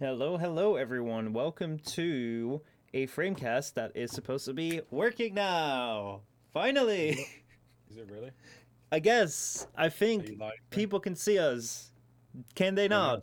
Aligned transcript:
Hello, 0.00 0.36
hello, 0.36 0.74
everyone. 0.76 1.32
Welcome 1.32 1.78
to 1.78 2.60
a 2.92 3.06
framecast 3.06 3.74
that 3.74 3.92
is 3.94 4.10
supposed 4.10 4.44
to 4.46 4.52
be 4.52 4.80
working 4.90 5.34
now. 5.34 6.22
Finally, 6.52 7.10
Is 7.90 7.96
it 7.96 8.08
really? 8.10 8.30
I 8.90 8.98
guess. 8.98 9.66
I 9.76 9.88
think 9.88 10.38
live? 10.38 10.52
people 10.70 10.98
can 10.98 11.14
see 11.14 11.38
us. 11.38 11.92
Can 12.54 12.74
they 12.74 12.88
not? 12.88 13.22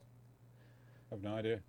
I 1.11 1.15
have 1.15 1.23
no 1.23 1.35
idea. 1.35 1.59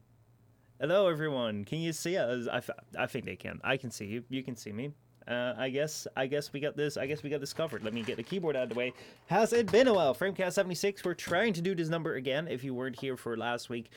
Hello, 0.81 1.09
everyone. 1.09 1.65
Can 1.65 1.81
you 1.81 1.93
see 1.93 2.17
us? 2.17 2.47
I, 2.47 2.61
I 2.97 3.07
think 3.07 3.25
they 3.25 3.37
can. 3.37 3.61
I 3.65 3.77
can 3.77 3.91
see 3.91 4.07
you. 4.07 4.25
You 4.29 4.43
can 4.45 4.55
see 4.57 4.73
me. 4.73 4.93
Uh, 5.27 5.55
I 5.57 5.69
guess. 5.69 6.07
I 6.17 6.27
guess 6.27 6.53
we 6.53 6.61
got 6.61 6.77
this. 6.77 6.97
I 6.97 7.07
guess 7.07 7.23
we 7.25 7.31
got 7.31 7.41
this 7.41 7.53
covered. 7.53 7.83
Let 7.85 7.93
me 7.93 8.03
get 8.03 8.17
the 8.17 8.23
keyboard 8.23 8.55
out 8.57 8.65
of 8.65 8.69
the 8.69 8.75
way. 8.77 8.93
Has 9.27 9.53
it 9.53 9.71
been 9.71 9.89
a 9.89 9.95
while? 9.95 10.15
Framecast 10.15 10.53
seventy 10.53 10.75
six. 10.77 11.05
We're 11.05 11.15
trying 11.15 11.53
to 11.55 11.61
do 11.61 11.75
this 11.75 11.89
number 11.89 12.15
again. 12.15 12.47
If 12.49 12.63
you 12.65 12.73
weren't 12.75 12.99
here 12.99 13.17
for 13.17 13.37
last 13.37 13.69
week, 13.69 13.91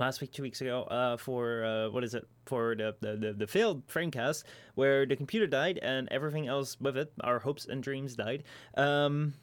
last 0.00 0.20
week, 0.20 0.32
two 0.32 0.42
weeks 0.42 0.60
ago, 0.60 0.82
uh, 0.84 1.16
for 1.16 1.64
uh, 1.64 1.90
what 1.90 2.04
is 2.04 2.14
it? 2.14 2.26
For 2.46 2.74
the, 2.74 2.94
the 3.00 3.34
the 3.36 3.46
failed 3.46 3.86
Framecast, 3.88 4.44
where 4.74 5.06
the 5.06 5.16
computer 5.16 5.46
died 5.46 5.78
and 5.82 6.08
everything 6.10 6.46
else 6.48 6.76
with 6.80 6.96
it, 6.96 7.12
our 7.22 7.38
hopes 7.38 7.66
and 7.66 7.82
dreams 7.82 8.16
died. 8.16 8.44
Um, 8.76 9.34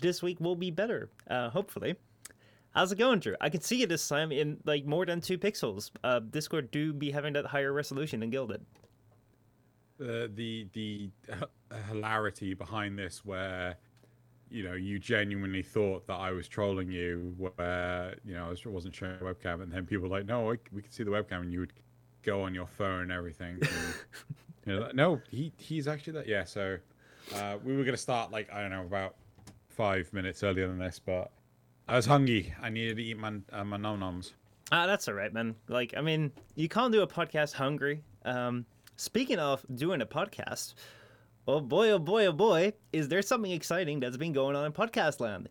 this 0.00 0.22
week 0.22 0.40
will 0.40 0.56
be 0.56 0.70
better. 0.70 1.10
Uh, 1.28 1.50
hopefully. 1.50 1.96
How's 2.74 2.90
it 2.90 2.96
going, 2.96 3.20
Drew? 3.20 3.36
I 3.38 3.50
can 3.50 3.60
see 3.60 3.76
you 3.76 3.86
this 3.86 4.06
time 4.08 4.32
in 4.32 4.56
like 4.64 4.86
more 4.86 5.04
than 5.04 5.20
two 5.20 5.36
pixels. 5.36 5.90
Uh, 6.02 6.20
Discord 6.20 6.70
do 6.70 6.94
be 6.94 7.10
having 7.10 7.34
that 7.34 7.44
higher 7.44 7.72
resolution 7.72 8.20
than 8.20 8.30
Guilded. 8.30 8.64
Uh, 10.00 10.26
the 10.34 10.66
the 10.72 11.10
h- 11.28 11.44
hilarity 11.88 12.54
behind 12.54 12.98
this, 12.98 13.24
where 13.24 13.76
you 14.52 14.62
know 14.62 14.74
you 14.74 14.98
genuinely 14.98 15.62
thought 15.62 16.06
that 16.06 16.14
I 16.14 16.30
was 16.30 16.46
trolling 16.48 16.90
you, 16.90 17.34
where 17.38 18.14
you 18.24 18.34
know 18.34 18.46
I 18.46 18.48
was, 18.50 18.64
wasn't 18.64 18.94
showing 18.94 19.18
the 19.18 19.24
webcam, 19.24 19.62
and 19.62 19.72
then 19.72 19.86
people 19.86 20.08
were 20.08 20.16
like, 20.16 20.26
"No, 20.26 20.52
I, 20.52 20.56
we 20.72 20.82
can 20.82 20.90
see 20.90 21.04
the 21.04 21.10
webcam," 21.10 21.40
and 21.40 21.52
you 21.52 21.60
would 21.60 21.72
go 22.22 22.42
on 22.42 22.54
your 22.54 22.66
phone 22.66 23.02
and 23.02 23.12
everything. 23.12 23.58
and, 23.60 23.70
you 24.66 24.80
know, 24.80 24.90
no, 24.94 25.20
he 25.30 25.52
he's 25.56 25.88
actually 25.88 26.14
that. 26.14 26.28
Yeah, 26.28 26.44
so 26.44 26.78
uh, 27.34 27.56
we 27.64 27.76
were 27.76 27.84
gonna 27.84 27.96
start 27.96 28.30
like 28.30 28.52
I 28.52 28.60
don't 28.60 28.70
know 28.70 28.82
about 28.82 29.16
five 29.68 30.12
minutes 30.12 30.42
earlier 30.42 30.68
than 30.68 30.78
this, 30.78 31.00
but 31.04 31.30
I 31.88 31.96
was 31.96 32.06
hungry. 32.06 32.54
I 32.60 32.70
needed 32.70 32.96
to 32.96 33.02
eat 33.02 33.18
my 33.18 33.34
uh, 33.52 33.64
my 33.64 33.76
nom 33.76 34.00
noms. 34.00 34.34
Ah, 34.70 34.86
that's 34.86 35.06
all 35.06 35.14
right, 35.14 35.32
man. 35.32 35.54
Like, 35.68 35.92
I 35.98 36.00
mean, 36.00 36.32
you 36.54 36.66
can't 36.66 36.92
do 36.92 37.02
a 37.02 37.06
podcast 37.06 37.52
hungry. 37.52 38.02
Um, 38.24 38.64
speaking 38.96 39.38
of 39.38 39.66
doing 39.74 40.00
a 40.00 40.06
podcast, 40.06 40.74
oh 41.48 41.60
boy, 41.60 41.90
oh 41.90 41.98
boy, 41.98 42.26
oh 42.26 42.32
boy, 42.32 42.72
is 42.92 43.08
there 43.08 43.22
something 43.22 43.50
exciting 43.50 44.00
that's 44.00 44.16
been 44.16 44.32
going 44.32 44.56
on 44.56 44.64
in 44.64 44.72
podcast 44.72 45.20
land? 45.20 45.48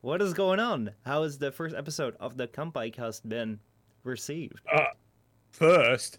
What 0.00 0.20
is 0.20 0.32
going 0.34 0.60
on? 0.60 0.90
How 1.04 1.22
has 1.22 1.38
the 1.38 1.52
first 1.52 1.74
episode 1.76 2.16
of 2.20 2.36
the 2.36 2.48
Kanpai 2.48 2.92
cast 2.92 3.28
been 3.28 3.60
received? 4.04 4.60
First, 5.52 6.18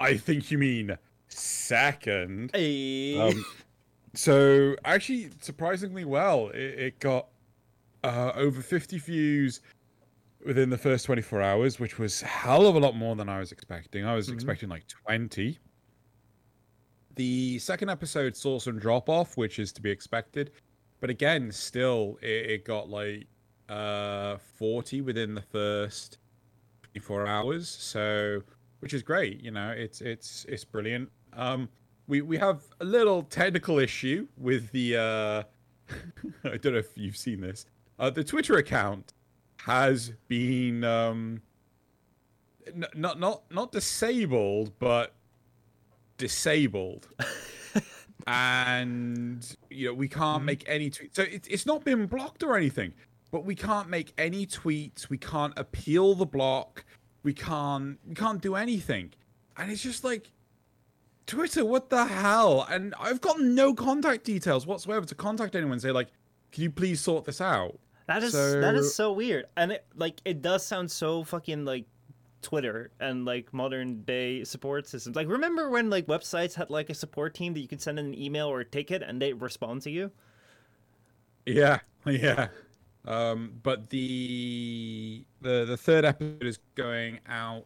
I 0.00 0.16
think 0.16 0.50
you 0.50 0.58
mean 0.58 0.96
second. 1.28 2.50
Hey. 2.52 3.18
Um, 3.18 3.44
so 4.14 4.76
actually, 4.84 5.30
surprisingly 5.40 6.04
well, 6.04 6.48
it, 6.48 6.58
it 6.78 6.98
got 7.00 7.28
uh, 8.04 8.32
over 8.34 8.60
50 8.60 8.98
views 8.98 9.60
within 10.44 10.68
the 10.68 10.76
first 10.78 11.06
24 11.06 11.40
hours, 11.40 11.80
which 11.80 11.98
was 11.98 12.20
hell 12.20 12.66
of 12.66 12.74
a 12.74 12.78
lot 12.80 12.96
more 12.96 13.14
than 13.16 13.28
I 13.28 13.38
was 13.38 13.52
expecting. 13.52 14.04
I 14.04 14.14
was 14.14 14.28
Mhm. 14.28 14.34
expecting 14.34 14.68
like 14.68 14.86
20. 14.88 15.58
The 17.14 17.58
second 17.58 17.90
episode 17.90 18.36
saw 18.36 18.58
some 18.58 18.78
drop 18.78 19.08
off, 19.08 19.36
which 19.36 19.58
is 19.58 19.72
to 19.72 19.82
be 19.82 19.90
expected, 19.90 20.52
but 21.00 21.10
again, 21.10 21.50
still 21.52 22.18
it, 22.22 22.50
it 22.50 22.64
got 22.64 22.88
like 22.88 23.26
uh 23.68 24.36
40 24.56 25.02
within 25.02 25.34
the 25.34 25.42
first 25.42 26.18
24 26.92 27.26
hours. 27.26 27.68
So, 27.68 28.42
which 28.80 28.94
is 28.94 29.02
great. 29.02 29.42
You 29.42 29.50
know, 29.50 29.70
it's 29.70 30.00
it's 30.00 30.46
it's 30.48 30.64
brilliant. 30.64 31.10
Um, 31.34 31.68
we 32.06 32.22
we 32.22 32.38
have 32.38 32.62
a 32.80 32.84
little 32.84 33.22
technical 33.24 33.78
issue 33.78 34.26
with 34.38 34.70
the 34.72 34.96
uh 34.96 35.42
I 36.44 36.56
don't 36.56 36.72
know 36.72 36.78
if 36.78 36.96
you've 36.96 37.16
seen 37.16 37.40
this. 37.40 37.66
Uh 37.98 38.10
the 38.10 38.24
Twitter 38.24 38.56
account 38.56 39.12
has 39.56 40.12
been 40.28 40.82
um 40.82 41.42
n- 42.66 42.84
not 42.94 43.20
not 43.20 43.42
not 43.50 43.70
disabled 43.70 44.72
but 44.78 45.14
disabled. 46.22 47.08
and 48.26 49.56
you 49.70 49.88
know, 49.88 49.94
we 49.94 50.08
can't 50.08 50.42
Mhm. 50.42 50.46
make 50.46 50.64
any 50.68 50.90
tweets. 50.90 51.16
So 51.16 51.22
it, 51.22 51.46
it's 51.50 51.66
not 51.66 51.84
been 51.84 52.06
blocked 52.06 52.42
or 52.42 52.56
anything, 52.56 52.94
but 53.30 53.44
we 53.44 53.54
can't 53.54 53.88
make 53.88 54.12
any 54.16 54.46
tweets, 54.46 55.08
we 55.08 55.18
can't 55.18 55.52
appeal 55.58 56.14
the 56.14 56.26
block, 56.26 56.84
we 57.22 57.34
can't 57.34 57.98
we 58.06 58.14
can't 58.14 58.40
do 58.40 58.54
anything. 58.54 59.12
And 59.56 59.70
it's 59.70 59.82
just 59.82 60.04
like 60.04 60.30
Twitter, 61.26 61.64
what 61.64 61.90
the 61.90 62.04
hell? 62.06 62.66
And 62.70 62.94
I've 62.98 63.20
got 63.20 63.40
no 63.40 63.74
contact 63.74 64.24
details 64.24 64.66
whatsoever 64.66 65.04
to 65.06 65.14
contact 65.14 65.54
anyone 65.54 65.72
and 65.74 65.82
say 65.82 65.92
like, 65.92 66.08
can 66.52 66.62
you 66.62 66.70
please 66.70 67.00
sort 67.00 67.24
this 67.24 67.40
out? 67.40 67.78
That 68.06 68.22
is 68.22 68.32
that 68.32 68.60
So- 68.74 68.74
is 68.80 68.94
so 68.94 69.12
weird, 69.12 69.46
and 69.56 69.72
it 69.72 69.84
like 69.96 70.20
it 70.24 70.42
does 70.42 70.64
sound 70.64 70.90
so 70.90 71.24
fucking 71.24 71.64
like 71.64 71.86
Twitter 72.42 72.90
and 73.00 73.24
like 73.24 73.52
modern 73.54 74.02
day 74.02 74.44
support 74.44 74.86
systems. 74.86 75.16
Like 75.16 75.28
remember 75.28 75.70
when 75.70 75.88
like 75.90 76.06
websites 76.06 76.54
had 76.54 76.70
like 76.70 76.90
a 76.90 76.94
support 76.94 77.34
team 77.34 77.54
that 77.54 77.60
you 77.60 77.68
could 77.68 77.80
send 77.80 77.98
in 77.98 78.06
an 78.06 78.18
email 78.18 78.48
or 78.48 78.60
a 78.60 78.64
ticket 78.64 79.02
and 79.02 79.22
they 79.22 79.32
respond 79.32 79.82
to 79.82 79.90
you? 79.90 80.10
Yeah, 81.46 81.78
yeah. 82.06 82.48
Um, 83.04 83.54
but 83.62 83.90
the 83.90 85.24
the 85.40 85.64
the 85.64 85.76
third 85.76 86.04
episode 86.04 86.44
is 86.44 86.58
going 86.74 87.18
out 87.26 87.64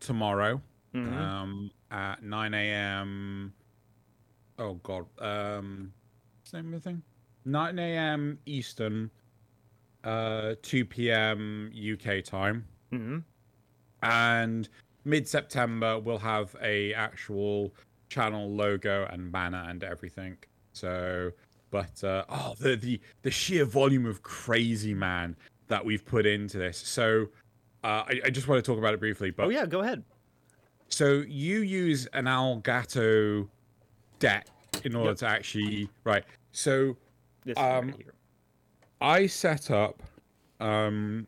tomorrow. 0.00 0.60
Mhm. 0.94 1.16
Um, 1.16 1.70
at 1.90 2.22
nine 2.22 2.54
a.m. 2.54 3.52
Oh 4.58 4.74
God. 4.74 5.06
Um, 5.18 5.92
what's 6.40 6.50
the 6.50 6.62
name 6.62 6.74
of 6.74 6.82
the 6.82 6.90
thing? 6.90 7.02
Nine 7.44 7.78
a.m. 7.78 8.38
Eastern. 8.46 9.10
Uh, 10.04 10.54
two 10.62 10.84
p.m. 10.84 11.72
UK 11.74 12.22
time. 12.22 12.66
Mhm. 12.92 13.24
And 14.10 14.68
mid-september 15.04 15.98
we'll 15.98 16.18
have 16.18 16.54
a 16.62 16.92
actual 16.94 17.72
channel 18.08 18.50
logo 18.50 19.06
and 19.10 19.30
banner 19.32 19.64
and 19.68 19.82
everything 19.84 20.36
so 20.72 21.30
but 21.70 22.02
uh, 22.04 22.24
oh 22.28 22.54
the, 22.60 22.76
the 22.76 23.00
the 23.22 23.30
sheer 23.30 23.64
volume 23.64 24.06
of 24.06 24.22
crazy 24.22 24.94
man 24.94 25.36
that 25.68 25.84
we've 25.84 26.04
put 26.04 26.26
into 26.26 26.58
this 26.58 26.78
so 26.78 27.26
uh, 27.84 28.04
I, 28.08 28.20
I 28.26 28.30
just 28.30 28.48
want 28.48 28.64
to 28.64 28.68
talk 28.68 28.78
about 28.78 28.94
it 28.94 29.00
briefly 29.00 29.30
but 29.30 29.46
Oh 29.46 29.48
yeah, 29.48 29.66
go 29.66 29.80
ahead. 29.80 30.02
so 30.88 31.22
you 31.28 31.60
use 31.60 32.06
an 32.12 32.24
Elgato 32.24 33.48
deck 34.18 34.46
in 34.84 34.94
order 34.94 35.10
Yep. 35.10 35.18
to 35.18 35.26
actually 35.28 35.88
right 36.04 36.24
so 36.52 36.96
This 37.44 37.56
Um. 37.58 37.94
I 39.00 39.26
set 39.26 39.70
up 39.70 40.02
um, 40.58 41.26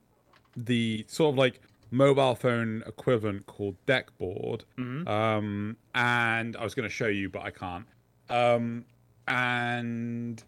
the 0.56 1.04
sort 1.06 1.34
of 1.34 1.38
like 1.38 1.60
mobile 1.90 2.34
phone 2.34 2.82
equivalent 2.86 3.46
called 3.46 3.76
Deckboard, 3.86 4.62
Mhm. 4.78 5.06
um, 5.08 5.76
and 5.94 6.56
I 6.56 6.64
was 6.64 6.74
going 6.74 6.88
to 6.88 6.94
show 6.94 7.06
you, 7.08 7.28
but 7.30 7.42
I 7.42 7.50
can't. 7.50 7.86
Um, 8.28 8.84
and 9.26 10.42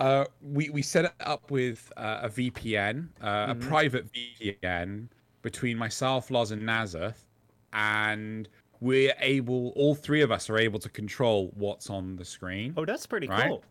uh, 0.00 0.24
we 0.42 0.70
we 0.70 0.82
set 0.82 1.04
it 1.04 1.12
up 1.20 1.50
with 1.50 1.92
uh, 1.96 2.20
a 2.22 2.28
VPN, 2.28 3.08
uh, 3.20 3.46
Mhm. 3.46 3.50
a 3.50 3.54
private 3.68 4.06
VPN 4.12 5.08
between 5.42 5.76
myself, 5.76 6.30
Loz, 6.30 6.50
and 6.50 6.62
Nazareth, 6.64 7.26
and 7.72 8.48
we're 8.80 9.14
able. 9.20 9.70
All 9.76 9.94
three 9.94 10.22
of 10.22 10.30
us 10.30 10.48
are 10.50 10.58
able 10.58 10.78
to 10.80 10.88
control 10.88 11.50
what's 11.54 11.90
on 11.90 12.16
the 12.16 12.24
screen. 12.24 12.72
Oh, 12.76 12.84
that's 12.84 13.06
pretty 13.06 13.26
Right? 13.26 13.48
cool. 13.48 13.62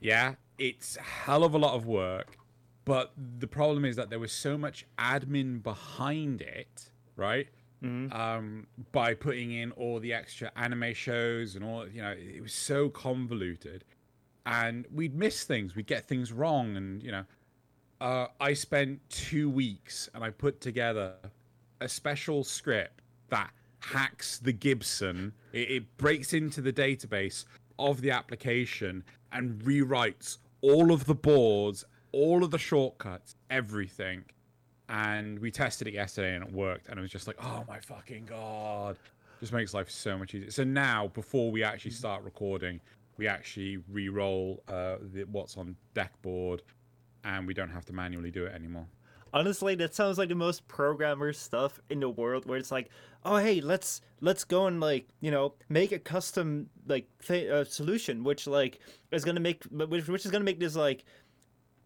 Yeah, 0.00 0.34
it's 0.58 0.96
a 0.96 1.02
hell 1.02 1.44
of 1.44 1.54
a 1.54 1.58
lot 1.58 1.74
of 1.74 1.86
work, 1.86 2.36
but 2.84 3.12
the 3.38 3.46
problem 3.46 3.84
is 3.84 3.96
that 3.96 4.10
there 4.10 4.18
was 4.18 4.32
so 4.32 4.58
much 4.58 4.86
admin 4.98 5.62
behind 5.62 6.40
it, 6.42 6.90
right? 7.16 7.48
Mhm. 7.82 8.12
Um, 8.14 8.66
by 8.92 9.14
putting 9.14 9.50
in 9.52 9.72
all 9.72 9.98
the 9.98 10.12
extra 10.12 10.52
anime 10.56 10.94
shows 10.94 11.56
and 11.56 11.64
all, 11.64 11.88
you 11.88 12.00
know, 12.00 12.12
it 12.12 12.40
was 12.40 12.52
so 12.52 12.88
convoluted, 12.88 13.84
and 14.46 14.86
we'd 14.92 15.14
miss 15.14 15.44
things, 15.44 15.74
we'd 15.74 15.86
get 15.86 16.06
things 16.06 16.32
wrong, 16.32 16.76
and 16.76 17.02
you 17.02 17.10
know, 17.10 17.24
uh, 18.00 18.26
I 18.40 18.54
spent 18.54 19.00
two 19.10 19.48
weeks 19.50 20.08
and 20.14 20.24
I 20.24 20.30
put 20.30 20.60
together 20.60 21.14
a 21.80 21.88
special 21.88 22.42
script 22.44 23.02
that 23.28 23.52
hacks 23.80 24.38
the 24.38 24.52
Gibson. 24.52 25.32
It, 25.52 25.70
it 25.70 25.96
breaks 25.96 26.32
into 26.32 26.60
the 26.60 26.72
database 26.72 27.44
of 27.78 28.00
the 28.00 28.10
application 28.10 29.04
and 29.32 29.60
rewrites 29.62 30.38
all 30.60 30.92
of 30.92 31.06
the 31.06 31.14
boards, 31.14 31.84
all 32.12 32.44
of 32.44 32.50
the 32.50 32.58
shortcuts, 32.58 33.34
everything. 33.50 34.24
And 34.88 35.38
we 35.38 35.50
tested 35.50 35.88
it 35.88 35.94
yesterday 35.94 36.34
and 36.34 36.44
it 36.44 36.52
worked. 36.52 36.88
And 36.88 36.98
it 36.98 37.02
was 37.02 37.10
just 37.10 37.26
like, 37.26 37.36
oh 37.42 37.64
my 37.66 37.78
fucking 37.80 38.26
god. 38.26 38.96
Just 39.40 39.52
makes 39.52 39.74
life 39.74 39.90
so 39.90 40.18
much 40.18 40.34
easier. 40.34 40.50
So 40.50 40.64
now, 40.64 41.08
before 41.08 41.50
we 41.50 41.64
actually 41.64 41.92
start 41.92 42.22
recording, 42.22 42.80
we 43.16 43.26
actually 43.26 43.78
re-roll 43.90 44.62
uh, 44.68 44.96
the, 45.12 45.24
what's 45.24 45.56
on 45.56 45.76
deck 45.94 46.12
board, 46.22 46.62
and 47.24 47.46
we 47.46 47.54
don't 47.54 47.70
have 47.70 47.84
to 47.86 47.92
manually 47.92 48.30
do 48.30 48.44
it 48.44 48.54
anymore. 48.54 48.86
honestly, 49.34 49.74
that 49.76 49.94
sounds 49.94 50.18
like 50.18 50.28
the 50.28 50.34
most 50.34 50.66
programmer 50.68 51.32
stuff 51.32 51.80
in 51.90 52.00
the 52.00 52.08
world. 52.08 52.46
Where 52.46 52.58
it's 52.58 52.70
like, 52.70 52.90
oh 53.24 53.36
hey, 53.36 53.60
let's 53.60 54.00
let's 54.20 54.44
go 54.44 54.66
and 54.66 54.80
like 54.80 55.08
you 55.20 55.30
know 55.30 55.54
make 55.68 55.92
a 55.92 55.98
custom 55.98 56.68
like 56.86 57.06
th- 57.26 57.50
uh, 57.50 57.64
solution, 57.64 58.24
which 58.24 58.46
like 58.46 58.80
is 59.10 59.24
gonna 59.24 59.40
make 59.40 59.64
which 59.64 60.08
which 60.08 60.24
is 60.24 60.30
gonna 60.30 60.44
make 60.44 60.60
this 60.60 60.76
like 60.76 61.04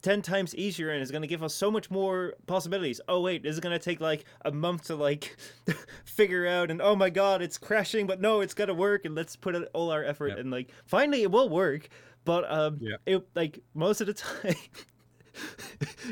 10 0.06 0.22
times 0.22 0.54
easier 0.54 0.90
and 0.90 1.02
is 1.02 1.10
going 1.10 1.22
to 1.22 1.26
give 1.28 1.42
us 1.42 1.52
so 1.52 1.68
much 1.68 1.90
more 1.90 2.34
possibilities. 2.46 3.00
Oh 3.08 3.20
wait, 3.22 3.42
this 3.42 3.54
is 3.54 3.58
going 3.60 3.76
to 3.76 3.84
take 3.84 4.00
like 4.00 4.24
a 4.44 4.52
month 4.52 4.84
to 4.84 4.94
like 4.94 5.36
figure 6.04 6.46
out 6.46 6.70
and 6.70 6.80
oh 6.80 6.94
my 6.94 7.10
god, 7.10 7.42
it's 7.42 7.58
crashing, 7.58 8.06
but 8.06 8.20
no, 8.20 8.40
it's 8.40 8.54
going 8.54 8.68
to 8.68 8.74
work 8.74 9.04
and 9.04 9.16
let's 9.16 9.34
put 9.34 9.56
all 9.74 9.90
our 9.90 10.04
effort 10.04 10.28
Yep. 10.28 10.38
and 10.38 10.50
like 10.52 10.70
finally 10.86 11.22
it 11.22 11.30
will 11.32 11.48
work, 11.48 11.88
but 12.24 12.48
um 12.48 12.78
Yeah. 12.80 12.96
it 13.04 13.26
like 13.34 13.58
most 13.74 14.00
of 14.00 14.06
the 14.06 14.14
time 14.26 14.54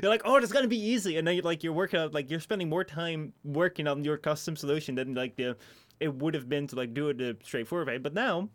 you're 0.02 0.10
like, 0.10 0.22
"Oh, 0.24 0.36
it's 0.36 0.52
going 0.52 0.64
to 0.64 0.68
be 0.68 0.78
easy." 0.92 1.16
And 1.16 1.26
then 1.26 1.36
you're 1.36 1.44
like 1.44 1.62
you're 1.62 1.72
working 1.72 2.00
out 2.00 2.12
like 2.12 2.28
you're 2.30 2.40
spending 2.40 2.68
more 2.68 2.82
time 2.84 3.32
working 3.44 3.86
on 3.86 4.02
your 4.04 4.16
custom 4.16 4.56
solution 4.56 4.96
than 4.96 5.14
like 5.14 5.36
the 5.36 5.56
it 6.00 6.12
would 6.12 6.34
have 6.34 6.48
been 6.48 6.66
to 6.66 6.76
like 6.76 6.92
do 6.94 7.08
it 7.10 7.18
the 7.18 7.36
straightforward 7.44 7.86
way. 7.86 7.98
But 7.98 8.12
now 8.12 8.48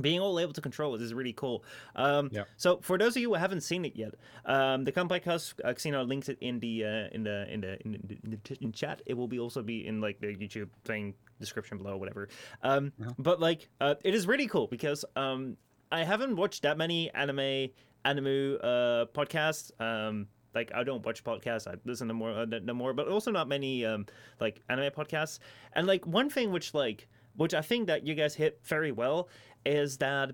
being 0.00 0.20
all 0.20 0.38
able 0.38 0.52
to 0.52 0.60
control 0.60 0.94
it 0.94 1.02
is 1.02 1.12
really 1.14 1.32
cool. 1.32 1.64
Um, 1.96 2.28
Yeah. 2.32 2.44
So 2.56 2.78
for 2.82 2.98
those 2.98 3.16
of 3.16 3.22
you 3.22 3.28
who 3.30 3.34
haven't 3.34 3.62
seen 3.62 3.84
it 3.84 3.96
yet, 3.96 4.14
um, 4.44 4.84
the 4.84 4.92
Kanpai 4.92 5.22
Cast 5.22 5.60
uh, 5.64 5.72
Casino 5.72 6.04
links 6.04 6.28
it 6.28 6.38
in 6.40 6.60
the 6.60 6.84
uh, 6.84 6.88
in 7.12 7.22
the 7.24 7.52
in 7.52 7.60
the 7.60 7.78
in 7.84 7.92
the, 7.92 8.18
in 8.24 8.30
the 8.30 8.58
in 8.60 8.72
chat. 8.72 9.02
It 9.06 9.14
will 9.14 9.28
be 9.28 9.38
also 9.38 9.62
be 9.62 9.86
in 9.86 10.00
like 10.00 10.20
the 10.20 10.28
YouTube 10.28 10.68
thing 10.84 11.14
description 11.38 11.78
below, 11.78 11.96
whatever. 11.96 12.28
Um, 12.62 12.92
Uh-huh. 13.00 13.12
But 13.18 13.40
like, 13.40 13.68
uh, 13.80 13.94
it 14.04 14.14
is 14.14 14.26
really 14.26 14.46
cool 14.46 14.66
because 14.66 15.04
um, 15.16 15.56
I 15.90 16.04
haven't 16.04 16.36
watched 16.36 16.62
that 16.62 16.76
many 16.78 17.10
anime 17.14 17.70
anime 18.04 18.58
uh, 18.62 19.06
podcasts. 19.12 19.70
Um, 19.80 20.28
like 20.54 20.72
I 20.74 20.82
don't 20.84 21.04
watch 21.04 21.22
podcasts. 21.24 21.66
I 21.66 21.76
listen 21.84 22.08
to 22.08 22.14
more, 22.14 22.32
uh, 22.32 22.44
no 22.44 22.74
more, 22.74 22.92
but 22.92 23.08
also 23.08 23.30
not 23.30 23.48
many 23.48 23.84
um, 23.84 24.06
like 24.40 24.60
anime 24.68 24.90
podcasts. 24.90 25.38
And 25.74 25.86
like 25.86 26.06
one 26.06 26.28
thing 26.30 26.50
which 26.50 26.74
like 26.74 27.08
which 27.36 27.54
I 27.54 27.62
think 27.62 27.86
that 27.86 28.06
you 28.06 28.14
guys 28.14 28.34
hit 28.34 28.60
very 28.64 28.92
well 28.92 29.28
is 29.64 29.98
that 29.98 30.32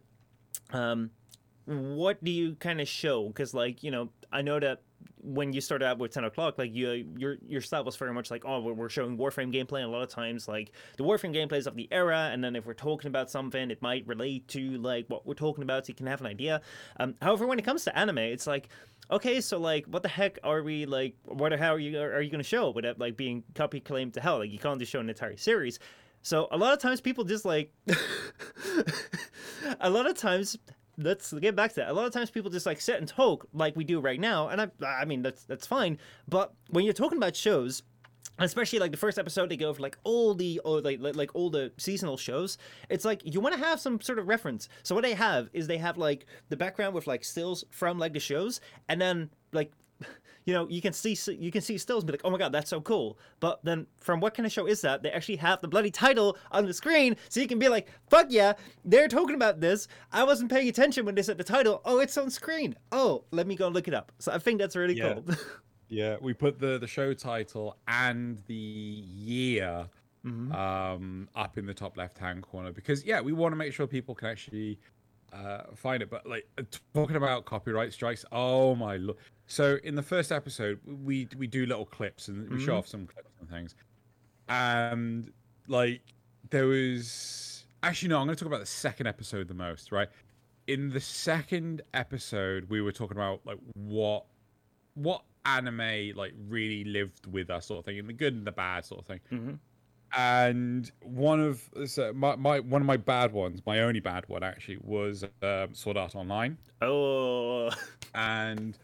um, 0.72 1.10
what 1.66 2.22
do 2.22 2.30
you 2.30 2.54
kind 2.56 2.80
of 2.80 2.88
show? 2.88 3.28
Because 3.28 3.54
like 3.54 3.82
you 3.82 3.90
know, 3.90 4.10
I 4.32 4.42
know 4.42 4.60
that 4.60 4.82
when 5.26 5.52
you 5.52 5.60
started 5.60 5.84
out 5.84 5.98
with 5.98 6.12
10 6.12 6.24
o'clock 6.24 6.56
like 6.56 6.72
you 6.72 7.04
your 7.16 7.36
your 7.46 7.60
style 7.60 7.82
was 7.82 7.96
very 7.96 8.12
much 8.12 8.30
like 8.30 8.44
oh 8.44 8.60
we're, 8.60 8.88
showing 8.88 9.18
warframe 9.18 9.52
gameplay 9.52 9.78
and 9.78 9.86
a 9.86 9.88
lot 9.88 10.02
of 10.02 10.08
times 10.08 10.46
like 10.46 10.70
the 10.96 11.02
warframe 11.02 11.34
gameplay 11.34 11.56
is 11.56 11.66
of 11.66 11.74
the 11.74 11.88
era 11.90 12.30
and 12.32 12.44
then 12.44 12.54
if 12.54 12.64
we're 12.64 12.72
talking 12.72 13.08
about 13.08 13.28
something 13.28 13.70
it 13.70 13.82
might 13.82 14.06
relate 14.06 14.46
to 14.46 14.78
like 14.78 15.04
what 15.08 15.26
we're 15.26 15.34
talking 15.34 15.64
about 15.64 15.84
so 15.84 15.90
you 15.90 15.94
can 15.94 16.06
have 16.06 16.20
an 16.20 16.26
idea. 16.26 16.60
Um, 17.00 17.14
however 17.20 17.46
when 17.46 17.58
it 17.58 17.64
comes 17.64 17.82
to 17.84 17.98
anime 17.98 18.18
it's 18.18 18.46
like 18.46 18.68
okay 19.10 19.40
so 19.40 19.58
like 19.58 19.84
what 19.86 20.02
the 20.02 20.08
heck 20.08 20.38
are 20.44 20.62
we 20.62 20.86
like 20.86 21.16
what 21.24 21.50
hell 21.50 21.74
are 21.74 21.78
you 21.78 21.98
are 21.98 22.22
you 22.22 22.30
going 22.30 22.42
to 22.42 22.48
show 22.48 22.70
without 22.70 22.98
like 23.00 23.16
being 23.16 23.42
copy 23.54 23.80
claimed 23.80 24.14
to 24.14 24.20
hell? 24.20 24.38
Like 24.38 24.52
you 24.52 24.58
can't 24.58 24.78
just 24.78 24.92
show 24.92 25.00
an 25.00 25.08
entire 25.08 25.36
series 25.36 25.80
so 26.22 26.48
a 26.50 26.56
lot 26.56 26.72
of 26.72 26.80
times 26.80 27.00
people 27.00 27.24
just 27.24 27.44
like 27.44 27.72
a 29.80 29.90
lot 29.90 30.08
of 30.08 30.16
times 30.16 30.56
let's 30.98 31.32
get 31.34 31.54
back 31.54 31.70
to 31.70 31.76
that. 31.76 31.88
A 31.88 31.92
lot 31.92 32.06
of 32.06 32.12
times 32.12 32.30
people 32.30 32.50
just 32.50 32.66
like 32.66 32.80
sit 32.80 32.96
and 32.96 33.08
talk 33.08 33.46
like 33.52 33.76
we 33.76 33.84
do 33.84 34.00
right 34.00 34.20
now, 34.20 34.48
and 34.48 34.60
I 34.60 34.68
I 34.84 35.04
mean 35.04 35.22
that's 35.22 35.44
that's 35.44 35.66
fine. 35.66 35.98
But 36.28 36.54
when 36.70 36.84
you're 36.84 36.94
talking 36.94 37.18
about 37.18 37.36
shows, 37.36 37.82
especially 38.38 38.78
like 38.78 38.90
the 38.90 38.96
first 38.96 39.18
episode, 39.18 39.48
they 39.48 39.56
go 39.56 39.68
over 39.68 39.80
like 39.80 39.98
all 40.04 40.34
the 40.34 40.60
or 40.64 40.80
like, 40.80 40.98
like 41.00 41.34
all 41.34 41.50
the 41.50 41.72
seasonal 41.76 42.16
shows. 42.16 42.58
It's 42.88 43.04
like 43.04 43.22
you 43.24 43.40
want 43.40 43.54
to 43.54 43.60
have 43.60 43.80
some 43.80 44.00
sort 44.00 44.18
of 44.18 44.28
reference. 44.28 44.68
So 44.82 44.94
what 44.94 45.02
they 45.04 45.14
have 45.14 45.48
is 45.52 45.66
they 45.66 45.78
have 45.78 45.98
like 45.98 46.26
the 46.48 46.56
background 46.56 46.94
with 46.94 47.06
like 47.06 47.24
stills 47.24 47.64
from 47.70 47.98
like 47.98 48.12
the 48.12 48.20
shows, 48.20 48.60
and 48.88 49.00
then 49.00 49.30
like 49.52 49.72
you 50.46 50.54
know 50.54 50.66
you 50.68 50.80
can 50.80 50.92
see 50.92 51.16
you 51.38 51.50
can 51.50 51.60
see 51.60 51.76
stills 51.76 52.02
and 52.04 52.06
be 52.06 52.12
like 52.12 52.22
oh 52.24 52.30
my 52.30 52.38
god 52.38 52.52
that's 52.52 52.70
so 52.70 52.80
cool. 52.80 53.18
But 53.40 53.62
then 53.64 53.86
from 53.98 54.20
what 54.20 54.34
kind 54.34 54.46
of 54.46 54.52
show 54.52 54.66
is 54.66 54.80
that? 54.80 55.02
They 55.02 55.10
actually 55.10 55.36
have 55.36 55.60
the 55.60 55.68
bloody 55.68 55.90
title 55.90 56.38
on 56.52 56.64
the 56.66 56.72
screen 56.72 57.16
so 57.28 57.40
you 57.40 57.48
can 57.48 57.58
be 57.58 57.68
like 57.68 57.88
fuck 58.08 58.28
yeah 58.30 58.54
they're 58.84 59.08
talking 59.08 59.34
about 59.34 59.60
this. 59.60 59.88
I 60.12 60.24
wasn't 60.24 60.50
paying 60.50 60.68
attention 60.68 61.04
when 61.04 61.14
they 61.14 61.22
said 61.22 61.36
the 61.36 61.44
title. 61.44 61.82
Oh 61.84 61.98
it's 61.98 62.16
on 62.16 62.30
screen. 62.30 62.76
Oh 62.92 63.24
let 63.32 63.46
me 63.46 63.56
go 63.56 63.68
look 63.68 63.88
it 63.88 63.94
up. 63.94 64.12
So 64.20 64.32
i 64.32 64.38
think 64.38 64.58
that's 64.60 64.76
really 64.76 64.94
Yeah. 64.96 65.14
cool. 65.14 65.34
Yeah, 65.88 66.16
we 66.20 66.32
put 66.34 66.58
the 66.58 66.78
the 66.78 66.88
show 66.88 67.12
title 67.14 67.76
and 67.86 68.38
the 68.46 68.54
year 68.54 69.88
Mhm. 70.24 70.52
um, 70.52 71.28
up 71.36 71.56
in 71.56 71.66
the 71.66 71.74
top 71.74 71.96
left 71.96 72.18
hand 72.18 72.42
corner 72.42 72.72
because 72.72 73.04
yeah, 73.04 73.20
we 73.20 73.32
want 73.32 73.52
to 73.52 73.56
make 73.56 73.72
sure 73.72 73.86
people 73.86 74.12
can 74.12 74.26
actually 74.28 74.80
uh, 75.32 75.62
find 75.74 76.02
it. 76.02 76.10
But 76.10 76.26
like 76.26 76.48
uh, 76.58 76.62
talking 76.94 77.16
about 77.16 77.44
copyright 77.44 77.92
strikes, 77.92 78.24
oh 78.32 78.74
my 78.74 78.96
lord! 78.96 79.18
So 79.46 79.78
in 79.84 79.94
the 79.94 80.02
first 80.02 80.32
episode, 80.32 80.80
we 81.04 81.28
we 81.36 81.46
do 81.46 81.66
little 81.66 81.86
clips 81.86 82.28
and 82.28 82.48
we 82.50 82.58
show 82.60 82.72
Mhm. 82.72 82.78
off 82.78 82.86
some 82.88 83.06
clips 83.06 83.30
and 83.40 83.48
things, 83.48 83.74
and 84.48 85.32
like 85.68 86.02
there 86.50 86.66
was 86.66 87.64
actually 87.82 88.08
no, 88.08 88.18
I'm 88.18 88.26
going 88.26 88.36
to 88.36 88.44
talk 88.44 88.48
about 88.48 88.60
the 88.60 88.66
second 88.66 89.06
episode 89.06 89.48
the 89.48 89.54
most, 89.54 89.92
right? 89.92 90.08
In 90.66 90.90
the 90.90 91.00
second 91.00 91.82
episode, 91.94 92.68
we 92.68 92.80
were 92.80 92.92
talking 92.92 93.16
about 93.16 93.40
like 93.44 93.58
what 93.74 94.24
what 94.94 95.22
anime 95.44 96.12
like 96.16 96.32
really 96.48 96.82
lived 96.84 97.26
with 97.26 97.50
us 97.50 97.66
sort 97.66 97.78
of 97.78 97.84
thing 97.84 97.98
and 98.00 98.08
the 98.08 98.12
good 98.12 98.34
and 98.34 98.44
the 98.44 98.50
bad 98.52 98.84
sort 98.84 99.00
of 99.00 99.06
thing 99.06 99.20
Mhm. 99.30 99.58
And 100.16 100.90
one 101.02 101.40
of 101.40 101.62
so 101.86 102.12
my, 102.12 102.36
my 102.36 102.60
one 102.60 102.80
of 102.80 102.86
my 102.86 102.96
bad 102.96 103.32
ones 103.32 103.60
my 103.66 103.80
only 103.80 104.00
bad 104.00 104.24
one 104.28 104.42
actually 104.42 104.78
was 104.82 105.24
um, 105.42 105.74
sword 105.74 105.96
art 105.96 106.14
online. 106.14 106.56
Oh. 106.82 107.70
And 108.14 108.78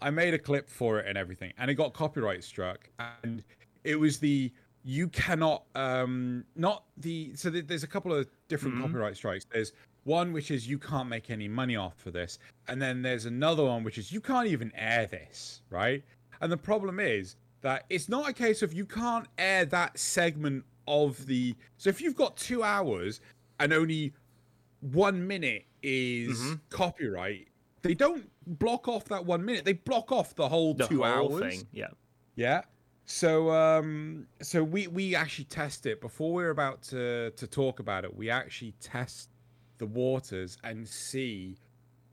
i 0.00 0.10
made 0.10 0.32
a 0.34 0.38
clip 0.38 0.68
for 0.70 1.00
it 1.00 1.06
and 1.08 1.18
everything 1.18 1.52
and 1.58 1.70
it 1.70 1.74
got 1.74 1.92
copyright 1.94 2.44
struck. 2.44 2.88
And 3.24 3.42
it 3.84 3.96
was 3.98 4.18
the 4.18 4.52
you 4.84 5.08
cannot 5.08 5.64
um 5.74 6.44
not 6.56 6.84
the 6.96 7.32
so 7.34 7.50
th- 7.50 7.66
there's 7.66 7.82
a 7.82 7.88
couple 7.88 8.12
of 8.14 8.28
different 8.48 8.76
Mhm. 8.76 8.82
copyright 8.82 9.16
strikes. 9.16 9.44
There's 9.52 9.72
one 10.04 10.32
which 10.32 10.50
is 10.50 10.66
you 10.68 10.78
can't 10.78 11.08
make 11.08 11.30
any 11.30 11.48
money 11.48 11.76
off 11.76 11.94
for 11.98 12.10
this. 12.10 12.38
And 12.68 12.80
then 12.80 13.02
there's 13.02 13.24
another 13.26 13.64
one 13.64 13.82
which 13.84 13.98
is 13.98 14.12
you 14.12 14.20
can't 14.20 14.46
even 14.46 14.72
air 14.76 15.06
this 15.06 15.62
right? 15.70 16.04
And 16.40 16.52
the 16.52 16.56
problem 16.56 17.00
is 17.00 17.36
that 17.60 17.84
it's 17.90 18.08
not 18.08 18.28
a 18.28 18.32
case 18.32 18.62
of 18.62 18.72
you 18.72 18.84
can't 18.86 19.26
air 19.38 19.64
that 19.64 19.98
segment 19.98 20.64
of 20.86 21.26
the 21.26 21.54
so 21.76 21.90
if 21.90 22.00
you've 22.00 22.16
got 22.16 22.36
two 22.36 22.62
hours 22.62 23.20
and 23.60 23.72
only 23.72 24.12
one 24.80 25.26
minute 25.26 25.64
is 25.82 26.38
Mhm. 26.40 26.60
copyright 26.70 27.48
they 27.82 27.94
don't 27.94 28.30
block 28.46 28.88
off 28.88 29.04
that 29.06 29.24
one 29.24 29.44
minute 29.44 29.64
they 29.64 29.72
block 29.74 30.10
off 30.12 30.34
the 30.34 30.48
whole 30.48 30.74
the 30.74 30.86
two 30.86 31.02
whole 31.02 31.36
hours 31.36 31.40
thing 31.56 31.66
yeah 31.72 31.88
yeah. 32.36 32.62
So 33.04 33.50
um 33.50 34.28
so 34.42 34.62
we 34.62 34.86
we 34.86 35.14
actually 35.16 35.46
test 35.46 35.86
it 35.86 36.00
before 36.00 36.32
we're 36.32 36.50
about 36.50 36.82
to 36.84 37.30
to 37.32 37.46
talk 37.46 37.80
about 37.80 38.04
it. 38.04 38.14
We 38.14 38.30
actually 38.30 38.72
test 38.80 39.30
the 39.78 39.86
waters 39.86 40.56
and 40.62 40.86
see 40.86 41.56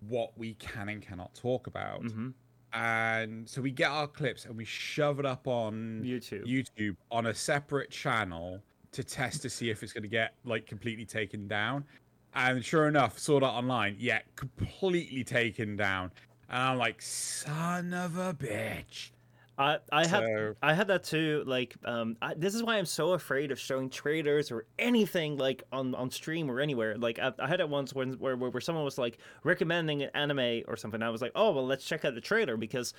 what 0.08 0.38
we 0.38 0.54
can 0.56 0.90
and 0.90 1.02
cannot 1.02 1.36
talk 1.36 1.68
about. 1.68 2.02
hmm 2.04 2.30
And 2.76 3.48
so 3.48 3.62
we 3.62 3.72
get 3.72 3.90
our 3.90 4.06
clips 4.08 4.46
and 4.46 4.56
we 4.56 4.66
shove 4.66 5.18
it 5.20 5.26
up 5.26 5.48
on 5.48 6.02
youtube 6.04 6.46
YouTube 6.46 6.98
on 7.10 7.28
a 7.28 7.34
separate 7.34 7.90
channel 7.90 8.62
to 8.92 9.04
test 9.04 9.42
to 9.44 9.50
see 9.50 9.70
if 9.70 9.82
it's 9.82 9.94
going 9.94 10.04
to 10.04 10.10
get 10.10 10.34
like 10.44 10.68
completely 10.68 11.06
taken 11.06 11.48
down. 11.48 11.86
And 12.34 12.64
sure 12.64 12.88
enough, 12.90 13.18
Sword 13.18 13.44
Art 13.44 13.56
Online, 13.56 13.96
yeah, 13.98 14.20
completely 14.36 15.24
taken 15.24 15.78
down. 15.78 16.12
And 16.50 16.62
I'm 16.62 16.78
like, 16.78 17.02
son 17.02 17.94
of 17.94 18.18
a 18.18 18.34
bitch. 18.34 19.12
I 19.58 19.78
I 19.92 20.06
had 20.06 20.24
So- 20.24 20.56
I 20.62 20.74
had 20.74 20.88
that 20.88 21.04
too. 21.04 21.44
Like, 21.48 21.76
um, 21.86 22.18
I, 22.22 22.34
this 22.34 22.56
is 22.56 22.62
why 22.64 22.78
I'm 22.78 22.86
so 22.86 23.14
afraid 23.14 23.52
of 23.52 23.60
showing 23.60 23.90
trailers 23.90 24.52
or 24.52 24.66
anything 24.78 25.38
like 25.38 25.64
on, 25.72 25.96
on 25.96 26.10
stream 26.12 26.52
or 26.52 26.60
anywhere. 26.60 26.98
Like, 26.98 27.20
I, 27.20 27.32
I 27.40 27.48
had 27.48 27.62
it 27.62 27.70
once 27.70 27.94
when 27.94 28.14
where, 28.20 28.36
where 28.36 28.50
where 28.50 28.62
someone 28.62 28.84
was 28.84 28.98
like 28.98 29.18
recommending 29.44 30.02
an 30.04 30.10
anime 30.14 30.64
or 30.68 30.76
something. 30.76 31.02
I 31.02 31.10
was 31.10 31.22
like, 31.22 31.32
oh 31.36 31.52
well, 31.52 31.66
let's 31.66 31.86
check 31.86 32.04
out 32.04 32.16
the 32.16 32.22
trailer 32.22 32.58
because, 32.58 32.94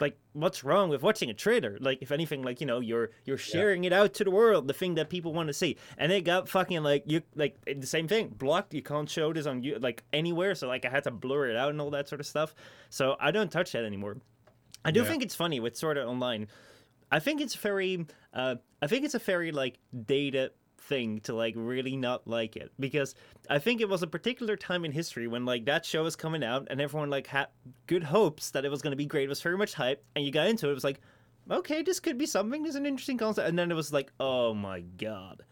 like, 0.00 0.18
what's 0.34 0.62
wrong 0.64 0.90
with 0.90 1.02
watching 1.02 1.30
a 1.30 1.34
trailer? 1.34 1.78
Like, 1.80 2.02
if 2.02 2.10
anything, 2.12 2.42
like 2.42 2.60
you 2.60 2.66
know, 2.66 2.80
you're 2.80 3.10
you're 3.24 3.38
sharing 3.38 3.84
it 3.84 3.92
out 3.94 4.12
to 4.14 4.24
the 4.24 4.30
world, 4.30 4.68
the 4.68 4.74
thing 4.74 4.96
that 4.96 5.08
people 5.08 5.32
want 5.32 5.46
to 5.48 5.54
see. 5.54 5.76
And 5.96 6.12
it 6.12 6.22
got 6.24 6.48
fucking 6.50 6.82
like 6.82 7.04
you 7.06 7.22
like 7.34 7.56
the 7.64 7.86
same 7.86 8.08
thing 8.08 8.28
blocked. 8.28 8.74
You 8.74 8.82
can't 8.82 9.08
show 9.08 9.32
this 9.32 9.46
on 9.46 9.62
you 9.62 9.78
like 9.78 10.02
anywhere. 10.12 10.54
So 10.54 10.68
like 10.68 10.84
I 10.84 10.90
had 10.90 11.04
to 11.04 11.10
blur 11.10 11.48
it 11.48 11.56
out 11.56 11.70
and 11.70 11.80
all 11.80 11.90
that 11.92 12.08
sort 12.08 12.20
of 12.20 12.26
stuff. 12.26 12.54
So 12.90 13.16
I 13.18 13.30
don't 13.30 13.50
touch 13.50 13.72
that 13.72 13.84
anymore. 13.84 14.18
I 14.84 14.90
do 14.90 15.00
Yeah. 15.00 15.06
think 15.06 15.22
it's 15.22 15.34
funny 15.34 15.60
with 15.60 15.76
Sword 15.76 15.98
Art 15.98 16.06
Online. 16.06 16.46
I 17.10 17.20
think 17.20 17.40
it's 17.40 17.54
very, 17.54 18.06
uh, 18.32 18.56
I 18.82 18.86
think 18.86 19.04
it's 19.04 19.14
a 19.14 19.18
very 19.18 19.52
like 19.52 19.78
dated 20.06 20.52
thing 20.78 21.20
to 21.20 21.32
like 21.34 21.54
really 21.56 21.96
not 21.96 22.26
like 22.26 22.56
it 22.56 22.70
because 22.78 23.14
I 23.48 23.58
think 23.58 23.80
it 23.80 23.88
was 23.88 24.02
a 24.02 24.06
particular 24.06 24.54
time 24.56 24.84
in 24.84 24.92
history 24.92 25.26
when 25.26 25.46
like 25.46 25.64
that 25.64 25.86
show 25.86 26.02
was 26.02 26.14
coming 26.16 26.44
out 26.44 26.66
and 26.70 26.80
everyone 26.80 27.08
like 27.08 27.26
had 27.26 27.46
good 27.86 28.02
hopes 28.02 28.50
that 28.50 28.64
it 28.66 28.68
was 28.70 28.82
going 28.82 28.90
to 28.90 28.96
be 28.96 29.06
great. 29.06 29.24
It 29.24 29.28
was 29.28 29.40
very 29.40 29.56
much 29.56 29.72
hype, 29.74 30.04
and 30.14 30.24
you 30.24 30.30
got 30.30 30.46
into 30.46 30.66
it. 30.68 30.72
It 30.72 30.74
was 30.74 30.84
like, 30.84 31.00
okay, 31.50 31.82
this 31.82 32.00
could 32.00 32.18
be 32.18 32.26
something. 32.26 32.62
This 32.62 32.70
is 32.70 32.76
an 32.76 32.86
interesting 32.86 33.16
concept, 33.16 33.48
and 33.48 33.58
then 33.58 33.70
it 33.70 33.74
was 33.74 33.92
like, 33.92 34.12
oh 34.20 34.52
my 34.52 34.80
god. 34.80 35.42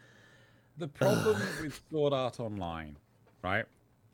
The 0.76 0.88
problem 0.88 1.40
with 1.62 1.80
Sword 1.90 2.12
Art 2.12 2.40
Online, 2.40 2.96
right? 3.42 3.64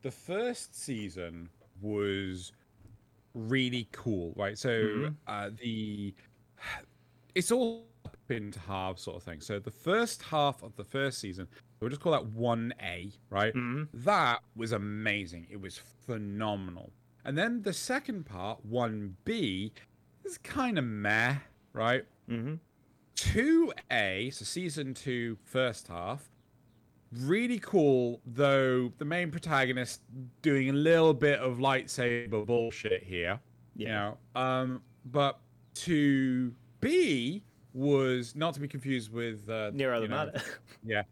The 0.02 0.10
first 0.12 0.80
season 0.80 1.48
was 1.80 2.52
really 3.34 3.88
cool, 3.92 4.32
right? 4.36 4.58
So 4.58 4.70
Mhm. 4.70 5.16
uh, 5.26 5.50
the 5.60 6.14
it's 7.34 7.50
all 7.52 7.88
up 8.04 8.16
into 8.30 8.58
halves 8.60 9.02
sort 9.02 9.16
of 9.16 9.22
thing. 9.22 9.40
So 9.40 9.58
the 9.58 9.70
first 9.70 10.22
half 10.22 10.62
of 10.62 10.74
the 10.76 10.84
first 10.84 11.18
season, 11.18 11.48
we'll 11.80 11.90
just 11.90 12.00
call 12.02 12.12
that 12.12 12.26
one 12.26 12.72
A, 12.82 13.12
right? 13.30 13.52
hmm 13.52 13.84
That 13.92 14.42
was 14.56 14.72
amazing. 14.72 15.46
It 15.50 15.60
was 15.60 15.78
phenomenal. 15.78 16.92
And 17.24 17.36
then 17.36 17.62
the 17.62 17.72
second 17.72 18.24
part, 18.24 18.64
one 18.64 19.16
B, 19.24 19.72
is 20.24 20.38
kind 20.38 20.78
of 20.78 20.84
meh, 20.84 21.38
right? 21.72 22.04
Mm-hmm. 22.28 22.54
2A, 23.16 24.30
so 24.32 24.44
season 24.44 24.94
two, 24.94 25.36
first 25.44 25.88
half, 25.88 26.30
really 27.12 27.58
cool, 27.58 28.20
though 28.26 28.92
the 28.98 29.04
main 29.04 29.30
protagonist 29.30 30.02
doing 30.42 30.70
a 30.70 30.72
little 30.72 31.14
bit 31.14 31.38
of 31.40 31.58
lightsaber 31.58 32.44
bullshit 32.44 33.02
here. 33.02 33.38
You 33.76 33.86
Yeah. 33.86 34.12
know, 34.34 34.40
um, 34.40 34.82
but 35.06 35.38
2B 35.74 37.42
was 37.74 38.34
not 38.34 38.54
to 38.54 38.60
be 38.60 38.68
confused 38.68 39.12
with 39.12 39.48
uh, 39.48 39.70
NieR 39.72 40.02
you 40.02 40.08
know, 40.08 40.30
yeah. 40.84 41.02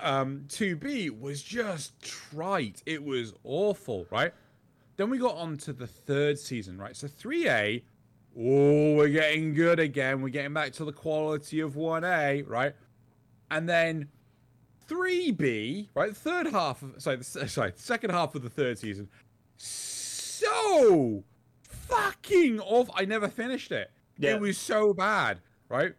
Um, 0.00 0.44
2B 0.48 1.18
was 1.20 1.42
just 1.42 2.00
trite. 2.02 2.82
It 2.86 3.02
was 3.02 3.32
awful, 3.44 4.06
right? 4.10 4.32
Then 4.96 5.10
we 5.10 5.18
got 5.18 5.36
on 5.36 5.56
to 5.58 5.72
the 5.72 5.86
third 5.86 6.38
season, 6.38 6.78
right? 6.78 6.96
So 6.96 7.06
3A, 7.08 7.82
oh, 8.36 8.94
we're 8.96 9.08
getting 9.08 9.54
good 9.54 9.78
again. 9.78 10.20
We're 10.20 10.28
getting 10.30 10.52
back 10.54 10.72
to 10.74 10.84
the 10.84 10.92
quality 10.92 11.60
of 11.60 11.74
1A, 11.74 12.48
right? 12.48 12.74
And 13.50 13.68
then 13.68 14.08
3B, 14.88 15.88
right? 15.94 16.16
Third 16.16 16.46
half 16.48 16.82
of, 16.82 16.94
sorry, 17.02 17.16
the, 17.16 17.24
sorry, 17.24 17.72
second 17.76 18.10
half 18.10 18.34
of 18.34 18.42
the 18.42 18.50
third 18.50 18.78
season, 18.78 19.08
so 19.56 21.22
fucking 21.68 22.60
off. 22.60 22.88
I 22.94 23.04
never 23.04 23.28
finished 23.28 23.72
it. 23.72 23.90
Yeah. 24.18 24.34
It 24.34 24.40
was 24.40 24.58
so 24.58 24.92
bad, 24.94 25.40
right? 25.68 25.94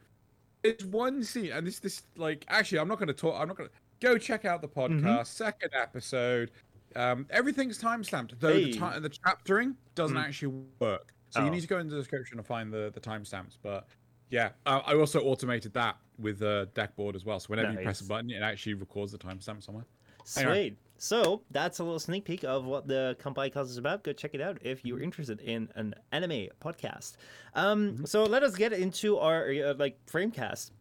It's 0.64 0.84
one 0.84 1.24
scene, 1.24 1.52
and 1.52 1.66
this, 1.68 1.80
this, 1.80 2.04
like, 2.16 2.46
actually, 2.48 2.80
I'm 2.80 2.88
not 2.88 2.98
going 2.98 3.08
to 3.08 3.14
talk. 3.14 3.36
I'm 3.40 3.48
not 3.48 3.58
going 3.58 3.70
to 3.70 3.76
go 4.00 4.18
check 4.18 4.46
out 4.46 4.62
the 4.62 4.68
podcast. 4.68 5.02
Mm-hmm. 5.04 5.24
Second 5.24 5.72
episode. 5.76 6.52
Um, 6.96 7.28
everything's 7.30 7.80
timestamped, 7.82 8.32
though 8.40 8.54
Hey. 8.54 8.72
the, 8.72 8.72
ti- 8.72 9.00
the 9.00 9.10
chaptering 9.10 9.76
doesn't 9.96 10.16
Mm. 10.18 10.24
actually 10.24 10.64
work. 10.80 11.14
So 11.30 11.42
Oh. 11.42 11.46
you 11.46 11.52
need 11.52 11.62
to 11.62 11.68
go 11.68 11.80
into 11.80 11.94
the 11.94 12.00
description 12.00 12.38
to 12.38 12.44
find 12.44 12.72
the 12.72 12.90
the 12.94 13.02
timestamps. 13.02 13.58
But 13.62 13.86
yeah, 14.30 14.52
uh, 14.66 14.80
I 14.86 14.96
also 14.96 15.20
automated 15.22 15.74
that 15.74 15.98
with 16.20 16.40
the 16.40 16.70
deckboard 16.76 17.16
as 17.16 17.26
well. 17.26 17.40
So 17.40 17.48
whenever 17.48 17.72
you 17.74 17.80
press 17.80 18.02
a 18.02 18.06
button, 18.06 18.30
it 18.32 18.42
actually 18.42 18.74
records 18.76 19.12
the 19.12 19.18
timestamp 19.18 19.64
somewhere. 19.64 19.86
Sweet. 20.24 20.78
So 20.98 21.42
that's 21.52 21.80
a 21.80 21.84
little 21.84 22.00
sneak 22.00 22.24
peek 22.26 22.44
of 22.46 22.66
what 22.66 22.88
the 22.88 23.18
Kanpai 23.22 23.54
Cast 23.54 23.70
is 23.70 23.78
about. 23.78 24.04
Go 24.04 24.14
check 24.14 24.34
it 24.34 24.42
out 24.42 24.58
if 24.62 24.80
Mm-hmm. 24.80 24.88
you're 24.88 25.02
interested 25.02 25.42
in 25.42 25.70
an 25.76 25.94
anime 26.12 26.48
podcast. 26.64 27.18
Um, 27.54 27.92
Mm-hmm. 27.92 28.06
So 28.06 28.24
let 28.24 28.42
us 28.44 28.56
get 28.56 28.72
into 28.74 29.18
our 29.18 29.50
uh, 29.52 29.74
like 29.78 30.00
framecast. 30.08 30.72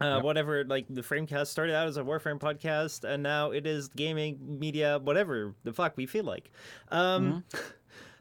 Uh, 0.00 0.14
Yep. 0.16 0.22
Whatever, 0.24 0.64
like 0.64 0.86
the 0.88 1.00
Framecast 1.02 1.48
started 1.48 1.74
out 1.74 1.88
as 1.88 1.96
a 1.96 2.02
Warframe 2.04 2.38
podcast, 2.38 3.02
and 3.02 3.20
now 3.20 3.50
it 3.50 3.66
is 3.66 3.88
gaming 3.88 4.38
media, 4.60 5.00
whatever 5.02 5.54
the 5.64 5.72
fuck 5.72 5.96
we 5.96 6.06
feel 6.06 6.24
like. 6.24 6.50
Um, 6.90 7.44
Mm-hmm. 7.52 7.58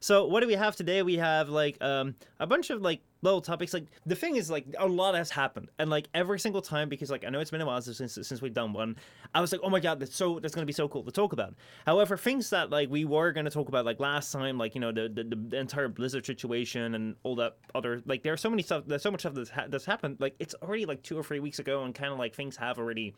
So 0.07 0.25
what 0.25 0.39
do 0.39 0.47
we 0.47 0.53
have 0.53 0.73
today? 0.73 1.03
We 1.03 1.15
have 1.15 1.49
like 1.49 1.75
um 1.83 2.15
a 2.39 2.47
bunch 2.47 2.69
of 2.69 2.81
like 2.81 3.01
little 3.23 3.41
topics. 3.41 3.73
Like 3.73 3.87
the 4.05 4.15
thing 4.15 4.37
is 4.37 4.49
like 4.49 4.65
a 4.79 4.87
lot 4.87 5.15
has 5.15 5.29
happened, 5.29 5.67
and 5.79 5.89
like 5.89 6.07
every 6.13 6.39
single 6.39 6.61
time 6.61 6.87
because 6.87 7.11
like 7.11 7.25
I 7.25 7.29
know 7.29 7.41
it's 7.41 7.51
been 7.51 7.59
a 7.59 7.65
while 7.65 7.81
since 7.81 8.13
since 8.13 8.41
we've 8.41 8.53
done 8.53 8.71
one. 8.71 8.95
I 9.35 9.41
was 9.41 9.51
like, 9.51 9.59
oh 9.65 9.69
my 9.69 9.81
god, 9.81 9.99
that's 9.99 10.15
so 10.15 10.39
that's 10.39 10.55
gonna 10.55 10.65
be 10.65 10.71
so 10.71 10.87
cool 10.87 11.03
to 11.03 11.11
talk 11.11 11.33
about. 11.33 11.55
However, 11.85 12.15
things 12.15 12.49
that 12.51 12.69
like 12.69 12.89
we 12.89 13.03
were 13.03 13.33
gonna 13.33 13.49
talk 13.49 13.67
about 13.67 13.83
like 13.83 13.99
last 13.99 14.31
time, 14.31 14.57
like 14.57 14.75
you 14.75 14.79
know 14.79 14.93
the 14.93 15.09
the, 15.09 15.25
the 15.25 15.57
entire 15.57 15.89
Blizzard 15.89 16.25
situation 16.25 16.95
and 16.95 17.17
all 17.23 17.35
that 17.35 17.57
other 17.75 18.01
like 18.05 18.23
there's 18.23 18.39
so 18.39 18.49
many 18.49 18.63
stuff 18.63 18.85
there's 18.87 19.03
so 19.03 19.11
much 19.11 19.19
stuff 19.19 19.33
that's 19.33 19.49
ha- 19.49 19.67
that's 19.67 19.83
happened. 19.83 20.15
Like 20.21 20.35
it's 20.39 20.55
already 20.61 20.85
like 20.85 21.03
two 21.03 21.17
or 21.19 21.23
three 21.23 21.41
weeks 21.41 21.59
ago, 21.59 21.83
and 21.83 21.93
kind 21.93 22.13
of 22.13 22.17
like 22.17 22.33
things 22.33 22.55
have 22.55 22.79
already 22.79 23.13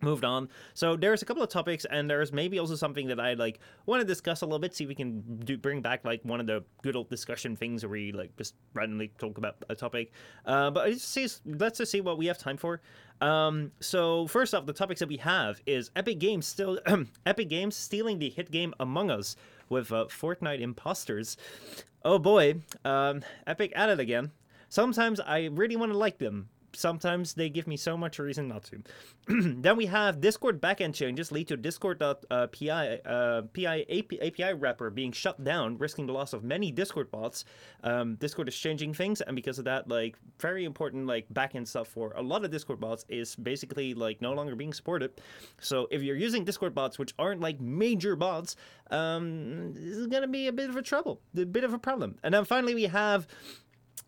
moved 0.00 0.24
on. 0.24 0.48
So 0.74 0.96
there's 0.96 1.22
a 1.22 1.24
couple 1.24 1.42
of 1.42 1.48
topics, 1.48 1.84
and 1.84 2.08
there's 2.08 2.32
maybe 2.32 2.58
also 2.58 2.76
something 2.76 3.08
that 3.08 3.20
I 3.20 3.34
like 3.34 3.60
want 3.86 4.00
to 4.00 4.06
discuss 4.06 4.42
a 4.42 4.46
little 4.46 4.58
bit. 4.58 4.74
See 4.74 4.84
if 4.84 4.88
we 4.88 4.94
can 4.94 5.22
do 5.44 5.56
bring 5.56 5.80
back 5.80 6.04
like 6.04 6.20
one 6.24 6.40
of 6.40 6.46
the 6.46 6.64
good 6.82 6.96
old 6.96 7.08
discussion 7.10 7.56
things 7.56 7.84
where 7.84 7.90
we 7.90 8.12
like 8.12 8.36
just 8.36 8.54
randomly 8.74 9.08
talk 9.18 9.38
about 9.38 9.56
a 9.68 9.74
topic. 9.74 10.12
Uh, 10.46 10.70
but 10.70 10.90
just 10.90 11.08
see, 11.10 11.26
let's 11.46 11.78
just 11.78 11.92
see 11.92 12.00
what 12.00 12.18
we 12.18 12.26
have 12.26 12.38
time 12.38 12.56
for. 12.56 12.80
Um, 13.20 13.72
so 13.80 14.26
first 14.28 14.54
off, 14.54 14.66
the 14.66 14.72
topics 14.72 15.00
that 15.00 15.08
we 15.08 15.16
have 15.18 15.60
is 15.66 15.90
Epic 15.96 16.18
Games 16.18 16.46
still 16.46 16.78
Epic 17.26 17.48
Games 17.48 17.76
stealing 17.76 18.18
the 18.18 18.30
hit 18.30 18.50
game 18.50 18.74
Among 18.78 19.10
Us 19.10 19.36
with 19.68 19.92
uh, 19.92 20.06
Fortnite 20.06 20.60
imposters. 20.60 21.36
Oh 22.04 22.18
boy, 22.18 22.56
um, 22.84 23.22
Epic 23.46 23.72
at 23.74 23.88
it 23.88 24.00
again. 24.00 24.30
Sometimes 24.68 25.18
I 25.18 25.46
really 25.46 25.76
want 25.76 25.92
to 25.92 25.98
like 25.98 26.18
them. 26.18 26.48
Sometimes 26.78 27.34
they 27.34 27.48
give 27.48 27.66
me 27.66 27.76
so 27.76 27.96
much 27.96 28.20
reason 28.20 28.46
not 28.46 28.62
to. 28.64 28.80
then 29.26 29.76
we 29.76 29.86
have 29.86 30.20
Discord 30.20 30.60
backend 30.60 30.94
changes 30.94 31.32
lead 31.32 31.48
to 31.48 31.56
Discord.py 31.56 32.70
uh, 32.70 33.42
PI 33.42 33.86
API, 33.88 34.20
API 34.22 34.54
wrapper 34.54 34.88
being 34.88 35.10
shut 35.10 35.42
down, 35.42 35.76
risking 35.76 36.06
the 36.06 36.12
loss 36.12 36.32
of 36.32 36.44
many 36.44 36.70
Discord 36.70 37.10
bots. 37.10 37.44
Um, 37.82 38.14
Discord 38.14 38.46
is 38.46 38.56
changing 38.56 38.94
things, 38.94 39.20
and 39.20 39.34
because 39.34 39.58
of 39.58 39.64
that, 39.64 39.88
like 39.88 40.16
very 40.38 40.64
important 40.64 41.08
like 41.08 41.28
backend 41.34 41.66
stuff 41.66 41.88
for 41.88 42.12
a 42.14 42.22
lot 42.22 42.44
of 42.44 42.52
Discord 42.52 42.78
bots 42.78 43.04
is 43.08 43.34
basically 43.34 43.92
like 43.92 44.22
no 44.22 44.32
longer 44.32 44.54
being 44.54 44.72
supported. 44.72 45.20
So 45.60 45.88
if 45.90 46.02
you're 46.02 46.16
using 46.16 46.44
Discord 46.44 46.76
bots, 46.76 46.96
which 46.96 47.12
aren't 47.18 47.40
like 47.40 47.60
major 47.60 48.14
bots, 48.14 48.54
um, 48.92 49.72
this 49.74 49.96
is 49.96 50.06
gonna 50.06 50.28
be 50.28 50.46
a 50.46 50.52
bit 50.52 50.70
of 50.70 50.76
a 50.76 50.82
trouble, 50.82 51.20
a 51.36 51.44
bit 51.44 51.64
of 51.64 51.74
a 51.74 51.78
problem. 51.78 52.20
And 52.22 52.32
then 52.32 52.44
finally 52.44 52.76
we 52.76 52.84
have. 52.84 53.26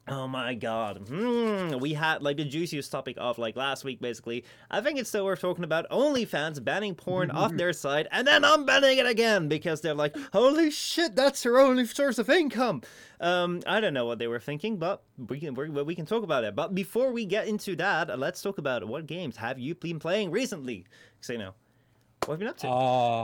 Oh 0.09 0.27
my 0.27 0.55
god. 0.55 1.07
Hmm, 1.09 1.79
we 1.79 1.93
had 1.93 2.23
like 2.23 2.37
the 2.37 2.45
juiciest 2.45 2.91
topic 2.91 3.17
of 3.19 3.39
like 3.39 3.55
last 3.55 3.85
week 3.85 4.01
basically. 4.01 4.45
I 4.71 4.81
think 4.81 4.99
it's 4.99 5.09
still 5.09 5.25
worth 5.25 5.41
talking 5.41 5.63
about 5.63 5.89
OnlyFans 5.91 6.65
banning 6.65 6.95
porn 6.95 7.31
off 7.31 7.55
their 7.55 7.73
site 7.73 8.07
and 8.11 8.27
then 8.27 8.43
unbanning 8.43 8.99
it 8.99 9.07
again 9.07 9.47
because 9.49 9.81
they're 9.81 9.95
like, 9.95 10.17
holy 10.33 10.71
shit, 10.71 11.15
that's 11.15 11.43
their 11.43 11.59
only 11.59 11.87
source 11.87 12.19
of 12.19 12.29
income. 12.29 12.83
Um, 13.21 13.61
I 13.67 13.81
don't 13.81 13.95
know 13.95 14.07
what 14.07 14.19
they 14.19 14.27
were 14.27 14.41
thinking, 14.41 14.79
but 14.79 15.03
we 15.29 15.39
can 15.39 15.55
we, 15.55 15.69
we 15.69 15.95
can 15.95 16.07
talk 16.07 16.25
about 16.25 16.45
it. 16.45 16.57
But 16.57 16.75
before 16.75 17.13
we 17.13 17.25
get 17.25 17.47
into 17.47 17.77
that, 17.77 18.19
let's 18.19 18.43
talk 18.43 18.59
about 18.59 18.87
what 18.89 19.07
games 19.07 19.37
have 19.37 19.59
you 19.59 19.75
been 19.75 19.99
playing 20.01 20.31
recently? 20.31 20.87
Say 21.21 21.37
no. 21.37 21.55
What 22.25 22.35
have 22.35 22.41
you 22.41 22.47
been 22.47 22.49
up 22.49 22.57
to? 22.59 22.69
Ah. 22.69 23.23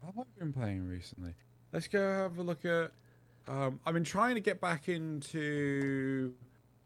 what 0.00 0.14
have 0.14 0.18
I 0.18 0.38
been 0.38 0.52
playing 0.52 0.88
recently? 0.88 1.34
Let's 1.72 1.88
go 1.88 2.00
have 2.00 2.38
a 2.38 2.42
look 2.42 2.64
at. 2.64 2.92
Um, 3.46 3.80
I've 3.84 3.94
been 3.94 4.04
trying 4.04 4.34
to 4.36 4.40
get 4.40 4.60
back 4.60 4.88
into 4.88 6.34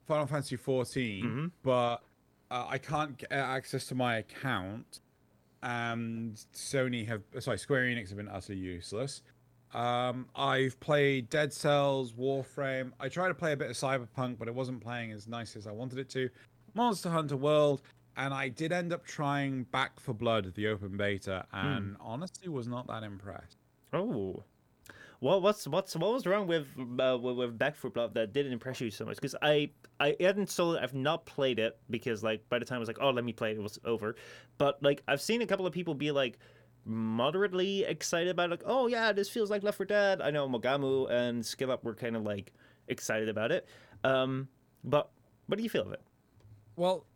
Final 0.06 0.26
Fantasy 0.26 0.56
14, 0.56 1.24
Mhm. 1.24 1.50
but 1.62 2.02
uh, 2.50 2.66
I 2.68 2.78
can't 2.78 3.16
get 3.18 3.30
access 3.30 3.86
to 3.88 3.94
my 3.94 4.16
account, 4.16 5.00
and 5.62 6.34
Sony 6.54 7.06
have 7.06 7.22
sorry 7.40 7.58
Square 7.58 7.84
Enix 7.84 8.08
have 8.08 8.16
been 8.16 8.28
utterly 8.28 8.58
useless. 8.58 9.22
Um, 9.74 10.26
I've 10.34 10.80
played 10.80 11.28
Dead 11.28 11.52
Cells, 11.52 12.12
Warframe. 12.14 12.92
I 12.98 13.10
tried 13.10 13.28
to 13.28 13.34
play 13.34 13.52
a 13.52 13.56
bit 13.56 13.68
of 13.68 13.76
Cyberpunk, 13.76 14.38
but 14.38 14.48
it 14.48 14.54
wasn't 14.54 14.80
playing 14.80 15.12
as 15.12 15.28
nice 15.28 15.56
as 15.56 15.66
I 15.66 15.72
wanted 15.72 15.98
it 15.98 16.08
to. 16.10 16.30
Monster 16.74 17.10
Hunter 17.10 17.36
World, 17.36 17.82
and 18.16 18.32
I 18.32 18.48
did 18.48 18.72
end 18.72 18.92
up 18.94 19.04
trying 19.04 19.64
Back 19.64 20.00
4 20.00 20.14
Blood, 20.14 20.54
the 20.54 20.68
open 20.68 20.96
beta, 20.96 21.46
and 21.52 21.96
honestly 22.00 22.48
was 22.48 22.66
not 22.66 22.86
that 22.86 23.02
impressed. 23.02 23.58
Oh. 23.92 24.42
What 25.20 25.42
what's 25.42 25.66
what's 25.66 25.96
what 25.96 26.12
was 26.12 26.26
wrong 26.26 26.46
with 26.46 26.68
uh, 27.00 27.18
with, 27.20 27.58
Back 27.58 27.74
4 27.74 27.90
Blood 27.90 28.14
that 28.14 28.32
didn't 28.32 28.52
impress 28.52 28.80
you 28.80 28.90
so 28.90 29.04
much? 29.04 29.16
Because 29.16 29.34
I 29.42 29.70
I 29.98 30.14
hadn't 30.20 30.48
sold 30.50 30.76
it. 30.76 30.82
I've 30.82 30.94
not 30.94 31.26
played 31.26 31.58
it 31.58 31.76
because 31.90 32.22
like 32.22 32.48
by 32.48 32.60
the 32.60 32.64
time 32.64 32.76
I 32.76 32.78
was 32.78 32.88
like, 32.88 32.98
oh, 33.00 33.10
let 33.10 33.24
me 33.24 33.32
play 33.32 33.50
it, 33.50 33.56
it 33.56 33.62
was 33.62 33.80
over. 33.84 34.14
But 34.58 34.80
like 34.82 35.02
I've 35.08 35.20
seen 35.20 35.42
a 35.42 35.46
couple 35.46 35.66
of 35.66 35.72
people 35.72 35.94
be 35.94 36.12
like 36.12 36.38
moderately 36.84 37.82
excited 37.84 38.28
about 38.28 38.50
like, 38.50 38.62
oh 38.64 38.86
yeah, 38.86 39.10
this 39.10 39.28
feels 39.28 39.50
like 39.50 39.64
Left 39.64 39.76
4 39.76 39.86
Dead. 39.86 40.20
I 40.20 40.30
know 40.30 40.48
Mogamu 40.48 41.10
and 41.10 41.44
Skill 41.44 41.72
Up 41.72 41.82
were 41.82 41.94
kind 41.94 42.14
of 42.14 42.22
like 42.22 42.52
excited 42.86 43.28
about 43.28 43.50
it. 43.50 43.66
Um, 44.04 44.48
but 44.84 45.10
what 45.46 45.56
do 45.56 45.64
you 45.64 45.70
feel 45.70 45.82
of 45.82 45.92
it? 45.92 46.02
Well, 46.76 47.06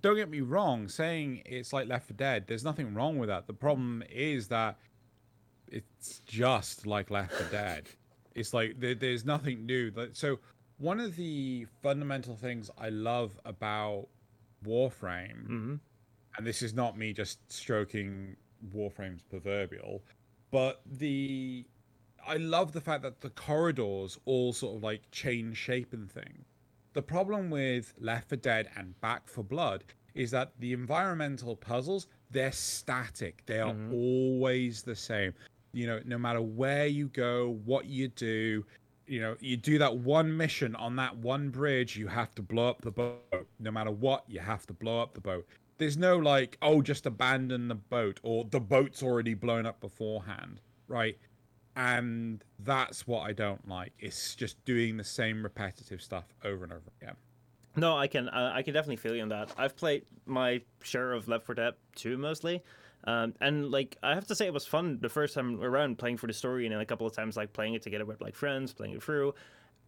don't 0.00 0.16
get 0.16 0.30
me 0.30 0.40
wrong. 0.40 0.88
Saying 0.88 1.42
it's 1.44 1.74
like 1.74 1.88
Left 1.88 2.06
4 2.08 2.16
Dead, 2.16 2.44
there's 2.46 2.64
nothing 2.64 2.94
wrong 2.94 3.18
with 3.18 3.28
that. 3.28 3.46
The 3.46 3.52
problem 3.52 4.02
is 4.10 4.48
that 4.48 4.78
it's 5.68 6.20
just 6.20 6.86
like 6.86 7.10
Left 7.10 7.32
4 7.32 7.48
Dead. 7.50 7.88
It's 8.34 8.52
like 8.54 8.78
there, 8.80 8.94
there's 8.94 9.24
nothing 9.24 9.64
new. 9.66 9.92
So 10.12 10.38
one 10.78 11.00
of 11.00 11.16
the 11.16 11.66
fundamental 11.82 12.36
things 12.36 12.70
I 12.78 12.88
love 12.88 13.38
about 13.44 14.08
Warframe, 14.64 15.46
hmm 15.46 15.74
and 16.36 16.44
this 16.44 16.62
is 16.62 16.74
not 16.74 16.98
me 16.98 17.12
just 17.12 17.38
stroking 17.52 18.34
Warframe's 18.74 19.22
proverbial, 19.22 20.02
but 20.50 20.80
the 20.84 21.64
I 22.26 22.38
love 22.38 22.72
the 22.72 22.80
fact 22.80 23.02
that 23.02 23.20
the 23.20 23.30
corridors 23.30 24.18
all 24.24 24.52
sort 24.52 24.76
of 24.78 24.82
like 24.82 25.02
change 25.12 25.56
shape 25.58 25.92
and 25.92 26.10
thing. 26.10 26.44
The 26.94 27.02
problem 27.02 27.50
with 27.50 27.94
Left 28.00 28.30
4 28.30 28.36
Dead 28.38 28.68
and 28.76 29.00
Back 29.00 29.28
4 29.28 29.44
Blood 29.44 29.84
is 30.14 30.30
that 30.32 30.52
the 30.58 30.72
environmental 30.72 31.54
puzzles 31.56 32.08
they're 32.30 32.50
static. 32.50 33.42
They 33.46 33.60
are 33.60 33.72
Mhm. 33.72 33.92
always 33.92 34.82
the 34.82 34.96
same. 34.96 35.34
You 35.74 35.86
know, 35.86 36.00
no 36.04 36.18
matter 36.18 36.40
where 36.40 36.86
you 36.86 37.08
go, 37.08 37.58
what 37.64 37.86
you 37.86 38.08
do, 38.08 38.64
you 39.06 39.20
know, 39.20 39.36
you 39.40 39.56
do 39.56 39.78
that 39.78 39.96
one 39.96 40.36
mission 40.36 40.74
on 40.76 40.96
that 40.96 41.16
one 41.16 41.50
bridge, 41.50 41.96
you 41.96 42.06
have 42.06 42.34
to 42.36 42.42
blow 42.42 42.68
up 42.68 42.82
the 42.82 42.90
boat. 42.90 43.46
No 43.58 43.70
matter 43.70 43.90
what, 43.90 44.24
you 44.28 44.40
have 44.40 44.66
to 44.66 44.72
blow 44.72 45.02
up 45.02 45.14
the 45.14 45.20
boat. 45.20 45.46
There's 45.78 45.96
no 45.96 46.16
like, 46.16 46.56
oh, 46.62 46.80
just 46.80 47.04
abandon 47.04 47.68
the 47.68 47.74
boat 47.74 48.20
or 48.22 48.44
the 48.44 48.60
boat's 48.60 49.02
already 49.02 49.34
blown 49.34 49.66
up 49.66 49.80
beforehand, 49.80 50.60
right? 50.88 51.18
And 51.76 52.44
that's 52.60 53.06
what 53.06 53.22
I 53.22 53.32
don't 53.32 53.68
like. 53.68 53.92
It's 53.98 54.36
just 54.36 54.64
doing 54.64 54.96
the 54.96 55.04
same 55.04 55.42
repetitive 55.42 56.00
stuff 56.00 56.26
over 56.44 56.62
and 56.62 56.72
over 56.72 56.92
again. 57.02 57.16
No, 57.76 57.96
I 57.96 58.06
can 58.06 58.28
uh, 58.28 58.52
I 58.54 58.62
can 58.62 58.72
definitely 58.72 58.96
feel 58.96 59.16
you 59.16 59.22
on 59.22 59.30
that. 59.30 59.52
I've 59.58 59.76
played 59.76 60.04
my 60.26 60.62
share 60.82 61.12
of 61.12 61.26
Left 61.26 61.44
4 61.44 61.56
Dead 61.56 61.74
2 61.96 62.16
mostly. 62.16 62.62
Um, 63.06 63.34
and 63.40 63.70
like 63.70 63.96
I 64.02 64.14
have 64.14 64.26
to 64.28 64.34
say, 64.34 64.46
it 64.46 64.52
was 64.52 64.66
fun 64.66 64.98
the 65.00 65.08
first 65.08 65.34
time 65.34 65.62
around 65.62 65.98
playing 65.98 66.16
for 66.16 66.26
the 66.26 66.32
story, 66.32 66.66
and 66.66 66.72
then 66.72 66.80
a 66.80 66.86
couple 66.86 67.06
of 67.06 67.12
times 67.12 67.36
like 67.36 67.52
playing 67.52 67.74
it 67.74 67.82
together 67.82 68.04
with 68.04 68.20
like 68.20 68.34
friends, 68.34 68.72
playing 68.72 68.94
it 68.94 69.02
through. 69.02 69.34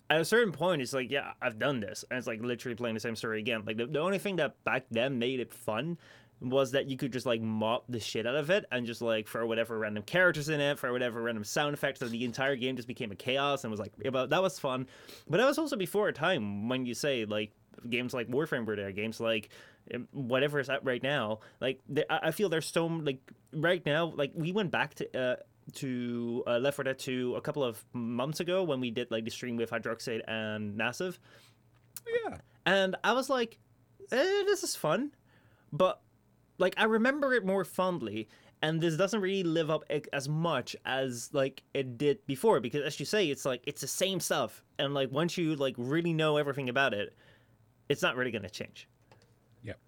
At 0.09 0.21
a 0.21 0.25
certain 0.25 0.53
point, 0.53 0.83
it's 0.83 0.93
like, 0.93 1.11
yeah, 1.11 1.33
I've 1.43 1.59
done 1.59 1.81
this, 1.81 2.05
and 2.11 2.19
it's 2.19 2.27
like 2.27 2.41
literally 2.41 2.77
playing 2.77 2.95
the 2.95 3.01
same 3.01 3.17
story 3.17 3.41
again. 3.41 3.63
Like 3.67 3.77
the, 3.77 3.87
the 3.87 4.01
only 4.01 4.19
thing 4.19 4.37
that 4.37 4.63
back 4.65 4.85
then 4.91 5.19
made 5.19 5.41
it 5.41 5.53
fun 5.53 5.99
was 6.41 6.73
that 6.73 6.89
you 6.89 6.97
could 6.97 7.13
just 7.13 7.27
like 7.27 7.41
mop 7.41 7.85
the 7.89 8.01
shit 8.01 8.27
out 8.27 8.37
of 8.37 8.51
it 8.51 8.67
and 8.71 8.87
just 8.87 9.01
like 9.01 9.27
throw 9.27 9.47
whatever 9.47 9.79
random 9.79 10.03
characters 10.03 10.49
in 10.49 10.61
it, 10.61 10.79
for 10.79 10.93
whatever 10.93 11.23
random 11.23 11.45
sound 11.45 11.75
effects, 11.75 12.03
and 12.03 12.11
the 12.11 12.25
entire 12.25 12.57
game 12.57 12.77
just 12.77 12.89
became 12.89 13.11
a 13.11 13.17
chaos 13.17 13.65
and 13.65 13.71
was 13.71 13.81
like, 13.81 13.93
yeah, 14.03 14.11
but 14.11 14.31
that 14.31 14.43
was 14.43 14.59
fun. 14.59 14.87
But 15.29 15.39
that 15.39 15.47
was 15.47 15.59
also 15.59 15.77
before 15.77 16.09
a 16.09 16.13
time 16.13 16.69
when 16.69 16.87
you 16.87 16.95
say 16.95 17.25
like 17.25 17.53
games 17.89 18.13
like 18.13 18.29
Warframe 18.29 18.67
were 18.67 18.77
there, 18.77 18.93
games 18.93 19.21
like 19.21 19.51
um, 19.95 20.09
whatever 20.13 20.61
is 20.61 20.69
out 20.69 20.85
right 20.85 21.03
now. 21.03 21.41
Like 21.61 21.81
I 22.11 22.31
feel 22.33 22.49
there's 22.49 22.67
so 22.67 22.87
like 22.87 23.21
right 23.53 23.85
now. 23.87 24.13
Like 24.15 24.33
we 24.35 24.53
went 24.53 24.71
back 24.71 24.95
to. 24.97 25.19
Uh, 25.19 25.37
to 25.75 26.45
uh, 26.47 26.59
Left 26.59 26.77
4 26.77 26.85
Dead 26.85 26.97
2 26.97 27.35
a 27.35 27.41
couple 27.41 27.65
of 27.65 27.85
months 27.93 28.39
ago 28.39 28.63
when 28.63 28.79
we 28.79 28.93
did 28.93 29.11
like 29.11 29.25
the 29.25 29.33
stream 29.33 29.57
with 29.57 29.69
Hydroxide 29.69 30.21
and 30.29 30.77
Massive. 30.77 31.19
Yeah. 32.07 32.37
And 32.65 32.95
I 33.03 33.15
was 33.15 33.29
like, 33.29 33.59
eh, 34.13 34.43
this 34.47 34.63
is 34.63 34.77
fun. 34.77 35.11
But 35.73 36.01
like 36.59 36.75
I 36.77 36.85
remember 36.85 37.33
it 37.35 37.45
more 37.45 37.65
fondly 37.65 38.29
and 38.63 38.81
this 38.81 38.97
doesn't 38.97 39.21
really 39.21 39.43
live 39.43 39.71
up 39.71 39.85
as 40.13 40.29
much 40.29 40.75
as 40.85 41.31
like 41.33 41.63
it 41.75 41.99
did 41.99 42.25
before 42.27 42.61
because 42.61 42.83
as 42.83 42.99
you 42.99 43.07
say 43.07 43.29
it's 43.29 43.45
like 43.45 43.63
it's 43.67 43.83
the 43.83 43.87
same 43.87 44.21
stuff 44.21 44.63
and 44.79 44.95
like 44.95 45.11
once 45.13 45.37
you 45.37 45.57
like 45.57 45.75
really 45.77 46.13
know 46.13 46.37
everything 46.37 46.69
about 46.69 46.95
it 46.95 47.15
it's 47.89 48.03
not 48.03 48.17
really 48.17 48.31
going 48.31 48.43
to 48.43 48.51
change. 48.51 48.89
Yep. 49.63 49.79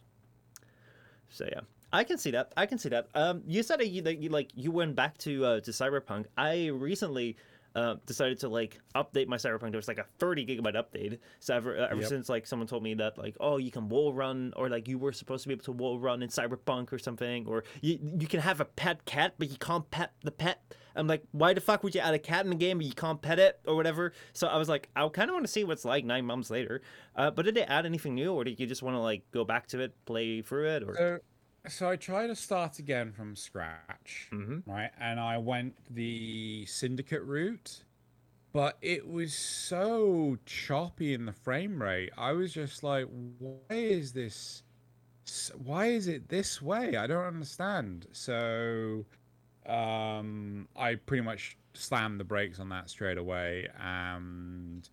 So 1.31 1.49
yeah, 1.51 1.61
I 1.93 2.05
can 2.05 2.19
see 2.19 2.31
that. 2.33 2.53
I 2.57 2.67
can 2.67 2.79
see 2.79 2.89
that. 2.91 3.09
Um, 3.15 3.43
you 3.47 3.63
said 3.63 3.81
that 3.81 3.89
you, 3.89 4.03
that 4.03 4.19
you 4.19 4.29
like 4.29 4.51
you 4.55 4.71
went 4.71 4.95
back 4.95 5.19
to 5.19 5.45
uh, 5.45 5.61
to 5.61 5.71
Cyberpunk. 5.71 6.27
I 6.37 6.69
recently 6.69 7.37
uh, 7.75 7.97
decided 8.07 8.41
to 8.41 8.49
like 8.49 8.81
update 8.95 9.29
my 9.29 9.37
Cyberpunk. 9.37 9.71
There 9.71 9.79
was 9.79 9.89
like 9.89 9.99
a 9.99 10.07
30 10.19 10.47
gigabyte 10.47 10.75
update. 10.75 11.19
So 11.41 11.55
ever 11.55 11.79
uh, 11.79 11.89
ever 11.91 12.01
yep. 12.01 12.09
since 12.09 12.29
like 12.29 12.47
someone 12.47 12.67
told 12.67 12.83
me 12.83 12.95
that 12.95 13.19
like 13.19 13.37
oh 13.41 13.57
you 13.57 13.71
can 13.71 13.89
wall 13.89 14.13
run 14.13 14.53
or 14.57 14.69
like 14.69 14.89
you 14.89 14.99
were 14.99 15.13
supposed 15.13 15.43
to 15.43 15.49
be 15.49 15.55
able 15.55 15.65
to 15.65 15.73
wall 15.73 15.99
run 15.99 16.23
in 16.23 16.29
Cyberpunk 16.29 16.93
or 16.93 16.99
something 16.99 17.47
or 17.47 17.65
you 17.81 17.99
you 18.19 18.27
can 18.27 18.41
have 18.41 18.61
a 18.61 18.65
pet 18.65 19.05
cat 19.05 19.35
but 19.39 19.51
you 19.51 19.57
can't 19.57 19.89
pet 19.91 20.13
the 20.23 20.31
pet. 20.31 20.63
I'm 20.97 21.07
like 21.07 21.23
why 21.33 21.55
the 21.55 21.61
fuck 21.61 21.85
would 21.85 21.95
you 21.95 22.01
add 22.01 22.15
a 22.15 22.19
cat 22.19 22.45
in 22.45 22.51
the 22.51 22.57
game 22.57 22.79
but 22.79 22.87
you 22.87 22.95
can't 22.95 23.21
pet 23.21 23.39
it 23.39 23.61
or 23.67 23.77
whatever. 23.77 24.13
So 24.33 24.49
I 24.49 24.57
was 24.57 24.69
like 24.69 24.89
I 24.97 25.07
kind 25.09 25.31
of 25.31 25.35
want 25.35 25.47
to 25.47 25.53
see 25.53 25.65
what's 25.65 25.85
like 25.85 26.05
nine 26.05 26.25
months 26.25 26.51
later. 26.51 26.83
Uh, 27.15 27.31
but 27.31 27.45
did 27.45 27.55
they 27.55 27.63
add 27.65 27.87
anything 27.87 28.15
new 28.15 28.33
or 28.33 28.45
did 28.45 28.59
you 28.59 28.67
just 28.67 28.83
want 28.83 28.97
to 28.97 29.01
like 29.01 29.23
go 29.31 29.45
back 29.45 29.67
to 29.69 29.81
it, 29.81 29.95
play 30.07 30.43
through 30.43 30.69
it 30.69 30.83
or? 30.83 30.95
So- 30.97 31.19
so 31.67 31.89
I 31.89 31.97
tried 31.97 32.29
to 32.29 32.37
start 32.37 32.79
again 32.79 33.13
from 33.13 33.35
scratch, 33.35 34.29
mm-hmm. 34.33 34.71
right? 34.71 34.91
And 35.01 35.19
I 35.19 35.39
went 35.39 35.77
the 35.91 36.65
syndicate 36.67 37.23
route, 37.23 37.83
but 38.53 38.79
it 38.81 39.09
was 39.09 39.35
so 39.35 40.39
choppy 40.47 41.15
in 41.15 41.27
the 41.27 41.33
frame 41.33 41.83
rate. 41.83 42.11
I 42.17 42.33
was 42.33 42.53
just 42.53 42.83
like, 42.83 43.07
why 43.39 43.75
is 43.75 44.13
this? 44.13 44.63
Why 45.63 45.87
is 45.87 46.09
it 46.09 46.29
this 46.29 46.63
way? 46.63 46.97
I 46.97 47.07
don't 47.07 47.27
understand. 47.27 48.07
So, 48.13 49.05
um, 49.67 50.69
I 50.75 50.95
pretty 50.95 51.23
much 51.23 51.59
slammed 51.75 52.19
the 52.19 52.25
brakes 52.25 52.59
on 52.59 52.71
that 52.71 52.89
straight 52.89 53.19
away, 53.19 53.69
and 53.79 54.89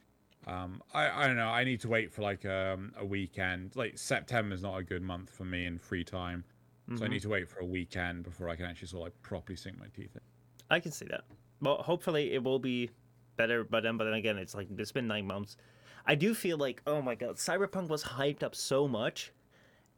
um, 0.47 0.81
I 0.93 1.23
I 1.23 1.27
don't 1.27 1.37
know. 1.37 1.47
I 1.47 1.63
need 1.63 1.79
to 1.81 1.87
wait 1.87 2.11
for 2.11 2.21
like 2.21 2.45
um, 2.45 2.93
a 2.97 3.05
weekend. 3.05 3.75
Like 3.75 3.97
September 3.97 4.53
is 4.53 4.61
not 4.61 4.77
a 4.77 4.83
good 4.83 5.01
month 5.01 5.29
for 5.29 5.45
me 5.45 5.65
in 5.65 5.79
free 5.79 6.03
time, 6.03 6.43
mm-hmm. 6.87 6.97
so 6.97 7.03
I 7.03 7.05
mm-hmm. 7.05 7.13
need 7.13 7.21
to 7.21 7.29
wait 7.29 7.49
for 7.49 7.59
a 7.59 7.65
weekend 7.65 8.23
before 8.23 8.49
I 8.49 8.55
can 8.55 8.65
actually 8.65 8.87
sort 8.87 9.01
of 9.01 9.05
like 9.05 9.21
properly 9.21 9.55
sink 9.55 9.79
my 9.79 9.87
teeth 9.95 10.15
in. 10.15 10.21
I 10.69 10.79
can 10.79 10.91
see 10.91 11.05
that. 11.05 11.25
Well, 11.61 11.77
hopefully 11.77 12.33
it 12.33 12.43
will 12.43 12.59
be 12.59 12.89
better 13.37 13.63
by 13.63 13.81
then. 13.81 13.97
But 13.97 14.05
then 14.05 14.13
again, 14.13 14.37
it's 14.37 14.55
like 14.55 14.67
it's 14.77 14.91
been 14.91 15.07
nine 15.07 15.25
months. 15.25 15.57
I 16.05 16.15
do 16.15 16.33
feel 16.33 16.57
like 16.57 16.81
oh 16.85 17.01
my 17.01 17.15
god, 17.15 17.35
Cyberpunk 17.37 17.89
was 17.89 18.03
hyped 18.03 18.43
up 18.43 18.55
so 18.55 18.87
much, 18.87 19.31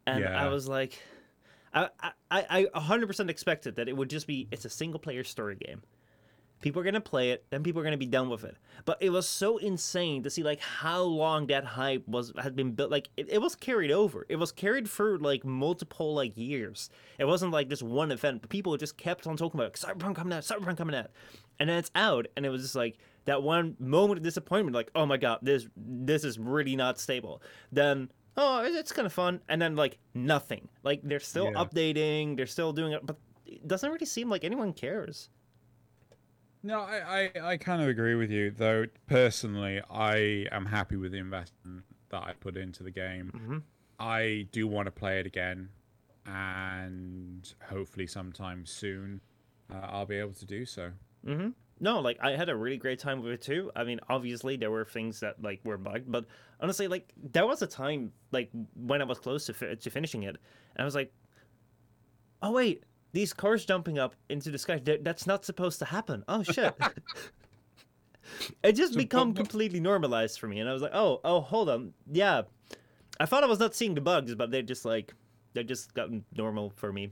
and 0.06 0.24
yeah. 0.24 0.42
I 0.42 0.48
was 0.48 0.68
like, 0.68 1.02
I 1.74 1.90
I 2.32 2.68
I 2.74 2.80
100% 2.80 3.30
expected 3.30 3.76
that 3.76 3.88
it 3.88 3.96
would 3.96 4.10
just 4.10 4.28
be 4.28 4.48
it's 4.52 4.66
a 4.66 4.70
single 4.70 5.00
player 5.00 5.24
story 5.24 5.56
game. 5.56 5.82
People 6.62 6.82
are 6.82 6.86
gonna 6.86 7.02
play 7.02 7.32
it, 7.32 7.46
then 7.50 7.64
people 7.64 7.82
are 7.82 7.84
gonna 7.84 7.98
be 7.98 8.06
done 8.06 8.30
with 8.30 8.44
it. 8.44 8.58
But 8.86 8.98
it 9.02 9.10
was 9.10 9.28
so 9.28 9.58
insane 9.58 10.24
to 10.24 10.30
see 10.30 10.44
like 10.44 10.60
how 10.60 11.02
long 11.02 11.48
that 11.48 11.64
hype 11.64 12.08
was 12.08 12.34
had 12.42 12.56
been 12.56 12.72
built. 12.72 12.92
Like 12.92 13.10
it, 13.18 13.32
it 13.32 13.42
was 13.42 13.56
carried 13.56 13.92
over. 13.92 14.26
It 14.30 14.38
was 14.38 14.52
carried 14.52 14.90
for 14.90 15.20
like 15.20 15.46
multiple 15.46 16.14
like 16.16 16.36
years. 16.36 16.90
It 17.20 17.26
wasn't 17.26 17.52
like 17.52 17.70
just 17.70 17.84
one 17.84 18.12
event. 18.12 18.50
People 18.50 18.76
just 18.78 18.98
kept 18.98 19.28
on 19.28 19.38
talking 19.38 19.60
about 19.60 19.74
Cyberpunk 19.74 20.16
coming 20.16 20.34
out, 20.34 20.44
Cyberpunk 20.44 20.78
coming 20.78 20.96
out, 20.96 21.12
and 21.60 21.70
then 21.70 21.78
it's 21.78 21.92
out, 21.96 22.28
and 22.36 22.46
it 22.46 22.50
was 22.50 22.62
just 22.62 22.76
like 22.76 22.98
that 23.26 23.44
one 23.44 23.76
moment 23.80 24.18
of 24.18 24.24
disappointment, 24.24 24.74
like, 24.74 24.90
oh 24.96 25.06
my 25.06 25.18
god, 25.18 25.40
this 25.42 25.68
this 25.76 26.24
is 26.24 26.40
really 26.40 26.76
not 26.76 27.00
stable. 27.00 27.42
Then 27.72 28.10
oh, 28.38 28.64
it's 28.64 28.92
kind 28.92 29.06
of 29.06 29.14
fun, 29.14 29.42
and 29.50 29.62
then 29.62 29.76
like 29.76 29.98
nothing. 30.14 30.70
Like 30.84 31.02
they're 31.04 31.20
still 31.20 31.52
yeah. 31.52 31.64
updating, 31.64 32.38
they're 32.38 32.46
still 32.46 32.72
doing 32.74 32.94
it, 32.94 33.06
but 33.06 33.18
it 33.46 33.68
doesn't 33.68 33.92
really 33.92 34.06
seem 34.06 34.30
like 34.30 34.44
anyone 34.44 34.74
cares. 34.74 35.30
No, 36.68 36.82
I, 36.82 37.32
I, 37.36 37.52
I 37.52 37.58
kind 37.58 37.82
of 37.82 37.88
agree 37.88 38.16
with 38.16 38.30
you, 38.30 38.52
though. 38.52 38.86
Personally, 39.08 39.82
I 39.90 40.48
am 40.52 40.66
happy 40.66 40.98
with 40.98 41.14
the 41.14 41.18
investment 41.18 41.84
that 42.10 42.22
I 42.24 42.34
put 42.40 42.58
into 42.58 42.84
the 42.84 42.92
game. 42.92 43.32
Mm-hmm. 43.36 43.58
I 44.00 44.48
do 44.52 44.68
want 44.68 44.86
to 44.88 44.92
play 44.92 45.20
it 45.20 45.26
again, 45.26 45.70
and 46.26 47.54
hopefully, 47.70 48.06
sometime 48.06 48.66
soon, 48.66 49.22
uh, 49.74 49.88
I'll 49.90 50.06
be 50.06 50.18
able 50.18 50.34
to 50.34 50.46
do 50.46 50.66
so. 50.66 50.92
Mm-hmm 51.26 51.50
no, 51.80 52.00
like 52.00 52.18
I 52.22 52.32
had 52.32 52.50
a 52.50 52.56
really 52.56 52.78
great 52.78 53.00
time 53.00 53.22
with 53.22 53.34
it 53.34 53.42
too. 53.42 53.72
I 53.76 53.84
mean, 53.84 54.00
obviously 54.10 54.58
there 54.58 54.72
were 54.72 54.86
things 54.86 55.20
that 55.20 55.42
like 55.42 55.60
were 55.64 55.78
bugged, 55.78 56.12
but 56.12 56.26
honestly, 56.60 56.88
like 56.88 57.14
there 57.32 57.46
was 57.46 57.62
a 57.62 57.68
time 57.68 58.12
like 58.32 58.50
when 58.76 59.02
I 59.02 59.06
was 59.06 59.20
close 59.20 59.46
to 59.46 59.54
fi- 59.54 59.76
to 59.76 59.90
finishing 59.90 60.24
it, 60.24 60.30
and 60.76 60.82
I 60.82 60.84
was 60.86 60.96
like, 60.96 61.14
oh 62.42 62.52
wait, 62.52 62.84
these 63.14 63.34
cars 63.34 63.66
jumping 63.66 64.00
up 64.00 64.16
into 64.30 64.52
the 64.52 64.58
sky, 64.58 64.82
that's 65.02 65.28
not 65.28 65.46
supposed 65.46 65.80
to 65.80 65.86
happen. 65.86 66.24
Oh 66.28 66.44
shit. 66.44 66.76
it 68.64 68.74
just 68.74 68.94
so, 68.94 69.00
become 69.00 69.34
but, 69.34 69.42
completely 69.42 69.80
normalized 69.80 70.40
for 70.40 70.48
me, 70.48 70.60
and 70.60 70.70
I 70.70 70.74
was 70.74 70.82
like, 70.82 70.94
oh, 70.94 71.22
oh, 71.24 71.42
hold 71.42 71.70
on, 71.70 71.94
yeah. 72.12 72.44
I 73.20 73.26
thought 73.26 73.44
I 73.44 73.48
was 73.48 73.60
not 73.60 73.76
seeing 73.76 73.96
the 73.96 74.02
bugs, 74.02 74.36
but 74.36 74.52
they're 74.52 74.62
just 74.62 74.86
like 74.86 75.14
they're 75.54 75.64
just 75.64 75.94
gotten 75.94 76.24
normal 76.36 76.72
for 76.76 76.94
me, 76.94 77.10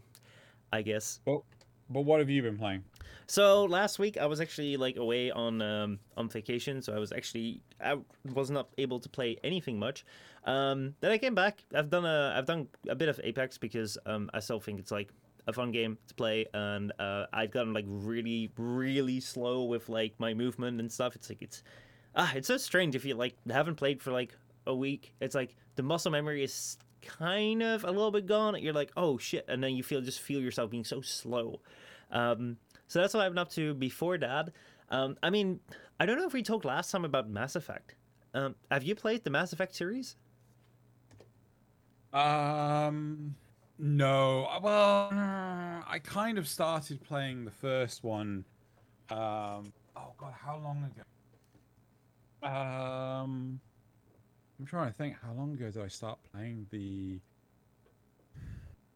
I 0.72 0.82
guess. 0.82 1.20
Well, 1.26 1.46
but 1.90 2.02
what 2.02 2.20
have 2.20 2.30
you 2.30 2.42
been 2.42 2.58
playing? 2.58 2.84
So 3.28 3.66
last 3.66 3.98
week 3.98 4.18
I 4.18 4.26
was 4.28 4.40
actually 4.40 4.78
like 4.78 4.98
away 4.98 5.32
on 5.32 5.62
um, 5.62 6.00
on 6.16 6.30
vacation, 6.30 6.82
so 6.82 6.96
I 6.96 7.00
was 7.00 7.12
actually 7.12 7.62
I 7.84 7.98
was 8.34 8.52
not 8.52 8.70
able 8.78 9.00
to 9.00 9.10
play 9.10 9.38
anything 9.44 9.80
much. 9.80 10.06
Um, 10.46 10.94
then 11.02 11.12
I 11.12 11.18
came 11.18 11.34
back. 11.34 11.64
I've 11.74 11.90
done 11.90 12.06
a 12.06 12.36
I've 12.38 12.46
done 12.46 12.68
a 12.88 12.96
bit 12.96 13.10
of 13.10 13.20
Apex 13.24 13.58
because 13.58 13.98
um, 14.06 14.30
I 14.34 14.40
still 14.40 14.60
think 14.60 14.80
it's 14.80 14.92
like 14.92 15.10
a 15.48 15.54
fun 15.54 15.72
game 15.72 15.98
to 16.08 16.14
play, 16.16 16.46
and 16.54 16.92
uh, 17.00 17.26
I've 17.32 17.52
gotten 17.52 17.74
like 17.74 17.86
really 17.88 18.52
really 18.58 19.20
slow 19.20 19.64
with 19.66 19.90
like 19.90 20.14
my 20.20 20.34
movement 20.34 20.80
and 20.80 20.92
stuff. 20.92 21.16
It's 21.16 21.30
like 21.30 21.42
it's 21.42 21.64
ah 22.16 22.32
it's 22.36 22.48
so 22.48 22.58
strange 22.58 22.96
if 22.96 23.06
you 23.06 23.16
like 23.16 23.36
haven't 23.50 23.76
played 23.76 24.02
for 24.02 24.12
like 24.12 24.36
a 24.66 24.76
week. 24.76 25.14
It's 25.22 25.36
like 25.36 25.56
the 25.76 25.84
muscle 25.84 26.12
memory 26.12 26.44
is 26.44 26.78
kind 27.02 27.62
of 27.62 27.84
a 27.84 27.92
little 27.92 28.12
bit 28.12 28.26
gone. 28.26 28.62
You're 28.62 28.74
like 28.74 28.92
oh 28.98 29.18
shit, 29.18 29.46
and 29.48 29.64
then 29.64 29.76
you 29.76 29.84
feel 29.84 30.02
just 30.02 30.20
feel 30.20 30.42
yourself 30.42 30.72
being 30.72 30.86
so 30.86 31.02
slow. 31.02 31.62
Um, 32.12 32.58
so 32.88 33.02
that's 33.02 33.14
what 33.14 33.24
I've 33.24 33.32
been 33.32 33.40
up 33.40 33.52
to 33.52 33.74
before 33.74 34.18
that. 34.20 34.50
Um, 34.90 35.18
I 35.24 35.30
mean, 35.30 35.60
I 36.00 36.06
don't 36.06 36.18
know 36.18 36.28
if 36.28 36.34
we 36.34 36.44
talked 36.44 36.66
last 36.66 36.92
time 36.92 37.06
about 37.06 37.30
Mass 37.30 37.56
Effect. 37.56 37.96
Um, 38.34 38.56
have 38.70 38.84
you 38.84 38.96
played 38.96 39.24
the 39.24 39.30
Mass 39.30 39.54
Effect 39.54 39.76
series? 39.76 40.16
Um, 42.14 43.36
no. 43.78 44.48
Well, 44.62 45.10
I 45.12 46.00
kind 46.04 46.38
of 46.38 46.48
started 46.48 47.04
playing 47.04 47.46
the 47.46 47.52
first 47.52 48.04
one. 48.04 48.46
Um, 49.10 49.74
oh 49.96 50.14
god, 50.18 50.34
how 50.38 50.60
long 50.64 50.90
ago? 50.92 51.04
Um, 52.48 53.60
I'm 54.60 54.66
trying 54.66 54.88
to 54.88 54.94
think. 54.94 55.16
How 55.22 55.34
long 55.34 55.54
ago 55.54 55.72
did 55.72 55.82
I 55.82 55.88
start 55.88 56.20
playing 56.32 56.68
the 56.72 57.20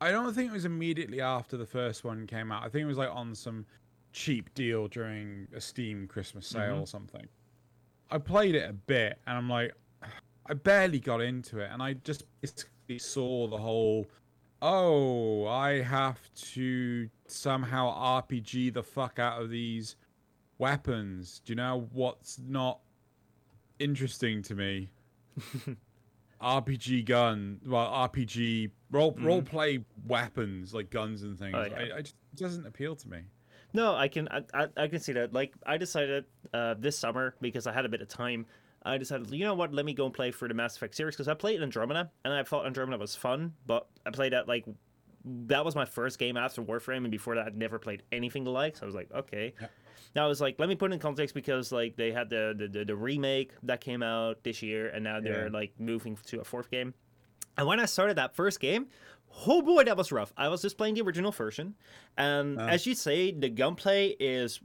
I 0.02 0.12
don't 0.12 0.34
think 0.34 0.50
it 0.50 0.54
was 0.54 0.66
immediately 0.66 1.20
after 1.20 1.58
the 1.58 1.66
first 1.66 2.04
one 2.04 2.26
came 2.26 2.52
out. 2.52 2.64
I 2.64 2.70
think 2.70 2.84
it 2.84 2.88
was 2.88 2.98
like 2.98 3.14
on 3.14 3.36
some 3.36 3.66
cheap 4.14 4.54
deal 4.54 4.88
during 4.88 5.48
a 5.54 5.60
Steam 5.60 6.08
Christmas 6.08 6.48
sale 6.48 6.62
mm-hmm. 6.62 6.82
or 6.82 6.88
something. 6.88 7.28
I 8.10 8.18
played 8.18 8.56
it 8.56 8.70
a 8.70 8.74
bit, 8.74 9.20
and 9.28 9.38
I'm 9.38 9.50
like, 9.50 9.74
I 10.46 10.54
barely 10.54 11.00
got 11.00 11.22
into 11.22 11.60
it, 11.60 11.70
and 11.72 11.84
I 11.84 11.94
just 11.94 12.24
basically 12.42 13.00
saw 13.00 13.48
the 13.48 13.58
whole. 13.58 14.08
Oh, 14.62 15.46
I 15.48 15.82
have 15.82 16.20
to 16.54 17.10
somehow 17.28 18.22
RPG 18.22 18.74
the 18.74 18.84
fuck 18.84 19.18
out 19.20 19.42
of 19.42 19.50
these 19.50 19.96
weapons. 20.58 21.42
Do 21.46 21.52
you 21.54 21.56
know 21.56 21.88
what's 21.94 22.40
not 22.40 22.80
interesting 23.80 24.42
to 24.44 24.56
me? 24.56 24.90
RPG 26.42 27.06
gun, 27.06 27.60
well, 27.66 27.90
RPG 28.10 28.72
role 28.92 29.14
Mhm. 29.14 29.26
role 29.26 29.42
play 29.42 29.84
weapons 30.08 30.74
like 30.74 30.90
guns 30.90 31.24
and 31.24 31.38
things. 31.38 31.56
Oh, 31.56 31.64
yeah. 31.66 31.94
I, 31.94 31.98
I 31.98 32.02
just 32.02 32.16
it 32.34 32.40
doesn't 32.40 32.66
appeal 32.66 32.96
to 32.96 33.10
me. 33.10 33.20
No, 33.74 33.94
I 33.96 34.08
can 34.08 34.28
I, 34.30 34.44
I, 34.54 34.68
I 34.78 34.88
can 34.88 35.00
see 35.00 35.14
that. 35.14 35.34
Like 35.34 35.54
I 35.66 35.78
decided 35.78 36.26
uh, 36.54 36.76
this 36.80 36.98
summer 36.98 37.36
because 37.42 37.68
I 37.68 37.72
had 37.74 37.86
a 37.86 37.90
bit 37.90 38.02
of 38.02 38.08
time. 38.08 38.46
I 38.84 38.98
decided, 38.98 39.30
you 39.32 39.44
know 39.44 39.54
what? 39.56 39.74
Let 39.74 39.86
me 39.86 39.94
go 39.94 40.06
and 40.06 40.14
play 40.14 40.32
for 40.32 40.48
the 40.48 40.54
Mass 40.54 40.76
Effect 40.78 40.96
series 40.96 41.16
because 41.16 41.28
I 41.28 41.34
played 41.34 41.62
Andromeda 41.62 42.10
and 42.24 42.34
I 42.34 42.44
thought 42.44 42.66
Andromeda 42.66 42.98
was 42.98 43.16
fun, 43.16 43.54
but 43.66 43.88
I 44.06 44.12
played 44.12 44.34
that 44.34 44.48
like 44.48 44.66
that 45.26 45.66
was 45.66 45.76
my 45.76 45.84
first 45.86 46.18
game 46.18 46.38
after 46.38 46.62
Warframe, 46.62 46.98
and 47.00 47.12
before 47.12 47.36
that 47.36 47.46
I'd 47.48 47.58
never 47.58 47.78
played 47.78 48.04
anything 48.12 48.46
like. 48.46 48.78
So 48.78 48.84
I 48.84 48.86
was 48.86 48.96
like, 48.96 49.12
okay. 49.14 49.54
Yeah. 49.60 49.68
Now 50.16 50.26
I 50.26 50.28
was 50.28 50.40
like, 50.42 50.56
let 50.60 50.70
me 50.70 50.76
put 50.76 50.92
it 50.92 50.94
in 50.96 51.00
context 51.00 51.36
because 51.36 51.72
like 51.74 51.98
they 51.98 52.12
had 52.12 52.30
the 52.30 52.56
the, 52.58 52.68
the, 52.70 52.86
the 52.86 52.96
remake 52.96 53.52
that 53.64 53.82
came 53.82 54.02
out 54.02 54.44
this 54.44 54.62
year, 54.64 54.88
and 54.90 55.04
now 55.04 55.20
they're 55.20 55.48
Yeah. 55.48 55.52
like 55.54 55.74
moving 55.78 56.18
to 56.28 56.40
a 56.40 56.44
fourth 56.44 56.72
game. 56.72 56.94
And 57.58 57.68
when 57.68 57.80
I 57.82 57.86
started 57.86 58.16
that 58.18 58.34
first 58.34 58.62
game, 58.62 58.88
oh 59.46 59.62
boy, 59.62 59.84
that 59.84 59.98
was 59.98 60.12
rough. 60.14 60.32
I 60.38 60.48
was 60.48 60.62
just 60.62 60.78
playing 60.78 60.96
the 60.96 61.02
original 61.02 61.32
version, 61.34 61.76
and 62.18 62.58
Ah. 62.60 62.68
as 62.68 62.88
you 62.88 62.96
say, 62.96 63.32
the 63.32 63.50
gunplay 63.50 64.16
is. 64.22 64.62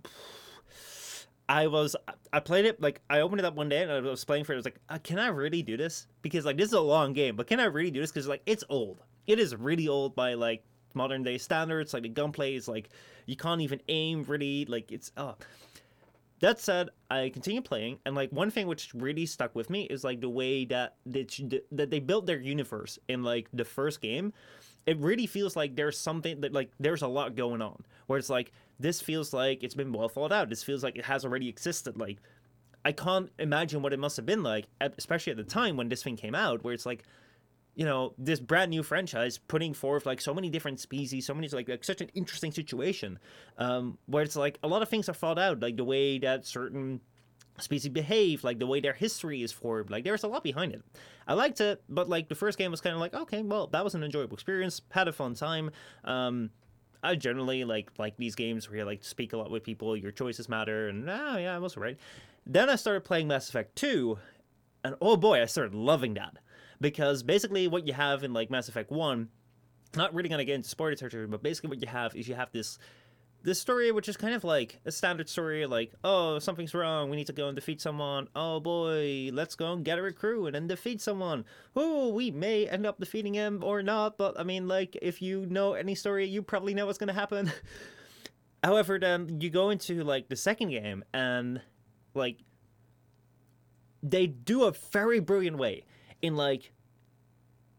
I 1.49 1.67
was 1.67 1.95
I 2.33 2.41
played 2.41 2.65
it 2.65 2.81
like 2.81 3.01
I 3.11 3.21
opened 3.21 3.41
it 3.41 3.45
up 3.45 3.55
one 3.55 3.69
day 3.69 3.83
and 3.83 3.93
I 3.93 4.01
was 4.01 4.25
playing 4.25 4.45
for 4.45 4.53
it. 4.53 4.57
I 4.57 4.59
was 4.59 4.65
like, 4.65 4.81
uh, 4.89 4.99
can 5.03 5.19
I 5.19 5.29
really 5.29 5.63
do 5.63 5.77
this? 5.77 6.07
Because 6.23 6.45
like 6.45 6.57
this 6.57 6.69
is 6.69 6.73
a 6.73 6.81
long 6.81 7.13
game, 7.13 7.37
but 7.37 7.47
can 7.47 7.61
I 7.61 7.65
really 7.65 7.91
do 7.91 8.01
this? 8.01 8.11
Because 8.11 8.27
like 8.27 8.43
it's 8.47 8.65
old. 8.69 9.03
It 9.27 9.39
is 9.39 9.55
really 9.55 9.89
old 9.89 10.15
by 10.15 10.35
like 10.35 10.65
modern 10.95 11.23
day 11.23 11.39
standards. 11.39 11.93
Like 11.93 12.03
the 12.05 12.09
gunplay 12.09 12.55
is 12.55 12.67
like 12.69 12.89
you 13.27 13.37
can't 13.37 13.61
even 13.61 13.81
aim 13.89 14.25
really. 14.25 14.65
Like 14.65 14.91
it's 14.91 15.13
uh 15.17 15.35
that 16.41 16.61
said, 16.61 16.91
I 17.11 17.31
continue 17.31 17.63
playing, 17.63 18.01
and 18.05 18.15
like 18.15 18.31
one 18.31 18.51
thing 18.51 18.67
which 18.67 18.93
really 18.93 19.25
stuck 19.25 19.55
with 19.55 19.71
me 19.71 19.85
is 19.85 20.05
like 20.05 20.21
the 20.21 20.29
way 20.29 20.65
that 20.67 20.97
that, 21.07 21.63
that 21.73 21.91
they 21.91 22.01
built 22.01 22.27
their 22.27 22.41
universe 22.41 22.99
in 23.09 23.23
like 23.23 23.49
the 23.53 23.65
first 23.65 24.01
game. 24.01 24.33
It 24.87 24.99
really 24.99 25.27
feels 25.27 25.57
like 25.57 25.77
there's 25.77 25.99
something 25.99 26.43
that 26.43 26.53
like 26.53 26.71
there's 26.79 27.03
a 27.03 27.09
lot 27.09 27.35
going 27.37 27.63
on. 27.63 27.85
Where 28.07 28.19
it's 28.19 28.29
like 28.29 28.53
this 28.79 29.01
feels 29.01 29.33
like 29.33 29.63
it's 29.63 29.75
been 29.75 29.93
well 29.93 30.09
thought 30.09 30.33
out. 30.33 30.49
This 30.49 30.63
feels 30.63 30.83
like 30.83 30.97
it 30.97 31.05
has 31.05 31.25
already 31.25 31.49
existed. 31.49 31.99
Like 31.99 32.19
I 32.85 32.93
can't 32.93 33.31
imagine 33.39 33.83
what 33.83 33.93
it 33.93 33.99
must 33.99 34.17
have 34.17 34.27
been 34.27 34.43
like, 34.43 34.67
especially 34.81 35.31
at 35.31 35.37
the 35.37 35.45
time 35.45 35.77
when 35.77 35.89
this 35.89 36.03
thing 36.03 36.17
came 36.17 36.35
out, 36.35 36.65
where 36.65 36.75
it's 36.75 36.87
like 36.87 37.05
you 37.75 37.85
know 37.85 38.15
this 38.19 38.41
brand 38.41 38.71
new 38.71 38.83
franchise 38.83 39.39
putting 39.39 39.75
forth 39.75 40.07
like 40.07 40.21
so 40.21 40.33
many 40.33 40.49
different 40.49 40.81
species 40.81 41.27
so 41.27 41.35
many 41.35 41.49
like, 41.49 41.69
like 41.69 41.85
such 41.85 42.01
an 42.01 42.09
interesting 42.15 42.53
situation 42.53 43.19
um 43.59 43.99
where 44.07 44.23
it's 44.23 44.37
like 44.37 44.59
a 44.63 44.69
lot 44.69 44.83
of 44.83 44.89
things 44.89 45.09
are 45.09 45.15
thought 45.15 45.39
out 45.39 45.61
like 45.61 45.77
the 45.77 45.85
way 45.85 46.19
that 46.19 46.47
certain 46.47 47.01
species 47.59 47.91
behave 47.91 48.43
like 48.45 48.59
the 48.59 48.67
way 48.67 48.81
their 48.81 48.93
history 48.93 49.43
is 49.43 49.53
formed 49.53 49.91
like 49.91 50.05
there's 50.05 50.25
a 50.25 50.29
lot 50.29 50.43
behind 50.43 50.73
it 50.73 50.83
i 51.27 51.35
liked 51.35 51.61
it 51.61 51.83
but 51.89 52.09
like 52.09 52.29
the 52.29 52.35
first 52.35 52.59
game 52.59 52.71
was 52.71 52.81
kind 52.81 52.95
of 52.95 53.01
like 53.01 53.15
okay 53.15 53.43
well 53.43 53.67
that 53.69 53.85
was 53.85 53.95
an 53.95 54.03
enjoyable 54.03 54.35
experience 54.35 54.81
had 54.91 55.09
a 55.09 55.13
fun 55.13 55.35
time 55.35 55.71
um 56.05 56.51
I 57.05 57.15
generally 57.17 57.65
like 57.65 57.91
like 57.99 58.17
these 58.17 58.35
games 58.35 58.69
where 58.69 58.79
you 58.79 58.85
like 58.85 59.05
speak 59.05 59.35
a 59.35 59.37
lot 59.37 59.51
with 59.51 59.63
people, 59.63 59.97
your 59.97 60.11
choices 60.11 60.49
matter, 60.49 60.89
and 60.89 61.09
ah, 61.09 61.37
yeah, 61.37 61.55
I 61.55 61.59
was 61.59 61.77
right. 61.77 61.99
Then 62.47 62.71
I 62.71 62.77
started 62.77 63.05
playing 63.05 63.29
Mass 63.29 63.49
Effect 63.49 63.77
2, 63.77 64.19
and 64.85 64.97
oh 65.01 65.17
boy, 65.17 65.43
I 65.43 65.45
started 65.45 65.75
loving 65.75 66.15
that 66.15 66.39
because 66.81 67.23
basically 67.23 67.69
what 67.69 67.87
you 67.87 67.93
have 67.93 68.25
in 68.25 68.33
like 68.33 68.51
Mass 68.51 68.69
Effect 68.69 68.91
One, 68.91 69.29
not 69.95 70.15
really 70.15 70.31
gonna 70.31 70.47
get 70.47 70.55
into 70.55 70.69
spoiler 70.69 70.95
territory, 70.95 71.27
but 71.27 71.43
basically 71.43 71.69
what 71.69 71.83
you 71.83 71.89
have 71.89 72.17
is 72.17 72.27
you 72.27 72.35
have 72.35 72.51
this 72.53 72.79
this 73.45 73.61
story 73.61 73.93
which 73.93 74.09
is 74.09 74.17
kind 74.17 74.35
of 74.35 74.43
like 74.43 74.81
a 74.85 74.91
standard 74.91 75.29
story, 75.29 75.67
like 75.67 75.93
oh 76.03 76.39
something's 76.39 76.75
wrong, 76.75 77.11
we 77.11 77.17
need 77.17 77.27
to 77.27 77.33
go 77.33 77.47
and 77.47 77.55
defeat 77.55 77.81
someone. 77.81 78.27
Oh 78.35 78.59
boy, 78.59 79.31
let's 79.33 79.55
go 79.55 79.73
and 79.73 79.85
gather 79.85 80.07
a 80.07 80.13
crew 80.13 80.47
and 80.47 80.55
then 80.55 80.67
defeat 80.67 81.01
someone. 81.01 81.45
Oh, 81.77 82.09
we 82.09 82.31
may 82.31 82.67
end 82.67 82.87
up 82.87 82.99
defeating 82.99 83.35
him 83.35 83.63
or 83.63 83.83
not, 83.83 84.19
but 84.19 84.41
I 84.41 84.43
mean 84.43 84.67
like 84.67 84.97
if 85.01 85.23
you 85.23 85.47
know 85.47 85.75
any 85.75 85.95
story, 85.95 86.27
you 86.27 86.43
probably 86.43 86.75
know 86.75 86.87
what's 86.87 86.99
gonna 86.99 87.13
happen. 87.13 87.53
However, 88.65 88.99
then 88.99 89.41
you 89.41 89.51
go 89.51 89.69
into 89.69 90.03
like 90.03 90.29
the 90.29 90.37
second 90.37 90.71
game 90.71 91.05
and 91.13 91.61
like 92.15 92.39
they 94.03 94.27
do 94.27 94.65
a 94.65 94.73
very 94.91 95.21
brilliant 95.21 95.59
way 95.59 95.85
in 96.23 96.35
like 96.35 96.73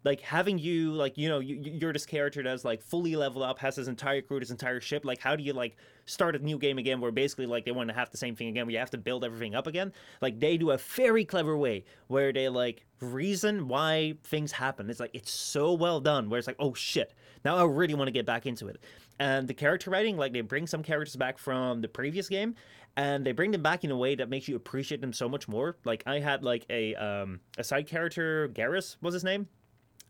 like 0.05 0.21
having 0.21 0.59
you 0.59 0.91
like 0.93 1.17
you 1.17 1.27
know 1.27 1.39
you, 1.39 1.59
you're 1.63 1.91
this 1.91 2.05
character 2.05 2.43
that's 2.43 2.63
like 2.63 2.81
fully 2.81 3.15
level 3.15 3.41
up 3.41 3.57
has 3.57 3.75
his 3.75 3.87
entire 3.87 4.21
crew 4.21 4.39
his 4.39 4.51
entire 4.51 4.79
ship. 4.79 5.03
Like 5.03 5.19
how 5.19 5.35
do 5.35 5.43
you 5.43 5.51
like 5.51 5.75
start 6.05 6.35
a 6.35 6.39
new 6.39 6.59
game 6.59 6.77
again 6.77 7.01
where 7.01 7.11
basically 7.11 7.47
like 7.47 7.65
they 7.65 7.71
want 7.71 7.89
to 7.89 7.95
have 7.95 8.11
the 8.11 8.17
same 8.17 8.35
thing 8.35 8.47
again 8.47 8.67
where 8.67 8.73
you 8.73 8.77
have 8.77 8.91
to 8.91 8.99
build 8.99 9.25
everything 9.25 9.55
up 9.55 9.65
again? 9.65 9.91
Like 10.21 10.39
they 10.39 10.57
do 10.57 10.71
a 10.71 10.77
very 10.77 11.25
clever 11.25 11.57
way 11.57 11.85
where 12.07 12.31
they 12.31 12.47
like 12.49 12.85
reason 13.01 13.67
why 13.67 14.13
things 14.23 14.51
happen. 14.51 14.91
It's 14.91 14.99
like 14.99 15.09
it's 15.15 15.31
so 15.31 15.73
well 15.73 15.99
done 15.99 16.29
where 16.29 16.37
it's 16.37 16.47
like 16.47 16.57
oh 16.59 16.73
shit 16.75 17.13
now 17.43 17.57
i 17.57 17.63
really 17.63 17.95
want 17.95 18.07
to 18.07 18.11
get 18.11 18.27
back 18.27 18.45
into 18.45 18.67
it. 18.67 18.77
And 19.19 19.47
the 19.47 19.55
character 19.55 19.89
writing 19.89 20.17
like 20.17 20.33
they 20.33 20.41
bring 20.41 20.67
some 20.67 20.83
characters 20.83 21.15
back 21.15 21.39
from 21.39 21.81
the 21.81 21.87
previous 21.87 22.29
game 22.29 22.53
and 22.95 23.25
they 23.25 23.31
bring 23.31 23.49
them 23.49 23.63
back 23.63 23.83
in 23.83 23.89
a 23.89 23.97
way 23.97 24.13
that 24.15 24.29
makes 24.29 24.47
you 24.47 24.55
appreciate 24.55 25.01
them 25.01 25.13
so 25.13 25.27
much 25.27 25.47
more. 25.47 25.77
Like 25.83 26.03
i 26.05 26.19
had 26.19 26.43
like 26.43 26.67
a 26.69 26.93
um 26.93 27.39
a 27.57 27.63
side 27.63 27.87
character 27.87 28.49
garrus 28.49 28.97
was 29.01 29.15
his 29.15 29.23
name 29.23 29.47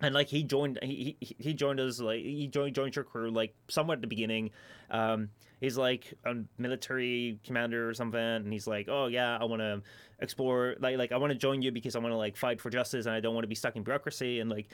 and 0.05 0.15
like 0.15 0.27
he 0.27 0.43
joined 0.43 0.79
he, 0.81 1.17
he 1.19 1.35
he 1.39 1.53
joined 1.53 1.79
us 1.79 1.99
like 1.99 2.21
he 2.21 2.47
joined 2.47 2.75
joined 2.75 2.95
your 2.95 3.05
crew 3.05 3.29
like 3.29 3.53
somewhat 3.67 3.95
at 3.95 4.01
the 4.01 4.07
beginning 4.07 4.51
um 4.91 5.29
he's 5.59 5.77
like 5.77 6.13
a 6.25 6.35
military 6.57 7.39
commander 7.43 7.89
or 7.89 7.93
something 7.93 8.19
and 8.19 8.51
he's 8.51 8.67
like 8.67 8.87
oh 8.89 9.07
yeah 9.07 9.37
i 9.39 9.43
want 9.43 9.61
to 9.61 9.81
explore 10.19 10.75
like 10.79 10.97
like 10.97 11.11
i 11.11 11.17
want 11.17 11.31
to 11.31 11.37
join 11.37 11.61
you 11.61 11.71
because 11.71 11.95
i 11.95 11.99
want 11.99 12.11
to 12.11 12.17
like 12.17 12.37
fight 12.37 12.61
for 12.61 12.69
justice 12.69 13.05
and 13.05 13.15
i 13.15 13.19
don't 13.19 13.33
want 13.33 13.43
to 13.43 13.49
be 13.49 13.55
stuck 13.55 13.75
in 13.75 13.83
bureaucracy 13.83 14.39
and 14.39 14.49
like 14.49 14.67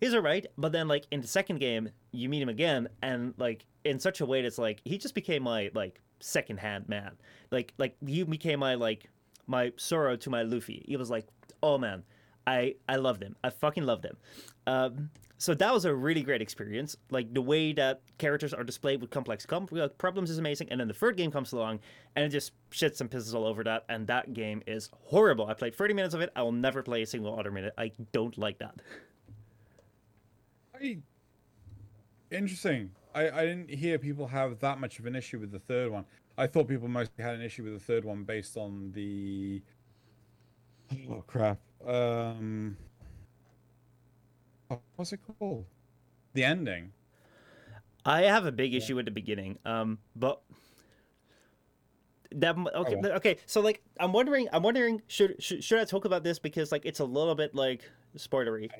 he's 0.00 0.14
all 0.14 0.20
right 0.20 0.46
but 0.58 0.72
then 0.72 0.88
like 0.88 1.06
in 1.10 1.20
the 1.20 1.28
second 1.28 1.58
game 1.58 1.88
you 2.10 2.28
meet 2.28 2.42
him 2.42 2.48
again 2.48 2.88
and 3.02 3.34
like 3.38 3.66
in 3.84 3.98
such 3.98 4.20
a 4.20 4.26
way 4.26 4.42
that's 4.42 4.58
like 4.58 4.80
he 4.84 4.98
just 4.98 5.14
became 5.14 5.42
my 5.42 5.70
like 5.74 6.00
second 6.20 6.58
hand 6.58 6.88
man 6.88 7.12
like 7.50 7.72
like 7.78 7.96
you 8.04 8.24
became 8.24 8.60
my 8.60 8.74
like 8.74 9.08
my 9.46 9.72
Zoro 9.78 10.16
to 10.16 10.30
my 10.30 10.42
Luffy. 10.42 10.84
He 10.86 10.96
was 10.96 11.10
like, 11.10 11.26
oh 11.62 11.78
man, 11.78 12.04
I 12.46 12.76
I 12.88 12.96
loved 12.96 13.22
him. 13.22 13.36
I 13.42 13.50
fucking 13.50 13.84
loved 13.84 14.04
him. 14.04 14.16
Um, 14.66 15.10
so 15.38 15.54
that 15.54 15.72
was 15.74 15.84
a 15.84 15.92
really 15.92 16.22
great 16.22 16.40
experience. 16.40 16.96
Like 17.10 17.34
the 17.34 17.42
way 17.42 17.72
that 17.72 18.02
characters 18.18 18.54
are 18.54 18.62
displayed 18.62 19.00
with 19.00 19.10
complex 19.10 19.44
com- 19.44 19.68
uh, 19.76 19.88
problems 19.88 20.30
is 20.30 20.38
amazing. 20.38 20.68
And 20.70 20.78
then 20.78 20.86
the 20.86 20.94
third 20.94 21.16
game 21.16 21.32
comes 21.32 21.52
along 21.52 21.80
and 22.14 22.24
it 22.24 22.28
just 22.28 22.52
shits 22.70 23.00
and 23.00 23.10
pisses 23.10 23.34
all 23.34 23.44
over 23.44 23.64
that. 23.64 23.84
And 23.88 24.06
that 24.06 24.34
game 24.34 24.62
is 24.68 24.88
horrible. 24.92 25.46
I 25.46 25.54
played 25.54 25.74
30 25.74 25.94
minutes 25.94 26.14
of 26.14 26.20
it. 26.20 26.30
I 26.36 26.42
will 26.42 26.52
never 26.52 26.80
play 26.82 27.02
a 27.02 27.06
single 27.06 27.36
other 27.36 27.50
minute. 27.50 27.74
I 27.76 27.90
don't 28.12 28.38
like 28.38 28.58
that. 28.58 28.76
I, 30.80 30.98
interesting. 32.30 32.92
I, 33.12 33.28
I 33.30 33.44
didn't 33.44 33.70
hear 33.70 33.98
people 33.98 34.28
have 34.28 34.60
that 34.60 34.78
much 34.78 35.00
of 35.00 35.06
an 35.06 35.16
issue 35.16 35.40
with 35.40 35.50
the 35.50 35.58
third 35.58 35.90
one. 35.90 36.04
I 36.38 36.46
thought 36.46 36.68
people 36.68 36.86
mostly 36.86 37.22
had 37.22 37.34
an 37.34 37.42
issue 37.42 37.64
with 37.64 37.74
the 37.74 37.80
third 37.80 38.04
one 38.04 38.24
based 38.24 38.56
on 38.56 38.92
the. 38.92 39.60
Oh 41.10 41.24
crap! 41.26 41.58
Um, 41.86 42.76
what's 44.96 45.12
it 45.12 45.20
called? 45.38 45.66
The 46.34 46.44
ending. 46.44 46.92
I 48.04 48.22
have 48.22 48.46
a 48.46 48.52
big 48.52 48.74
issue 48.74 48.96
with 48.96 49.04
the 49.04 49.10
beginning. 49.10 49.58
Um, 49.64 49.98
but 50.16 50.42
that 52.32 52.56
okay, 52.56 52.96
well. 52.96 53.12
okay. 53.12 53.36
So 53.46 53.60
like, 53.60 53.82
I'm 54.00 54.12
wondering, 54.12 54.48
I'm 54.52 54.62
wondering, 54.62 55.02
should, 55.06 55.42
should 55.42 55.62
should 55.62 55.78
I 55.78 55.84
talk 55.84 56.04
about 56.04 56.24
this 56.24 56.38
because 56.38 56.72
like 56.72 56.84
it's 56.84 57.00
a 57.00 57.04
little 57.04 57.34
bit 57.34 57.54
like 57.54 57.82
spoilery. 58.16 58.70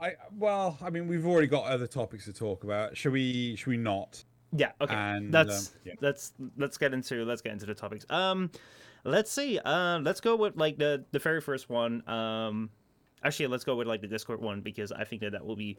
I 0.00 0.14
well, 0.36 0.78
I 0.82 0.90
mean, 0.90 1.08
we've 1.08 1.26
already 1.26 1.46
got 1.46 1.64
other 1.64 1.86
topics 1.86 2.24
to 2.24 2.32
talk 2.32 2.64
about. 2.64 2.96
Should 2.96 3.12
we? 3.12 3.56
Should 3.56 3.68
we 3.68 3.76
not? 3.76 4.24
Yeah. 4.52 4.72
Okay. 4.80 4.94
And, 4.94 5.32
that's 5.32 5.68
um, 5.68 5.74
yeah. 5.84 5.92
let's 6.00 6.32
let's 6.56 6.78
get 6.78 6.92
into 6.92 7.24
let's 7.24 7.42
get 7.42 7.52
into 7.52 7.66
the 7.66 7.74
topics. 7.74 8.04
Um, 8.10 8.50
let's 9.04 9.30
see. 9.30 9.58
Uh, 9.58 10.00
let's 10.00 10.20
go 10.20 10.36
with 10.36 10.56
like 10.56 10.78
the 10.78 11.04
the 11.12 11.18
very 11.18 11.40
first 11.40 11.68
one. 11.68 12.06
Um, 12.08 12.70
actually, 13.24 13.46
let's 13.48 13.64
go 13.64 13.74
with 13.76 13.86
like 13.86 14.00
the 14.00 14.06
Discord 14.06 14.40
one 14.40 14.60
because 14.60 14.92
I 14.92 15.04
think 15.04 15.22
that 15.22 15.32
that 15.32 15.44
will 15.44 15.56
be 15.56 15.76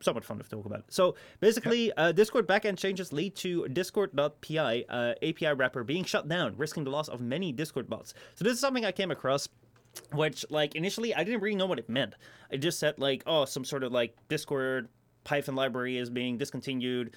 somewhat 0.00 0.24
fun 0.24 0.38
to 0.38 0.48
talk 0.48 0.66
about. 0.66 0.84
So 0.88 1.14
basically, 1.40 1.92
uh, 1.92 2.12
Discord 2.12 2.46
backend 2.46 2.78
changes 2.78 3.12
lead 3.12 3.34
to 3.36 3.68
Discord.py 3.68 4.84
uh, 4.88 5.14
API 5.22 5.52
wrapper 5.54 5.84
being 5.84 6.04
shut 6.04 6.28
down, 6.28 6.54
risking 6.56 6.84
the 6.84 6.90
loss 6.90 7.08
of 7.08 7.20
many 7.20 7.52
Discord 7.52 7.88
bots. 7.88 8.14
So 8.34 8.44
this 8.44 8.54
is 8.54 8.60
something 8.60 8.84
I 8.84 8.92
came 8.92 9.10
across. 9.10 9.48
Which, 10.12 10.44
like, 10.50 10.74
initially 10.74 11.14
I 11.14 11.22
didn't 11.22 11.40
really 11.40 11.54
know 11.54 11.66
what 11.66 11.78
it 11.78 11.88
meant. 11.88 12.14
It 12.50 12.58
just 12.58 12.80
said, 12.80 12.98
like, 12.98 13.22
oh, 13.28 13.44
some 13.44 13.64
sort 13.64 13.84
of, 13.84 13.92
like, 13.92 14.16
Discord 14.28 14.88
Python 15.22 15.54
library 15.54 15.98
is 15.98 16.10
being 16.10 16.36
discontinued 16.36 17.14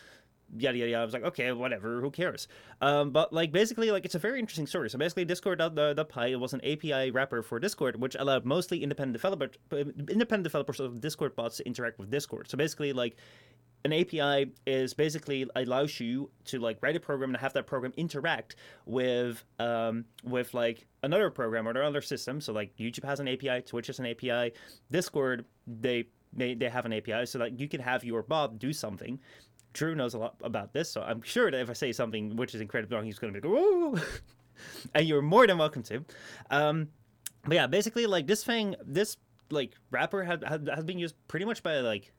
yada 0.58 0.78
yada 0.78 0.92
yada. 0.92 1.02
I 1.02 1.06
was 1.06 1.14
like, 1.14 1.24
okay, 1.24 1.52
whatever, 1.52 2.02
who 2.02 2.12
cares? 2.12 2.48
Um, 2.82 3.12
but 3.12 3.34
like 3.34 3.52
basically, 3.52 3.92
like 3.92 4.06
it's 4.06 4.16
a 4.16 4.20
very 4.20 4.40
interesting 4.40 4.68
story. 4.68 4.90
So 4.90 4.98
basically, 4.98 5.26
discord 5.26 5.60
the 5.60 5.94
Discord.py 5.94 6.36
was 6.36 6.54
an 6.54 6.62
API 6.64 7.12
wrapper 7.12 7.42
for 7.42 7.60
Discord, 7.60 8.00
which 8.00 8.16
allowed 8.16 8.46
mostly 8.46 8.84
independent 8.84 9.14
developer 9.14 9.50
independent 9.72 10.44
developers 10.44 10.80
of 10.80 11.02
Discord 11.02 11.36
bots 11.36 11.58
to 11.58 11.66
interact 11.66 12.00
with 12.00 12.10
Discord. 12.10 12.50
So 12.50 12.58
basically, 12.58 12.94
like 12.94 13.18
an 13.86 13.94
API 13.94 14.52
is 14.66 14.94
basically 14.94 15.48
allows 15.56 16.00
you 16.00 16.30
to 16.46 16.60
like 16.60 16.78
write 16.82 16.96
a 16.96 17.00
program 17.00 17.30
and 17.30 17.38
have 17.38 17.54
that 17.54 17.68
program 17.68 17.94
interact 17.98 18.56
with 18.86 19.44
um, 19.60 20.06
with 20.24 20.54
like 20.54 20.86
another 21.04 21.30
program 21.30 21.68
or 21.68 21.72
another 21.72 22.02
system. 22.02 22.42
So 22.42 22.54
like 22.54 22.76
YouTube 22.78 23.06
has 23.06 23.20
an 23.20 23.28
API, 23.28 23.62
Twitch 23.62 23.88
has 23.88 24.00
an 24.00 24.06
API, 24.06 24.54
Discord 24.92 25.46
they 25.66 26.08
they, 26.34 26.54
they 26.54 26.70
have 26.70 26.86
an 26.86 26.94
API 26.94 27.26
so 27.26 27.40
that 27.40 27.60
you 27.60 27.68
can 27.68 27.80
have 27.80 28.04
your 28.04 28.22
bot 28.22 28.60
do 28.60 28.74
something. 28.74 29.20
Drew 29.78 29.94
knows 29.94 30.16
a 30.16 30.18
lot 30.18 30.36
about 30.44 30.74
this, 30.74 30.90
so 30.90 31.02
I'm 31.04 31.22
sure 31.22 31.52
that 31.52 31.62
if 31.62 31.70
I 31.70 31.74
say 31.74 31.92
something 31.92 32.36
which 32.36 32.56
is 32.56 32.62
incredibly 32.62 32.96
wrong, 32.96 33.06
he's 33.06 33.20
going 33.20 33.32
to 33.32 33.40
be 33.40 33.48
like, 33.48 33.56
"Whoa!" 33.56 33.96
and 34.96 35.08
you're 35.08 35.22
more 35.22 35.46
than 35.46 35.60
welcome 35.60 35.84
to. 35.84 36.04
Um, 36.50 36.88
but 37.44 37.54
yeah, 37.54 37.68
basically, 37.68 38.08
like 38.08 38.26
this 38.26 38.44
thing, 38.44 38.76
this 38.84 39.18
like 39.52 39.74
wrapper 39.92 40.24
has 40.24 40.40
has 40.68 40.84
been 40.84 40.98
used 40.98 41.14
pretty 41.28 41.46
much 41.46 41.62
by 41.62 41.80
like 41.82 42.12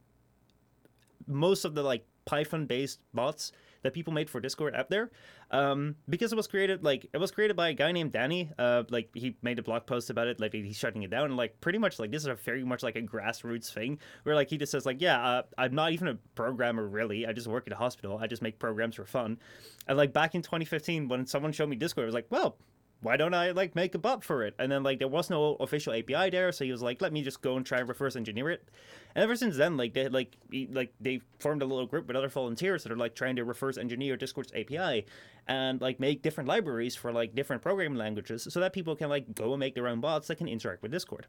most 1.27 1.65
of 1.65 1.75
the 1.75 1.83
like 1.83 2.07
Python 2.27 2.67
based 2.67 3.01
bots 3.13 3.51
that 3.83 3.95
people 3.95 4.13
made 4.13 4.29
for 4.29 4.41
Discord 4.41 4.75
out 4.75 4.91
there. 4.91 5.11
Um, 5.51 5.97
because 6.09 6.33
it 6.33 6.37
was 6.37 6.47
created 6.47 6.85
like 6.85 7.09
it 7.13 7.19
was 7.19 7.31
created 7.31 7.57
by 7.57 7.69
a 7.71 7.75
guy 7.75 7.93
named 7.93 8.13
Danny. 8.13 8.51
Uh, 8.59 8.85
like 8.91 9.11
he 9.15 9.37
made 9.43 9.59
a 9.59 9.63
blog 9.63 9.87
post 9.87 10.11
about 10.11 10.27
it. 10.27 10.41
Like 10.41 10.53
he's 10.53 10.77
shutting 10.77 11.03
it 11.03 11.11
down. 11.11 11.27
And 11.27 11.37
like 11.37 11.61
pretty 11.61 11.79
much 11.79 11.99
like 11.99 12.11
this 12.11 12.23
is 12.23 12.29
a 12.29 12.35
very 12.35 12.65
much 12.65 12.83
like 12.83 12.97
a 12.97 13.03
grassroots 13.03 13.73
thing 13.73 13.99
where 14.23 14.35
like 14.35 14.51
he 14.51 14.59
just 14.59 14.73
says 14.73 14.87
like 14.87 15.01
yeah 15.01 15.21
uh, 15.21 15.43
I'm 15.57 15.75
not 15.75 15.93
even 15.93 16.09
a 16.09 16.15
programmer 16.35 16.87
really. 16.87 17.27
I 17.27 17.33
just 17.33 17.47
work 17.47 17.67
at 17.67 17.73
a 17.73 17.77
hospital. 17.77 18.19
I 18.19 18.27
just 18.27 18.43
make 18.43 18.59
programs 18.59 18.97
for 18.97 19.05
fun. 19.05 19.39
And 19.87 19.97
like 19.97 20.13
back 20.13 20.35
in 20.35 20.43
2015 20.43 21.09
when 21.09 21.27
someone 21.27 21.53
showed 21.53 21.69
me 21.69 21.77
Discord, 21.77 22.05
I 22.05 22.07
was 22.07 22.15
like 22.15 22.27
well 22.31 22.57
why 23.01 23.17
don't 23.17 23.35
I 23.35 23.53
like 23.53 23.77
make 23.77 23.95
a 23.95 23.99
bot 23.99 24.25
for 24.25 24.45
it? 24.45 24.55
And 24.59 24.73
then 24.73 24.83
like 24.83 24.99
there 24.99 25.09
was 25.09 25.31
no 25.31 25.55
official 25.61 25.93
API 25.93 26.31
there, 26.31 26.51
so 26.51 26.65
he 26.65 26.73
was 26.73 26.83
like, 26.83 27.01
let 27.01 27.13
me 27.13 27.23
just 27.23 27.41
go 27.41 27.57
and 27.57 27.65
try 27.65 27.79
and 27.79 27.89
reverse 27.89 28.17
engineer 28.17 28.51
it. 28.51 28.69
And 29.15 29.23
ever 29.23 29.37
since 29.37 29.57
then, 29.57 29.77
like 29.77 29.95
they 29.95 30.09
like 30.09 30.37
he, 30.51 30.69
like 30.73 30.93
they 31.01 31.21
formed 31.39 31.63
a 31.63 31.65
little 31.65 31.87
group 31.87 32.09
with 32.09 32.17
other 32.17 32.29
volunteers 32.29 32.83
that 32.83 32.91
are 32.93 32.97
like 32.97 33.15
trying 33.15 33.37
to 33.37 33.45
reverse 33.45 33.79
engineer 33.79 34.17
Discord's 34.17 34.53
API 34.53 35.07
and 35.47 35.81
like 35.81 36.01
make 36.01 36.23
different 36.23 36.49
libraries 36.49 36.97
for 36.97 37.13
like 37.13 37.35
different 37.35 37.63
programming 37.63 37.99
languages 37.99 38.49
so 38.51 38.59
that 38.61 38.73
people 38.73 38.97
can 38.97 39.09
like 39.09 39.33
go 39.35 39.53
and 39.53 39.61
make 39.61 39.75
their 39.75 39.87
own 39.87 40.01
bots 40.01 40.27
that 40.29 40.37
can 40.37 40.49
interact 40.49 40.83
with 40.83 40.91
Discord. 40.91 41.27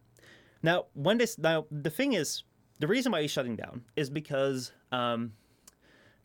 Now, 0.64 0.86
when 0.94 1.20
this 1.20 1.38
now 1.38 1.68
the 1.70 1.92
thing 1.92 2.14
is 2.14 2.44
the 2.80 2.88
reason 2.88 3.12
why 3.12 3.22
he's 3.22 3.32
shutting 3.32 3.56
down 3.56 3.84
is 3.96 4.10
because 4.10 4.72
um 4.92 5.34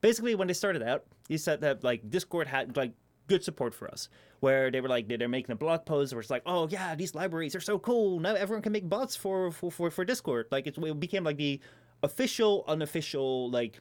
basically 0.01 0.35
when 0.35 0.49
they 0.49 0.55
started 0.55 0.83
out, 0.83 1.05
he 1.29 1.37
said 1.37 1.61
that 1.61 1.85
like 1.85 2.09
Discord 2.09 2.47
had 2.47 2.77
like 2.79 2.93
good 3.27 3.43
support 3.43 3.75
for 3.75 3.91
us 3.91 4.09
where 4.41 4.71
they 4.71 4.81
were 4.81 4.89
like 4.89 5.09
they're 5.09 5.29
making 5.29 5.53
a 5.53 5.57
blog 5.57 5.87
post 5.87 6.13
where 6.13 6.21
it's 6.21 6.31
like 6.31 6.43
oh 6.45 6.69
yeah 6.69 6.95
these 6.95 7.15
libraries 7.15 7.55
are 7.55 7.61
so 7.61 7.79
cool. 7.79 8.21
Now 8.21 8.35
everyone 8.35 8.63
can 8.63 8.73
make 8.73 8.89
bots 8.89 9.17
for 9.17 9.51
for 9.51 9.71
for, 9.71 9.91
for 9.91 10.05
discord. 10.05 10.47
Like 10.51 10.67
it 10.67 11.01
became 11.01 11.25
like 11.25 11.39
the 11.39 11.61
official 12.03 12.65
unofficial 12.69 13.51
like 13.51 13.81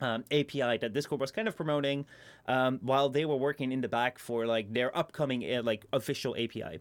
um, 0.00 0.24
API 0.32 0.76
that 0.78 0.92
Discord 0.92 1.20
was 1.20 1.30
kind 1.30 1.46
of 1.46 1.56
promoting 1.56 2.04
um, 2.48 2.80
while 2.82 3.08
they 3.08 3.24
were 3.24 3.36
working 3.36 3.70
in 3.70 3.80
the 3.80 3.88
back 3.88 4.18
for 4.18 4.44
like 4.44 4.72
their 4.72 4.96
upcoming 4.96 5.44
uh, 5.54 5.62
like 5.62 5.86
official 5.92 6.34
API 6.36 6.80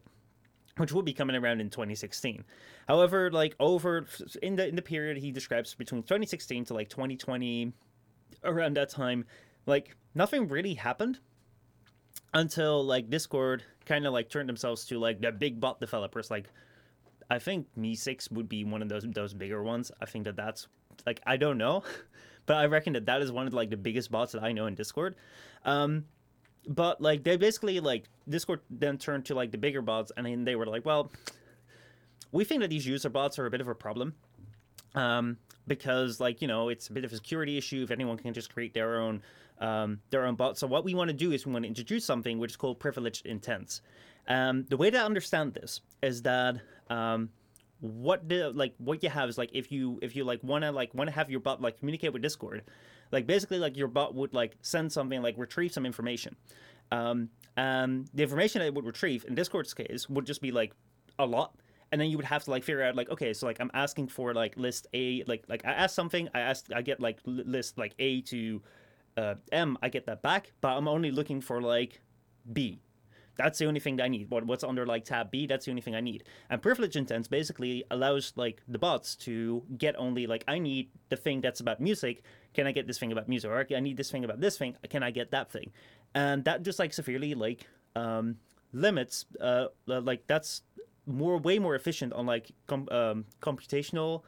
which 0.77 0.91
will 0.91 1.03
be 1.03 1.13
coming 1.13 1.35
around 1.35 1.61
in 1.61 1.69
2016. 1.69 2.43
However, 2.87 3.29
like 3.29 3.55
over 3.59 4.07
in 4.41 4.55
the 4.55 4.67
in 4.67 4.75
the 4.75 4.81
period 4.81 5.17
he 5.17 5.31
describes 5.31 5.75
between 5.75 6.01
2016 6.01 6.65
to 6.65 6.73
like 6.73 6.89
2020 6.89 7.73
around 8.43 8.77
that 8.77 8.89
time, 8.89 9.25
like 9.67 9.95
nothing 10.15 10.47
really 10.47 10.73
happened 10.73 11.19
until 12.33 12.83
like 12.83 13.09
Discord 13.09 13.63
kind 13.85 14.05
of 14.05 14.13
like 14.13 14.29
turned 14.29 14.49
themselves 14.49 14.85
to 14.85 14.99
like 14.99 15.21
the 15.21 15.31
big 15.31 15.59
bot 15.59 15.79
developers. 15.79 16.31
Like, 16.31 16.49
I 17.29 17.39
think 17.39 17.67
MEE6 17.77 18.31
would 18.31 18.49
be 18.49 18.63
one 18.63 18.81
of 18.81 18.89
those 18.89 19.05
those 19.09 19.33
bigger 19.33 19.63
ones. 19.63 19.91
I 20.01 20.05
think 20.05 20.25
that 20.25 20.35
that's 20.35 20.67
like 21.05 21.21
I 21.25 21.37
don't 21.37 21.57
know, 21.57 21.83
but 22.45 22.57
I 22.57 22.65
reckon 22.65 22.93
that 22.93 23.05
that 23.05 23.21
is 23.21 23.31
one 23.31 23.47
of 23.47 23.53
like 23.53 23.69
the 23.69 23.77
biggest 23.77 24.11
bots 24.11 24.33
that 24.33 24.43
I 24.43 24.51
know 24.51 24.65
in 24.65 24.75
Discord. 24.75 25.15
Um, 25.65 26.05
but 26.67 27.01
like 27.01 27.23
they 27.23 27.37
basically 27.37 27.79
like 27.79 28.05
Discord 28.27 28.61
then 28.69 28.97
turned 28.97 29.25
to 29.25 29.35
like 29.35 29.51
the 29.51 29.57
bigger 29.57 29.81
bots, 29.81 30.11
and 30.15 30.25
then 30.25 30.43
they 30.43 30.55
were 30.55 30.65
like, 30.65 30.85
well, 30.85 31.11
we 32.31 32.43
think 32.43 32.61
that 32.61 32.69
these 32.69 32.85
user 32.85 33.09
bots 33.09 33.37
are 33.39 33.45
a 33.45 33.51
bit 33.51 33.61
of 33.61 33.67
a 33.67 33.75
problem. 33.75 34.15
Um, 34.95 35.37
because 35.67 36.19
like 36.19 36.41
you 36.41 36.47
know 36.47 36.69
it's 36.69 36.89
a 36.89 36.93
bit 36.93 37.05
of 37.05 37.11
a 37.11 37.15
security 37.15 37.57
issue 37.57 37.83
if 37.83 37.91
anyone 37.91 38.17
can 38.17 38.33
just 38.33 38.53
create 38.53 38.73
their 38.73 38.99
own 38.99 39.21
um, 39.63 39.99
their 40.09 40.25
own 40.25 40.35
bot. 40.35 40.57
So 40.57 40.67
what 40.67 40.83
we 40.83 40.93
want 40.93 41.07
to 41.07 41.13
do 41.13 41.31
is 41.31 41.45
we 41.45 41.53
want 41.53 41.63
to 41.63 41.69
introduce 41.69 42.05
something 42.05 42.37
which 42.37 42.51
is 42.51 42.57
called 42.57 42.79
privileged 42.79 43.25
intents. 43.25 43.81
Um, 44.27 44.65
the 44.69 44.77
way 44.77 44.91
to 44.91 44.97
understand 44.97 45.53
this 45.53 45.81
is 46.01 46.21
that 46.23 46.57
um, 46.89 47.29
what 47.79 48.27
the 48.27 48.51
like 48.51 48.73
what 48.77 49.01
you 49.01 49.09
have 49.09 49.29
is 49.29 49.37
like 49.37 49.49
if 49.53 49.71
you 49.71 49.99
if 50.01 50.15
you 50.15 50.25
like 50.25 50.43
want 50.43 50.63
to 50.63 50.71
like 50.71 50.93
want 50.93 51.07
to 51.07 51.15
have 51.15 51.29
your 51.29 51.39
bot 51.39 51.61
like 51.61 51.79
communicate 51.79 52.11
with 52.11 52.21
Discord, 52.21 52.63
like 53.11 53.25
basically 53.25 53.57
like 53.57 53.77
your 53.77 53.87
bot 53.87 54.13
would 54.13 54.33
like 54.33 54.57
send 54.61 54.91
something 54.91 55.21
like 55.21 55.35
retrieve 55.37 55.71
some 55.71 55.85
information. 55.85 56.35
Um, 56.91 57.29
and 57.55 58.09
the 58.13 58.23
information 58.23 58.59
that 58.59 58.67
it 58.67 58.75
would 58.75 58.85
retrieve 58.85 59.25
in 59.27 59.33
Discord's 59.33 59.73
case 59.73 60.09
would 60.09 60.25
just 60.25 60.41
be 60.41 60.51
like 60.51 60.73
a 61.17 61.25
lot 61.25 61.55
and 61.91 62.01
then 62.01 62.09
you 62.09 62.17
would 62.17 62.25
have 62.25 62.43
to 62.43 62.51
like 62.51 62.63
figure 62.63 62.83
out 62.83 62.95
like 62.95 63.07
okay 63.11 63.33
so 63.33 63.45
like 63.45 63.59
i'm 63.59 63.69
asking 63.75 64.07
for 64.07 64.33
like 64.33 64.57
list 64.57 64.87
a 64.95 65.23
like 65.27 65.43
like 65.47 65.63
i 65.63 65.71
ask 65.71 65.93
something 65.93 66.27
i 66.33 66.39
ask 66.39 66.65
i 66.73 66.81
get 66.81 66.99
like 66.99 67.19
list 67.25 67.77
like 67.77 67.93
a 67.99 68.21
to 68.21 68.59
uh, 69.17 69.35
M, 69.51 69.77
I 69.81 69.89
get 69.89 70.05
that 70.05 70.21
back, 70.21 70.51
but 70.61 70.75
I'm 70.77 70.87
only 70.87 71.11
looking 71.11 71.41
for 71.41 71.61
like 71.61 72.01
B. 72.51 72.81
That's 73.35 73.57
the 73.57 73.65
only 73.65 73.79
thing 73.79 73.95
that 73.95 74.03
I 74.03 74.07
need. 74.09 74.29
What 74.29 74.45
what's 74.45 74.63
under 74.63 74.85
like 74.85 75.05
tab 75.05 75.31
B? 75.31 75.47
That's 75.47 75.65
the 75.65 75.71
only 75.71 75.81
thing 75.81 75.95
I 75.95 76.01
need. 76.01 76.23
And 76.49 76.61
privilege 76.61 76.95
intents 76.95 77.27
basically 77.27 77.83
allows 77.89 78.33
like 78.35 78.61
the 78.67 78.77
bots 78.77 79.15
to 79.17 79.63
get 79.77 79.95
only 79.97 80.27
like 80.27 80.43
I 80.47 80.59
need 80.59 80.89
the 81.09 81.15
thing 81.15 81.41
that's 81.41 81.59
about 81.59 81.81
music. 81.81 82.23
Can 82.53 82.67
I 82.67 82.71
get 82.71 82.85
this 82.85 82.99
thing 82.99 83.11
about 83.11 83.27
music? 83.27 83.49
Or 83.49 83.65
I 83.75 83.79
need 83.79 83.97
this 83.97 84.11
thing 84.11 84.23
about 84.23 84.39
this 84.39 84.57
thing. 84.57 84.75
Can 84.89 85.01
I 85.01 85.09
get 85.09 85.31
that 85.31 85.51
thing? 85.51 85.71
And 86.13 86.45
that 86.45 86.61
just 86.61 86.77
like 86.77 86.93
severely 86.93 87.33
like 87.33 87.67
um, 87.95 88.37
limits 88.71 89.25
uh 89.39 89.67
like 89.85 90.25
that's 90.27 90.63
more 91.05 91.37
way 91.37 91.59
more 91.59 91.75
efficient 91.75 92.13
on 92.13 92.25
like 92.25 92.51
com- 92.67 92.87
um, 92.91 93.25
computational 93.41 94.23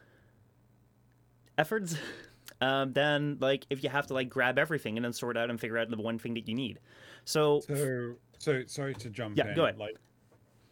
efforts 1.57 1.97
um, 2.61 2.93
than 2.93 3.37
like 3.39 3.65
if 3.69 3.83
you 3.83 3.89
have 3.89 4.07
to 4.07 4.13
like 4.13 4.29
grab 4.29 4.57
everything 4.57 4.97
and 4.97 5.05
then 5.05 5.13
sort 5.13 5.37
out 5.37 5.49
and 5.49 5.59
figure 5.59 5.77
out 5.77 5.89
the 5.89 5.97
one 5.97 6.17
thing 6.17 6.33
that 6.35 6.47
you 6.47 6.55
need. 6.55 6.79
So, 7.25 7.61
so, 7.61 8.15
so 8.37 8.63
sorry 8.67 8.93
to 8.95 9.09
jump 9.09 9.37
yeah, 9.37 9.49
in. 9.49 9.55
go 9.55 9.63
ahead. 9.63 9.77
Like 9.77 9.97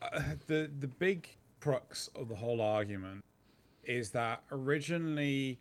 uh, 0.01 0.21
the 0.47 0.69
the 0.79 0.87
big 0.87 1.27
crux 1.59 2.09
of 2.15 2.29
the 2.29 2.35
whole 2.35 2.61
argument 2.61 3.23
is 3.83 4.09
that 4.11 4.43
originally 4.51 5.59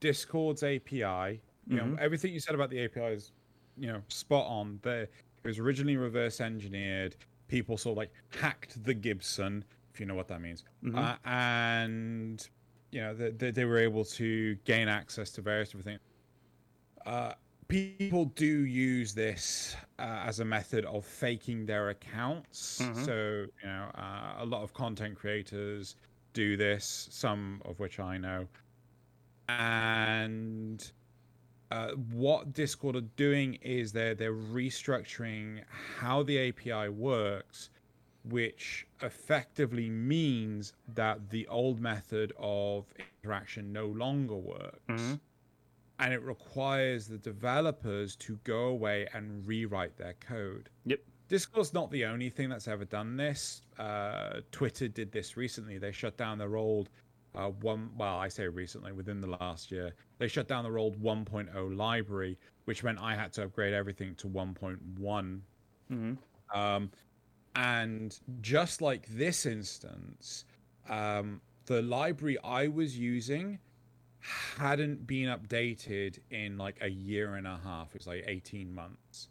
Discord's 0.00 0.62
API, 0.62 0.98
you 0.98 1.06
mm-hmm. 1.06 1.76
know, 1.76 1.96
everything 2.00 2.32
you 2.32 2.40
said 2.40 2.54
about 2.54 2.70
the 2.70 2.84
API 2.84 3.14
is, 3.14 3.32
you 3.76 3.86
know, 3.86 4.02
spot 4.08 4.46
on. 4.46 4.80
There, 4.82 5.02
it 5.02 5.10
was 5.44 5.58
originally 5.58 5.96
reverse 5.96 6.40
engineered. 6.40 7.16
People 7.48 7.76
sort 7.76 7.92
of 7.92 7.98
like 7.98 8.12
hacked 8.40 8.82
the 8.84 8.94
Gibson, 8.94 9.64
if 9.94 10.00
you 10.00 10.06
know 10.06 10.14
what 10.14 10.28
that 10.28 10.40
means, 10.40 10.64
mm-hmm. 10.84 10.98
uh, 10.98 11.14
and 11.24 12.48
you 12.96 13.02
know 13.02 13.12
they, 13.12 13.50
they 13.50 13.66
were 13.66 13.76
able 13.76 14.06
to 14.06 14.54
gain 14.64 14.88
access 14.88 15.30
to 15.32 15.42
various 15.42 15.68
different 15.68 15.84
things. 15.84 16.00
Uh, 17.04 17.32
people 17.68 18.24
do 18.34 18.46
use 18.46 19.12
this 19.12 19.76
uh, 19.98 20.22
as 20.24 20.40
a 20.40 20.44
method 20.46 20.86
of 20.86 21.04
faking 21.04 21.66
their 21.66 21.90
accounts. 21.90 22.80
Mm-hmm. 22.82 23.04
So 23.04 23.12
you 23.62 23.68
know, 23.68 23.90
uh, 23.94 24.36
a 24.38 24.46
lot 24.46 24.62
of 24.62 24.72
content 24.72 25.14
creators 25.14 25.96
do 26.32 26.56
this. 26.56 27.08
Some 27.10 27.60
of 27.66 27.78
which 27.78 28.00
I 28.00 28.16
know, 28.16 28.48
and. 29.48 30.90
Uh, 31.68 31.88
what 32.12 32.52
Discord 32.52 32.94
are 32.94 33.00
doing 33.16 33.54
is 33.54 33.90
they're 33.90 34.14
they're 34.14 34.32
restructuring 34.32 35.62
how 35.98 36.22
the 36.22 36.50
API 36.50 36.90
works 36.90 37.70
which 38.28 38.86
effectively 39.02 39.88
means 39.88 40.72
that 40.94 41.30
the 41.30 41.46
old 41.48 41.80
method 41.80 42.32
of 42.38 42.84
interaction 43.22 43.72
no 43.72 43.86
longer 43.86 44.36
works. 44.36 44.80
Mm-hmm. 44.88 45.14
And 45.98 46.12
it 46.12 46.22
requires 46.22 47.06
the 47.06 47.18
developers 47.18 48.16
to 48.16 48.38
go 48.44 48.66
away 48.66 49.06
and 49.14 49.46
rewrite 49.46 49.96
their 49.96 50.14
code. 50.14 50.68
Yep. 50.84 51.00
Discord's 51.28 51.72
not 51.72 51.90
the 51.90 52.04
only 52.04 52.28
thing 52.28 52.48
that's 52.48 52.68
ever 52.68 52.84
done 52.84 53.16
this. 53.16 53.62
Uh, 53.78 54.40
Twitter 54.52 54.88
did 54.88 55.10
this 55.10 55.36
recently. 55.36 55.78
They 55.78 55.90
shut 55.90 56.16
down 56.16 56.38
their 56.38 56.56
old 56.56 56.90
uh, 57.34 57.48
one. 57.48 57.90
Well, 57.96 58.16
I 58.16 58.28
say 58.28 58.46
recently, 58.46 58.92
within 58.92 59.20
the 59.20 59.26
last 59.28 59.72
year, 59.72 59.92
they 60.18 60.28
shut 60.28 60.48
down 60.48 60.64
their 60.64 60.78
old 60.78 61.02
1.0 61.02 61.76
library, 61.76 62.38
which 62.64 62.84
meant 62.84 62.98
I 63.00 63.14
had 63.14 63.32
to 63.34 63.44
upgrade 63.44 63.74
everything 63.74 64.14
to 64.16 64.28
1.1. 64.28 64.78
Mm-hmm. 65.90 66.58
Um, 66.58 66.90
and 67.56 68.18
just 68.42 68.82
like 68.82 69.08
this 69.08 69.46
instance, 69.46 70.44
um, 70.88 71.40
the 71.64 71.80
library 71.82 72.36
I 72.44 72.68
was 72.68 72.98
using 72.98 73.58
hadn't 74.58 75.06
been 75.06 75.28
updated 75.28 76.18
in 76.30 76.58
like 76.58 76.76
a 76.82 76.88
year 76.88 77.36
and 77.36 77.46
a 77.46 77.58
half. 77.64 77.94
It 77.94 78.00
was 78.00 78.06
like 78.06 78.24
18 78.26 78.74
months. 78.74 79.28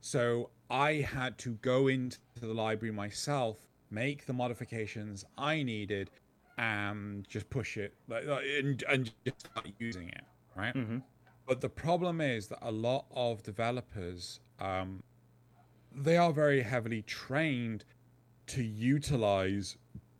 So 0.00 0.50
I 0.70 0.94
had 0.94 1.38
to 1.38 1.52
go 1.62 1.88
into 1.88 2.18
the 2.40 2.52
library 2.52 2.92
myself, 2.92 3.56
make 3.90 4.26
the 4.26 4.32
modifications 4.32 5.24
I 5.38 5.62
needed, 5.62 6.10
and 6.58 7.26
just 7.28 7.48
push 7.48 7.78
it 7.78 7.94
like, 8.06 8.24
and, 8.24 8.84
and 8.88 9.10
just 9.24 9.40
start 9.40 9.68
using 9.78 10.08
it, 10.08 10.24
right? 10.56 10.74
Mm-hmm. 10.74 10.98
But 11.46 11.60
the 11.60 11.68
problem 11.68 12.20
is 12.20 12.48
that 12.48 12.58
a 12.62 12.70
lot 12.70 13.06
of 13.14 13.42
developers, 13.42 14.40
um, 14.60 15.02
they 15.96 16.16
are 16.16 16.32
very 16.32 16.62
heavily 16.62 17.02
trained 17.02 17.84
to 18.48 18.62
utilize 18.62 19.76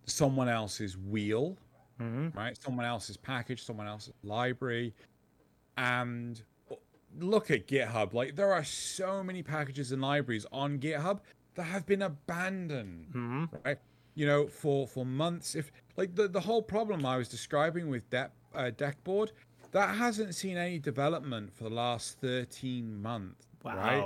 someone 0.07 0.49
else's 0.49 0.97
wheel, 0.97 1.57
Mm-hmm. 2.01 2.37
right? 2.37 2.57
Someone 2.61 2.85
else's 2.87 3.17
package, 3.17 3.63
someone 3.63 3.87
else's 3.87 4.15
library. 4.25 4.93
And 5.77 6.43
look 7.21 7.51
at 7.51 7.69
GitHub. 7.69 8.13
Like, 8.13 8.35
there 8.35 8.53
are 8.53 8.65
so 8.65 9.23
many 9.23 9.43
packages 9.43 9.93
and 9.93 10.03
libraries 10.03 10.47
on 10.53 10.79
GitHub 10.79 11.21
that 11.55 11.65
have 11.65 11.87
been 11.87 12.03
abandoned, 12.03 13.07
Mm-hmm. 13.15 13.45
right? 13.65 13.79
You 14.15 14.27
know, 14.27 14.47
for 14.47 14.87
for 14.87 15.07
months. 15.07 15.55
If 15.55 15.71
like 15.97 16.15
the 16.15 16.29
the 16.29 16.41
whole 16.41 16.63
problem 16.63 17.07
I 17.07 17.17
was 17.17 17.29
describing 17.29 17.89
with 17.89 18.09
De- 18.11 18.31
uh, 18.55 18.71
Deckboard, 18.77 19.31
that 19.71 19.95
hasn't 19.97 20.35
seen 20.35 20.57
any 20.59 20.79
development 20.79 21.55
for 21.55 21.65
the 21.65 21.71
last 21.71 22.19
thirteen 22.21 23.01
months. 23.01 23.47
Right? 23.65 24.03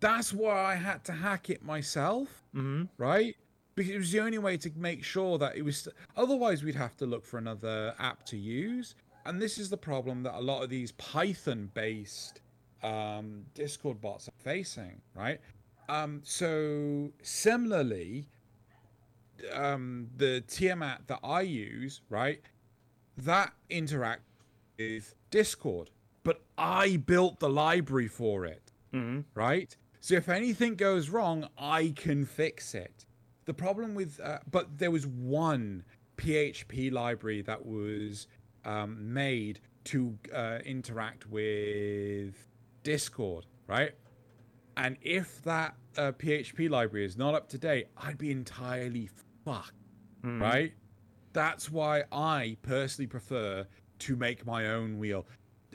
That's 0.00 0.32
why 0.32 0.72
I 0.72 0.74
had 0.76 1.04
to 1.04 1.12
hack 1.12 1.50
it 1.50 1.62
myself 1.64 2.28
Mm-hmm. 2.54 2.84
right? 2.96 3.36
Because 3.74 3.92
it 3.92 3.98
was 3.98 4.10
the 4.12 4.20
only 4.20 4.38
way 4.38 4.56
to 4.56 4.70
make 4.76 5.04
sure 5.04 5.38
that 5.38 5.56
it 5.56 5.62
was. 5.62 5.86
Otherwise, 6.16 6.64
we'd 6.64 6.74
have 6.74 6.96
to 6.96 7.06
look 7.06 7.24
for 7.24 7.38
another 7.38 7.94
app 7.98 8.24
to 8.26 8.36
use. 8.36 8.94
And 9.26 9.40
this 9.40 9.58
is 9.58 9.68
the 9.70 9.76
problem 9.76 10.22
that 10.24 10.34
a 10.34 10.40
lot 10.40 10.62
of 10.64 10.70
these 10.70 10.90
Python-based 10.92 12.40
um, 12.82 13.44
Discord 13.54 14.00
bots 14.00 14.26
are 14.28 14.32
facing, 14.42 15.00
right? 15.14 15.38
Um, 15.88 16.22
so 16.24 17.10
similarly, 17.22 18.26
um, 19.52 20.08
the 20.16 20.40
Tiamat 20.42 21.02
that 21.06 21.20
I 21.22 21.42
use, 21.42 22.00
right, 22.08 22.40
that 23.18 23.52
interacts 23.70 24.18
with 24.78 25.14
Discord, 25.30 25.90
but 26.24 26.40
I 26.56 26.96
built 26.96 27.38
the 27.40 27.48
library 27.50 28.08
for 28.08 28.44
it 28.46 28.62
Mm-hmm. 28.94 29.20
right? 29.34 29.76
So 30.08 30.14
if 30.14 30.30
anything 30.30 30.74
goes 30.76 31.10
wrong, 31.10 31.50
I 31.58 31.92
can 31.94 32.24
fix 32.24 32.74
it. 32.74 33.04
The 33.44 33.52
problem 33.52 33.94
with, 33.94 34.18
uh, 34.24 34.38
but 34.50 34.78
there 34.78 34.90
was 34.90 35.06
one 35.06 35.84
PHP 36.16 36.90
library 36.90 37.42
that 37.42 37.66
was 37.66 38.26
um, 38.64 39.12
made 39.12 39.60
to 39.84 40.16
uh, 40.34 40.60
interact 40.64 41.26
with 41.26 42.46
Discord, 42.84 43.44
right? 43.66 43.92
And 44.78 44.96
if 45.02 45.42
that 45.42 45.74
uh, 45.98 46.12
PHP 46.12 46.70
library 46.70 47.04
is 47.04 47.18
not 47.18 47.34
up 47.34 47.50
to 47.50 47.58
date, 47.58 47.88
I'd 47.98 48.16
be 48.16 48.30
entirely 48.30 49.10
fucked, 49.44 49.72
Mm-hmm. 50.24 50.40
right? 50.40 50.72
That's 51.34 51.70
why 51.70 52.04
I 52.10 52.56
personally 52.62 53.08
prefer 53.08 53.66
to 53.98 54.16
make 54.16 54.46
my 54.46 54.68
own 54.68 54.96
wheel. 54.96 55.26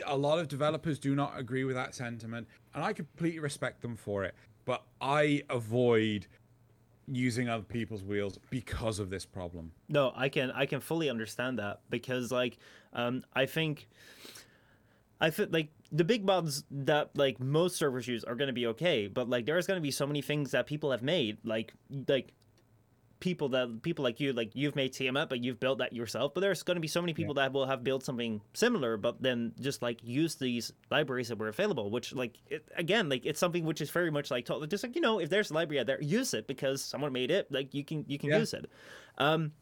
A 0.08 0.18
lot 0.18 0.40
of 0.40 0.48
developers 0.48 0.98
do 0.98 1.14
not 1.14 1.38
agree 1.38 1.66
with 1.66 1.76
that 1.76 1.94
sentiment, 1.94 2.48
and 2.74 2.84
I 2.84 2.94
completely 2.94 3.40
respect 3.40 3.82
them 3.82 3.96
for 3.96 4.24
it. 4.24 4.36
But 4.66 4.84
I 5.02 5.44
avoid 5.50 6.28
using 7.08 7.50
other 7.50 7.64
people's 7.64 8.04
wheels 8.04 8.40
because 8.50 9.00
of 9.00 9.10
this 9.10 9.26
problem. 9.26 9.72
No, 9.90 10.14
I 10.16 10.30
can 10.30 10.52
I 10.52 10.66
can 10.66 10.80
fully 10.80 11.10
understand 11.10 11.60
that 11.60 11.82
because 11.90 12.32
like 12.32 12.58
um 12.94 13.24
I 13.34 13.46
think 13.46 13.90
I 15.20 15.30
feel 15.30 15.48
like 15.52 15.70
the 15.92 16.04
big 16.04 16.26
mods 16.26 16.64
that 16.72 17.12
like 17.16 17.40
most 17.40 17.76
servers 17.76 18.08
use 18.08 18.24
are 18.24 18.36
going 18.36 18.48
to 18.48 18.54
be 18.54 18.68
okay, 18.68 19.08
but 19.08 19.30
like 19.30 19.46
there's 19.46 19.68
going 19.68 19.78
to 19.78 19.82
be 19.82 19.92
so 19.92 20.08
many 20.08 20.22
things 20.22 20.52
that 20.52 20.66
people 20.66 20.92
have 20.92 21.04
made 21.04 21.38
like 21.44 21.74
like 22.08 22.34
people 23.24 23.48
that 23.48 23.82
people 23.84 24.04
like 24.04 24.20
you 24.20 24.34
like 24.34 24.52
you've 24.54 24.76
made 24.76 24.92
Tiamat 24.92 25.30
but 25.30 25.42
you've 25.42 25.58
built 25.58 25.78
that 25.80 25.94
yourself. 25.94 26.34
But 26.34 26.42
there's 26.42 26.62
going 26.62 26.76
to 26.76 26.82
be 26.82 26.90
so 26.90 27.02
many 27.02 27.14
people 27.14 27.36
that 27.36 27.54
will 27.54 27.66
have 27.66 27.82
built 27.82 28.04
something 28.04 28.42
similar 28.54 28.98
but 28.98 29.22
then 29.24 29.54
just 29.62 29.82
like 29.82 30.00
use 30.04 30.36
these 30.36 30.74
libraries 30.92 31.30
that 31.30 31.38
were 31.38 31.48
available 31.48 31.90
which 31.90 32.14
like 32.14 32.38
it, 32.50 32.68
again 32.76 33.08
like 33.08 33.26
it's 33.26 33.40
something 33.40 33.64
which 33.64 33.80
is 33.80 33.90
very 33.90 34.12
much 34.12 34.30
like 34.30 34.46
just 34.68 34.84
like 34.84 34.94
you 34.94 35.02
know 35.02 35.20
if 35.20 35.30
there's 35.30 35.52
a 35.52 35.54
library 35.54 35.80
out 35.80 35.88
there 35.88 36.02
use 36.02 36.34
it 36.34 36.46
because 36.48 36.84
someone 36.84 37.14
made 37.14 37.32
it 37.32 37.50
like 37.50 37.74
you 37.74 37.86
can 37.86 38.04
you 38.10 38.20
can 38.20 38.30
Yeah. 38.30 38.40
use 38.40 38.54
it. 38.54 38.66
Um 39.18 39.54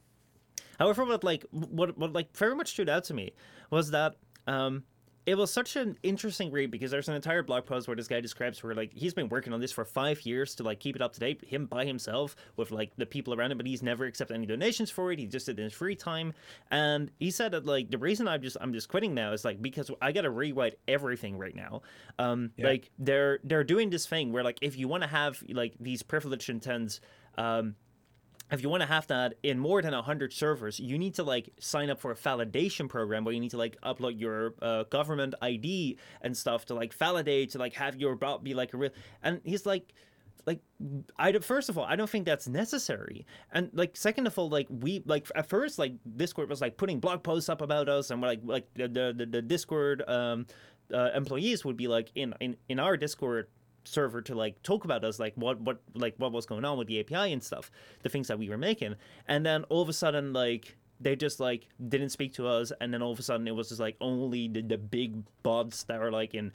However, 0.80 1.06
what 1.06 1.24
like 1.24 1.45
what 1.52 1.95
what 2.00 2.13
like 2.13 2.36
very 2.36 2.56
much 2.56 2.71
stood 2.71 2.89
out 2.89 3.04
to 3.06 3.13
me 3.13 3.34
was 3.69 3.91
that 3.91 4.15
um 4.47 4.84
it 5.26 5.36
was 5.36 5.54
such 5.54 5.76
an 5.76 5.98
interesting 6.02 6.52
read 6.52 6.72
because 6.72 6.90
there's 6.90 7.08
an 7.08 7.14
entire 7.16 7.44
blog 7.44 7.66
post 7.66 7.88
where 7.88 7.96
this 7.96 8.08
guy 8.08 8.20
describes 8.22 8.64
where 8.64 8.74
like 8.74 8.92
he's 8.94 9.14
been 9.14 9.30
working 9.30 9.54
on 9.54 9.60
this 9.62 9.72
for 9.72 9.86
five 9.86 10.22
years 10.26 10.56
to 10.56 10.64
like 10.64 10.80
keep 10.80 10.96
it 10.96 11.02
up 11.02 11.14
to 11.14 11.20
date, 11.20 11.44
him 11.46 11.68
by 11.68 11.86
himself 11.86 12.36
with 12.58 12.72
like 12.72 12.92
the 12.98 13.06
people 13.06 13.34
around 13.34 13.52
him, 13.52 13.58
but 13.58 13.68
he's 13.68 13.84
never 13.84 14.06
accepted 14.06 14.34
any 14.34 14.48
donations 14.48 14.90
for 14.90 15.12
it. 15.12 15.20
He 15.20 15.28
just 15.28 15.46
did 15.46 15.58
it 15.58 15.62
in 15.62 15.66
his 15.66 15.74
free 15.74 15.96
time, 15.96 16.34
and 16.72 17.12
he 17.20 17.30
said 17.30 17.52
that 17.52 17.66
like 17.66 17.92
the 17.92 17.98
reason 18.00 18.28
I'm 18.28 18.42
just 18.42 18.58
I'm 18.60 18.74
just 18.74 18.90
quitting 18.90 19.14
now 19.14 19.32
is 19.32 19.46
like 19.46 19.62
because 19.62 19.92
I 20.02 20.12
got 20.12 20.22
to 20.22 20.32
rewrite 20.32 20.80
everything 20.88 21.38
right 21.38 21.56
now. 21.56 21.84
Um, 22.18 22.52
Yeah. 22.58 22.68
like 22.68 22.90
they're 22.98 23.40
they're 23.44 23.64
doing 23.64 23.92
this 23.92 24.08
thing 24.08 24.32
where 24.32 24.44
like 24.44 24.58
if 24.62 24.76
you 24.78 24.88
want 24.88 25.04
to 25.04 25.10
have 25.10 25.44
like 25.50 25.76
these 25.80 26.02
privileged 26.02 26.50
intents, 26.50 27.00
um, 27.38 27.76
if 28.52 28.62
you 28.62 28.70
want 28.70 28.82
to 28.82 28.88
have 28.88 29.08
that 29.08 29.36
in 29.44 29.58
more 29.58 29.82
than 29.82 29.94
100 29.94 30.34
servers 30.34 30.80
you 30.80 30.98
need 30.98 31.14
to 31.14 31.24
like 31.24 31.50
sign 31.60 31.90
up 31.90 32.00
for 32.00 32.12
a 32.12 32.16
validation 32.16 32.88
program 32.90 33.24
where 33.24 33.34
you 33.34 33.40
need 33.40 33.52
to 33.52 33.58
like 33.58 33.78
upload 33.82 34.20
your 34.20 34.54
uh, 34.62 34.84
government 34.84 35.34
id 35.42 35.98
and 36.22 36.36
stuff 36.36 36.66
to 36.66 36.74
like 36.74 36.94
validate 36.94 37.52
to 37.52 37.58
like 37.58 37.74
have 37.74 37.96
your 37.96 38.16
bot 38.16 38.44
be 38.44 38.54
like 38.54 38.74
a 38.74 38.78
real 38.78 38.92
and 39.24 39.42
he's 39.44 39.66
like 39.66 39.94
like 40.46 40.60
i 41.18 41.32
first 41.40 41.70
of 41.70 41.78
all 41.78 41.86
i 41.86 41.96
don't 41.96 42.10
think 42.10 42.26
that's 42.26 42.48
necessary. 42.48 43.26
And 43.52 43.70
like 43.74 43.96
second 43.96 44.28
of 44.28 44.38
all 44.38 44.50
like 44.50 44.68
we 44.70 45.04
like 45.06 45.30
at 45.36 45.48
first 45.48 45.78
like 45.80 45.94
discord 46.16 46.50
was 46.50 46.62
like 46.62 46.78
putting 46.78 47.00
blog 47.00 47.24
posts 47.24 47.50
up 47.50 47.62
about 47.62 47.90
us 47.90 48.10
and 48.12 48.22
we're 48.22 48.30
like 48.30 48.42
like 48.44 48.74
the 48.74 48.88
the, 48.88 49.14
the, 49.16 49.26
the 49.26 49.42
discord 49.42 50.04
um 50.08 50.46
uh, 50.94 51.10
employees 51.16 51.64
would 51.64 51.78
be 51.78 51.88
like 51.88 52.12
in, 52.16 52.34
in 52.40 52.58
in 52.68 52.80
our 52.80 52.98
discord 52.98 53.48
server 53.84 54.22
to 54.22 54.36
like 54.36 54.62
talk 54.63 54.86
about 54.86 55.04
us 55.04 55.20
like 55.20 55.34
what 55.36 55.60
what 55.62 55.82
like 55.96 56.13
what 56.17 56.32
was 56.32 56.46
going 56.46 56.63
on 56.65 56.78
with 56.78 56.88
the 56.88 57.00
api 57.00 57.34
and 57.34 57.44
stuff 57.44 57.72
the 58.04 58.10
things 58.10 58.28
that 58.28 58.38
we 58.39 58.50
were 58.50 58.58
making. 58.58 58.96
And 59.28 59.46
then 59.46 59.63
all 59.65 59.82
of 59.82 59.89
a 59.89 59.94
sudden 59.94 60.34
like 60.34 60.78
they 61.00 61.15
just 61.15 61.39
like 61.39 61.67
didn't 61.89 62.10
speak 62.10 62.34
to 62.36 62.48
us. 62.48 62.72
And 62.80 62.94
then 62.94 63.02
all 63.02 63.12
of 63.12 63.20
a 63.20 63.24
sudden 63.24 63.48
it 63.48 63.56
was 63.56 63.70
just 63.70 63.82
like 63.82 63.98
only 64.02 64.48
the, 64.48 64.62
the 64.62 64.78
big 64.78 65.24
bots 65.44 65.84
that 65.84 66.02
are 66.02 66.12
like 66.12 66.34
in 66.36 66.52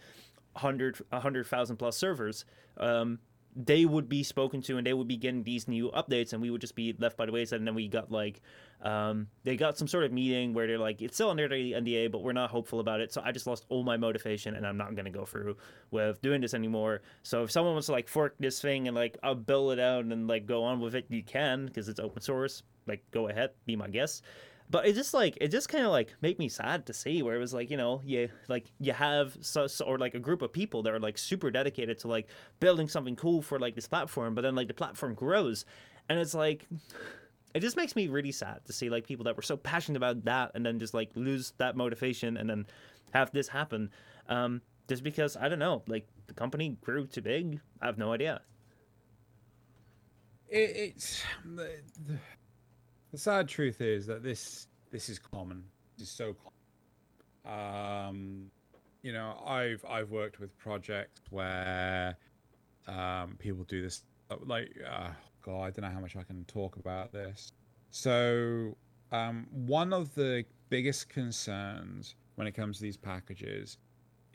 100 0.53 1.03
100000 1.11 1.77
plus 1.77 1.97
servers 1.99 2.47
um 2.79 3.19
they 3.57 3.87
would 3.87 4.07
be 4.07 4.23
spoken 4.23 4.61
to 4.61 4.77
and 4.77 4.87
they 4.87 4.93
would 4.93 5.09
be 5.09 5.17
getting 5.17 5.43
these 5.43 5.67
new 5.67 5.91
updates 5.93 6.35
and 6.35 6.43
we 6.43 6.51
would 6.51 6.61
just 6.61 6.75
be 6.75 6.95
left 6.99 7.17
by 7.17 7.25
the 7.25 7.33
wayside. 7.33 7.59
And 7.59 7.67
then 7.67 7.75
we 7.75 7.89
got 7.89 8.13
like 8.13 8.43
um, 8.83 9.29
they 9.45 9.57
got 9.57 9.79
some 9.79 9.89
sort 9.89 10.05
of 10.05 10.13
meeting 10.13 10.53
where 10.53 10.67
they're 10.67 10.79
like 10.79 11.01
it's 11.01 11.15
still 11.15 11.31
under 11.31 11.49
the 11.49 11.73
nda 11.73 12.13
but 12.13 12.23
we're 12.23 12.35
not 12.35 12.51
hopeful 12.51 12.81
about 12.81 13.01
it. 13.01 13.13
So 13.13 13.23
i 13.25 13.33
just 13.33 13.47
lost 13.47 13.65
all 13.71 13.83
my 13.83 13.97
motivation 13.97 14.55
and 14.55 14.67
i'm 14.67 14.77
not 14.77 14.95
going 14.95 15.07
to 15.07 15.11
go 15.11 15.25
through 15.25 15.57
with 15.91 16.21
doing 16.21 16.43
this 16.43 16.53
anymore. 16.53 17.01
So 17.23 17.45
if 17.45 17.51
someone 17.51 17.73
wants 17.73 17.87
to 17.87 17.93
like 17.93 18.09
fork 18.09 18.35
this 18.39 18.61
thing 18.61 18.89
and 18.89 18.95
like 18.95 19.17
i'll 19.23 19.35
build 19.35 19.73
it 19.73 19.81
out 19.81 20.05
and 20.05 20.29
like 20.29 20.45
go 20.45 20.63
on 20.63 20.79
with 20.79 20.95
it 20.95 21.07
you 21.09 21.23
can 21.23 21.67
because 21.67 21.89
it's 21.89 22.01
open 22.01 22.21
source. 22.21 22.63
Like 22.87 23.03
go 23.11 23.29
ahead 23.29 23.51
be 23.65 23.75
my 23.75 23.89
guest 23.89 24.23
but 24.71 24.87
it 24.87 24.95
just 24.95 25.15
like 25.15 25.39
it 25.41 25.49
just 25.49 25.69
kind 25.69 25.85
of 25.85 25.91
like 25.91 26.15
made 26.21 26.39
me 26.39 26.49
sad 26.49 26.87
to 26.87 26.93
see 26.93 27.23
where 27.23 27.35
it 27.35 27.39
was 27.39 27.55
like 27.55 27.71
you 27.71 27.77
know 27.77 28.01
you 28.05 28.29
like 28.49 28.67
you 28.81 28.93
have 28.93 29.37
so- 29.41 29.69
or 29.87 29.99
like 29.99 30.15
a 30.15 30.19
group 30.19 30.43
of 30.43 30.53
people 30.53 30.83
that 30.83 30.93
are 30.93 31.01
like 31.01 31.19
super 31.19 31.51
dedicated 31.51 31.99
to 31.99 32.09
like 32.09 32.29
building 32.61 32.89
something 32.89 33.17
cool 33.17 33.43
for 33.43 33.59
like 33.59 33.75
this 33.75 33.87
platform 33.89 34.35
but 34.35 34.43
then 34.43 34.55
like 34.55 34.69
the 34.69 34.75
platform 34.75 35.15
grows. 35.15 35.65
And 36.09 36.19
it's 36.19 36.35
like 36.35 36.67
it 37.55 37.61
just 37.61 37.77
makes 37.77 37.97
me 37.97 38.09
really 38.09 38.33
sad 38.33 38.65
to 38.67 38.73
see 38.73 38.89
like 38.91 39.07
people 39.07 39.25
that 39.25 39.37
were 39.37 39.43
so 39.43 39.57
passionate 39.57 39.97
about 39.97 40.25
that 40.25 40.53
and 40.55 40.65
then 40.65 40.79
just 40.79 40.95
like 40.95 41.11
lose 41.15 41.53
that 41.59 41.77
motivation 41.77 42.37
and 42.37 42.49
then 42.49 42.67
have 43.13 43.31
this 43.33 43.49
happen. 43.49 43.91
Um 44.29 44.63
just 44.89 45.03
because 45.03 45.37
i 45.37 45.49
don't 45.49 45.59
know 45.59 45.83
like 45.89 46.07
the 46.29 46.35
company 46.35 46.77
grew 46.81 47.07
too 47.07 47.23
big? 47.23 47.61
I 47.81 47.87
have 47.87 47.99
no 47.99 48.13
idea. 48.13 48.41
It, 50.49 50.77
it's 50.77 51.23
the, 53.13 53.19
sad 53.19 53.49
truth 53.49 53.81
is 53.81 54.07
that 54.07 54.23
this 54.23 54.69
this 54.91 55.09
is 55.09 55.19
common. 55.19 55.65
This 55.99 56.09
is 56.09 56.15
so 56.15 56.35
common. 56.35 58.09
Um, 58.09 58.51
you 59.03 59.13
know, 59.13 59.37
I've 59.47 59.85
I've 59.89 60.11
worked 60.11 60.41
with 60.41 60.57
projects 60.59 61.21
where 61.31 62.17
um, 62.87 63.37
people 63.39 63.65
do 63.65 63.83
this. 63.83 64.03
Like, 64.45 64.71
uh, 64.89 65.11
God, 65.43 65.63
I 65.63 65.71
don't 65.71 65.83
know 65.83 65.95
how 65.95 66.01
much 66.01 66.17
I 66.17 66.23
can 66.23 66.45
talk 66.45 66.77
about 66.77 67.13
this. 67.13 67.53
So, 67.91 68.77
um, 69.13 69.47
one 69.51 69.93
of 69.93 70.15
the 70.15 70.45
biggest 70.69 71.09
concerns 71.09 72.17
when 72.35 72.47
it 72.47 72.53
comes 72.53 72.79
to 72.79 72.83
these 72.83 72.97
packages 72.97 73.79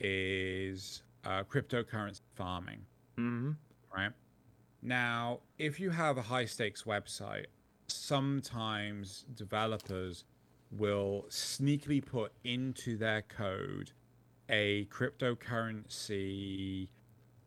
is 0.00 1.02
uh, 1.24 1.44
cryptocurrency 1.44 2.22
farming 2.34 2.80
mm-hmm 3.18 3.52
right? 3.94 4.12
Now, 4.82 5.40
if 5.58 5.78
you 5.78 5.90
have 5.90 6.18
a 6.18 6.22
high 6.22 6.46
stakes 6.46 6.82
website, 6.82 7.46
sometimes 7.92 9.24
developers 9.34 10.24
will 10.70 11.26
sneakily 11.28 12.04
put 12.04 12.32
into 12.44 12.96
their 12.96 13.22
code 13.22 13.90
a 14.48 14.86
cryptocurrency 14.86 16.88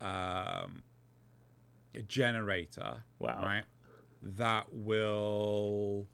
um, 0.02 0.84
generator, 2.08 3.04
Wow. 3.20 3.41
right? 3.41 3.64
That 4.22 4.66
will 4.72 6.08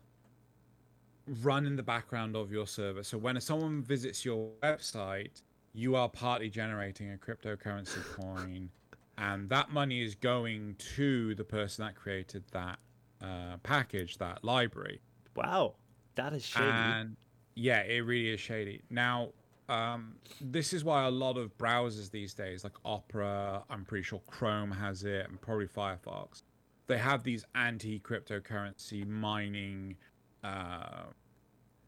run 1.43 1.65
in 1.65 1.75
the 1.75 1.83
background 1.83 2.35
of 2.35 2.51
your 2.51 2.67
server. 2.67 3.03
So 3.03 3.17
when 3.17 3.39
someone 3.41 3.81
visits 3.81 4.25
your 4.25 4.49
website, 4.63 5.41
you 5.73 5.95
are 5.95 6.09
partly 6.09 6.49
generating 6.49 7.13
a 7.13 7.17
cryptocurrency 7.17 8.03
coin, 8.15 8.69
and 9.17 9.49
that 9.49 9.71
money 9.71 10.03
is 10.03 10.15
going 10.15 10.75
to 10.95 11.35
the 11.35 11.43
person 11.43 11.85
that 11.85 11.95
created 11.95 12.43
that 12.51 12.79
uh, 13.21 13.57
package, 13.63 14.17
that 14.17 14.43
library. 14.43 15.01
Wow, 15.35 15.75
that 16.15 16.33
is 16.33 16.45
shady. 16.45 16.65
And 16.65 17.15
yeah, 17.55 17.81
it 17.81 17.99
really 17.99 18.33
is 18.33 18.39
shady. 18.39 18.81
Now, 18.89 19.29
um, 19.69 20.15
this 20.41 20.73
is 20.73 20.83
why 20.83 21.05
a 21.05 21.11
lot 21.11 21.37
of 21.37 21.57
browsers 21.57 22.11
these 22.11 22.33
days, 22.33 22.63
like 22.63 22.73
Opera, 22.83 23.63
I'm 23.69 23.85
pretty 23.85 24.03
sure 24.03 24.21
Chrome 24.27 24.71
has 24.71 25.03
it, 25.03 25.29
and 25.29 25.39
probably 25.39 25.67
Firefox, 25.67 26.43
they 26.87 26.97
have 26.97 27.23
these 27.23 27.45
anti-cryptocurrency 27.55 29.07
mining. 29.07 29.95
Uh, 30.43 31.03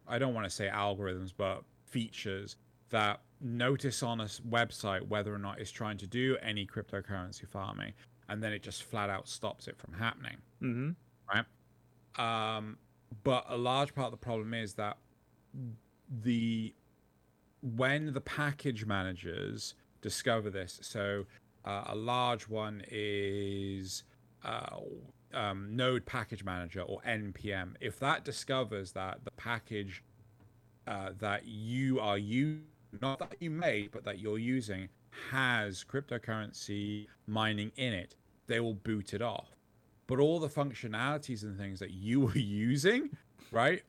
I 0.07 0.19
don't 0.19 0.33
want 0.33 0.45
to 0.45 0.49
say 0.49 0.69
algorithms, 0.73 1.33
but 1.35 1.63
features 1.85 2.55
that 2.89 3.21
notice 3.41 4.03
on 4.03 4.21
a 4.21 4.25
website 4.25 5.05
whether 5.07 5.33
or 5.33 5.39
not 5.39 5.59
it's 5.59 5.71
trying 5.71 5.97
to 5.97 6.07
do 6.07 6.37
any 6.41 6.65
cryptocurrency 6.65 7.47
farming, 7.47 7.93
and 8.29 8.41
then 8.41 8.53
it 8.53 8.61
just 8.61 8.83
flat 8.83 9.09
out 9.09 9.27
stops 9.27 9.67
it 9.67 9.77
from 9.77 9.93
happening 9.93 10.37
mm-hmm. 10.61 10.91
Right? 11.31 11.45
Um, 12.17 12.77
but 13.23 13.45
a 13.47 13.57
large 13.57 13.93
part 13.93 14.05
of 14.05 14.11
the 14.11 14.23
problem 14.25 14.53
is 14.53 14.73
that 14.75 14.97
the 16.23 16.73
when 17.61 18.13
the 18.13 18.21
package 18.21 18.85
managers 18.85 19.75
discover 20.01 20.49
this, 20.49 20.79
so 20.81 21.25
uh, 21.65 21.83
a 21.87 21.95
large 21.95 22.49
one 22.49 22.83
is 22.89 24.03
uh, 24.43 24.77
um, 25.33 25.75
Node 25.75 26.05
Package 26.05 26.43
Manager 26.43 26.81
or 26.81 27.01
NPM. 27.07 27.75
If 27.79 27.99
that 27.99 28.25
discovers 28.25 28.91
that 28.91 29.23
the 29.23 29.31
package 29.31 30.03
uh, 30.87 31.11
that 31.19 31.45
you 31.45 31.99
are 31.99 32.17
using, 32.17 32.65
not 33.01 33.19
that 33.19 33.35
you 33.39 33.49
made, 33.49 33.91
but 33.91 34.03
that 34.03 34.19
you're 34.19 34.37
using, 34.37 34.89
has 35.31 35.83
cryptocurrency 35.83 37.07
mining 37.27 37.71
in 37.77 37.93
it, 37.93 38.15
they 38.47 38.59
will 38.59 38.73
boot 38.73 39.13
it 39.13 39.21
off 39.21 39.53
but 40.07 40.19
all 40.19 40.39
the 40.39 40.49
functionalities 40.49 41.43
and 41.43 41.57
things 41.57 41.79
that 41.79 41.91
you 41.91 42.19
were 42.25 42.37
using, 42.37 43.09
right? 43.51 43.83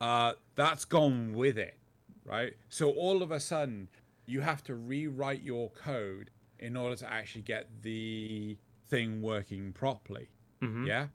Uh, 0.00 0.32
that's 0.54 0.84
gone 0.84 1.32
with 1.34 1.58
it, 1.58 1.76
right? 2.24 2.54
So 2.68 2.90
all 2.90 3.22
of 3.22 3.30
a 3.30 3.40
sudden, 3.40 3.88
you 4.26 4.40
have 4.40 4.62
to 4.64 4.74
rewrite 4.74 5.42
your 5.42 5.70
code 5.70 6.30
in 6.58 6.76
order 6.76 6.96
to 6.96 7.10
actually 7.12 7.42
get 7.42 7.68
the 7.82 8.56
thing 8.88 9.22
working 9.22 9.72
properly. 9.72 10.28
Mhm. 10.62 10.86
Yeah. 10.86 11.08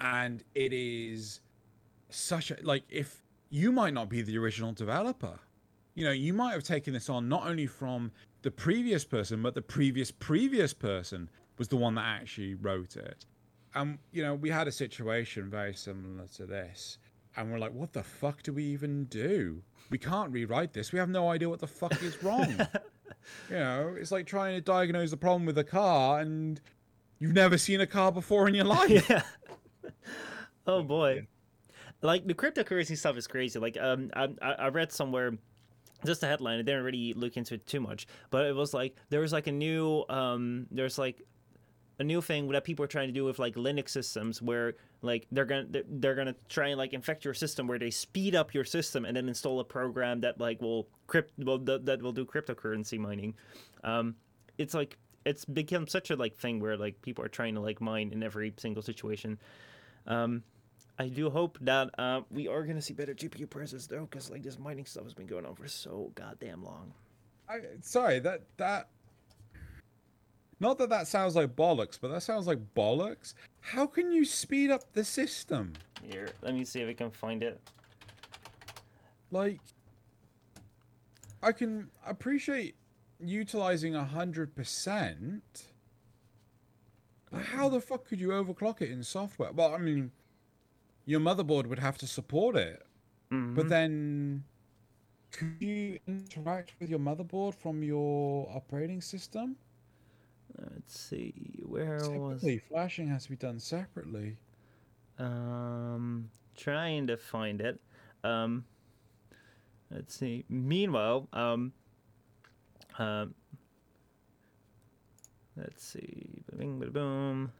And 0.00 0.44
it 0.54 0.72
is 0.72 1.40
such 2.10 2.50
a 2.50 2.56
like 2.62 2.84
if 2.88 3.22
you 3.50 3.72
might 3.72 3.94
not 3.94 4.08
be 4.08 4.22
the 4.22 4.36
original 4.38 4.72
developer. 4.72 5.38
You 5.94 6.04
know, 6.04 6.10
you 6.12 6.34
might 6.34 6.52
have 6.52 6.62
taken 6.62 6.92
this 6.92 7.08
on 7.08 7.28
not 7.28 7.46
only 7.46 7.66
from 7.66 8.12
the 8.42 8.50
previous 8.50 9.04
person, 9.04 9.42
but 9.42 9.54
the 9.54 9.62
previous 9.62 10.10
previous 10.10 10.74
person 10.74 11.30
was 11.58 11.68
the 11.68 11.76
one 11.76 11.94
that 11.94 12.04
actually 12.04 12.54
wrote 12.54 12.96
it. 12.96 13.24
And 13.74 13.98
you 14.12 14.22
know, 14.22 14.34
we 14.34 14.50
had 14.50 14.68
a 14.68 14.72
situation 14.72 15.50
very 15.50 15.74
similar 15.74 16.26
to 16.36 16.46
this. 16.46 16.98
And 17.36 17.52
we're 17.52 17.58
like, 17.58 17.74
what 17.74 17.92
the 17.92 18.02
fuck 18.02 18.42
do 18.42 18.52
we 18.52 18.64
even 18.64 19.04
do? 19.04 19.62
We 19.90 19.98
can't 19.98 20.32
rewrite 20.32 20.72
this. 20.72 20.92
We 20.92 20.98
have 20.98 21.10
no 21.10 21.28
idea 21.28 21.48
what 21.48 21.60
the 21.60 21.66
fuck 21.66 22.02
is 22.02 22.22
wrong. 22.22 22.48
you 23.50 23.56
know, 23.56 23.94
it's 23.98 24.10
like 24.10 24.26
trying 24.26 24.54
to 24.54 24.60
diagnose 24.62 25.10
the 25.10 25.18
problem 25.18 25.44
with 25.44 25.58
a 25.58 25.64
car 25.64 26.20
and 26.20 26.60
you've 27.18 27.34
never 27.34 27.58
seen 27.58 27.80
a 27.80 27.86
car 27.86 28.10
before 28.10 28.48
in 28.48 28.54
your 28.54 28.64
life. 28.64 29.10
yeah. 29.10 29.22
oh 30.66 30.82
boy. 30.82 31.26
Like 32.02 32.26
the 32.26 32.34
cryptocurrency 32.34 32.96
stuff 32.96 33.16
is 33.16 33.26
crazy. 33.26 33.58
Like 33.58 33.76
um, 33.80 34.10
I, 34.14 34.28
I 34.42 34.52
I 34.52 34.68
read 34.68 34.92
somewhere, 34.92 35.32
just 36.04 36.22
a 36.22 36.26
headline. 36.26 36.58
I 36.58 36.62
didn't 36.62 36.84
really 36.84 37.14
look 37.14 37.36
into 37.36 37.54
it 37.54 37.66
too 37.66 37.80
much, 37.80 38.06
but 38.30 38.46
it 38.46 38.54
was 38.54 38.74
like 38.74 38.96
there 39.08 39.20
was 39.20 39.32
like 39.32 39.46
a 39.46 39.52
new 39.52 40.04
um, 40.08 40.66
there's 40.70 40.98
like 40.98 41.22
a 41.98 42.04
new 42.04 42.20
thing 42.20 42.48
that 42.48 42.64
people 42.64 42.84
are 42.84 42.88
trying 42.88 43.08
to 43.08 43.12
do 43.12 43.24
with 43.24 43.38
like 43.38 43.54
Linux 43.54 43.90
systems, 43.90 44.42
where 44.42 44.74
like 45.02 45.26
they're 45.32 45.44
gonna 45.44 45.66
they're, 45.88 46.14
gonna 46.14 46.34
try 46.48 46.68
and 46.68 46.78
like 46.78 46.92
infect 46.92 47.24
your 47.24 47.34
system, 47.34 47.66
where 47.66 47.78
they 47.78 47.90
speed 47.90 48.34
up 48.34 48.52
your 48.54 48.64
system 48.64 49.04
and 49.04 49.16
then 49.16 49.28
install 49.28 49.60
a 49.60 49.64
program 49.64 50.20
that 50.20 50.38
like 50.40 50.60
will 50.60 50.88
crypt 51.06 51.32
that, 51.38 51.82
that 51.84 52.02
will 52.02 52.12
do 52.12 52.24
cryptocurrency 52.24 52.98
mining. 52.98 53.34
Um, 53.82 54.16
it's 54.58 54.74
like 54.74 54.98
it's 55.24 55.44
become 55.44 55.86
such 55.86 56.10
a 56.10 56.16
like 56.16 56.36
thing 56.36 56.60
where 56.60 56.76
like 56.76 57.00
people 57.02 57.24
are 57.24 57.28
trying 57.28 57.54
to 57.54 57.60
like 57.60 57.80
mine 57.80 58.10
in 58.12 58.22
every 58.22 58.52
single 58.58 58.82
situation. 58.82 59.38
Um, 60.06 60.42
I 60.98 61.08
do 61.08 61.28
hope 61.30 61.58
that 61.62 61.90
uh, 61.98 62.22
we 62.30 62.48
are 62.48 62.62
gonna 62.64 62.82
see 62.82 62.94
better 62.94 63.14
GPU 63.14 63.48
prices 63.48 63.86
though, 63.86 64.06
because 64.08 64.30
like 64.30 64.42
this 64.42 64.58
mining 64.58 64.86
stuff 64.86 65.04
has 65.04 65.14
been 65.14 65.26
going 65.26 65.46
on 65.46 65.54
for 65.54 65.68
so 65.68 66.12
goddamn 66.14 66.64
long. 66.64 66.92
I, 67.48 67.58
sorry, 67.80 68.18
that 68.20 68.42
that. 68.58 68.88
Not 70.58 70.78
that 70.78 70.88
that 70.90 71.06
sounds 71.06 71.36
like 71.36 71.54
bollocks, 71.54 71.98
but 72.00 72.08
that 72.08 72.22
sounds 72.22 72.46
like 72.46 72.58
bollocks. 72.74 73.34
How 73.60 73.86
can 73.86 74.10
you 74.10 74.24
speed 74.24 74.70
up 74.70 74.92
the 74.92 75.04
system? 75.04 75.74
Here, 76.02 76.28
let 76.42 76.54
me 76.54 76.64
see 76.64 76.80
if 76.80 76.88
I 76.88 76.94
can 76.94 77.10
find 77.10 77.42
it. 77.42 77.60
Like, 79.30 79.60
I 81.42 81.52
can 81.52 81.90
appreciate 82.06 82.76
utilizing 83.20 83.94
a 83.94 84.04
hundred 84.04 84.54
percent. 84.54 85.64
How 87.32 87.68
the 87.68 87.80
fuck 87.80 88.06
could 88.06 88.20
you 88.20 88.28
overclock 88.28 88.80
it 88.80 88.90
in 88.90 89.02
software? 89.02 89.52
Well, 89.52 89.74
I 89.74 89.78
mean, 89.78 90.12
your 91.04 91.20
motherboard 91.20 91.66
would 91.66 91.78
have 91.80 91.98
to 91.98 92.06
support 92.06 92.56
it, 92.56 92.86
Mhm. 93.30 93.54
but 93.54 93.68
then 93.68 94.44
could 95.32 95.56
you 95.60 95.98
interact 96.06 96.74
with 96.80 96.88
your 96.88 96.98
motherboard 97.00 97.54
from 97.54 97.82
your 97.82 98.48
operating 98.54 99.02
system? 99.02 99.56
Let's 100.58 100.98
see, 100.98 101.62
where 101.64 102.00
was 102.10 102.44
flashing 102.68 103.08
has 103.08 103.24
to 103.24 103.30
be 103.30 103.36
done 103.36 103.58
separately. 103.58 104.36
um 105.18 106.30
trying 106.56 107.06
to 107.06 107.16
find 107.16 107.60
it. 107.60 107.80
Um, 108.24 108.64
let's 109.90 110.14
see. 110.14 110.44
Meanwhile, 110.48 111.28
um, 111.32 111.72
um, 112.98 113.34
let's 115.56 115.84
see. 115.84 116.42
Bing, 116.56 116.80
bada, 116.80 116.92
boom. 116.92 117.52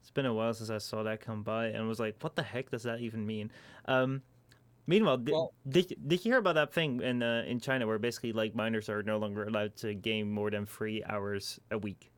It's 0.00 0.10
been 0.10 0.26
a 0.26 0.34
while 0.34 0.52
since 0.52 0.70
I 0.70 0.78
saw 0.78 1.04
that 1.04 1.20
come 1.20 1.42
by 1.42 1.66
and 1.66 1.86
was 1.86 2.00
like, 2.00 2.16
what 2.20 2.34
the 2.34 2.42
heck 2.42 2.70
does 2.70 2.82
that 2.82 3.00
even 3.00 3.24
mean? 3.24 3.52
Um, 3.86 4.22
meanwhile, 4.90 5.16
did, 5.16 5.32
Well- 5.32 5.54
did, 5.66 5.86
did 6.06 6.24
you 6.24 6.32
hear 6.32 6.38
about 6.38 6.56
that 6.56 6.74
thing 6.74 7.00
in 7.00 7.22
uh, 7.22 7.44
in 7.46 7.60
China 7.60 7.86
where 7.86 7.98
basically 7.98 8.32
like 8.32 8.54
miners 8.54 8.88
are 8.90 9.02
no 9.02 9.16
longer 9.18 9.44
allowed 9.44 9.76
to 9.76 9.94
game 9.94 10.30
more 10.30 10.50
than 10.50 10.66
three 10.66 11.02
hours 11.04 11.58
a 11.70 11.78
week? 11.78 12.10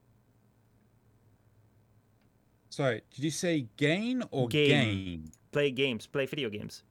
Sorry, 2.69 3.01
did 3.13 3.23
you 3.23 3.31
say 3.31 3.67
gain 3.77 4.23
or 4.31 4.47
Game. 4.47 4.69
gain? 4.69 5.31
Play 5.51 5.69
games, 5.71 6.07
play 6.07 6.25
video 6.25 6.49
games. 6.49 6.83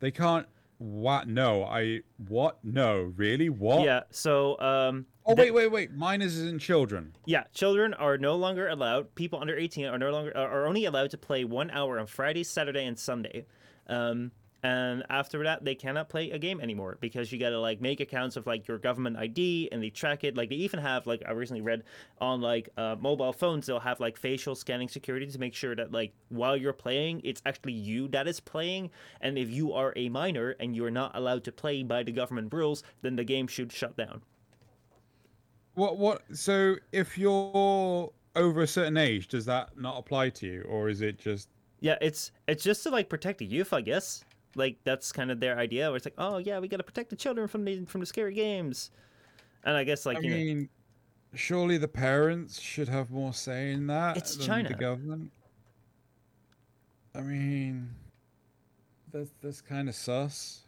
They 0.00 0.10
can't. 0.10 0.46
What? 0.78 1.28
No, 1.28 1.64
I. 1.64 2.00
What? 2.28 2.58
No, 2.64 3.12
really? 3.16 3.50
What? 3.50 3.84
Yeah. 3.84 4.02
So 4.10 4.58
um, 4.60 5.04
Oh 5.26 5.34
that- 5.34 5.42
wait, 5.42 5.50
wait, 5.50 5.70
wait. 5.70 5.92
Minors 5.92 6.38
and 6.38 6.58
children. 6.60 7.14
Yeah, 7.26 7.44
children 7.52 7.92
are 7.94 8.16
no 8.16 8.36
longer 8.36 8.68
allowed. 8.68 9.14
People 9.14 9.40
under 9.40 9.54
18 9.56 9.84
are 9.86 9.98
no 9.98 10.10
longer 10.10 10.34
are 10.36 10.66
only 10.66 10.86
allowed 10.86 11.10
to 11.10 11.18
play 11.18 11.44
one 11.44 11.70
hour 11.72 11.98
on 11.98 12.06
Friday, 12.06 12.44
Saturday, 12.44 12.86
and 12.86 12.98
Sunday. 12.98 13.44
Um, 13.88 14.30
and 14.62 15.04
after 15.08 15.44
that, 15.44 15.64
they 15.64 15.76
cannot 15.76 16.08
play 16.08 16.30
a 16.32 16.38
game 16.38 16.60
anymore 16.60 16.98
because 17.00 17.30
you 17.30 17.38
gotta 17.38 17.60
like 17.60 17.80
make 17.80 18.00
accounts 18.00 18.36
of 18.36 18.46
like 18.46 18.66
your 18.66 18.78
government 18.78 19.16
ID 19.16 19.68
and 19.70 19.80
they 19.80 19.90
track 19.90 20.24
it. 20.24 20.36
Like 20.36 20.48
they 20.48 20.56
even 20.56 20.80
have 20.80 21.06
like 21.06 21.22
I 21.26 21.30
recently 21.30 21.60
read 21.60 21.84
on 22.20 22.40
like 22.40 22.68
uh, 22.76 22.96
mobile 22.98 23.32
phones, 23.32 23.66
they'll 23.66 23.78
have 23.78 24.00
like 24.00 24.16
facial 24.16 24.56
scanning 24.56 24.88
security 24.88 25.26
to 25.26 25.38
make 25.38 25.54
sure 25.54 25.76
that 25.76 25.92
like 25.92 26.12
while 26.28 26.56
you're 26.56 26.72
playing, 26.72 27.20
it's 27.22 27.40
actually 27.46 27.74
you 27.74 28.08
that 28.08 28.26
is 28.26 28.40
playing. 28.40 28.90
And 29.20 29.38
if 29.38 29.48
you 29.48 29.72
are 29.74 29.92
a 29.94 30.08
minor 30.08 30.56
and 30.58 30.74
you're 30.74 30.90
not 30.90 31.14
allowed 31.14 31.44
to 31.44 31.52
play 31.52 31.84
by 31.84 32.02
the 32.02 32.12
government 32.12 32.52
rules, 32.52 32.82
then 33.02 33.14
the 33.14 33.24
game 33.24 33.46
should 33.46 33.70
shut 33.70 33.96
down. 33.96 34.22
What? 35.74 35.98
What? 35.98 36.22
So 36.32 36.74
if 36.90 37.16
you're 37.16 38.10
over 38.34 38.62
a 38.62 38.66
certain 38.66 38.96
age, 38.96 39.28
does 39.28 39.44
that 39.44 39.78
not 39.78 39.98
apply 39.98 40.30
to 40.30 40.46
you, 40.48 40.62
or 40.62 40.88
is 40.88 41.00
it 41.00 41.16
just? 41.16 41.48
Yeah, 41.78 41.96
it's 42.00 42.32
it's 42.48 42.64
just 42.64 42.82
to 42.82 42.90
like 42.90 43.08
protect 43.08 43.38
the 43.38 43.46
youth, 43.46 43.72
I 43.72 43.82
guess. 43.82 44.24
Like 44.54 44.78
that's 44.84 45.12
kind 45.12 45.30
of 45.30 45.40
their 45.40 45.58
idea. 45.58 45.88
Where 45.88 45.96
it's 45.96 46.06
like, 46.06 46.14
oh 46.18 46.38
yeah, 46.38 46.58
we 46.58 46.68
gotta 46.68 46.82
protect 46.82 47.10
the 47.10 47.16
children 47.16 47.48
from 47.48 47.64
the 47.64 47.84
from 47.84 48.00
the 48.00 48.06
scary 48.06 48.34
games. 48.34 48.90
And 49.64 49.76
I 49.76 49.84
guess 49.84 50.06
like 50.06 50.18
I 50.18 50.20
you 50.20 50.30
know, 50.30 50.36
mean, 50.36 50.68
surely 51.34 51.78
the 51.78 51.88
parents 51.88 52.60
should 52.60 52.88
have 52.88 53.10
more 53.10 53.32
say 53.34 53.72
in 53.72 53.86
that 53.88 54.16
It's 54.16 54.36
than 54.36 54.46
China. 54.46 54.68
the 54.68 54.74
government. 54.74 55.30
I 57.14 57.20
mean, 57.22 57.90
that's 59.12 59.30
that's 59.42 59.60
kind 59.60 59.88
of 59.88 59.94
sus. 59.94 60.62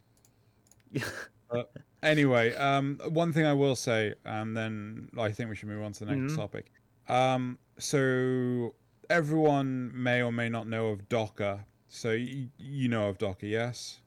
But 1.49 1.69
anyway, 2.01 2.55
um, 2.55 2.97
one 3.09 3.33
thing 3.33 3.45
I 3.45 3.51
will 3.51 3.75
say, 3.75 4.13
and 4.23 4.55
then 4.55 5.09
I 5.17 5.31
think 5.33 5.49
we 5.49 5.55
should 5.57 5.67
move 5.67 5.83
on 5.83 5.91
to 5.91 6.05
the 6.05 6.15
next 6.15 6.31
Mhm. 6.31 6.35
topic. 6.37 6.71
Um, 7.09 7.59
so 7.77 8.73
everyone 9.09 9.91
may 9.93 10.21
or 10.21 10.31
may 10.31 10.47
not 10.47 10.67
know 10.67 10.87
of 10.87 11.09
Docker. 11.09 11.65
So 11.93 12.11
y- 12.11 12.47
you 12.57 12.87
know 12.87 13.09
of 13.09 13.17
Docker, 13.17 13.45
yes? 13.45 13.99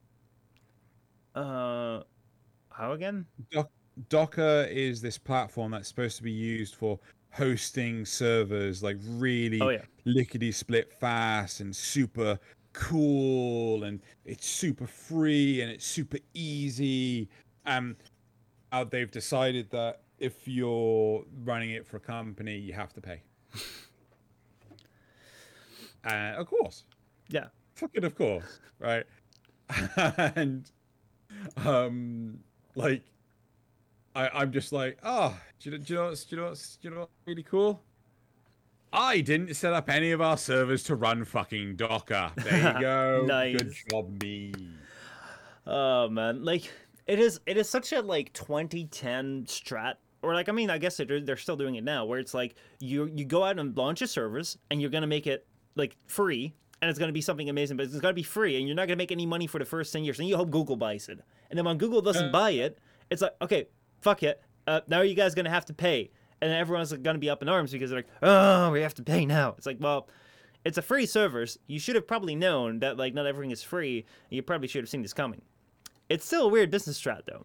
Uh, 1.35 2.03
how 2.71 2.93
again? 2.93 3.27
Docker 4.09 4.67
is 4.71 5.01
this 5.03 5.19
platform 5.19 5.73
that's 5.73 5.87
supposed 5.89 6.17
to 6.17 6.23
be 6.23 6.33
used 6.33 6.75
for 6.77 6.99
hosting 7.31 8.07
servers, 8.07 8.83
like 8.83 8.97
really 9.03 9.61
Oh 9.61 9.69
yeah. 9.69 9.83
lickety 10.07 10.51
split 10.51 10.93
fast 10.95 11.61
and 11.61 11.77
super 11.77 12.39
cool 12.73 13.85
and 13.85 14.01
it's 14.25 14.49
super 14.49 14.87
free 14.87 15.61
and 15.61 15.71
it's 15.71 15.87
super 15.87 16.19
easy 16.35 17.29
um 17.67 17.95
they've 18.91 19.13
decided 19.13 19.71
that 19.71 20.01
if 20.19 20.49
you're 20.49 21.25
running 21.45 21.71
it 21.71 21.87
for 21.87 21.99
a 21.99 22.01
company 22.01 22.57
you 22.59 22.73
have 22.73 22.93
to 22.93 23.01
pay 23.01 23.23
uh, 26.05 26.35
of 26.37 26.49
course 26.49 26.83
Yeah. 27.29 27.47
Fucking 27.75 28.05
of 28.05 28.15
course 28.15 28.61
right 28.79 29.05
and 30.37 30.71
um 31.65 32.39
like 32.75 33.03
I, 34.17 34.29
I'm 34.33 34.53
just 34.53 34.73
like, 34.73 34.99
oh, 35.03 35.37
do 35.59 35.71
you, 35.71 35.77
know- 35.77 35.85
do 35.85 35.93
you 35.93 35.99
know 35.99 36.07
what's, 36.07 36.25
do 36.25 36.37
you 36.37 36.43
know 36.43 36.49
what's, 36.51 36.77
do 36.77 36.89
you 36.89 36.95
know 36.95 37.01
what's 37.01 37.13
really 37.27 37.43
cool? 37.43 37.83
I 38.93 39.21
didn't 39.21 39.53
set 39.55 39.73
up 39.73 39.91
any 39.91 40.13
of 40.13 40.21
our 40.21 40.37
servers 40.39 40.85
to 40.85 40.95
run 40.95 41.25
fucking 41.25 41.75
Docker. 41.75 42.31
There 42.37 42.75
you 42.75 42.81
go. 42.81 43.25
nice. 43.27 43.57
Good 43.57 43.75
job, 43.91 44.23
me. 44.23 44.53
Oh 45.67 46.09
man, 46.09 46.45
like 46.45 46.71
it 47.09 47.19
is. 47.19 47.41
It 47.47 47.57
is 47.57 47.69
such 47.69 47.93
a 47.93 48.03
like 48.03 48.33
2010 48.35 49.47
strat, 49.47 49.95
or 50.23 50.33
like 50.35 50.49
I 50.49 50.53
mean, 50.53 50.71
I 50.71 50.79
guess 50.79 51.01
it, 51.01 51.27
they're 51.27 51.37
still 51.37 51.57
doing 51.57 51.75
it 51.75 51.83
now, 51.83 52.05
where 52.05 52.21
it's 52.21 52.35
like 52.35 52.55
you 52.79 53.07
you 53.07 53.25
go 53.25 53.43
out 53.43 53.59
and 53.59 53.77
launch 53.77 54.01
a 54.01 54.07
service, 54.07 54.57
and 54.71 54.81
you're 54.81 54.91
gonna 54.91 55.09
make 55.09 55.27
it 55.27 55.45
like 55.75 55.97
free, 56.07 56.55
and 56.85 56.91
it's 56.91 56.99
gonna 56.99 57.13
be 57.13 57.23
something 57.23 57.49
amazing, 57.49 57.79
but 57.79 57.87
it's 57.87 57.99
gonna 57.99 58.13
be 58.13 58.23
free, 58.23 58.59
and 58.59 58.67
you're 58.67 58.77
not 58.77 58.87
gonna 58.89 58.97
make 58.97 59.11
any 59.11 59.25
money 59.25 59.47
for 59.47 59.59
the 59.59 59.65
first 59.65 59.91
10 59.93 60.05
years, 60.05 60.19
and 60.19 60.29
you 60.29 60.37
hope 60.37 60.51
Google 60.51 60.77
buys 60.77 61.09
it, 61.09 61.19
and 61.49 61.57
then 61.59 61.65
when 61.65 61.79
Google 61.79 62.03
doesn't 62.03 62.29
Uh. 62.29 62.33
buy 62.33 62.51
it, 62.51 62.79
it's 63.11 63.23
like 63.23 63.33
okay, 63.41 63.69
fuck 64.03 64.23
it, 64.23 64.43
uh, 64.67 64.83
now 64.87 65.01
you 65.01 65.15
guys 65.15 65.35
gonna 65.35 65.49
have 65.49 65.65
to 65.65 65.73
pay, 65.73 66.11
and 66.43 66.53
everyone's 66.53 66.93
gonna 66.93 67.19
be 67.19 67.31
up 67.31 67.41
in 67.41 67.49
arms 67.49 67.73
because 67.73 67.89
they're 67.89 68.01
like, 68.01 68.09
oh, 68.23 68.71
we 68.71 68.83
have 68.83 68.93
to 68.95 69.03
pay 69.03 69.25
now. 69.25 69.55
It's 69.57 69.67
like, 69.67 69.79
well. 69.81 70.09
It's 70.67 70.79
a 70.79 70.83
free 70.83 71.05
service. 71.05 71.59
You 71.67 71.79
should 71.79 71.95
have 71.95 72.07
probably 72.07 72.35
known 72.35 72.79
that 72.79 72.97
like 72.97 73.13
not 73.13 73.27
everything 73.27 73.51
is 73.51 73.63
free. 73.63 73.99
And 73.99 74.37
you 74.37 74.43
probably 74.43 74.67
should 74.67 74.83
have 74.83 74.89
seen 74.89 75.03
this 75.03 75.13
coming. 75.13 75.43
It's 76.09 76.25
still 76.25 76.47
a 76.47 76.49
weird 76.49 76.71
business 76.71 76.99
strat, 76.99 77.27
though. 77.27 77.45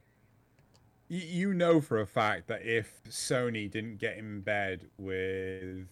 You 1.10 1.54
know 1.54 1.82
for 1.82 2.00
a 2.00 2.08
fact 2.08 2.48
that 2.48 2.66
if 2.66 3.02
Sony 3.10 3.70
didn't 3.70 3.98
get 3.98 4.16
in 4.18 4.40
bed 4.40 4.88
with 4.98 5.88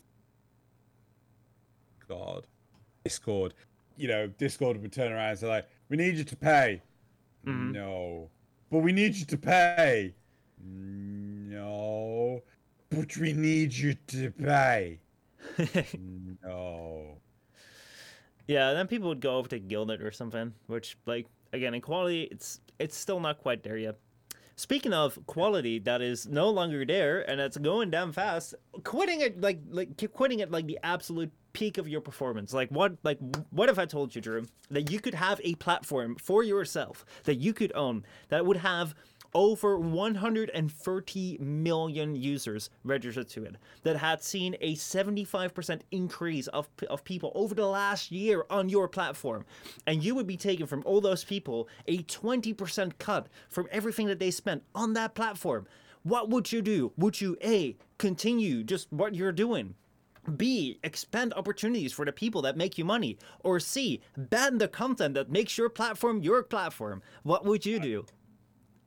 God, 2.08 2.48
Discord, 3.08 3.54
you 3.96 4.08
know, 4.10 4.28
Discord 4.28 4.82
would 4.82 4.92
turn 4.92 5.12
around 5.14 5.30
and 5.32 5.40
say 5.40 5.48
like, 5.48 5.68
"We 5.90 5.96
need 5.98 6.16
you 6.16 6.24
to 6.26 6.36
pay." 6.36 6.82
Mhm. 7.46 7.72
No, 7.72 8.30
but 8.70 8.80
we 8.80 8.92
need 8.92 9.16
you 9.16 9.26
to 9.26 9.38
pay. 9.38 10.14
No, 10.62 12.42
but 12.90 13.16
we 13.18 13.32
need 13.34 13.74
you 13.74 13.94
to 14.08 14.32
pay. 14.32 15.00
No. 16.44 17.18
yeah, 18.48 18.74
then 18.74 18.88
people 18.88 19.08
would 19.10 19.22
go 19.22 19.38
over 19.38 19.48
to 19.50 19.60
Guilded 19.60 20.02
or 20.02 20.12
something, 20.12 20.54
which, 20.68 20.98
like, 21.06 21.26
again, 21.54 21.74
in 21.74 21.82
quality, 21.82 22.24
it's 22.24 22.60
it's 22.80 22.96
still 22.98 23.20
not 23.20 23.38
quite 23.40 23.64
there 23.64 23.78
yet. 23.78 23.96
Speaking 24.56 24.92
of 24.94 25.18
quality 25.28 25.80
that 25.80 26.02
is 26.02 26.28
no 26.28 26.50
longer 26.50 26.84
there 26.86 27.22
and 27.30 27.40
it's 27.40 27.58
going 27.58 27.90
down 27.92 28.12
fast, 28.12 28.56
quitting 28.84 29.22
it 29.22 29.40
like 29.40 29.60
like 29.70 29.96
keep 29.98 30.14
quitting 30.14 30.40
it 30.40 30.52
like 30.52 30.66
the 30.68 30.80
absolute 30.84 31.32
peak 31.58 31.80
of 31.80 31.88
your 31.88 32.02
performance. 32.02 32.54
Like 32.54 32.70
what 32.70 32.98
like 33.04 33.18
what 33.50 33.68
if 33.68 33.80
I 33.80 33.86
told 33.86 34.14
you, 34.14 34.22
Drew, 34.22 34.46
that 34.70 34.92
you 34.92 35.00
could 35.00 35.16
have 35.16 35.42
a 35.44 35.56
platform 35.56 36.16
for 36.16 36.44
yourself 36.44 37.04
that 37.24 37.36
you 37.36 37.52
could 37.52 37.72
own 37.74 38.06
that 38.30 38.46
would 38.46 38.58
have 38.58 38.94
over 39.34 39.78
130 39.80 41.38
million 41.40 42.16
users 42.16 42.70
registered 42.84 43.28
to 43.30 43.44
it 43.44 43.56
that 43.82 43.98
had 43.98 44.24
seen 44.24 44.56
a 44.62 44.76
75% 44.76 45.82
increase 45.92 46.48
of, 46.48 46.70
of 46.90 47.04
people 47.04 47.32
over 47.34 47.56
the 47.56 47.66
last 47.66 48.12
year 48.12 48.46
on 48.52 48.70
your 48.70 48.88
platform? 48.88 49.44
And 49.88 50.04
you 50.04 50.14
would 50.14 50.28
be 50.28 50.38
taking 50.38 50.68
from 50.68 50.84
all 50.86 51.02
those 51.02 51.24
people 51.24 51.68
a 51.88 52.04
20% 52.04 52.92
cut 53.00 53.28
from 53.50 53.68
everything 53.72 54.08
that 54.08 54.20
they 54.20 54.32
spent 54.32 54.64
on 54.76 54.94
that 54.94 55.16
platform. 55.16 55.66
What 56.04 56.30
would 56.30 56.52
you 56.52 56.62
do? 56.62 56.94
Would 56.98 57.20
you 57.20 57.36
a 57.44 57.76
continue 57.98 58.64
just 58.64 58.92
what 58.94 59.16
you're 59.16 59.32
doing 59.32 59.76
B, 60.36 60.80
expand 60.84 61.34
opportunities 61.36 61.94
for 61.94 62.06
the 62.06 62.12
people 62.12 62.42
that 62.42 62.58
make 62.58 62.78
you 62.78 62.86
money. 62.86 63.18
Or 63.42 63.60
C, 63.60 64.02
ban 64.18 64.58
the 64.58 64.68
content 64.68 65.14
that 65.14 65.32
makes 65.32 65.58
your 65.58 65.70
platform 65.70 66.22
your 66.22 66.44
platform. 66.44 67.02
What 67.24 67.46
would 67.46 67.66
you 67.66 67.80
do? 67.80 68.06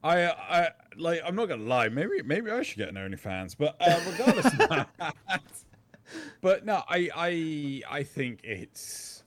I, 0.03 0.26
I 0.28 0.68
like. 0.97 1.20
I'm 1.24 1.34
not 1.36 1.49
gonna 1.49 1.64
lie. 1.64 1.88
Maybe, 1.88 2.22
maybe 2.22 2.51
I 2.51 2.62
should 2.62 2.78
get 2.78 2.88
an 2.88 2.95
OnlyFans. 2.95 3.55
But 3.59 3.76
uh, 3.80 4.01
regardless 4.11 4.47
of 4.47 4.59
that, 4.59 5.14
but 6.41 6.64
no, 6.64 6.82
I, 6.88 7.11
I, 7.14 7.82
I 7.99 8.03
think 8.03 8.41
it's, 8.43 9.24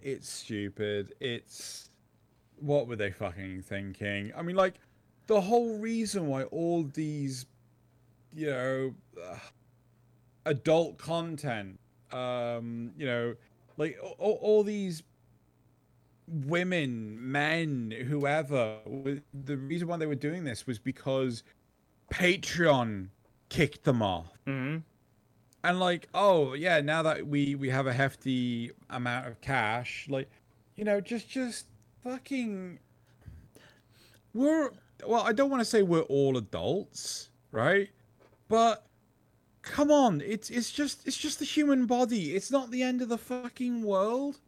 it's 0.00 0.28
stupid. 0.28 1.14
It's, 1.20 1.90
what 2.56 2.86
were 2.86 2.96
they 2.96 3.10
fucking 3.10 3.62
thinking? 3.62 4.32
I 4.36 4.42
mean, 4.42 4.56
like, 4.56 4.74
the 5.26 5.40
whole 5.40 5.78
reason 5.78 6.26
why 6.26 6.44
all 6.44 6.84
these, 6.84 7.46
you 8.34 8.46
know, 8.46 8.94
uh, 9.22 9.36
adult 10.44 10.98
content, 10.98 11.78
um, 12.12 12.92
you 12.96 13.06
know, 13.06 13.34
like 13.76 13.98
all, 14.18 14.38
all 14.40 14.62
these 14.62 15.02
women, 16.28 17.18
men, 17.20 17.92
whoever. 18.08 18.78
The 19.44 19.56
reason 19.56 19.88
why 19.88 19.96
they 19.96 20.06
were 20.06 20.14
doing 20.14 20.44
this 20.44 20.66
was 20.66 20.78
because 20.78 21.42
Patreon 22.12 23.08
kicked 23.48 23.84
them 23.84 24.02
off. 24.02 24.26
hmm 24.46 24.78
And 25.64 25.80
like, 25.80 26.08
oh 26.14 26.54
yeah, 26.54 26.80
now 26.80 27.02
that 27.02 27.26
we 27.26 27.54
we 27.54 27.70
have 27.70 27.86
a 27.86 27.92
hefty 27.92 28.70
amount 28.90 29.26
of 29.26 29.40
cash, 29.40 30.06
like, 30.08 30.30
you 30.76 30.84
know, 30.84 31.00
just 31.00 31.28
just 31.28 31.66
fucking. 32.02 32.78
We're 34.34 34.70
well, 35.06 35.22
I 35.22 35.32
don't 35.32 35.50
want 35.50 35.60
to 35.60 35.64
say 35.64 35.82
we're 35.82 36.00
all 36.02 36.36
adults, 36.36 37.30
right? 37.50 37.90
But 38.48 38.86
come 39.62 39.90
on, 39.90 40.20
it's 40.20 40.50
it's 40.50 40.70
just 40.70 41.06
it's 41.06 41.16
just 41.16 41.38
the 41.38 41.44
human 41.44 41.86
body. 41.86 42.34
It's 42.34 42.50
not 42.50 42.70
the 42.70 42.82
end 42.82 43.02
of 43.02 43.08
the 43.08 43.18
fucking 43.18 43.82
world, 43.82 44.38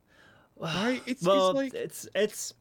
right? 0.57 1.03
It's 1.07 1.23
well, 1.23 1.51
it's 1.51 1.57
like 1.57 1.75
it's 1.75 2.09
it's 2.15 2.55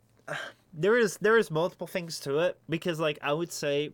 there 0.74 0.98
is 0.98 1.18
there 1.18 1.38
is 1.38 1.52
multiple 1.52 1.88
things 1.88 2.20
to 2.22 2.40
it 2.40 2.58
because 2.70 3.00
like 3.00 3.20
I 3.22 3.34
would 3.34 3.52
say 3.52 3.92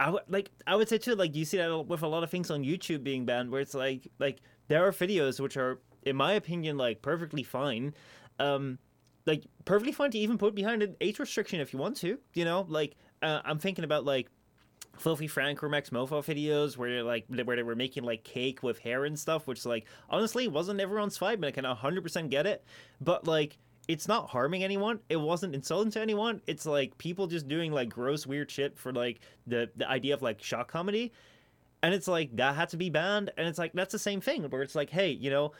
I 0.00 0.10
would 0.10 0.22
like 0.28 0.50
I 0.66 0.76
would 0.76 0.88
say 0.88 0.98
too 0.98 1.14
like 1.14 1.34
you 1.34 1.44
see 1.44 1.58
that 1.58 1.86
with 1.86 2.02
a 2.02 2.08
lot 2.08 2.24
of 2.24 2.30
things 2.30 2.50
on 2.50 2.64
YouTube 2.64 3.04
being 3.04 3.24
banned 3.24 3.50
where 3.50 3.60
it's 3.60 3.74
like 3.74 4.08
like 4.18 4.38
there 4.68 4.86
are 4.86 4.92
videos 4.92 5.40
which 5.40 5.56
are 5.56 5.80
in 6.02 6.16
my 6.16 6.32
opinion 6.32 6.76
like 6.76 7.02
perfectly 7.02 7.42
fine 7.42 7.94
um 8.38 8.78
like 9.26 9.44
perfectly 9.64 9.92
fine 9.92 10.10
to 10.10 10.18
even 10.18 10.36
put 10.36 10.54
behind 10.54 10.82
an 10.82 10.96
age 11.00 11.18
restriction 11.18 11.60
if 11.60 11.72
you 11.72 11.78
want 11.78 11.96
to 11.96 12.18
you 12.34 12.44
know 12.44 12.66
like 12.68 12.96
uh, 13.22 13.40
I'm 13.44 13.58
thinking 13.58 13.84
about 13.84 14.04
like 14.04 14.28
Filthy 14.98 15.26
Frank 15.26 15.62
or 15.62 15.68
Maxmoefoe 15.68 16.24
videos 16.24 16.76
where 16.76 17.02
like 17.02 17.26
where 17.28 17.56
they 17.56 17.62
were 17.62 17.74
making 17.74 18.04
like 18.04 18.24
cake 18.24 18.62
with 18.62 18.78
hair 18.78 19.04
and 19.04 19.18
stuff, 19.18 19.46
which 19.46 19.66
like 19.66 19.86
honestly 20.08 20.48
wasn't 20.48 20.80
everyone's 20.80 21.18
vibe, 21.18 21.34
and 21.34 21.46
I 21.46 21.50
can 21.50 21.64
hundred 21.64 22.02
percent 22.02 22.30
get 22.30 22.46
it. 22.46 22.64
But 23.00 23.26
like 23.26 23.58
it's 23.88 24.08
not 24.08 24.30
harming 24.30 24.64
anyone. 24.64 25.00
It 25.08 25.16
wasn't 25.16 25.54
insulting 25.54 25.90
to 25.92 26.00
anyone. 26.00 26.40
It's 26.46 26.64
like 26.64 26.96
people 26.98 27.26
just 27.26 27.48
doing 27.48 27.72
like 27.72 27.90
gross 27.90 28.26
weird 28.26 28.50
shit 28.50 28.78
for 28.78 28.92
like 28.92 29.20
the 29.46 29.70
the 29.76 29.88
idea 29.88 30.14
of 30.14 30.22
like 30.22 30.42
shock 30.42 30.70
comedy. 30.70 31.12
And 31.82 31.92
it's 31.92 32.08
like 32.08 32.34
that 32.36 32.54
had 32.56 32.70
to 32.70 32.78
be 32.78 32.88
banned, 32.88 33.30
and 33.36 33.46
it's 33.46 33.58
like 33.58 33.72
that's 33.74 33.92
the 33.92 33.98
same 33.98 34.20
thing 34.20 34.44
where 34.44 34.62
it's 34.62 34.74
like, 34.74 34.88
hey, 34.88 35.10
you 35.10 35.28
know, 35.28 35.52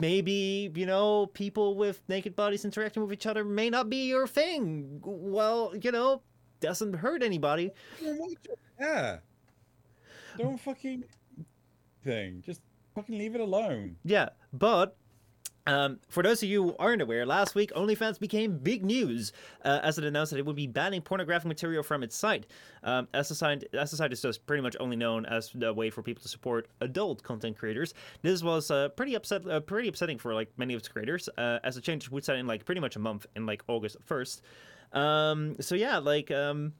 maybe 0.00 0.72
you 0.74 0.86
know 0.86 1.26
people 1.26 1.76
with 1.76 2.02
naked 2.08 2.34
bodies 2.34 2.64
interacting 2.64 3.02
with 3.02 3.12
each 3.12 3.26
other 3.26 3.44
may 3.44 3.68
not 3.68 3.90
be 3.90 4.08
your 4.08 4.26
thing. 4.26 5.00
Well, 5.04 5.74
you 5.78 5.92
know, 5.92 6.22
doesn't 6.60 6.94
hurt 6.94 7.22
anybody. 7.22 7.70
Don't 8.02 8.18
watch 8.18 8.32
it. 8.44 8.58
Yeah. 8.80 9.18
Don't 10.38 10.58
fucking 10.60 11.04
thing. 12.04 12.42
Just 12.44 12.60
fucking 12.94 13.16
leave 13.18 13.34
it 13.34 13.40
alone. 13.40 13.96
Yeah, 14.04 14.30
but 14.52 14.96
Um, 15.68 15.98
for 16.08 16.22
those 16.22 16.44
of 16.44 16.48
you 16.48 16.62
who 16.62 16.76
aren't 16.78 17.02
aware, 17.02 17.26
last 17.26 17.56
week 17.56 17.72
OnlyFans 17.74 18.20
became 18.20 18.56
big 18.56 18.84
news 18.84 19.32
uh, 19.64 19.80
as 19.82 19.98
it 19.98 20.04
announced 20.04 20.30
that 20.30 20.38
it 20.38 20.46
would 20.46 20.54
be 20.54 20.68
banning 20.68 21.02
pornographic 21.02 21.48
material 21.48 21.82
from 21.82 22.04
its 22.04 22.14
site. 22.16 22.46
Um, 22.84 23.08
as, 23.12 23.32
a 23.32 23.34
site, 23.34 23.64
as 23.72 23.92
a 23.92 23.96
site 23.96 24.12
is 24.12 24.22
just 24.22 24.46
pretty 24.46 24.62
much 24.62 24.76
only 24.78 24.94
known 24.94 25.26
as 25.26 25.50
a 25.60 25.74
way 25.74 25.90
for 25.90 26.02
people 26.04 26.22
to 26.22 26.28
support 26.28 26.68
adult 26.82 27.24
content 27.24 27.58
creators. 27.58 27.94
This 28.22 28.44
was 28.44 28.70
uh, 28.70 28.90
pretty 28.90 29.16
upset, 29.16 29.44
uh, 29.48 29.58
pretty 29.58 29.88
upsetting 29.88 30.18
for 30.18 30.34
like 30.34 30.52
many 30.56 30.72
of 30.72 30.78
its 30.78 30.86
creators, 30.88 31.28
uh, 31.36 31.58
as 31.64 31.74
the 31.74 31.80
change 31.80 32.08
would 32.10 32.24
set 32.24 32.36
in 32.36 32.46
like 32.46 32.64
pretty 32.64 32.80
much 32.80 32.94
a 32.94 33.00
month 33.00 33.26
in 33.34 33.44
like 33.44 33.64
August 33.66 33.96
first. 34.04 34.42
Um, 34.96 35.56
so 35.60 35.74
yeah, 35.74 35.98
like 35.98 36.30
um, 36.30 36.72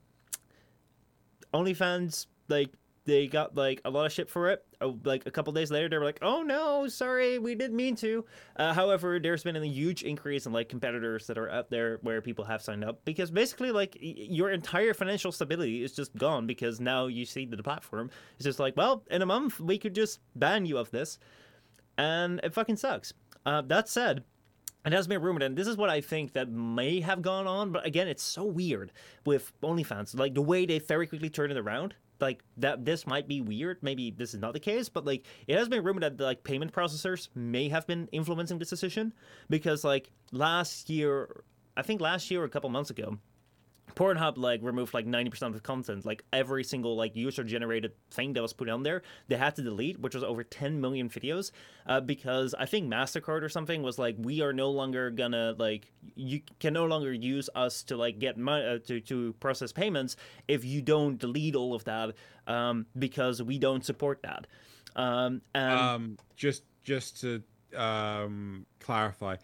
OnlyFans 1.55 2.27
like 2.49 2.71
they 3.05 3.29
got 3.29 3.55
like 3.55 3.81
a 3.85 3.91
lot 3.91 4.05
of 4.07 4.13
shit 4.13 4.29
for 4.29 4.51
it. 4.51 4.65
Oh, 4.81 4.99
like 5.05 5.27
a 5.27 5.31
couple 5.31 5.53
days 5.53 5.71
later, 5.71 5.89
they 5.89 5.97
were 5.97 6.05
like, 6.05 6.19
"Oh 6.23 6.43
no, 6.43 6.89
sorry, 6.89 7.39
we 7.39 7.55
didn't 7.55 7.77
mean 7.77 7.95
to." 7.97 8.25
Uh, 8.57 8.75
however, 8.75 9.19
there's 9.19 9.43
been 9.45 9.57
a 9.57 9.65
huge 9.65 10.03
increase 10.03 10.47
in 10.47 10.53
like 10.53 10.69
competitors 10.69 11.27
that 11.29 11.39
are 11.39 11.49
out 11.51 11.71
there 11.71 11.99
where 12.03 12.21
people 12.21 12.45
have 12.45 12.63
signed 12.63 12.85
up 12.85 13.05
because 13.05 13.31
basically, 13.31 13.71
like 13.71 13.97
y- 14.03 14.15
your 14.17 14.51
entire 14.51 14.93
financial 14.93 15.31
stability 15.31 15.83
is 15.85 15.93
just 15.93 16.15
gone 16.17 16.47
because 16.47 16.81
now 16.81 17.07
you 17.07 17.25
see 17.25 17.47
that 17.47 17.57
the 17.57 17.63
platform 17.63 18.11
is 18.39 18.45
just 18.45 18.59
like, 18.59 18.77
well, 18.77 19.05
in 19.11 19.23
a 19.23 19.27
month 19.27 19.61
we 19.61 19.79
could 19.79 19.95
just 19.95 20.21
ban 20.35 20.67
you 20.67 20.77
of 20.79 20.91
this, 20.91 21.19
and 21.99 22.41
it 22.43 22.53
fucking 22.55 22.77
sucks. 22.77 23.13
Uh, 23.45 23.63
that 23.63 23.89
said. 23.89 24.25
It 24.87 24.93
has 24.93 25.09
been 25.09 25.21
rumored, 25.21 25.43
and 25.43 25.57
this 25.57 25.67
is 25.67 25.77
what 25.77 25.91
I 25.91 26.01
think 26.01 26.33
that 26.35 26.49
may 26.49 27.01
have 27.01 27.21
gone 27.21 27.49
on. 27.49 27.73
But 27.73 27.85
again, 27.85 28.07
it's 28.07 28.23
so 28.23 28.45
weird 28.45 28.93
with 29.25 29.53
OnlyFans, 29.61 30.17
like 30.17 30.35
the 30.35 30.43
way 30.43 30.65
they 30.65 30.79
very 30.79 31.09
quickly 31.09 31.29
turn 31.29 31.51
it 31.51 31.59
around 31.59 31.97
like 32.21 32.43
that 32.57 32.85
this 32.85 33.07
might 33.07 33.29
be 33.29 33.41
weird 33.41 33.79
maybe 33.83 34.11
this 34.11 34.33
is 34.35 34.41
not 34.41 34.53
the 34.53 34.61
case 34.61 34.89
but 34.89 35.05
like 35.05 35.27
it 35.47 35.57
has 35.57 35.69
been 35.69 35.83
rumored 35.85 36.03
that 36.03 36.21
like 36.21 36.43
payment 36.45 36.73
processors 36.73 37.29
may 37.35 37.69
have 37.69 37.87
been 37.87 38.09
influencing 38.13 38.59
this 38.59 38.71
decision 38.71 39.13
because 39.51 39.85
like 39.85 40.11
last 40.33 40.89
year 40.89 41.43
i 41.77 41.83
think 41.83 42.01
last 42.01 42.31
year 42.31 42.43
or 42.43 42.45
a 42.45 42.49
couple 42.49 42.71
months 42.71 42.91
ago 42.91 43.19
Pornhub 43.95 44.37
like 44.37 44.61
removed 44.63 44.93
like 44.93 45.07
90% 45.07 45.43
of 45.43 45.55
the 45.55 45.61
content. 45.61 46.05
Like 46.05 46.25
every 46.33 46.65
single 46.65 46.97
like 46.97 47.17
user 47.17 47.45
generated 47.45 47.93
thing 48.11 48.33
that 48.35 48.43
was 48.43 48.53
put 48.53 48.69
on 48.69 48.83
there 48.83 49.03
they 49.29 49.37
had 49.37 49.57
to 49.57 49.63
delete 49.63 49.99
which 50.01 50.15
was 50.15 50.25
over 50.25 50.43
10 50.43 50.81
million 50.81 51.09
videos 51.09 51.51
uh, 51.87 52.01
because 52.01 52.55
I 52.55 52.67
think 52.67 52.93
MasterCard 52.93 53.43
or 53.43 53.49
something 53.49 53.83
was 53.83 53.99
like 53.99 54.17
we 54.19 54.41
are 54.41 54.53
no 54.53 54.71
longer 54.71 55.11
gonna 55.11 55.55
like 55.59 55.91
you 56.15 56.41
can 56.61 56.73
no 56.73 56.87
longer 56.87 57.13
use 57.13 57.49
us 57.55 57.83
to 57.85 57.97
like 57.97 58.19
get 58.19 58.37
money 58.37 58.65
uh, 58.67 58.79
to, 58.87 59.01
to 59.03 59.33
process 59.35 59.73
payments 59.73 60.17
if 60.49 60.65
you 60.65 60.83
don't 60.83 61.19
delete 61.19 61.55
all 61.55 61.75
of 61.75 61.85
that 61.85 62.15
um, 62.47 62.87
because 62.99 63.43
we 63.43 63.59
don't 63.59 63.85
support 63.85 64.23
that. 64.23 64.47
Um, 64.95 65.43
and 65.55 65.79
Um, 65.79 66.19
just 66.37 66.65
just 66.85 67.21
to 67.21 67.43
um, 67.77 68.67
clarify, 68.81 69.37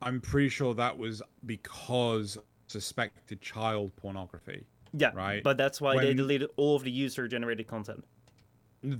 I'm 0.00 0.20
pretty 0.20 0.48
sure 0.48 0.74
that 0.74 0.96
was 0.96 1.22
because 1.44 2.38
suspected 2.78 3.40
child 3.40 3.88
pornography. 4.02 4.60
yeah 5.02 5.12
right. 5.14 5.42
but 5.48 5.56
that's 5.62 5.78
why 5.84 5.92
they 6.04 6.14
deleted 6.22 6.48
all 6.56 6.74
of 6.78 6.82
the 6.88 6.90
user 7.04 7.24
generated 7.36 7.66
content 7.74 8.02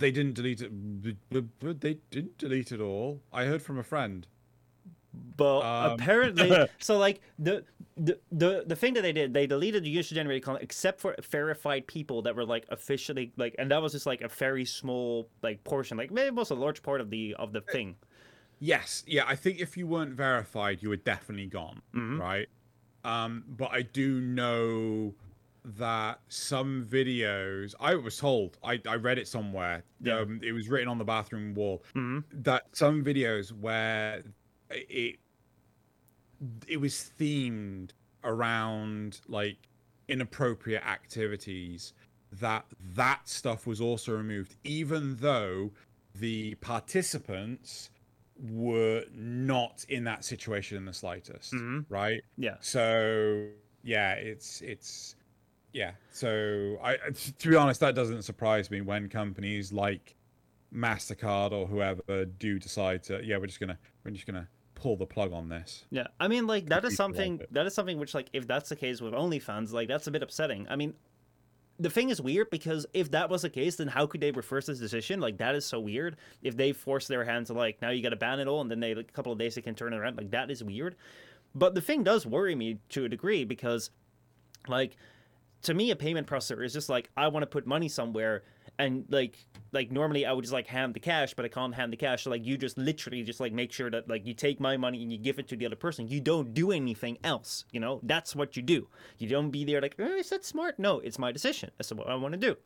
They 0.03 0.13
didn't 0.19 0.35
delete 0.41 0.63
it. 0.67 0.71
b- 1.05 1.17
b- 1.35 1.49
b- 1.61 1.77
They 1.85 1.95
didn't 2.15 2.37
delete 2.45 2.71
it 2.77 2.81
all. 2.91 3.11
I 3.41 3.43
heard 3.51 3.63
from 3.69 3.77
a 3.79 3.87
friend. 3.93 4.21
But 5.43 5.61
Um, 5.61 5.93
apparently, 5.95 6.51
so 6.89 6.93
like 7.07 7.17
the, 7.47 7.55
the 8.07 8.15
the 8.43 8.51
the 8.71 8.77
thing 8.83 8.93
that 8.97 9.03
they 9.07 9.13
did, 9.21 9.29
they 9.39 9.47
deleted 9.57 9.81
the 9.89 9.93
user 10.01 10.15
generated 10.21 10.43
content 10.47 10.65
except 10.69 10.97
for 11.03 11.11
verified 11.39 11.83
people 11.97 12.19
that 12.25 12.35
were 12.39 12.47
like 12.55 12.65
officially 12.79 13.27
like, 13.43 13.55
and 13.61 13.67
that 13.73 13.81
was 13.85 13.93
just 13.97 14.07
like 14.13 14.23
a 14.29 14.29
very 14.45 14.65
small 14.81 15.29
like 15.47 15.59
portion, 15.73 15.95
like 16.03 16.11
maybe 16.17 16.29
it 16.33 16.39
was 16.43 16.51
a 16.51 16.59
large 16.65 16.81
part 16.89 17.01
of 17.05 17.09
the 17.15 17.25
of 17.43 17.49
the 17.57 17.61
thing. 17.75 17.89
Yes, 18.73 19.05
yeah. 19.15 19.25
I 19.35 19.37
think 19.43 19.55
if 19.67 19.71
you 19.79 19.87
weren't 19.95 20.15
verified, 20.17 20.77
you 20.83 20.89
were 20.93 21.03
definitely 21.13 21.47
gone, 21.61 21.79
Mhm. 21.93 22.19
right? 22.29 22.49
Um, 23.05 23.45
but 23.49 23.71
I 23.71 23.83
do 23.83 24.21
know 24.21 25.15
that 25.65 26.21
some 26.29 26.87
videos 26.91 27.75
I 27.81 27.95
was 27.95 28.19
told 28.19 28.59
I, 28.63 28.81
I 28.87 28.97
read 28.97 29.19
it 29.19 29.27
somewhere. 29.27 29.83
Yeah. 30.01 30.19
Um, 30.21 30.41
it 30.43 30.53
was 30.53 30.69
written 30.69 30.89
on 30.89 30.99
the 30.99 31.05
bathroom 31.05 31.55
wall 31.55 31.83
hmm 31.93 32.21
that 32.33 32.67
some 32.73 33.03
videos 33.05 33.51
where 33.51 34.23
it 34.71 35.17
it 36.67 36.79
was 36.79 37.11
themed 37.19 37.91
around 38.25 39.21
like 39.29 39.57
inappropriate 40.09 40.87
activities 40.87 41.95
that 42.31 42.67
that 42.95 43.29
stuff 43.29 43.67
was 43.67 43.81
also 43.81 44.13
removed 44.13 44.57
even 44.65 45.17
though 45.17 45.71
the 46.15 46.55
participants 46.57 47.91
were 48.39 49.05
not 49.15 49.85
in 49.89 50.05
that 50.05 50.25
situation 50.25 50.77
in 50.77 50.85
the 50.85 50.93
slightest 50.93 51.53
hmm 51.53 51.81
right? 51.89 52.23
Yeah. 52.37 52.57
so 52.61 53.49
yeah 53.83 54.15
it's 54.15 54.61
it's 54.61 55.17
yeah. 55.73 55.93
So 56.13 56.79
i 56.83 56.97
to 57.39 57.49
be 57.49 57.57
honest 57.57 57.81
that 57.81 57.95
doesn't 57.95 58.23
surprise 58.23 58.71
me 58.71 58.81
when 58.81 59.09
companies 59.09 59.73
like 59.73 60.15
mastercard 60.73 61.53
or 61.53 61.67
whoever 61.67 62.25
do 62.25 62.59
decide 62.59 63.03
to 63.05 63.25
yeah 63.25 63.37
we're 63.37 63.47
just 63.47 63.61
gonna 63.61 63.79
we're 64.05 64.11
just 64.11 64.27
gonna 64.27 64.49
pull 64.85 64.97
the 64.97 65.07
plug 65.07 65.33
on 65.33 65.49
this. 65.49 65.87
Yeah, 65.91 66.09
I 66.21 66.29
mean, 66.29 66.47
like 66.47 66.67
that 66.67 66.85
is 66.85 66.95
something 66.95 67.41
that 67.53 67.65
is 67.67 67.73
something 67.73 67.99
which, 67.99 68.15
like, 68.15 68.29
if 68.35 68.47
that's 68.47 68.69
the 68.69 68.77
case 68.77 69.01
with 69.01 69.15
OnlyFans, 69.15 69.73
like 69.73 69.89
that's 69.89 70.07
a 70.07 70.11
bit 70.11 70.23
upsetting. 70.23 70.67
I 70.69 70.77
mean, 70.77 70.93
the 71.79 71.91
thing 71.91 72.11
is 72.11 72.21
weird 72.21 72.51
because 72.51 72.87
if 72.95 73.11
that 73.11 73.29
was 73.29 73.43
the 73.43 73.51
case, 73.51 73.77
then 73.77 73.89
how 73.89 74.07
could 74.07 74.21
they 74.21 74.31
reverse 74.31 74.67
this 74.67 74.79
decision? 74.79 75.21
Like 75.21 75.39
that 75.39 75.55
is 75.55 75.65
so 75.65 75.81
weird. 75.81 76.17
If 76.43 76.57
they 76.57 76.73
force 76.73 77.09
their 77.09 77.25
hand 77.25 77.47
to 77.47 77.53
like 77.53 77.83
now 77.83 77.91
you 77.91 78.03
got 78.03 78.11
to 78.11 78.17
ban 78.17 78.41
it 78.41 78.47
all, 78.47 78.61
and 78.61 78.71
then 78.71 78.81
they 78.81 78.95
like, 78.95 79.09
a 79.09 79.13
couple 79.13 79.33
of 79.33 79.39
days 79.39 79.55
they 79.55 79.63
can 79.63 79.75
turn 79.75 79.93
it 79.93 79.97
around, 79.97 80.17
like 80.17 80.31
that 80.31 80.51
is 80.51 80.63
weird. 80.63 80.97
But 81.55 81.75
the 81.75 81.81
thing 81.81 82.03
does 82.03 82.27
worry 82.27 82.55
me 82.55 82.79
to 82.91 83.05
a 83.05 83.09
degree 83.09 83.45
because, 83.45 83.91
like, 84.67 84.97
to 85.63 85.75
me, 85.75 85.93
a 85.93 85.97
payment 85.97 86.27
processor 86.27 86.65
is 86.65 86.73
just 86.73 86.89
like 86.89 87.11
I 87.17 87.29
want 87.29 87.43
to 87.43 87.47
put 87.49 87.67
money 87.67 87.89
somewhere, 87.89 88.43
and 88.79 89.05
like 89.09 89.39
like 89.73 89.91
normally 89.91 90.25
I 90.25 90.33
would 90.33 90.43
just 90.43 90.53
like 90.53 90.67
hand 90.67 90.95
the 90.95 91.01
cash, 91.01 91.35
but 91.35 91.45
I 91.45 91.49
can't 91.49 91.75
hand 91.75 91.93
the 91.93 91.97
cash. 91.97 92.25
So 92.25 92.31
like 92.31 92.45
you 92.45 92.57
just 92.57 92.79
literally 92.79 93.23
just 93.23 93.41
like 93.41 93.53
make 93.53 93.73
sure 93.73 93.91
that 93.91 94.09
like 94.09 94.27
you 94.27 94.35
take 94.35 94.61
my 94.61 94.77
money 94.77 95.03
and 95.03 95.13
you 95.13 95.19
give 95.19 95.39
it 95.39 95.49
to 95.49 95.57
the 95.57 95.67
other 95.67 95.77
person. 95.77 96.09
You 96.09 96.21
don't 96.21 96.55
do 96.55 96.71
anything 96.71 97.19
else. 97.25 97.65
You 97.73 97.81
know 97.81 98.01
that's 98.03 98.37
what 98.37 98.57
you 98.57 98.63
do. 98.63 98.89
You 99.19 99.29
don't 99.29 99.51
be 99.51 99.65
there 99.65 99.81
like 99.81 99.97
oh, 99.99 100.05
is 100.05 100.31
that 100.31 100.45
smart? 100.45 100.79
No, 100.79 101.01
it's 101.01 101.19
my 101.19 101.33
decision. 101.33 101.71
That's 101.77 101.93
what 101.93 102.09
I 102.09 102.15
want 102.15 102.33
to 102.33 102.41
do. 102.41 102.57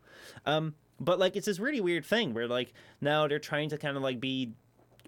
Um, 0.46 0.74
but 1.00 1.18
like 1.18 1.36
it's 1.36 1.46
this 1.46 1.58
really 1.58 1.80
weird 1.80 2.04
thing 2.04 2.34
where 2.34 2.48
like 2.48 2.72
now 3.00 3.26
they're 3.28 3.38
trying 3.38 3.70
to 3.70 3.78
kind 3.78 3.96
of 3.96 4.02
like 4.02 4.20
be 4.20 4.52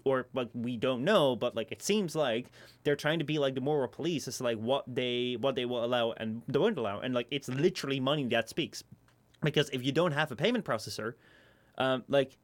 or 0.03 0.27
like 0.33 0.49
we 0.53 0.77
don't 0.77 1.03
know, 1.03 1.35
but 1.35 1.55
like 1.55 1.71
it 1.71 1.81
seems 1.81 2.15
like 2.15 2.47
they're 2.83 2.95
trying 2.95 3.19
to 3.19 3.25
be 3.25 3.39
like 3.39 3.55
the 3.55 3.61
moral 3.61 3.87
police 3.87 4.25
to 4.25 4.43
like 4.43 4.57
what 4.57 4.83
they 4.87 5.37
what 5.39 5.55
they 5.55 5.65
will 5.65 5.83
allow 5.83 6.13
and 6.13 6.41
don't 6.47 6.77
allow, 6.77 6.99
and 6.99 7.13
like 7.13 7.27
it's 7.31 7.47
literally 7.47 7.99
money 7.99 8.25
that 8.25 8.49
speaks. 8.49 8.83
Because 9.43 9.69
if 9.69 9.83
you 9.83 9.91
don't 9.91 10.11
have 10.11 10.31
a 10.31 10.35
payment 10.35 10.65
processor, 10.65 11.13
um, 11.77 12.03
like 12.07 12.37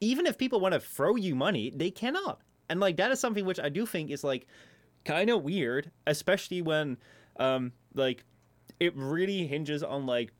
even 0.00 0.26
if 0.26 0.38
people 0.38 0.60
want 0.60 0.74
to 0.74 0.80
throw 0.80 1.16
you 1.16 1.34
money, 1.34 1.72
they 1.74 1.90
cannot, 1.90 2.40
and 2.68 2.80
like 2.80 2.96
that 2.96 3.10
is 3.10 3.18
something 3.20 3.44
which 3.44 3.58
I 3.58 3.68
do 3.68 3.86
think 3.86 4.10
is 4.10 4.22
like 4.22 4.46
kind 5.04 5.30
of 5.30 5.42
weird, 5.42 5.90
especially 6.06 6.62
when 6.62 6.96
um 7.38 7.72
like 7.94 8.24
it 8.80 8.94
really 8.96 9.46
hinges 9.46 9.82
on 9.82 10.06
like 10.06 10.32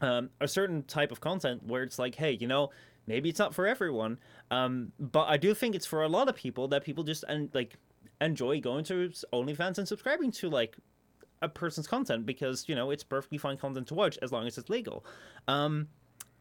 um, 0.00 0.30
a 0.40 0.48
certain 0.48 0.82
type 0.84 1.10
of 1.10 1.20
content 1.20 1.64
where 1.64 1.82
it's 1.82 1.98
like, 1.98 2.14
hey, 2.14 2.32
you 2.32 2.46
know, 2.46 2.70
maybe 3.06 3.28
it's 3.28 3.38
not 3.38 3.54
for 3.54 3.66
everyone, 3.66 4.18
um, 4.50 4.92
but 4.98 5.24
I 5.24 5.36
do 5.36 5.54
think 5.54 5.74
it's 5.74 5.86
for 5.86 6.02
a 6.02 6.08
lot 6.08 6.28
of 6.28 6.36
people 6.36 6.68
that 6.68 6.84
people 6.84 7.04
just 7.04 7.24
and 7.28 7.50
like 7.54 7.76
enjoy 8.20 8.60
going 8.60 8.84
to 8.84 9.10
OnlyFans 9.32 9.78
and 9.78 9.88
subscribing 9.88 10.30
to 10.32 10.48
like 10.48 10.76
a 11.42 11.48
person's 11.48 11.86
content 11.86 12.26
because 12.26 12.68
you 12.68 12.74
know 12.74 12.90
it's 12.90 13.04
perfectly 13.04 13.38
fine 13.38 13.56
content 13.56 13.86
to 13.88 13.94
watch 13.94 14.18
as 14.22 14.32
long 14.32 14.46
as 14.46 14.58
it's 14.58 14.68
legal. 14.68 15.04
Um, 15.48 15.88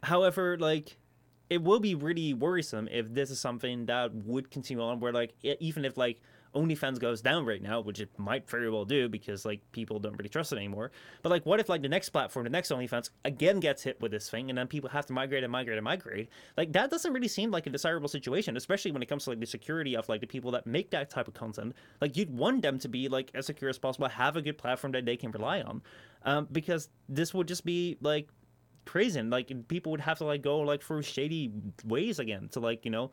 however, 0.03 0.57
like 0.57 0.97
it 1.49 1.61
will 1.61 1.79
be 1.79 1.95
really 1.95 2.33
worrisome 2.33 2.87
if 2.91 3.13
this 3.13 3.29
is 3.29 3.39
something 3.39 3.85
that 3.85 4.13
would 4.13 4.49
continue 4.49 4.81
on 4.81 4.99
where 4.99 5.13
like 5.13 5.33
even 5.43 5.85
if 5.85 5.97
like 5.97 6.19
OnlyFans 6.56 6.99
goes 6.99 7.22
down 7.22 7.45
right 7.45 7.62
now, 7.62 7.82
which 7.82 7.99
it 7.99 8.10
might 8.18 8.49
very 8.49 8.70
well 8.70 8.86
do 8.86 9.10
because 9.10 9.45
like 9.45 9.60
people 9.72 9.99
don't 9.99 10.16
really 10.18 10.30
trust 10.30 10.53
it 10.53 10.56
anymore. 10.56 10.91
But 11.22 11.30
like, 11.30 11.45
what 11.45 11.60
if 11.60 11.70
like 11.70 11.82
the 11.82 11.89
next 11.89 12.10
platform, 12.10 12.45
the 12.45 12.49
next 12.49 12.72
OnlyFans, 12.72 13.10
again 13.26 13.60
gets 13.60 13.84
hit 13.84 13.99
with 14.01 14.12
this 14.12 14.30
thing, 14.30 14.49
and 14.49 14.58
then 14.58 14.68
people 14.68 14.89
have 14.89 15.06
to 15.08 15.14
migrate 15.14 15.43
and 15.43 15.51
migrate 15.51 15.78
and 15.78 15.84
migrate? 15.84 16.30
Like 16.58 16.72
that 16.74 16.89
doesn't 16.89 17.12
really 17.12 17.28
seem 17.28 17.51
like 17.51 17.68
a 17.68 17.70
desirable 17.70 18.08
situation, 18.08 18.56
especially 18.58 18.91
when 18.91 19.01
it 19.01 19.08
comes 19.08 19.26
to 19.26 19.32
like 19.32 19.39
the 19.39 19.45
security 19.45 19.95
of 19.95 20.08
like 20.08 20.22
the 20.22 20.28
people 20.28 20.51
that 20.51 20.66
make 20.66 20.91
that 20.91 21.10
type 21.10 21.28
of 21.28 21.34
content. 21.34 21.76
Like 21.99 22.16
you'd 22.16 22.36
want 22.36 22.62
them 22.62 22.80
to 22.80 22.88
be 22.88 23.10
like 23.10 23.32
as 23.36 23.47
secure 23.47 23.70
as 23.70 23.78
possible, 23.78 24.08
have 24.08 24.38
a 24.38 24.41
good 24.41 24.58
platform 24.58 24.93
that 24.93 25.06
they 25.06 25.18
can 25.18 25.32
rely 25.32 25.62
on, 25.62 25.82
um, 26.24 26.47
because 26.51 26.89
this 27.10 27.34
would 27.34 27.47
just 27.47 27.66
be 27.66 27.97
like 28.01 28.30
crazy. 28.86 29.20
And, 29.20 29.30
like 29.30 29.51
people 29.68 29.91
would 29.91 30.01
have 30.01 30.20
to 30.20 30.26
like 30.26 30.41
go 30.41 30.60
like 30.60 30.82
through 30.82 31.01
shady 31.01 31.51
ways 31.84 32.20
again 32.20 32.47
to 32.53 32.60
like 32.60 32.86
you 32.86 32.91
know 32.91 33.12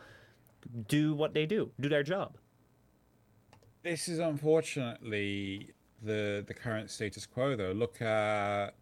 do 0.86 1.14
what 1.14 1.34
they 1.34 1.46
do, 1.46 1.70
do 1.80 1.88
their 1.88 2.02
job. 2.02 2.36
This 3.82 4.08
is 4.08 4.18
unfortunately 4.18 5.70
the 6.02 6.44
the 6.46 6.54
current 6.54 6.90
status 6.90 7.26
quo 7.26 7.56
though 7.56 7.72
look 7.72 8.00
at 8.02 8.74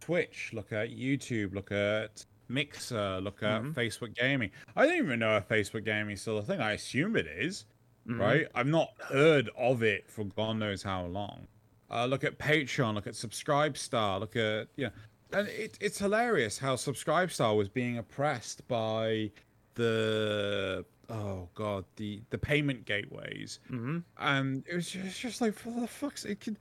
twitch 0.00 0.50
look 0.52 0.72
at 0.72 0.90
youtube 0.90 1.54
look 1.54 1.70
at 1.72 2.24
mixer 2.48 3.20
look 3.20 3.42
at 3.42 3.62
Mhm. 3.62 3.72
facebook 3.74 4.14
gaming 4.14 4.50
i 4.76 4.86
don't 4.86 4.96
even 4.98 5.18
know 5.18 5.36
if 5.36 5.48
facebook 5.48 5.84
gaming 5.84 6.12
is 6.14 6.20
still 6.20 6.38
a 6.38 6.42
thing 6.42 6.60
i 6.60 6.72
assume 6.72 7.16
it 7.16 7.26
is 7.26 7.64
Mhm. 8.06 8.18
right? 8.18 8.48
I've 8.52 8.66
not 8.66 8.90
heard 9.12 9.48
of 9.56 9.84
it 9.84 10.10
for 10.10 10.24
God 10.24 10.54
knows 10.56 10.82
how 10.82 11.04
long. 11.06 11.46
Uh, 11.88 12.04
look 12.06 12.24
at 12.24 12.36
Patreon, 12.36 12.94
look 12.94 13.06
at 13.06 13.14
Subscribe 13.14 13.78
Star, 13.78 14.18
look 14.18 14.34
at 14.34 14.66
you 14.74 14.86
know, 14.86 14.92
and 15.38 15.46
it, 15.46 15.78
it's 15.80 16.00
hilarious 16.00 16.58
how 16.58 16.74
Subscribe 16.74 17.30
Star 17.30 17.54
was 17.54 17.68
being 17.68 17.98
oppressed 17.98 18.66
by 18.66 19.30
the 19.74 20.84
oh 21.10 21.48
god 21.54 21.84
the 21.96 22.22
the 22.30 22.38
payment 22.38 22.84
gateways, 22.84 23.60
Mm-hmm. 23.70 23.98
and 24.18 24.64
it 24.70 24.74
was 24.74 24.88
just, 24.90 25.06
it's 25.06 25.18
just 25.18 25.40
like 25.40 25.54
for 25.54 25.70
the 25.80 25.86
fuck's 25.86 26.24
it 26.24 26.40
could 26.40 26.58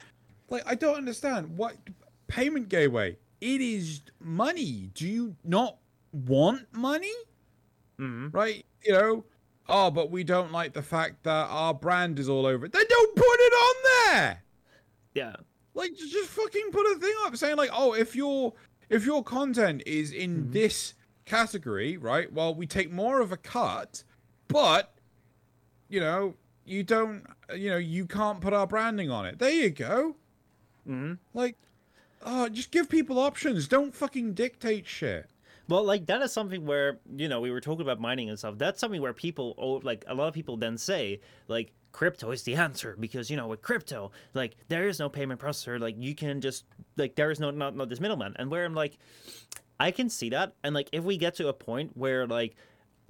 like 0.50 0.64
I 0.66 0.76
don't 0.76 0.96
understand 0.96 1.58
what 1.58 1.76
payment 2.28 2.70
gateway. 2.70 3.18
It 3.39 3.62
is 3.62 4.02
money. 4.20 4.89
Do 4.94 5.08
you 5.08 5.36
not 5.44 5.78
want 6.12 6.68
money? 6.74 7.12
Mm-hmm. 8.00 8.36
right? 8.36 8.66
You 8.84 8.92
know, 8.94 9.26
oh, 9.70 9.92
but 9.92 10.12
we 10.12 10.24
don't 10.24 10.52
like 10.52 10.74
the 10.74 10.82
fact 10.82 11.24
that 11.24 11.48
our 11.50 11.74
brand 11.74 12.20
is 12.20 12.28
all 12.30 12.46
over 12.46 12.66
it. 12.66 12.72
Then 12.72 12.84
don't 12.88 13.16
put 13.16 13.24
it 13.39 13.54
on 13.54 13.76
there. 14.16 14.44
Yeah. 15.14 15.36
Like, 15.74 15.96
just 15.96 16.30
fucking 16.30 16.70
put 16.72 16.86
a 16.88 17.00
thing 17.00 17.14
up 17.26 17.36
saying 17.38 17.58
like, 17.58 17.70
oh, 17.74 17.94
if 17.94 18.16
your 18.16 18.54
if 18.89 19.06
your 19.06 19.24
content 19.24 19.84
is 19.86 20.12
in 20.12 20.46
Mhm. 20.48 20.52
this 20.54 20.94
category, 21.26 21.96
right? 21.98 22.32
Well, 22.32 22.54
we 22.54 22.68
take 22.68 22.92
more 22.92 23.22
of 23.22 23.32
a 23.32 23.38
cut, 23.38 24.04
but 24.52 24.93
you 25.89 25.99
know, 25.99 26.36
you 26.66 26.84
don't, 26.84 27.24
you 27.56 27.70
know, 27.70 27.78
you 27.78 28.06
can't 28.06 28.39
put 28.39 28.54
our 28.54 28.66
branding 28.66 29.12
on 29.12 29.26
it. 29.26 29.39
There 29.39 29.52
you 29.52 29.70
go. 29.70 30.16
Mm-hmm. 30.88 31.14
Like, 31.34 31.58
oh, 32.24 32.49
just 32.49 32.72
give 32.72 32.89
people 32.89 33.20
options. 33.20 33.68
Don't 33.68 33.93
fucking 33.93 34.34
dictate 34.34 34.88
shit. 34.88 35.30
Well, 35.68 35.84
like 35.84 36.06
that 36.08 36.22
is 36.22 36.34
something 36.34 36.66
where 36.66 36.99
you 37.16 37.30
know 37.30 37.39
we 37.39 37.52
were 37.52 37.62
talking 37.62 37.82
about 37.82 37.99
mining 37.99 38.30
and 38.30 38.38
stuff. 38.38 38.58
That's 38.58 38.80
something 38.80 39.02
where 39.02 39.14
people, 39.14 39.56
oh, 39.58 39.80
like 39.84 40.04
a 40.08 40.14
lot 40.14 40.28
of 40.28 40.34
people 40.34 40.58
then 40.58 40.78
say, 40.78 41.22
like 41.47 41.72
crypto 41.91 42.32
is 42.32 42.43
the 42.43 42.56
answer 42.56 42.95
because 42.99 43.30
you 43.30 43.38
know 43.38 43.47
with 43.47 43.62
crypto, 43.62 44.12
like 44.34 44.56
there 44.68 44.88
is 44.88 44.99
no 44.99 45.08
payment 45.08 45.39
processor. 45.39 45.80
Like 45.80 45.95
you 45.97 46.16
can 46.16 46.41
just 46.41 46.66
like 46.97 47.16
there 47.16 47.32
is 47.32 47.39
no 47.39 47.52
not 47.52 47.76
not 47.76 47.89
this 47.89 47.99
middleman. 47.99 48.36
And 48.38 48.49
where 48.52 48.66
I'm 48.66 48.74
like, 48.74 48.97
I 49.80 49.91
can 49.91 50.10
see 50.10 50.30
that. 50.30 50.54
And 50.64 50.76
like 50.76 50.89
if 50.91 51.04
we 51.04 51.16
get 51.18 51.36
to 51.36 51.47
a 51.47 51.54
point 51.54 51.95
where 51.95 52.28
like 52.28 52.56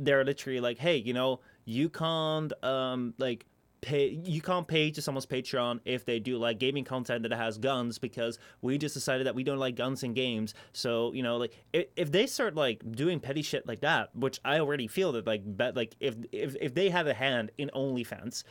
they're 0.03 0.23
literally 0.23 0.59
like, 0.59 0.77
hey, 0.77 0.97
you 0.97 1.13
know, 1.13 1.39
you 1.65 1.89
can't 1.89 2.51
um 2.63 3.13
like 3.17 3.45
pay 3.81 4.09
you 4.23 4.41
can't 4.41 4.67
pay 4.67 4.91
to 4.91 5.01
someone's 5.01 5.25
Patreon 5.25 5.79
if 5.85 6.05
they 6.05 6.19
do 6.19 6.37
like 6.37 6.59
gaming 6.59 6.83
content 6.83 7.23
that 7.23 7.33
has 7.33 7.57
guns 7.57 7.97
because 7.97 8.37
we 8.61 8.77
just 8.77 8.93
decided 8.93 9.25
that 9.25 9.35
we 9.35 9.43
don't 9.43 9.57
like 9.57 9.75
guns 9.75 10.03
in 10.03 10.13
games. 10.13 10.53
So, 10.73 11.11
you 11.13 11.23
know, 11.23 11.37
like 11.37 11.53
if, 11.73 11.87
if 11.95 12.11
they 12.11 12.27
start 12.27 12.55
like 12.55 12.83
doing 12.91 13.19
petty 13.19 13.41
shit 13.41 13.67
like 13.67 13.81
that, 13.81 14.15
which 14.15 14.39
I 14.45 14.59
already 14.59 14.87
feel 14.87 15.11
that 15.13 15.25
like 15.25 15.41
bet 15.45 15.75
like 15.75 15.95
if 15.99 16.15
if 16.31 16.55
if 16.61 16.73
they 16.73 16.89
have 16.89 17.07
a 17.07 17.13
hand 17.13 17.51
in 17.57 17.71
OnlyFans, 17.75 18.43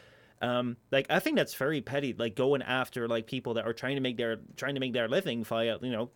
um 0.42 0.76
like 0.90 1.06
I 1.10 1.20
think 1.20 1.36
that's 1.36 1.54
very 1.54 1.80
petty, 1.80 2.12
like 2.12 2.34
going 2.34 2.62
after 2.62 3.06
like 3.06 3.26
people 3.26 3.54
that 3.54 3.66
are 3.66 3.72
trying 3.72 3.94
to 3.96 4.02
make 4.02 4.16
their 4.16 4.38
trying 4.56 4.74
to 4.74 4.80
make 4.80 4.92
their 4.92 5.08
living 5.08 5.44
via, 5.44 5.78
you 5.80 5.92
know, 5.92 6.10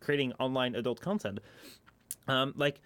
creating 0.00 0.34
online 0.38 0.74
adult 0.74 1.00
content. 1.00 1.40
Um 2.28 2.52
like 2.56 2.82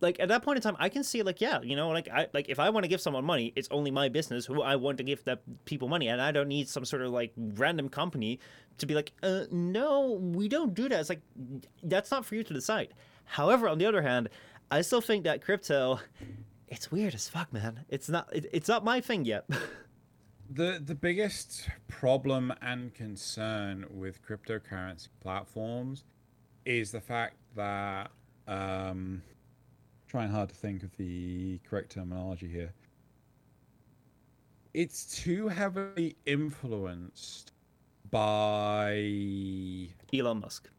like 0.00 0.18
at 0.20 0.28
that 0.28 0.42
point 0.42 0.56
in 0.56 0.62
time 0.62 0.76
i 0.78 0.88
can 0.88 1.02
see 1.02 1.22
like 1.22 1.40
yeah 1.40 1.60
you 1.62 1.74
know 1.74 1.88
like 1.90 2.08
i 2.08 2.26
like 2.32 2.48
if 2.48 2.58
i 2.58 2.70
want 2.70 2.84
to 2.84 2.88
give 2.88 3.00
someone 3.00 3.24
money 3.24 3.52
it's 3.56 3.68
only 3.70 3.90
my 3.90 4.08
business 4.08 4.46
who 4.46 4.62
i 4.62 4.76
want 4.76 4.96
to 4.98 5.04
give 5.04 5.22
that 5.24 5.40
people 5.64 5.88
money 5.88 6.08
and 6.08 6.20
i 6.20 6.30
don't 6.30 6.48
need 6.48 6.68
some 6.68 6.84
sort 6.84 7.02
of 7.02 7.10
like 7.10 7.32
random 7.36 7.88
company 7.88 8.38
to 8.78 8.86
be 8.86 8.94
like 8.94 9.12
uh 9.22 9.42
no 9.50 10.12
we 10.20 10.48
don't 10.48 10.74
do 10.74 10.88
that. 10.88 11.00
It's 11.00 11.08
like 11.08 11.20
that's 11.82 12.10
not 12.10 12.24
for 12.24 12.34
you 12.36 12.44
to 12.44 12.54
decide. 12.54 12.94
However 13.24 13.68
on 13.68 13.78
the 13.78 13.86
other 13.86 14.02
hand 14.02 14.28
i 14.70 14.80
still 14.82 15.00
think 15.00 15.24
that 15.24 15.42
crypto 15.42 15.98
it's 16.68 16.92
weird 16.92 17.14
as 17.14 17.28
fuck 17.28 17.52
man. 17.52 17.84
It's 17.88 18.08
not 18.08 18.28
it, 18.32 18.46
it's 18.52 18.68
not 18.68 18.84
my 18.84 19.00
thing 19.00 19.24
yet. 19.24 19.48
The 20.50 20.80
the 20.82 20.94
biggest 20.94 21.68
problem 21.88 22.54
and 22.62 22.94
concern 22.94 23.84
with 23.90 24.26
cryptocurrency 24.26 25.08
platforms 25.20 26.04
is 26.64 26.90
the 26.90 27.02
fact 27.02 27.36
that 27.54 28.10
um 28.46 29.20
trying 30.08 30.30
hard 30.30 30.48
to 30.48 30.54
think 30.54 30.82
of 30.82 30.96
the 30.96 31.58
correct 31.68 31.92
terminology 31.92 32.48
here 32.48 32.72
it's 34.74 35.04
too 35.22 35.48
heavily 35.48 36.16
influenced 36.26 37.52
by 38.10 38.94
elon 40.14 40.40
musk 40.40 40.70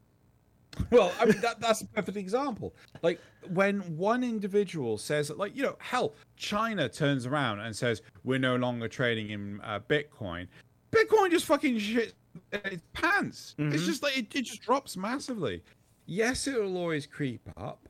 well, 0.92 1.12
I 1.20 1.26
mean 1.26 1.42
that 1.42 1.60
that's 1.60 1.82
a 1.82 1.88
perfect 1.88 2.16
example. 2.16 2.76
Like 3.02 3.20
when 3.50 3.80
one 3.98 4.24
individual 4.24 5.00
says 5.00 5.32
like 5.32 5.56
you 5.56 5.64
know, 5.64 5.76
hell, 5.80 6.14
China 6.38 6.88
turns 6.88 7.26
around 7.26 7.60
and 7.62 7.76
says 7.76 8.04
we're 8.24 8.38
no 8.40 8.56
longer 8.56 8.88
trading 8.88 9.32
in 9.32 9.60
uh, 9.62 9.80
Bitcoin. 9.90 10.48
Bitcoin 10.92 11.32
just 11.32 11.46
fucking 11.48 11.80
shit 11.80 12.14
its 12.54 12.84
pants. 12.94 13.56
It's 13.58 13.82
Mhm. 13.82 13.86
just 13.88 14.04
like 14.04 14.16
it, 14.18 14.34
it 14.36 14.44
just 14.44 14.62
drops 14.62 14.96
massively. 14.96 15.64
Yes, 16.06 16.46
it 16.48 16.54
will 16.62 16.78
always 16.78 17.08
creep 17.08 17.42
up, 17.58 17.90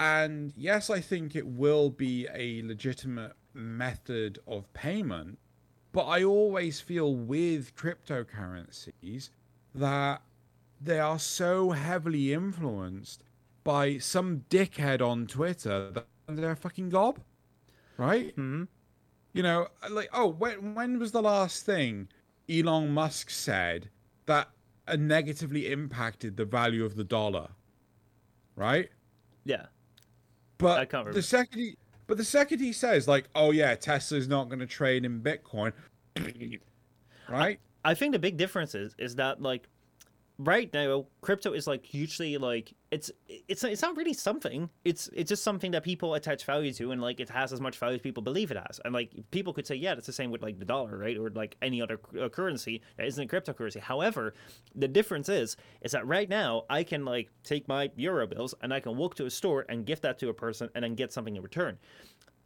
and 0.00 0.54
yes, 0.56 0.88
I 0.90 1.00
think 1.00 1.36
it 1.36 1.46
will 1.46 1.90
be 1.90 2.26
a 2.34 2.62
legitimate 2.62 3.34
method 3.52 4.38
of 4.46 4.72
payment. 4.72 5.38
But 5.92 6.06
I 6.06 6.24
always 6.24 6.80
feel 6.80 7.14
with 7.14 7.76
cryptocurrencies 7.76 9.30
that 9.74 10.22
they 10.80 10.98
are 11.00 11.18
so 11.18 11.72
heavily 11.72 12.32
influenced 12.32 13.24
by 13.64 13.98
some 13.98 14.46
dickhead 14.48 15.02
on 15.02 15.26
Twitter 15.26 15.90
that 15.92 16.06
they're 16.28 16.52
a 16.52 16.56
fucking 16.56 16.88
gob, 16.90 17.20
right? 17.98 18.34
hmm 18.36 18.64
You 19.34 19.42
know, 19.42 19.68
like 19.90 20.08
oh, 20.12 20.28
when 20.28 20.74
when 20.74 20.98
was 20.98 21.12
the 21.12 21.22
last 21.22 21.66
thing 21.66 22.08
Elon 22.48 22.90
Musk 22.92 23.30
said 23.30 23.90
that 24.26 24.50
negatively 24.98 25.70
impacted 25.72 26.36
the 26.36 26.44
value 26.46 26.84
of 26.84 26.96
the 26.96 27.04
dollar, 27.04 27.50
right? 28.56 28.90
yeah 29.44 29.66
But 30.60 30.78
I 30.78 30.84
can't 30.84 31.06
remember. 31.06 31.12
the 31.12 31.22
second 31.22 31.58
he, 31.58 31.76
but 32.06 32.16
the 32.16 32.24
second 32.24 32.60
he 32.60 32.72
says 32.72 33.08
like, 33.08 33.28
oh 33.34 33.50
yeah, 33.50 33.74
Tesla's 33.74 34.28
not 34.28 34.48
going 34.48 34.58
to 34.60 34.66
trade 34.66 35.04
in 35.04 35.20
Bitcoin, 35.20 35.72
right? 37.28 37.58
I 37.84 37.94
think 37.94 38.12
the 38.12 38.18
big 38.18 38.36
difference 38.36 38.74
is 38.74 38.94
is 38.98 39.16
that 39.16 39.40
like 39.40 39.68
right 40.38 40.72
now 40.72 41.06
crypto 41.20 41.52
is 41.52 41.66
like 41.66 41.84
hugely 41.84 42.36
like 42.38 42.72
it's 42.90 43.10
it's 43.28 43.62
it's 43.62 43.82
not 43.82 43.96
really 43.96 44.12
something 44.12 44.68
it's 44.84 45.08
it's 45.12 45.28
just 45.28 45.44
something 45.44 45.70
that 45.70 45.84
people 45.84 46.14
attach 46.14 46.44
value 46.44 46.72
to 46.72 46.90
and 46.90 47.00
like 47.00 47.20
it 47.20 47.28
has 47.28 47.52
as 47.52 47.60
much 47.60 47.78
value 47.78 47.94
as 47.94 48.00
people 48.00 48.20
believe 48.22 48.50
it 48.50 48.56
has 48.56 48.80
and 48.84 48.92
like 48.92 49.12
people 49.30 49.52
could 49.52 49.64
say 49.66 49.76
yeah 49.76 49.92
it's 49.92 50.08
the 50.08 50.12
same 50.12 50.30
with 50.32 50.42
like 50.42 50.58
the 50.58 50.64
dollar 50.64 50.98
right 50.98 51.16
or 51.16 51.30
like 51.30 51.56
any 51.62 51.80
other 51.80 52.00
uh, 52.20 52.28
currency 52.28 52.82
that 52.96 53.06
isn't 53.06 53.24
a 53.24 53.28
cryptocurrency 53.32 53.78
however 53.78 54.34
the 54.74 54.88
difference 54.88 55.28
is 55.28 55.56
is 55.82 55.92
that 55.92 56.04
right 56.06 56.28
now 56.28 56.64
i 56.68 56.82
can 56.82 57.04
like 57.04 57.28
take 57.44 57.68
my 57.68 57.88
euro 57.94 58.26
bills 58.26 58.54
and 58.62 58.74
i 58.74 58.80
can 58.80 58.96
walk 58.96 59.14
to 59.14 59.24
a 59.24 59.30
store 59.30 59.64
and 59.68 59.86
gift 59.86 60.02
that 60.02 60.18
to 60.18 60.28
a 60.28 60.34
person 60.34 60.68
and 60.74 60.82
then 60.82 60.96
get 60.96 61.12
something 61.12 61.36
in 61.36 61.42
return 61.42 61.78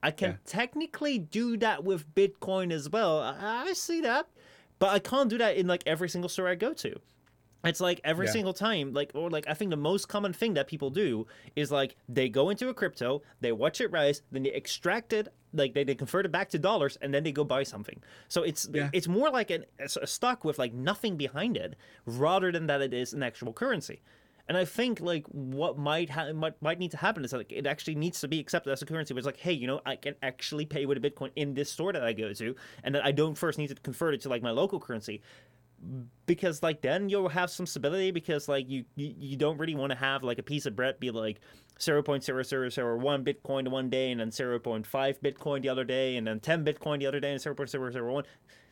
I 0.03 0.11
can 0.11 0.33
Yeah. 0.33 0.37
technically 0.45 1.19
do 1.19 1.57
that 1.57 1.83
with 1.83 2.15
Bitcoin 2.15 2.71
as 2.71 2.91
well. 2.91 3.21
I 3.21 3.65
I 3.69 3.73
see 3.73 4.03
that, 4.03 4.27
but 4.79 4.91
I 4.91 4.99
can't 4.99 5.31
do 5.31 5.39
that 5.39 5.57
in 5.57 5.67
like 5.67 5.83
every 5.87 6.11
single 6.11 6.29
store 6.29 6.47
I 6.47 6.57
go 6.57 6.75
to. 6.75 7.01
It's 7.65 7.81
like 7.81 8.01
every 8.05 8.27
Yeah. 8.27 8.33
single 8.33 8.53
time, 8.53 8.93
like 8.93 9.11
or 9.15 9.31
like 9.31 9.47
I 9.49 9.55
think 9.55 9.71
the 9.71 9.77
most 9.77 10.09
common 10.09 10.33
thing 10.33 10.55
that 10.55 10.67
people 10.69 10.91
do 10.91 11.27
is 11.57 11.71
like 11.73 11.97
they 12.09 12.29
go 12.29 12.51
into 12.51 12.69
a 12.69 12.75
crypto, 12.75 13.23
they 13.41 13.53
watch 13.53 13.81
it 13.81 13.91
rise, 13.91 14.23
then 14.31 14.43
they 14.43 14.53
extract 14.53 15.13
it, 15.13 15.29
like 15.53 15.75
they, 15.75 15.85
they 15.85 15.95
convert 15.95 16.27
it 16.27 16.33
back 16.33 16.49
to 16.51 16.59
dollars, 16.59 16.99
and 17.01 17.13
then 17.15 17.23
they 17.25 17.33
go 17.33 17.45
buy 17.45 17.63
something. 17.63 18.03
So 18.29 18.43
it's 18.43 18.69
Yeah. 18.73 18.91
it's 18.93 19.09
more 19.09 19.31
like 19.31 19.51
an, 19.51 19.65
a 19.79 20.07
stock 20.07 20.45
with 20.45 20.59
like 20.59 20.73
nothing 20.75 21.17
behind 21.17 21.57
it, 21.57 21.75
rather 22.07 22.53
than 22.53 22.67
that 22.67 22.81
it 22.83 22.93
is 22.93 23.13
an 23.13 23.23
actual 23.23 23.53
currency. 23.53 24.03
And 24.47 24.59
I 24.59 24.67
think 24.67 25.01
like 25.01 25.27
what 25.29 25.79
might 25.79 26.11
ha- 26.11 26.31
might 26.35 26.61
might 26.61 26.79
need 26.79 26.91
to 26.91 26.99
happen 26.99 27.25
is 27.25 27.31
that 27.31 27.39
like, 27.39 27.51
it 27.51 27.67
actually 27.67 27.95
needs 27.95 28.21
to 28.21 28.29
be 28.29 28.39
accepted 28.41 28.71
as 28.73 28.83
a 28.83 28.85
currency. 28.85 29.15
Where 29.15 29.19
it's 29.21 29.25
like, 29.27 29.39
hey, 29.39 29.53
you 29.55 29.67
know, 29.67 29.81
I 29.87 29.97
can 29.97 30.17
actually 30.23 30.67
pay 30.67 30.85
with 30.85 30.99
a 30.99 31.01
Bitcoin 31.01 31.31
in 31.35 31.55
this 31.55 31.71
store 31.71 31.95
that 31.95 32.05
I 32.05 32.13
go 32.13 32.31
to, 32.35 32.55
and 32.83 32.95
that 32.95 33.03
I 33.07 33.11
don't 33.13 33.37
first 33.39 33.57
need 33.59 33.69
to 33.69 33.75
convert 33.77 34.13
it 34.13 34.21
to 34.21 34.29
like 34.29 34.43
my 34.43 34.51
local 34.51 34.79
currency, 34.79 35.23
because 36.27 36.63
like 36.63 36.81
then 36.81 37.09
you'll 37.09 37.29
have 37.29 37.51
some 37.51 37.67
stability. 37.67 38.11
Because 38.11 38.49
like 38.49 38.69
you 38.69 38.85
you, 38.97 39.15
you 39.19 39.37
don't 39.37 39.59
really 39.59 39.75
want 39.75 39.91
to 39.91 39.99
have 39.99 40.23
like 40.23 40.39
a 40.39 40.43
piece 40.43 40.67
of 40.67 40.77
bread 40.77 40.99
be 41.01 41.11
like 41.11 41.41
zero 41.81 42.03
point 42.03 42.25
zero 42.25 42.43
zero 42.43 42.69
zero 42.69 42.99
one 42.99 43.25
Bitcoin 43.25 43.69
one 43.69 43.91
day, 43.91 44.11
and 44.11 44.21
then 44.21 44.31
zero 44.31 44.59
point 44.59 44.87
five 44.87 45.21
Bitcoin 45.21 45.63
the 45.63 45.69
other 45.69 45.85
day, 45.85 46.17
and 46.17 46.27
then 46.27 46.41
ten 46.41 46.65
Bitcoin 46.65 46.99
the 46.99 47.07
other 47.07 47.21
day, 47.21 47.33
and 47.33 47.41
zero 47.41 47.55
point 47.55 47.71
zero 47.71 47.91
zero 47.91 48.13
one. 48.13 48.25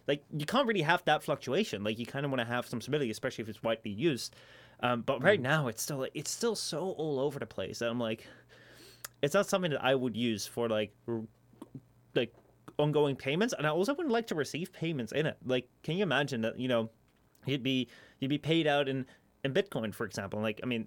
Like 0.08 0.24
you 0.36 0.46
can't 0.46 0.66
really 0.66 0.82
have 0.82 1.04
that 1.04 1.22
fluctuation. 1.22 1.84
Like 1.84 1.98
you 1.98 2.06
kind 2.06 2.24
of 2.24 2.30
want 2.30 2.40
to 2.40 2.46
have 2.46 2.66
some 2.66 2.80
stability, 2.80 3.10
especially 3.10 3.42
if 3.42 3.48
it's 3.48 3.62
widely 3.62 3.92
used. 3.92 4.34
Um, 4.80 5.02
but 5.02 5.22
right 5.22 5.40
now, 5.40 5.68
it's 5.68 5.80
still 5.80 6.06
it's 6.12 6.30
still 6.30 6.56
so 6.56 6.90
all 6.98 7.20
over 7.20 7.38
the 7.38 7.46
place 7.46 7.78
that 7.78 7.88
I'm 7.88 8.00
like, 8.00 8.26
it's 9.22 9.34
not 9.34 9.46
something 9.46 9.70
that 9.70 9.84
I 9.84 9.94
would 9.94 10.16
use 10.16 10.44
for 10.44 10.68
like 10.68 10.92
r- 11.06 11.22
like 12.16 12.34
ongoing 12.80 13.14
payments, 13.14 13.54
and 13.56 13.64
I 13.64 13.70
also 13.70 13.94
wouldn't 13.94 14.12
like 14.12 14.26
to 14.28 14.34
receive 14.34 14.72
payments 14.72 15.12
in 15.12 15.26
it. 15.26 15.36
Like, 15.46 15.68
can 15.84 15.96
you 15.96 16.02
imagine 16.02 16.40
that 16.40 16.58
you 16.58 16.66
know, 16.66 16.90
you'd 17.46 17.62
be 17.62 17.88
you'd 18.20 18.28
be 18.28 18.38
paid 18.38 18.66
out 18.66 18.88
in 18.88 19.06
in 19.44 19.52
Bitcoin, 19.52 19.92
for 19.92 20.04
example. 20.04 20.40
Like, 20.40 20.60
I 20.62 20.66
mean, 20.66 20.86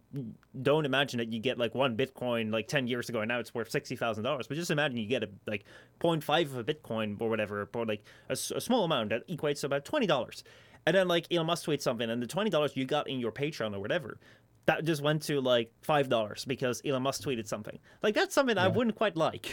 don't 0.62 0.86
imagine 0.86 1.18
that 1.18 1.32
you 1.32 1.39
get 1.39 1.58
like 1.58 1.76
one 1.76 1.97
Bitcoin 1.97 2.51
like 2.53 2.68
10 2.68 2.88
years 2.88 3.10
ago 3.10 3.20
and 3.20 3.28
now 3.28 3.39
it's 3.39 3.53
worth 3.53 3.70
$60,000. 3.70 4.24
But 4.24 4.56
just 4.56 4.72
imagine 4.72 4.97
you 4.97 5.08
get 5.08 5.24
a 5.24 5.30
like 5.45 5.66
0.5 5.99 6.45
of 6.45 6.58
a 6.58 6.64
Bitcoin 6.64 7.20
or 7.20 7.30
whatever, 7.30 7.70
or 7.74 7.86
like 7.86 8.03
a, 8.30 8.34
a 8.34 8.62
small 8.62 8.86
amount 8.86 9.10
that 9.10 9.28
equates 9.28 9.62
to 9.62 9.66
about 9.66 9.84
$20. 9.84 10.43
And 10.86 10.95
then 10.95 11.08
like 11.08 11.32
Elon 11.32 11.47
Musk 11.47 11.66
tweets 11.66 11.82
something 11.82 12.10
and 12.10 12.22
the 12.22 12.28
$20 12.28 12.76
you 12.76 12.86
got 12.86 13.10
in 13.10 13.20
your 13.20 13.32
Patreon 13.32 13.76
or 13.76 13.80
whatever, 13.80 14.20
that 14.68 14.86
just 14.86 15.01
went 15.01 15.22
to 15.24 15.41
like 15.41 15.72
$5 15.86 16.47
because 16.47 16.82
Elon 16.86 17.03
Musk 17.03 17.24
tweeted 17.24 17.47
something. 17.47 17.78
Like, 18.03 18.16
that's 18.16 18.34
something 18.34 18.58
I 18.58 18.68
wouldn't 18.68 18.95
quite 18.95 19.18
like. 19.18 19.51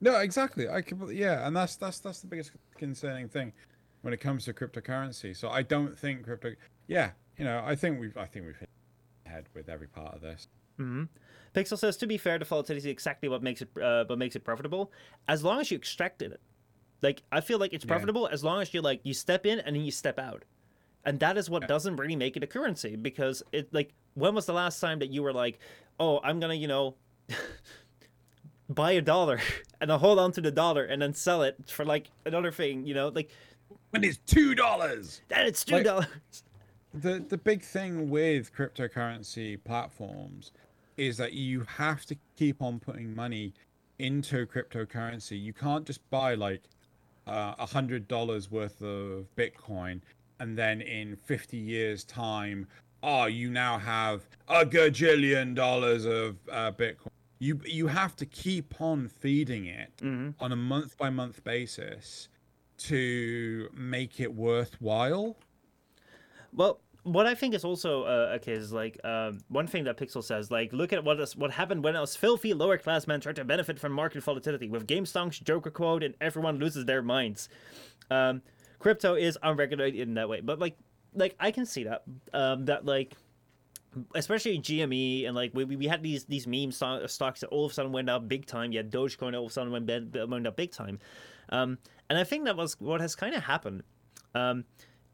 No, 0.00 0.18
exactly. 0.18 0.68
I 0.68 0.82
could, 0.82 1.10
yeah, 1.10 1.46
and 1.46 1.56
that's 1.56 1.76
that's 1.76 2.00
that's 2.00 2.20
the 2.20 2.26
biggest 2.26 2.50
concerning 2.76 3.30
thing 3.30 3.54
when 4.06 4.14
it 4.14 4.20
comes 4.20 4.44
to 4.44 4.52
cryptocurrency. 4.52 5.36
So 5.36 5.48
I 5.48 5.62
don't 5.62 5.98
think 5.98 6.22
crypto. 6.22 6.52
Yeah, 6.86 7.10
you 7.36 7.44
know, 7.44 7.60
I 7.66 7.74
think 7.74 7.98
we've 7.98 8.16
I 8.16 8.26
think 8.26 8.46
we've 8.46 8.56
hit 8.56 8.68
head 9.24 9.46
with 9.52 9.68
every 9.68 9.88
part 9.88 10.14
of 10.14 10.20
this. 10.20 10.46
Mm-hmm. 10.78 11.04
Pixel 11.52 11.76
says 11.76 11.96
to 11.96 12.06
be 12.06 12.16
fair, 12.16 12.38
default 12.38 12.70
is 12.70 12.86
exactly 12.86 13.28
what 13.28 13.42
makes 13.42 13.62
it 13.62 13.68
uh, 13.82 14.04
what 14.04 14.16
makes 14.16 14.36
it 14.36 14.44
profitable. 14.44 14.92
As 15.26 15.42
long 15.42 15.60
as 15.60 15.72
you 15.72 15.76
extracted 15.76 16.30
it, 16.30 16.40
like 17.02 17.24
I 17.32 17.40
feel 17.40 17.58
like 17.58 17.72
it's 17.72 17.84
profitable 17.84 18.28
yeah. 18.28 18.34
as 18.34 18.44
long 18.44 18.62
as 18.62 18.72
you 18.72 18.80
like 18.80 19.00
you 19.02 19.12
step 19.12 19.44
in 19.44 19.58
and 19.58 19.74
then 19.74 19.82
you 19.82 19.90
step 19.90 20.20
out, 20.20 20.44
and 21.04 21.18
that 21.18 21.36
is 21.36 21.50
what 21.50 21.62
yeah. 21.62 21.66
doesn't 21.66 21.96
really 21.96 22.14
make 22.14 22.36
it 22.36 22.44
a 22.44 22.46
currency 22.46 22.94
because 22.94 23.42
it 23.50 23.74
like 23.74 23.92
when 24.14 24.36
was 24.36 24.46
the 24.46 24.52
last 24.52 24.78
time 24.78 25.00
that 25.00 25.10
you 25.10 25.24
were 25.24 25.32
like, 25.32 25.58
oh, 25.98 26.20
I'm 26.22 26.38
gonna 26.38 26.54
you 26.54 26.68
know. 26.68 26.94
buy 28.68 28.90
a 28.90 29.00
dollar 29.00 29.38
and 29.80 29.92
I'll 29.92 29.98
hold 29.98 30.18
on 30.18 30.32
to 30.32 30.40
the 30.40 30.50
dollar 30.50 30.84
and 30.84 31.00
then 31.00 31.14
sell 31.14 31.44
it 31.44 31.56
for 31.68 31.84
like 31.84 32.10
another 32.24 32.50
thing, 32.50 32.84
you 32.84 32.94
know, 32.94 33.12
like 33.14 33.30
when 33.90 34.04
it's 34.04 34.18
two 34.26 34.54
dollars. 34.54 35.20
Then 35.28 35.46
it's 35.46 35.64
two 35.64 35.82
dollars. 35.82 36.06
Like, 36.92 37.02
the 37.02 37.24
the 37.28 37.38
big 37.38 37.62
thing 37.62 38.08
with 38.10 38.54
cryptocurrency 38.54 39.62
platforms 39.62 40.52
is 40.96 41.16
that 41.18 41.34
you 41.34 41.66
have 41.76 42.06
to 42.06 42.16
keep 42.36 42.62
on 42.62 42.78
putting 42.78 43.14
money 43.14 43.52
into 43.98 44.46
cryptocurrency. 44.46 45.40
You 45.40 45.52
can't 45.52 45.86
just 45.86 46.08
buy 46.10 46.34
like 46.34 46.62
uh, 47.26 47.54
a 47.58 47.62
uh, 47.62 47.66
hundred 47.66 48.08
dollars 48.08 48.50
worth 48.50 48.80
of 48.82 49.26
Bitcoin 49.36 50.00
and 50.40 50.56
then 50.56 50.80
in 50.80 51.16
fifty 51.16 51.58
years' 51.58 52.04
time, 52.04 52.66
oh, 53.02 53.26
you 53.26 53.50
now 53.50 53.78
have 53.78 54.26
a 54.48 54.64
gajillion 54.64 55.54
dollars 55.54 56.04
of 56.04 56.36
uh, 56.50 56.72
Bitcoin 56.72 57.08
you 57.38 57.60
you 57.64 57.86
have 57.86 58.16
to 58.16 58.26
keep 58.26 58.80
on 58.80 59.08
feeding 59.08 59.66
it 59.66 59.92
mm-hmm. 59.98 60.30
on 60.42 60.52
a 60.52 60.56
month 60.56 60.96
by 60.96 61.10
month 61.10 61.42
basis 61.44 62.28
to 62.78 63.68
make 63.74 64.20
it 64.20 64.34
worthwhile. 64.34 65.36
Well, 66.52 66.80
what 67.06 67.26
I 67.26 67.34
think 67.36 67.54
is 67.54 67.64
also 67.64 68.02
uh, 68.02 68.36
okay 68.36 68.52
is 68.52 68.72
like 68.72 68.98
um, 69.04 69.38
one 69.48 69.66
thing 69.66 69.84
that 69.84 69.96
Pixel 69.96 70.24
says, 70.24 70.50
like 70.50 70.72
look 70.72 70.92
at 70.92 71.04
what 71.04 71.20
is, 71.20 71.36
what 71.36 71.52
happened 71.52 71.84
when 71.84 71.94
us 71.94 72.16
filthy 72.16 72.52
lower 72.52 72.78
class 72.78 73.06
men 73.06 73.20
tried 73.20 73.36
to 73.36 73.44
benefit 73.44 73.78
from 73.78 73.92
market 73.92 74.22
volatility 74.22 74.68
with 74.68 74.86
GameStonk's 74.86 75.38
Joker 75.38 75.70
quote 75.70 76.02
and 76.02 76.14
everyone 76.20 76.58
loses 76.58 76.84
their 76.84 77.02
minds. 77.02 77.48
Um, 78.10 78.42
crypto 78.80 79.14
is 79.14 79.38
unregulated 79.42 80.00
in 80.00 80.14
that 80.14 80.28
way, 80.28 80.40
but 80.40 80.58
like 80.58 80.76
like 81.14 81.36
I 81.38 81.52
can 81.52 81.64
see 81.64 81.84
that 81.84 82.02
um, 82.32 82.64
that 82.64 82.84
like 82.84 83.14
especially 84.14 84.58
GME 84.58 85.26
and 85.26 85.34
like 85.34 85.52
we, 85.54 85.64
we 85.64 85.86
had 85.86 86.02
these 86.02 86.24
these 86.24 86.46
meme 86.46 86.72
stocks 86.72 87.40
that 87.40 87.46
all 87.48 87.66
of 87.66 87.72
a 87.72 87.74
sudden 87.74 87.92
went 87.92 88.10
up 88.10 88.28
big 88.28 88.46
time. 88.46 88.72
Yeah, 88.72 88.82
Dogecoin 88.82 89.34
all 89.34 89.44
of 89.44 89.50
a 89.50 89.52
sudden 89.52 89.72
went, 89.72 90.28
went 90.28 90.46
up 90.46 90.56
big 90.56 90.72
time, 90.72 90.98
um, 91.50 91.78
and 92.10 92.18
I 92.18 92.24
think 92.24 92.44
that 92.44 92.56
was 92.56 92.78
what 92.80 93.00
has 93.00 93.14
kind 93.14 93.34
of 93.34 93.42
happened. 93.42 93.82
Um, 94.34 94.64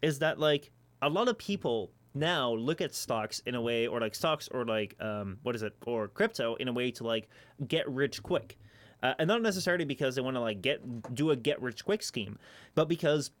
is 0.01 0.19
that 0.19 0.39
like 0.39 0.71
a 1.01 1.09
lot 1.09 1.27
of 1.27 1.37
people 1.37 1.91
now 2.13 2.53
look 2.53 2.81
at 2.81 2.93
stocks 2.93 3.41
in 3.45 3.55
a 3.55 3.61
way, 3.61 3.87
or 3.87 3.99
like 3.99 4.15
stocks, 4.15 4.47
or 4.51 4.65
like 4.65 4.95
um, 4.99 5.37
what 5.43 5.55
is 5.55 5.63
it, 5.63 5.73
or 5.85 6.07
crypto 6.07 6.55
in 6.55 6.67
a 6.67 6.73
way 6.73 6.91
to 6.91 7.03
like 7.03 7.29
get 7.67 7.89
rich 7.89 8.21
quick, 8.21 8.57
uh, 9.01 9.13
and 9.19 9.27
not 9.27 9.41
necessarily 9.41 9.85
because 9.85 10.15
they 10.15 10.21
want 10.21 10.35
to 10.35 10.41
like 10.41 10.61
get 10.61 11.15
do 11.15 11.31
a 11.31 11.35
get 11.35 11.61
rich 11.61 11.83
quick 11.85 12.03
scheme, 12.03 12.37
but 12.75 12.87
because 12.87 13.31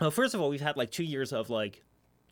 well, 0.00 0.10
first 0.10 0.34
of 0.34 0.40
all, 0.40 0.48
we've 0.48 0.60
had 0.60 0.76
like 0.76 0.90
two 0.90 1.04
years 1.04 1.32
of 1.32 1.50
like 1.50 1.82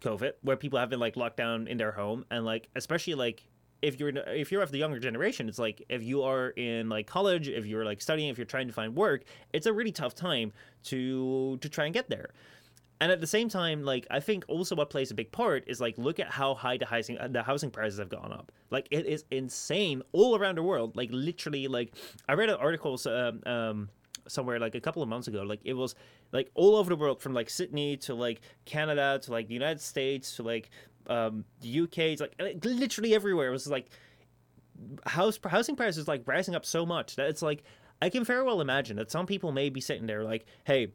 COVID, 0.05 0.33
where 0.43 0.57
people 0.57 0.79
have 0.79 0.91
been 0.91 1.01
like 1.01 1.17
locked 1.17 1.37
down 1.37 1.67
in 1.67 1.77
their 1.77 1.93
home, 1.93 2.25
and 2.31 2.45
like 2.45 2.69
especially 2.77 3.15
like 3.15 3.47
if 3.83 4.01
you're 4.01 4.11
if 4.11 4.51
you're 4.51 4.63
of 4.63 4.71
the 4.71 4.79
younger 4.79 4.99
generation, 4.99 5.49
it's 5.49 5.59
like 5.59 5.83
if 5.89 6.03
you 6.03 6.23
are 6.23 6.51
in 6.51 6.89
like 6.89 7.07
college, 7.07 7.49
if 7.49 7.67
you're 7.67 7.85
like 7.85 8.01
studying, 8.01 8.29
if 8.29 8.39
you're 8.39 8.45
trying 8.45 8.67
to 8.67 8.73
find 8.73 8.97
work, 8.97 9.25
it's 9.53 9.67
a 9.67 9.73
really 9.73 9.93
tough 9.93 10.15
time 10.15 10.53
to 10.85 11.59
to 11.59 11.69
try 11.69 11.85
and 11.85 11.95
get 11.95 12.09
there. 12.09 12.31
And 13.01 13.11
at 13.13 13.21
the 13.21 13.27
same 13.27 13.49
time, 13.49 13.83
like 13.83 14.07
I 14.11 14.21
think 14.21 14.45
also 14.49 14.75
what 14.77 14.89
plays 14.89 15.11
a 15.11 15.15
big 15.15 15.33
part 15.33 15.65
is 15.67 15.81
like 15.81 15.99
look 15.99 16.21
at 16.21 16.31
how 16.31 16.55
high 16.55 16.79
the 16.79 16.87
housing 16.87 17.19
the 17.31 17.43
housing 17.43 17.71
prices 17.71 17.99
have 17.99 18.09
gone 18.09 18.33
up. 18.33 18.53
Like 18.71 18.89
it 18.91 19.07
is 19.07 19.25
insane 19.31 20.03
all 20.13 20.37
around 20.37 20.57
the 20.57 20.63
world. 20.63 20.97
Like 20.97 21.11
literally, 21.13 21.69
like 21.69 21.95
I 22.29 22.35
read 22.35 22.49
an 22.49 22.57
article 22.57 22.99
um, 23.07 23.43
um 23.45 23.89
somewhere 24.29 24.59
like 24.59 24.75
a 24.75 24.81
couple 24.81 25.03
of 25.03 25.09
months 25.09 25.29
ago. 25.29 25.43
Like 25.43 25.61
it 25.65 25.75
was 25.75 25.95
like 26.33 26.51
all 26.55 26.77
over 26.77 26.91
the 26.91 26.97
world, 26.97 27.21
from 27.21 27.35
like 27.35 27.51
Sydney 27.51 27.97
to 27.99 28.15
like 28.15 28.41
Canada 28.65 29.21
to 29.23 29.33
like 29.33 29.49
the 29.49 29.55
United 29.55 29.81
States 29.81 30.37
to 30.37 30.43
like 30.43 30.71
um, 31.07 31.45
the 31.61 31.81
UK. 31.81 31.99
It's 31.99 32.21
like 32.21 32.65
literally 32.65 33.15
everywhere. 33.15 33.49
It 33.49 33.53
was 33.53 33.67
like 33.67 33.89
house 35.07 35.39
housing 35.47 35.77
prices 35.77 36.09
like 36.09 36.23
rising 36.27 36.55
up 36.55 36.67
so 36.67 36.85
much 36.85 37.17
that 37.17 37.29
it's 37.29 37.43
like 37.43 37.63
I 38.03 38.11
can 38.11 38.25
very 38.25 38.43
well 38.43 38.61
imagine 38.61 38.97
that 38.97 39.11
some 39.11 39.27
people 39.27 39.53
may 39.53 39.71
be 39.71 39.81
sitting 39.81 40.07
there 40.07 40.25
like, 40.25 40.47
hey, 40.65 40.93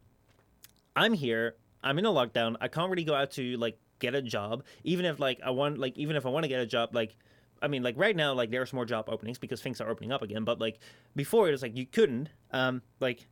I'm 0.96 1.14
here. 1.14 1.56
I'm 1.82 1.98
in 1.98 2.06
a 2.06 2.10
lockdown. 2.10 2.56
I 2.60 2.68
can't 2.68 2.90
really 2.90 3.06
go 3.06 3.16
out 3.16 3.32
to 3.32 3.58
like 3.58 3.80
get 4.00 4.16
a 4.16 4.22
job. 4.22 4.64
Even 4.84 5.06
if 5.06 5.20
like 5.20 5.40
I 5.44 5.52
want 5.52 5.78
like 5.78 5.98
even 5.98 6.16
if 6.16 6.26
I 6.26 6.30
want 6.30 6.44
to 6.44 6.50
get 6.50 6.60
a 6.60 6.66
job, 6.66 6.94
like 6.94 7.16
I 7.62 7.68
mean, 7.68 7.84
like 7.84 7.96
right 7.98 8.16
now, 8.16 8.34
like 8.34 8.52
there's 8.52 8.74
more 8.74 8.86
job 8.86 9.06
openings 9.10 9.38
because 9.38 9.62
things 9.62 9.82
are 9.82 9.90
opening 9.90 10.12
up 10.12 10.22
again. 10.22 10.44
But 10.44 10.60
like 10.60 10.80
before, 11.16 11.48
it 11.48 11.52
was 11.52 11.62
like 11.62 11.76
you 11.76 11.86
couldn't. 11.86 12.30
Um, 12.52 12.82
like 13.00 13.28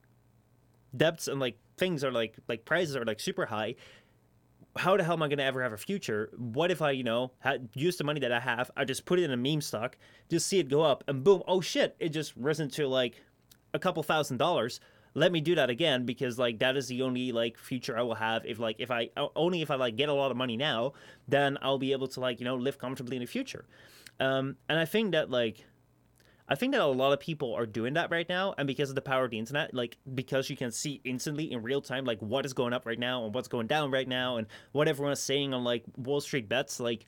debts 0.95 1.27
and 1.27 1.39
like 1.39 1.57
things 1.77 2.03
are 2.03 2.11
like 2.11 2.35
like 2.47 2.65
prices 2.65 2.95
are 2.95 3.05
like 3.05 3.19
super 3.19 3.45
high. 3.45 3.75
How 4.77 4.95
the 4.95 5.03
hell 5.03 5.13
am 5.13 5.23
I 5.23 5.27
gonna 5.27 5.43
ever 5.43 5.63
have 5.63 5.73
a 5.73 5.77
future? 5.77 6.29
What 6.37 6.69
if 6.69 6.81
I, 6.81 6.91
you 6.91 7.03
know, 7.03 7.31
had 7.39 7.69
use 7.73 7.97
the 7.97 8.03
money 8.03 8.19
that 8.19 8.31
I 8.31 8.39
have, 8.39 8.69
I 8.77 8.85
just 8.85 9.05
put 9.05 9.19
it 9.19 9.23
in 9.23 9.31
a 9.31 9.37
meme 9.37 9.61
stock, 9.61 9.97
just 10.29 10.47
see 10.47 10.59
it 10.59 10.69
go 10.69 10.81
up, 10.81 11.03
and 11.07 11.23
boom, 11.23 11.41
oh 11.47 11.61
shit, 11.61 11.95
it 11.99 12.09
just 12.09 12.35
risen 12.35 12.69
to 12.71 12.87
like 12.87 13.21
a 13.73 13.79
couple 13.79 14.03
thousand 14.03 14.37
dollars 14.37 14.79
let 15.17 15.31
me 15.31 15.41
do 15.41 15.55
that 15.55 15.71
again 15.71 16.05
because 16.05 16.37
like 16.37 16.59
that 16.59 16.77
is 16.77 16.87
the 16.87 17.01
only 17.01 17.31
like 17.31 17.57
future 17.57 17.97
I 17.97 18.03
will 18.03 18.15
have 18.15 18.45
if 18.45 18.59
like 18.59 18.75
if 18.77 18.91
I 18.91 19.09
only 19.35 19.63
if 19.63 19.71
I 19.71 19.75
like 19.75 19.95
get 19.95 20.09
a 20.09 20.13
lot 20.13 20.29
of 20.29 20.37
money 20.37 20.55
now 20.55 20.93
then 21.27 21.57
I'll 21.63 21.79
be 21.79 21.91
able 21.91 22.07
to 22.09 22.19
like 22.19 22.39
you 22.39 22.45
know 22.45 22.55
live 22.55 22.77
comfortably 22.77 23.17
in 23.17 23.21
the 23.21 23.27
future 23.27 23.65
um, 24.19 24.55
and 24.69 24.79
I 24.79 24.85
think 24.85 25.11
that 25.11 25.29
like 25.29 25.65
I 26.49 26.55
think 26.55 26.71
that 26.73 26.81
a 26.81 26.85
lot 26.85 27.11
of 27.11 27.19
people 27.19 27.53
are 27.53 27.65
doing 27.65 27.95
that 27.95 28.09
right 28.09 28.27
now, 28.27 28.53
and 28.57 28.67
because 28.67 28.89
of 28.89 28.95
the 28.95 29.01
power 29.01 29.25
of 29.25 29.31
the 29.31 29.39
internet, 29.39 29.73
like 29.73 29.97
because 30.15 30.49
you 30.49 30.55
can 30.55 30.71
see 30.71 31.01
instantly 31.03 31.51
in 31.51 31.61
real 31.61 31.81
time, 31.81 32.05
like 32.05 32.19
what 32.21 32.45
is 32.45 32.53
going 32.53 32.73
up 32.73 32.85
right 32.85 32.99
now 32.99 33.25
and 33.25 33.33
what's 33.33 33.49
going 33.49 33.67
down 33.67 33.91
right 33.91 34.07
now, 34.07 34.37
and 34.37 34.47
what 34.71 34.87
everyone 34.87 35.11
is 35.11 35.19
saying 35.19 35.53
on 35.53 35.63
like 35.63 35.83
Wall 35.97 36.21
Street 36.21 36.47
bets, 36.47 36.79
like 36.79 37.05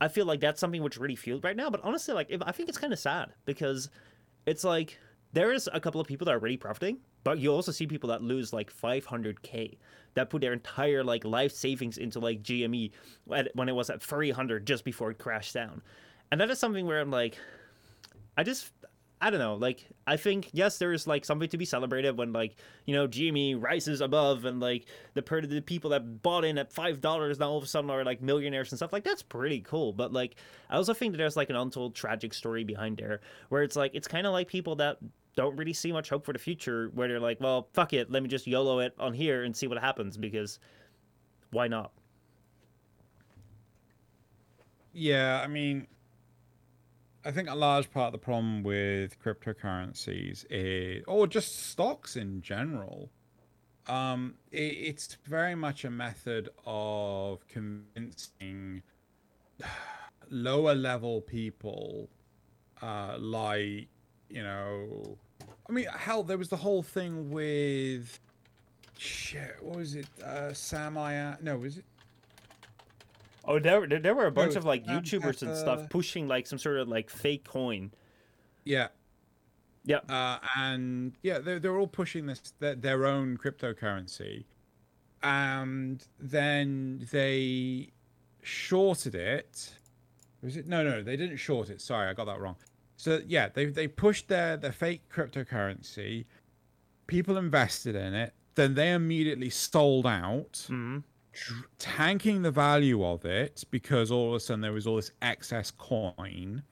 I 0.00 0.08
feel 0.08 0.26
like 0.26 0.40
that's 0.40 0.60
something 0.60 0.82
which 0.82 0.98
really 0.98 1.16
fueled 1.16 1.44
right 1.44 1.56
now. 1.56 1.68
But 1.68 1.80
honestly, 1.82 2.14
like 2.14 2.28
if, 2.30 2.42
I 2.42 2.52
think 2.52 2.68
it's 2.68 2.78
kind 2.78 2.92
of 2.92 2.98
sad 2.98 3.30
because 3.44 3.90
it's 4.46 4.62
like 4.62 4.98
there 5.32 5.52
is 5.52 5.68
a 5.72 5.80
couple 5.80 6.00
of 6.00 6.06
people 6.06 6.26
that 6.26 6.34
are 6.34 6.38
really 6.38 6.56
profiting, 6.56 6.98
but 7.24 7.38
you 7.38 7.52
also 7.52 7.72
see 7.72 7.88
people 7.88 8.10
that 8.10 8.22
lose 8.22 8.52
like 8.52 8.72
500k 8.72 9.78
that 10.14 10.30
put 10.30 10.40
their 10.40 10.52
entire 10.52 11.02
like 11.02 11.24
life 11.24 11.52
savings 11.52 11.98
into 11.98 12.20
like 12.20 12.42
GME 12.42 12.92
when 13.24 13.68
it 13.68 13.74
was 13.74 13.90
at 13.90 14.00
300 14.00 14.64
just 14.64 14.84
before 14.84 15.10
it 15.10 15.18
crashed 15.18 15.54
down. 15.54 15.82
And 16.34 16.40
that 16.40 16.50
is 16.50 16.58
something 16.58 16.84
where 16.84 16.98
I'm 16.98 17.12
like, 17.12 17.38
I 18.36 18.42
just, 18.42 18.72
I 19.20 19.30
don't 19.30 19.38
know. 19.38 19.54
Like, 19.54 19.86
I 20.04 20.16
think 20.16 20.50
yes, 20.52 20.78
there 20.78 20.92
is 20.92 21.06
like 21.06 21.24
something 21.24 21.48
to 21.48 21.56
be 21.56 21.64
celebrated 21.64 22.18
when 22.18 22.32
like 22.32 22.56
you 22.86 22.92
know 22.92 23.06
GME 23.06 23.62
rises 23.62 24.00
above 24.00 24.44
and 24.44 24.58
like 24.58 24.86
the 25.14 25.22
per 25.22 25.42
the 25.42 25.60
people 25.60 25.90
that 25.90 26.24
bought 26.24 26.44
in 26.44 26.58
at 26.58 26.72
five 26.72 27.00
dollars 27.00 27.38
now 27.38 27.50
all 27.50 27.58
of 27.58 27.62
a 27.62 27.68
sudden 27.68 27.88
are 27.88 28.02
like 28.02 28.20
millionaires 28.20 28.72
and 28.72 28.80
stuff. 28.80 28.92
Like 28.92 29.04
that's 29.04 29.22
pretty 29.22 29.60
cool. 29.60 29.92
But 29.92 30.12
like, 30.12 30.34
I 30.68 30.74
also 30.74 30.92
think 30.92 31.12
that 31.12 31.18
there's 31.18 31.36
like 31.36 31.50
an 31.50 31.56
untold 31.56 31.94
tragic 31.94 32.34
story 32.34 32.64
behind 32.64 32.96
there 32.96 33.20
where 33.50 33.62
it's 33.62 33.76
like 33.76 33.92
it's 33.94 34.08
kind 34.08 34.26
of 34.26 34.32
like 34.32 34.48
people 34.48 34.74
that 34.74 34.98
don't 35.36 35.54
really 35.54 35.72
see 35.72 35.92
much 35.92 36.08
hope 36.08 36.26
for 36.26 36.32
the 36.32 36.40
future 36.40 36.90
where 36.94 37.06
they're 37.06 37.20
like, 37.20 37.40
well, 37.40 37.68
fuck 37.74 37.92
it, 37.92 38.10
let 38.10 38.24
me 38.24 38.28
just 38.28 38.48
YOLO 38.48 38.80
it 38.80 38.92
on 38.98 39.14
here 39.14 39.44
and 39.44 39.56
see 39.56 39.68
what 39.68 39.78
happens 39.78 40.16
because 40.16 40.58
why 41.52 41.68
not? 41.68 41.92
Yeah, 44.92 45.40
I 45.40 45.46
mean, 45.46 45.86
I 47.24 47.30
think 47.30 47.48
a 47.48 47.54
large 47.54 47.90
part 47.90 48.08
of 48.08 48.12
the 48.12 48.24
problem 48.24 48.62
with 48.62 49.18
cryptocurrencies 49.22 50.44
is, 50.50 51.04
or 51.06 51.26
just 51.26 51.70
stocks 51.70 52.16
in 52.16 52.42
general, 52.42 53.10
um, 53.86 54.34
it, 54.52 54.58
it's 54.58 55.16
very 55.24 55.54
much 55.54 55.84
a 55.84 55.90
method 55.90 56.50
of 56.66 57.46
convincing 57.48 58.82
lower 60.30 60.74
level 60.74 61.22
people, 61.22 62.10
uh, 62.82 63.16
like 63.18 63.88
you 64.28 64.42
know, 64.42 65.16
I 65.68 65.72
mean, 65.72 65.86
hell, 65.96 66.22
there 66.22 66.38
was 66.38 66.48
the 66.48 66.56
whole 66.56 66.82
thing 66.82 67.30
with 67.30 68.18
shit. 68.98 69.56
What 69.60 69.76
was 69.76 69.94
it? 69.94 70.06
Uh, 70.22 70.52
Sam 70.52 70.94
no, 71.42 71.56
was 71.58 71.78
it? 71.78 71.84
Oh, 73.46 73.58
there, 73.58 73.86
there, 73.86 73.98
there 74.00 74.14
were 74.14 74.26
a 74.26 74.32
bunch 74.32 74.56
of 74.56 74.64
like 74.64 74.84
YouTubers 74.86 75.42
and 75.42 75.56
stuff 75.56 75.88
pushing 75.90 76.28
like 76.28 76.46
some 76.46 76.58
sort 76.58 76.78
of 76.78 76.88
like 76.88 77.10
fake 77.10 77.44
coin. 77.44 77.92
Yeah. 78.64 78.88
Yeah. 79.84 79.98
Uh, 80.08 80.38
and 80.56 81.12
yeah, 81.22 81.38
they're, 81.38 81.58
they're 81.58 81.76
all 81.76 81.86
pushing 81.86 82.26
this 82.26 82.40
their, 82.58 82.74
their 82.74 83.06
own 83.06 83.36
cryptocurrency, 83.36 84.44
and 85.22 86.02
then 86.18 87.06
they 87.12 87.90
shorted 88.42 89.14
it. 89.14 89.74
Was 90.42 90.56
it? 90.56 90.66
No, 90.66 90.82
no, 90.82 91.02
they 91.02 91.16
didn't 91.16 91.36
short 91.36 91.70
it. 91.70 91.80
Sorry, 91.80 92.08
I 92.08 92.14
got 92.14 92.24
that 92.26 92.40
wrong. 92.40 92.56
So 92.96 93.20
yeah, 93.26 93.48
they 93.52 93.66
they 93.66 93.88
pushed 93.88 94.28
their 94.28 94.56
their 94.56 94.72
fake 94.72 95.02
cryptocurrency. 95.12 96.24
People 97.06 97.36
invested 97.36 97.94
in 97.94 98.14
it. 98.14 98.32
Then 98.54 98.74
they 98.74 98.92
immediately 98.92 99.50
sold 99.50 100.06
out, 100.06 100.64
hmm 100.68 100.98
dr- 101.34 101.64
tanking 101.78 102.42
the 102.42 102.50
value 102.50 103.04
of 103.04 103.24
it 103.24 103.64
because 103.70 104.10
all 104.10 104.30
of 104.30 104.34
a 104.34 104.40
sudden 104.40 104.60
there 104.60 104.72
was 104.72 104.86
all 104.86 104.96
this 104.96 105.12
excess 105.22 105.70
coin, 105.70 106.62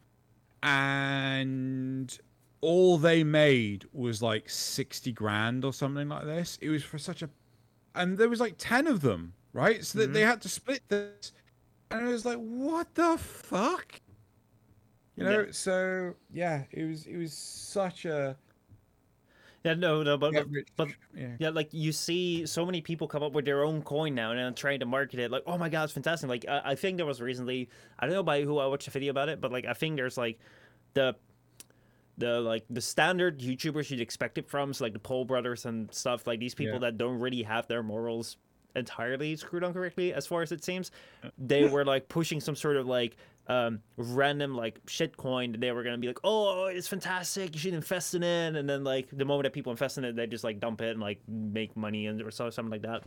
and 0.63 2.19
all 2.61 2.97
they 2.97 3.25
made 3.25 3.85
was 3.93 4.23
like 4.23 4.49
60 4.49 5.13
grand 5.13 5.65
or 5.65 5.73
something 5.73 6.09
like 6.09 6.25
this. 6.25 6.59
It 6.61 6.71
was 6.71 6.83
for 6.83 6.99
such 6.99 7.23
a. 7.23 7.31
And 7.95 8.17
there 8.17 8.29
was 8.29 8.41
like 8.41 8.55
10 8.57 8.87
of 8.87 9.03
them, 9.03 9.35
right? 9.53 9.85
So 9.85 9.99
that 9.99 10.13
they 10.13 10.21
mm-hmm. 10.21 10.31
had 10.31 10.43
to 10.43 10.49
split 10.49 10.83
this. 10.89 11.33
And 11.91 12.09
I 12.09 12.13
was 12.13 12.25
like, 12.25 12.39
what 12.39 12.95
the 12.95 13.19
fuck? 13.19 14.01
You 15.17 15.25
know, 15.25 15.41
Yeah. 15.41 15.53
so 15.53 16.15
yeah, 16.33 16.65
it 16.71 16.85
was 16.85 17.07
it 17.07 17.17
was 17.19 17.35
such 17.35 18.07
a 18.07 18.37
Yeah, 19.65 19.75
no, 19.75 20.03
no, 20.03 20.17
but 20.19 20.33
get 20.33 20.47
but, 20.77 20.89
yeah. 21.17 21.37
yeah, 21.39 21.49
like 21.51 21.69
you 21.73 21.93
see 21.93 22.47
so 22.47 22.67
many 22.67 22.81
people 22.81 23.07
come 23.07 23.23
up 23.23 23.33
with 23.33 23.45
their 23.45 23.63
own 23.63 23.83
coin 23.83 24.15
now 24.15 24.31
and 24.31 24.39
then 24.41 24.55
trying 24.55 24.81
to 24.81 24.87
market 24.87 25.21
it. 25.21 25.31
Like, 25.31 25.45
oh 25.47 25.57
my 25.57 25.69
god, 25.69 25.85
it's 25.85 25.93
fantastic! 25.93 26.29
Like, 26.29 26.45
I, 26.49 26.73
I 26.73 26.75
think 26.75 26.97
there 26.97 27.07
was 27.07 27.21
recently, 27.21 27.69
I 27.99 28.07
don't 28.07 28.15
know 28.15 28.25
by 28.25 28.43
who 28.43 28.59
I 28.59 28.67
watched 28.67 28.89
a 28.89 28.91
video 28.91 29.11
about 29.11 29.29
it, 29.29 29.41
but 29.41 29.53
like 29.53 29.65
I 29.65 29.73
think 29.73 29.97
there's 29.97 30.19
like 30.19 30.41
the 30.95 31.15
the 32.19 32.41
like 32.41 32.65
the 32.71 32.81
standard 32.81 33.39
YouTubers 33.41 33.91
you'd 33.91 34.01
expect 34.01 34.37
it 34.37 34.49
from, 34.49 34.73
so 34.73 34.85
like 34.85 34.93
the 34.93 34.99
Paul 34.99 35.25
brothers 35.25 35.65
and 35.65 35.93
stuff. 35.95 36.27
Like 36.27 36.41
these 36.41 36.55
people 36.55 36.75
Yeah. 36.75 36.81
that 36.81 36.99
don't 36.99 37.21
really 37.21 37.43
have 37.43 37.69
their 37.69 37.83
morals 37.83 38.37
entirely 38.75 39.37
screwed 39.37 39.63
on 39.65 39.73
correctly, 39.73 40.13
as 40.13 40.27
far 40.27 40.43
as 40.43 40.51
it 40.51 40.65
seems. 40.65 40.91
They 41.39 41.69
were 41.69 41.85
like 41.85 42.09
pushing 42.09 42.41
some 42.41 42.57
sort 42.57 42.77
of 42.77 42.87
like 42.87 43.17
um 43.49 43.81
random 43.97 44.55
like 44.55 44.79
shit 44.87 45.17
coin. 45.17 45.57
They 45.59 45.73
were 45.73 45.83
gonna 45.83 45.99
be 45.99 46.07
like, 46.07 46.21
oh, 46.25 46.67
it's 46.67 46.89
fantastic. 46.89 47.55
You 47.55 47.61
should 47.61 47.75
invest 47.75 48.15
in 48.15 48.23
it. 48.23 48.57
And 48.57 48.69
then 48.69 48.85
like 48.85 49.09
the 49.13 49.25
moment 49.25 49.45
that 49.45 49.53
people 49.53 49.73
invest 49.73 49.99
in 49.99 50.05
it, 50.05 50.17
they 50.17 50.27
just 50.27 50.45
like 50.45 50.61
dump 50.61 50.81
it 50.81 50.91
and 50.91 51.01
like 51.01 51.21
make 51.27 51.77
money 51.77 52.07
and 52.07 52.23
or 52.23 52.31
something 52.31 52.71
like 52.71 52.83
that. 52.83 53.03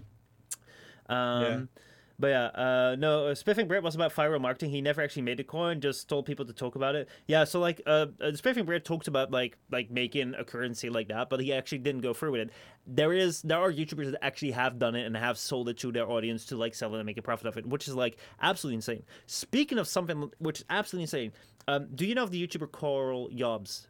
Um, 1.08 1.70
But 2.18 2.28
yeah, 2.28 2.46
uh, 2.46 2.96
no, 2.98 3.28
uh, 3.28 3.36
Spiffing 3.36 3.68
Brit 3.68 3.84
was 3.84 3.96
about 3.96 4.14
viral 4.14 4.40
marketing. 4.40 4.70
He 4.70 4.82
never 4.82 5.02
actually 5.02 5.24
made 5.24 5.38
the 5.38 5.44
coin, 5.44 5.82
just 5.82 6.08
told 6.08 6.26
people 6.26 6.46
to 6.46 6.54
talk 6.54 6.76
about 6.76 6.96
it. 6.96 7.10
Yeah, 7.28 7.44
so 7.44 7.60
like, 7.60 7.82
uh, 7.86 8.08
uh, 8.22 8.32
Spiffing 8.34 8.66
Brit 8.66 8.86
talked 8.86 9.08
about 9.08 9.32
like 9.32 9.58
like 9.70 9.92
making 9.92 10.34
a 10.36 10.46
currency 10.46 10.90
like 10.90 11.10
that, 11.10 11.30
but 11.30 11.42
he 11.42 11.52
actually 11.54 11.80
didn't 11.80 12.02
go 12.02 12.14
through 12.14 12.32
with 12.32 12.42
it. 12.42 12.50
There 12.88 13.12
is 13.12 13.42
there 13.42 13.60
are 13.60 13.72
YouTubers 13.72 14.12
that 14.12 14.24
actually 14.24 14.52
have 14.52 14.80
done 14.80 14.96
it 14.96 15.06
and 15.06 15.16
have 15.18 15.38
sold 15.38 15.68
it 15.68 15.78
to 15.80 15.92
their 15.92 16.10
audience 16.10 16.46
to 16.46 16.58
like 16.58 16.74
sell 16.74 16.96
it 16.96 16.98
and 16.98 17.06
make 17.06 17.18
a 17.18 17.22
profit 17.22 17.48
of 17.48 17.58
it, 17.58 17.66
which 17.66 17.88
is 17.88 17.96
like 17.96 18.18
absolutely 18.42 18.76
insane. 18.76 19.04
Speaking 19.28 19.78
of 19.78 19.88
something 19.88 20.32
which 20.40 20.60
is 20.60 20.66
absolutely 20.70 21.04
insane, 21.04 21.34
um, 21.68 21.88
do 21.94 22.06
you 22.06 22.16
know 22.16 22.24
of 22.24 22.32
the 22.32 22.48
YouTuber 22.48 22.72
Karl 22.72 23.30
Jobst? 23.30 23.88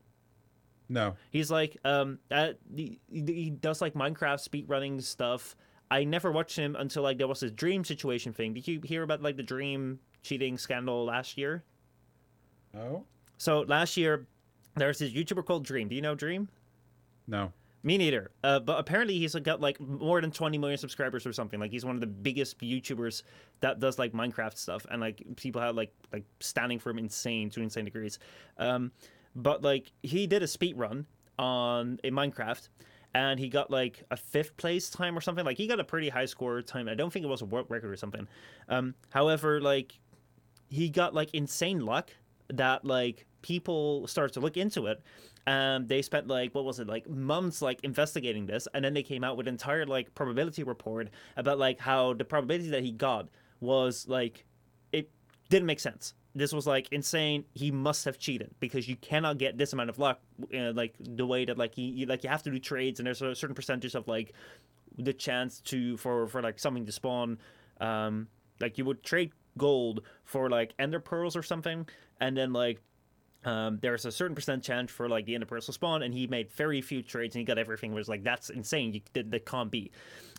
No. 0.89 1.15
He's 1.32 1.49
like, 1.49 1.78
um, 1.84 2.19
uh, 2.32 2.49
he, 2.76 2.99
he 3.11 3.49
does 3.49 3.82
like 3.82 3.93
Minecraft 3.93 4.47
speedrunning 4.47 5.01
stuff. 5.01 5.55
I 5.91 6.03
never 6.03 6.31
watched 6.31 6.55
him 6.55 6.75
until 6.75 7.03
like 7.03 7.17
there 7.17 7.27
was 7.27 7.41
this 7.41 7.51
dream 7.51 7.83
situation 7.83 8.33
thing. 8.33 8.53
Did 8.53 8.67
you 8.67 8.81
hear 8.83 9.03
about 9.03 9.21
like 9.21 9.38
the 9.38 9.43
dream 9.43 9.99
cheating 10.23 10.57
scandal 10.57 11.05
last 11.05 11.38
year? 11.38 11.63
No. 12.73 13.05
So 13.38 13.61
last 13.61 13.97
year, 13.97 14.25
there's 14.75 14.99
this 14.99 15.11
YouTuber 15.11 15.45
called 15.45 15.63
Dream. 15.63 15.88
Do 15.88 15.95
you 15.95 16.01
know 16.01 16.15
Dream? 16.15 16.49
No. 17.27 17.51
Me 17.83 17.99
neither. 17.99 18.31
Uh, 18.43 18.59
but 18.59 18.79
apparently 18.79 19.19
he's 19.19 19.36
got 19.36 19.61
like 19.61 19.79
more 19.79 20.19
than 20.19 20.31
20 20.31 20.57
million 20.57 20.77
subscribers 20.77 21.25
or 21.25 21.31
something. 21.31 21.59
Like 21.59 21.69
he's 21.69 21.86
one 21.86 21.93
of 21.93 22.01
the 22.01 22.07
biggest 22.07 22.59
YouTubers 22.59 23.21
that 23.61 23.79
does 23.79 23.99
like 23.99 24.11
Minecraft 24.11 24.57
stuff, 24.57 24.88
and 24.89 24.99
like 24.99 25.21
people 25.36 25.61
have 25.61 25.75
like 25.75 25.93
like 26.11 26.23
standing 26.39 26.79
for 26.79 26.89
him 26.89 26.97
insane 26.97 27.51
to 27.51 27.61
insane 27.61 27.86
degrees. 27.86 28.17
Um, 28.57 28.91
but 29.36 29.61
like 29.61 29.91
he 30.01 30.25
did 30.25 30.41
a 30.41 30.47
speed 30.47 30.77
run 30.77 31.05
on 31.38 31.99
in 32.03 32.15
Minecraft, 32.15 32.69
and 33.16 33.39
he 33.39 33.47
got 33.47 33.72
like 33.72 34.03
a 34.11 34.18
fifth 34.18 34.57
place 34.57 34.89
time 34.89 35.18
or 35.18 35.22
something. 35.22 35.45
Like 35.45 35.57
he 35.57 35.68
got 35.68 35.80
a 35.80 35.86
pretty 35.86 36.09
high 36.09 36.26
score 36.26 36.61
time. 36.61 36.89
I 36.89 36.95
don't 36.95 37.11
think 37.11 37.24
it 37.24 37.30
was 37.30 37.41
a 37.41 37.45
world 37.45 37.68
record 37.70 37.89
or 37.89 37.95
something. 37.95 38.28
Um, 38.68 38.93
however, 39.09 39.61
like 39.61 39.97
he 40.68 40.89
got 40.89 41.13
like 41.13 41.34
insane 41.34 41.80
luck 41.80 42.11
that 42.49 42.84
like 42.84 43.26
people 43.41 44.05
started 44.05 44.34
to 44.34 44.41
look 44.41 44.57
into 44.57 44.88
it 44.88 45.01
and 45.47 45.88
they 45.88 46.01
spent 46.01 46.28
like 46.28 46.53
what 46.53 46.66
was 46.66 46.80
it 46.80 46.88
like 46.88 47.07
months 47.09 47.61
like 47.61 47.80
investigating 47.84 48.47
this 48.47 48.68
and 48.74 48.84
then 48.84 48.93
they 48.93 49.03
came 49.03 49.24
out 49.24 49.38
with 49.38 49.47
an 49.47 49.53
entire 49.53 49.86
like 49.86 50.13
probability 50.13 50.63
report 50.63 51.07
about 51.38 51.57
like 51.57 51.80
how 51.80 52.13
the 52.13 52.26
probability 52.26 52.70
that 52.70 52.84
he 52.84 52.91
got 52.91 53.28
was 53.61 54.07
like 54.07 54.45
it 54.91 55.09
didn't 55.49 55.68
make 55.68 55.80
sense 55.80 56.13
this 56.36 56.51
was 56.53 56.67
like 56.67 56.89
insane. 56.91 57.45
He 57.53 57.71
must 57.71 58.05
have 58.05 58.19
cheated 58.19 58.53
because 58.59 58.88
you 58.88 58.97
cannot 58.97 59.38
get 59.38 59.57
this 59.57 59.73
amount 59.73 59.89
of 59.89 59.97
luck 59.97 60.19
like 60.51 60.93
the 60.99 61.25
way 61.25 61.45
that 61.45 61.57
like 61.57 61.73
he 61.75 61.83
you, 61.83 62.05
like 62.05 62.23
you 62.23 62.29
have 62.29 62.43
to 62.43 62.51
do 62.51 62.59
trades 62.59 62.99
and 62.99 63.07
there's 63.07 63.21
a 63.21 63.33
certain 63.33 63.55
percentage 63.55 63.95
of 63.95 64.07
like 64.07 64.33
the 64.97 65.13
chance 65.13 65.61
to 65.61 65.97
for 65.97 66.27
for 66.27 66.41
like 66.41 66.59
something 66.59 66.86
to 66.86 66.91
spawn. 66.91 67.38
Um 67.79 68.27
like 68.59 68.77
you 68.77 68.86
would 68.86 69.01
trade 69.03 69.31
gold 69.57 70.01
for 70.23 70.49
like 70.49 70.73
ender 70.79 70.99
pearls 70.99 71.36
or 71.36 71.43
something. 71.43 71.88
And 72.19 72.36
then 72.36 72.53
like 72.53 72.81
um, 73.43 73.79
there's 73.81 74.05
a 74.05 74.11
certain 74.11 74.36
percent 74.36 74.63
chance 74.63 74.91
for 74.91 75.07
like 75.07 75.25
the 75.25 75.36
ender 75.36 75.45
pearls 75.45 75.67
to 75.67 75.73
spawn. 75.73 76.03
And 76.03 76.13
he 76.13 76.27
made 76.27 76.51
very 76.51 76.81
few 76.81 77.01
trades 77.01 77.36
and 77.36 77.41
he 77.41 77.45
got 77.45 77.57
everything. 77.57 77.91
It 77.91 77.95
was 77.95 78.09
like 78.09 78.23
that's 78.23 78.49
insane. 78.49 78.93
You, 78.93 79.01
that, 79.13 79.31
that 79.31 79.45
can't 79.45 79.71
be 79.71 79.91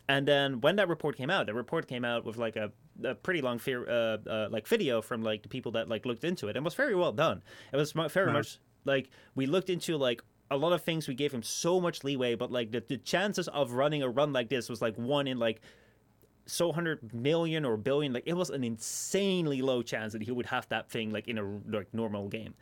and 0.09 0.27
then 0.27 0.61
when 0.61 0.77
that 0.77 0.89
report 0.89 1.17
came 1.17 1.31
out 1.31 1.47
the 1.47 1.55
report 1.55 1.87
came 1.89 2.05
out 2.05 2.25
with 2.25 2.37
like 2.37 2.57
a, 2.57 2.71
a 3.05 3.15
pretty 3.15 3.43
long 3.43 3.59
fear, 3.59 3.89
uh, 3.89 4.19
uh, 4.29 4.49
like 4.51 4.67
video 4.67 5.03
from 5.03 5.23
like 5.23 5.43
the 5.43 5.49
people 5.49 5.73
that 5.73 5.89
like 5.89 6.07
looked 6.07 6.25
into 6.25 6.49
it. 6.49 6.57
And 6.57 6.65
was 6.65 6.75
very 6.75 6.95
well 6.95 7.13
done. 7.13 7.43
It 7.73 7.77
was 7.77 7.93
very 7.93 8.33
much 8.33 8.59
like 8.85 9.11
we 9.35 9.47
looked 9.47 9.71
into 9.71 9.97
like 9.97 10.23
a 10.51 10.57
lot 10.57 10.73
of 10.73 10.83
things. 10.83 11.09
We 11.09 11.15
gave 11.15 11.33
him 11.33 11.43
so 11.43 11.81
much 11.81 12.05
leeway 12.05 12.35
but 12.35 12.53
like 12.53 12.71
the, 12.71 12.83
the 12.87 12.99
chances 12.99 13.49
of 13.49 13.73
running 13.73 14.03
a 14.03 14.09
run 14.09 14.33
like 14.33 14.49
this 14.49 14.69
was 14.69 14.81
like 14.81 14.97
one 14.97 15.27
in 15.27 15.39
like 15.39 15.61
so 16.49 16.71
hundred 16.73 17.13
million 17.13 17.65
or 17.65 17.77
billion 17.77 18.13
like 18.13 18.23
it 18.27 18.35
was 18.35 18.51
an 18.51 18.63
insanely 18.63 19.61
low 19.63 19.83
chance 19.83 20.13
that 20.13 20.23
he 20.23 20.31
would 20.31 20.47
have 20.47 20.69
that 20.69 20.89
thing 20.89 21.11
like 21.11 21.27
in 21.29 21.39
a 21.39 21.77
like 21.77 21.93
normal 21.93 22.29
game. 22.29 22.55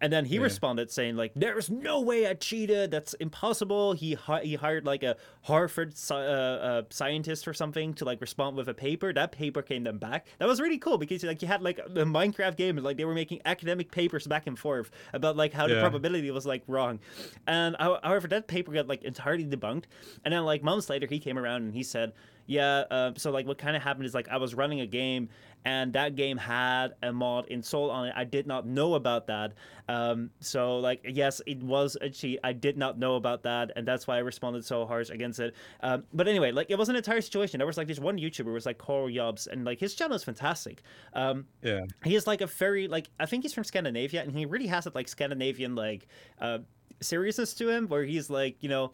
And 0.00 0.12
then 0.12 0.24
he 0.24 0.36
Yeah. 0.36 0.42
responded 0.42 0.90
saying 0.90 1.16
like 1.16 1.32
there's 1.34 1.68
no 1.70 2.00
way 2.00 2.26
i 2.28 2.34
cheated. 2.34 2.90
That's 2.90 3.14
impossible. 3.14 3.92
He 3.94 4.14
hi- 4.14 4.42
he 4.42 4.54
hired 4.54 4.84
like 4.86 5.02
a 5.02 5.16
harvard 5.42 5.94
uh, 6.10 6.14
uh, 6.14 6.82
scientist 6.90 7.46
or 7.48 7.54
something 7.54 7.94
to 7.94 8.04
like 8.04 8.20
respond 8.20 8.56
with 8.56 8.68
a 8.68 8.74
paper. 8.74 9.12
That 9.12 9.32
paper 9.32 9.60
came 9.62 9.84
then 9.84 9.98
back. 9.98 10.26
That 10.38 10.46
was 10.48 10.60
really 10.60 10.78
cool 10.78 10.98
because 10.98 11.22
like 11.24 11.42
you 11.42 11.48
had 11.48 11.62
like 11.62 11.78
the 11.88 12.04
minecraft 12.04 12.56
game 12.56 12.76
and 12.78 12.84
like 12.84 12.96
they 12.96 13.04
were 13.04 13.14
making 13.14 13.40
academic 13.44 13.90
papers 13.90 14.26
back 14.26 14.46
and 14.46 14.58
forth 14.58 14.90
about 15.12 15.36
like 15.36 15.52
how 15.52 15.66
the 15.66 15.80
probability 15.80 16.30
was 16.30 16.46
like 16.46 16.62
wrong. 16.66 17.00
And 17.46 17.76
however 17.78 18.28
that 18.28 18.46
paper 18.46 18.72
got 18.72 18.86
like 18.88 19.02
entirely 19.02 19.44
debunked. 19.44 19.84
And 20.24 20.32
then 20.32 20.44
like 20.44 20.62
months 20.62 20.88
later 20.88 21.06
he 21.06 21.18
came 21.18 21.38
around 21.38 21.62
and 21.62 21.74
he 21.74 21.82
said 21.82 22.12
yeah, 22.46 22.84
uh, 22.90 23.12
so 23.16 23.30
like 23.30 23.46
what 23.46 23.58
kind 23.58 23.76
of 23.76 23.82
happened 23.82 24.06
is 24.06 24.14
like 24.14 24.28
I 24.28 24.36
was 24.36 24.54
running 24.54 24.80
a 24.80 24.86
game 24.86 25.28
and 25.64 25.92
that 25.92 26.16
game 26.16 26.36
had 26.36 26.94
a 27.02 27.12
mod 27.12 27.46
installed 27.46 27.92
on 27.92 28.08
it. 28.08 28.14
I 28.16 28.24
did 28.24 28.48
not 28.48 28.66
know 28.66 28.94
about 28.94 29.28
that. 29.28 29.52
Um, 29.88 30.30
so 30.40 30.78
like 30.78 31.00
yes, 31.08 31.40
it 31.46 31.62
was 31.62 31.96
a 32.00 32.10
cheat. 32.10 32.40
I 32.42 32.52
did 32.52 32.76
not 32.76 32.98
know 32.98 33.14
about 33.14 33.44
that, 33.44 33.70
and 33.76 33.86
that's 33.86 34.06
why 34.06 34.16
I 34.16 34.20
responded 34.20 34.64
so 34.64 34.84
harsh 34.86 35.10
against 35.10 35.38
it. 35.38 35.54
Um, 35.80 36.04
but 36.12 36.26
anyway, 36.26 36.50
like 36.50 36.70
it 36.70 36.76
was 36.78 36.88
an 36.88 36.96
entire 36.96 37.20
situation. 37.20 37.58
There 37.58 37.66
was 37.66 37.76
like 37.76 37.86
this 37.86 38.00
one 38.00 38.18
YouTuber 38.18 38.52
was 38.52 38.66
like 38.66 38.78
Karl 38.78 39.06
Jobst, 39.08 39.46
and 39.46 39.64
like 39.64 39.78
his 39.78 39.94
channel 39.94 40.16
is 40.16 40.24
fantastic. 40.24 40.82
Um, 41.14 41.46
Yeah. 41.62 41.82
he 42.04 42.16
is 42.16 42.26
like 42.26 42.40
a 42.40 42.46
very 42.46 42.88
like 42.88 43.08
I 43.20 43.26
think 43.26 43.44
he's 43.44 43.54
from 43.54 43.64
Scandinavia, 43.64 44.22
and 44.22 44.36
he 44.36 44.46
really 44.46 44.66
has 44.66 44.84
that 44.84 44.94
like 44.94 45.06
Scandinavian 45.08 45.74
like 45.76 46.08
uh, 46.40 46.58
seriousness 47.00 47.54
to 47.54 47.68
him, 47.68 47.86
where 47.88 48.04
he's 48.04 48.28
like 48.30 48.56
you 48.62 48.68
know. 48.68 48.92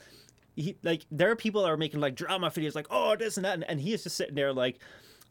He, 0.59 0.77
like 0.83 1.07
there 1.11 1.31
are 1.31 1.37
people 1.37 1.63
that 1.63 1.69
are 1.69 1.77
making 1.77 2.01
like 2.01 2.17
drama 2.17 2.51
videos 2.51 2.75
like 2.75 2.89
oh 2.91 3.15
this 3.15 3.37
and 3.37 3.45
that 3.45 3.55
and, 3.55 3.65
and 3.69 3.81
he 3.81 3.93
is 3.95 4.03
just 4.03 4.17
sitting 4.17 4.35
there 4.35 4.53
like 4.53 4.81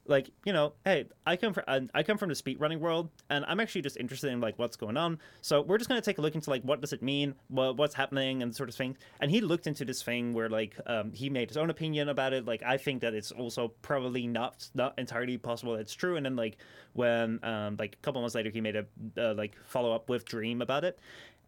like 0.08 0.30
you 0.46 0.54
know 0.54 0.74
hey 0.86 1.06
i 1.26 1.36
come 1.36 1.54
from 1.54 1.90
i 1.94 2.02
come 2.02 2.18
from 2.18 2.30
the 2.30 2.36
speedrunning 2.36 2.80
world 2.80 3.10
and 3.30 3.44
i'm 3.48 3.60
actually 3.60 3.82
just 3.82 3.98
interested 3.98 4.32
in 4.32 4.40
like 4.40 4.58
what's 4.58 4.78
going 4.78 4.98
on. 4.98 5.20
So 5.42 5.62
we're 5.62 5.78
just 5.78 5.90
going 5.90 6.00
to 6.00 6.06
take 6.06 6.18
a 6.18 6.22
look 6.22 6.36
into 6.36 6.50
like 6.50 6.62
what 6.64 6.82
does 6.82 6.94
it 6.94 7.02
mean? 7.02 7.36
What, 7.50 7.78
what's 7.78 7.94
happening? 7.96 8.42
and 8.42 8.56
sort 8.56 8.70
of 8.70 8.76
thing. 8.76 8.96
And 9.20 9.30
he 9.30 9.42
looked 9.42 9.68
into 9.68 9.86
this 9.86 10.02
thing 10.02 10.34
where 10.34 10.50
like 10.50 10.76
um, 10.86 11.12
he 11.12 11.30
made 11.30 11.50
his 11.50 11.58
own 11.58 11.70
opinion 11.70 12.10
about 12.10 12.34
it. 12.34 12.46
Like 12.46 12.64
i 12.64 12.78
think 12.78 13.02
that 13.02 13.14
it's 13.14 13.32
also 13.32 13.70
probably 13.82 14.28
not 14.28 14.68
not 14.74 14.94
entirely 14.98 15.38
possible 15.38 15.74
that 15.74 15.82
it's 15.82 15.94
true. 15.94 16.16
And 16.16 16.26
then 16.26 16.36
like 16.36 16.58
when 16.94 17.40
um, 17.44 17.76
like 17.78 17.94
a 17.94 18.04
couple 18.04 18.22
months 18.22 18.36
later 18.36 18.50
he 18.50 18.62
made 18.62 18.76
a 18.76 18.86
uh, 19.18 19.34
like 19.34 19.56
follow 19.66 19.94
up 19.94 20.10
with 20.10 20.26
dream 20.26 20.62
about 20.62 20.84
it 20.84 21.00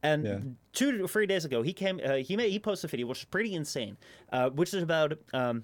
and 0.03 0.23
Yeah. 0.23 0.39
two 0.73 0.97
to 0.97 1.07
three 1.07 1.25
days 1.25 1.45
ago, 1.45 1.61
he 1.61 1.73
came. 1.73 1.99
Uh, 2.03 2.15
he 2.15 2.35
made 2.37 2.51
he 2.51 2.59
posted 2.59 2.89
a 2.89 2.91
video 2.91 3.07
which 3.07 3.19
is 3.19 3.25
pretty 3.25 3.53
insane, 3.53 3.97
uh, 4.31 4.49
which 4.49 4.73
is 4.73 4.83
about 4.83 5.13
um, 5.33 5.63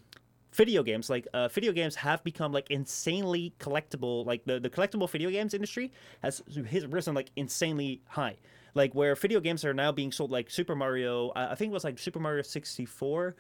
video 0.54 0.84
games 0.84 1.10
like 1.10 1.28
uh, 1.34 1.48
video 1.50 1.72
games 1.74 1.96
have 1.96 2.24
become 2.24 2.52
like 2.54 2.70
insanely 2.72 3.54
collectible 3.60 4.26
like 4.26 4.46
the, 4.46 4.60
the 4.60 4.70
collectible 4.70 5.10
video 5.10 5.30
games 5.30 5.54
industry 5.54 5.92
has 6.24 6.42
has 6.70 6.86
risen 6.88 7.14
like 7.14 7.30
insanely 7.36 8.02
high 8.08 8.38
like 8.74 8.96
where 8.96 9.16
video 9.16 9.42
games 9.42 9.66
are 9.66 9.74
now 9.74 9.92
being 9.92 10.14
sold 10.14 10.32
like 10.32 10.50
super 10.50 10.74
mario 10.74 11.30
i 11.36 11.52
I 11.52 11.56
think 11.56 11.72
it 11.72 11.74
was 11.74 11.84
like 11.84 12.00
super 12.00 12.20
mario 12.22 12.42
64 12.42 13.36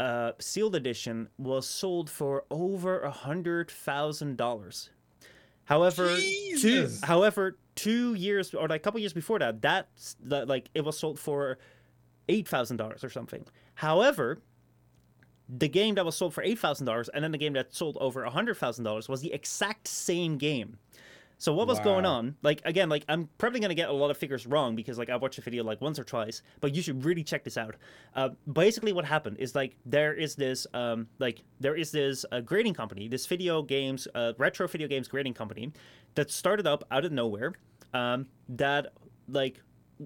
uh, 0.00 0.32
sealed 0.38 0.74
edition 0.74 1.28
was 1.38 1.68
sold 1.68 2.08
for 2.08 2.44
over 2.50 3.00
a 3.00 3.10
hundred 3.10 3.70
thousand 3.70 4.36
dollars. 4.36 4.90
However, 5.68 6.16
two 6.58 6.88
however 7.02 7.58
two 7.74 8.14
years 8.14 8.54
or 8.54 8.68
like 8.68 8.80
a 8.80 8.82
couple 8.82 9.00
years 9.00 9.12
before 9.12 9.38
that, 9.38 9.60
that 9.60 10.48
like 10.48 10.70
it 10.74 10.82
was 10.82 10.98
sold 10.98 11.18
for 11.18 11.58
eight 12.30 12.48
thousand 12.48 12.78
dollars 12.78 13.04
or 13.04 13.10
something. 13.10 13.44
However, 13.74 14.40
the 15.46 15.68
game 15.68 15.94
that 15.96 16.06
was 16.06 16.16
sold 16.16 16.32
for 16.32 16.42
eight 16.42 16.58
thousand 16.58 16.86
dollars 16.86 17.10
and 17.10 17.22
then 17.22 17.32
the 17.32 17.38
game 17.38 17.52
that 17.52 17.74
sold 17.74 17.98
over 18.00 18.24
a 18.24 18.30
hundred 18.30 18.56
thousand 18.56 18.84
dollars 18.84 19.10
was 19.10 19.20
the 19.20 19.30
exact 19.34 19.86
same 19.88 20.38
game. 20.38 20.78
So 21.40 21.54
what 21.54 21.68
was 21.68 21.78
going 21.84 22.04
on? 22.04 22.36
Like 22.42 22.60
again, 22.64 22.88
like 22.88 23.04
I'm 23.08 23.28
probably 23.38 23.60
gonna 23.60 23.74
get 23.74 23.88
a 23.88 23.92
lot 23.92 24.10
of 24.10 24.18
figures 24.18 24.44
wrong 24.46 24.74
because 24.74 24.98
like 24.98 25.08
I've 25.08 25.22
watched 25.22 25.36
the 25.36 25.42
video 25.42 25.62
like 25.62 25.80
once 25.80 25.98
or 25.98 26.04
twice, 26.04 26.42
but 26.60 26.74
you 26.74 26.82
should 26.82 27.04
really 27.04 27.22
check 27.22 27.44
this 27.44 27.56
out. 27.56 27.76
Uh, 28.14 28.30
basically, 28.52 28.92
what 28.92 29.04
happened 29.04 29.36
is 29.38 29.54
like 29.54 29.76
there 29.86 30.12
is 30.14 30.34
this 30.34 30.66
um 30.74 31.06
like 31.20 31.42
there 31.60 31.76
is 31.76 31.92
this 31.92 32.24
uh, 32.32 32.40
grading 32.40 32.74
company, 32.74 33.06
this 33.08 33.24
video 33.26 33.62
games 33.62 34.08
uh, 34.16 34.32
retro 34.36 34.66
video 34.66 34.88
games 34.88 35.06
grading 35.06 35.34
company 35.34 35.72
that 36.16 36.30
started 36.30 36.66
up 36.66 36.82
out 36.90 37.04
of 37.04 37.12
nowhere. 37.12 37.54
Um, 37.94 38.26
that 38.50 38.88
like 39.28 39.62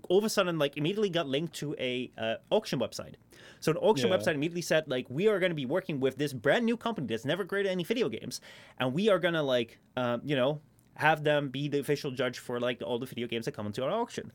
all 0.09 0.18
of 0.18 0.24
a 0.24 0.28
sudden 0.28 0.59
like 0.59 0.76
immediately 0.76 1.11
got 1.11 1.26
linked 1.26 1.55
to 1.55 1.74
a 1.78 2.11
uh, 2.18 2.35
auction 2.51 2.78
website. 2.78 3.14
So 3.61 3.72
an 3.72 3.78
auction 3.78 4.11
Yeah. 4.11 4.16
website 4.16 4.35
immediately 4.35 4.62
said 4.62 4.85
like 4.87 5.07
we 5.09 5.28
are 5.28 5.39
going 5.39 5.51
to 5.51 5.57
be 5.57 5.66
working 5.66 5.99
with 5.99 6.16
this 6.16 6.33
brand 6.33 6.64
new 6.66 6.76
company 6.76 7.07
that's 7.07 7.24
never 7.24 7.45
graded 7.45 7.72
any 7.72 7.85
video 7.85 8.11
games, 8.11 8.41
and 8.78 8.93
we 8.93 9.09
are 9.09 9.18
going 9.18 9.35
to 9.35 9.43
like 9.43 9.78
um, 9.97 10.20
you 10.24 10.37
know 10.37 10.61
have 11.03 11.24
them 11.24 11.48
be 11.48 11.68
the 11.68 11.80
official 11.80 12.12
judge 12.12 12.38
for 12.38 12.61
like 12.61 12.80
all 12.80 12.98
the 12.98 13.07
video 13.07 13.26
games 13.26 13.44
that 13.44 13.53
come 13.53 13.66
into 13.66 13.84
our 13.84 13.90
auction. 13.90 14.32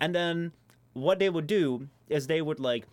And 0.00 0.14
then 0.14 0.52
what 0.94 1.18
they 1.18 1.28
would 1.28 1.46
do 1.46 1.88
is 2.08 2.26
they 2.26 2.42
would 2.42 2.58
like 2.58 2.86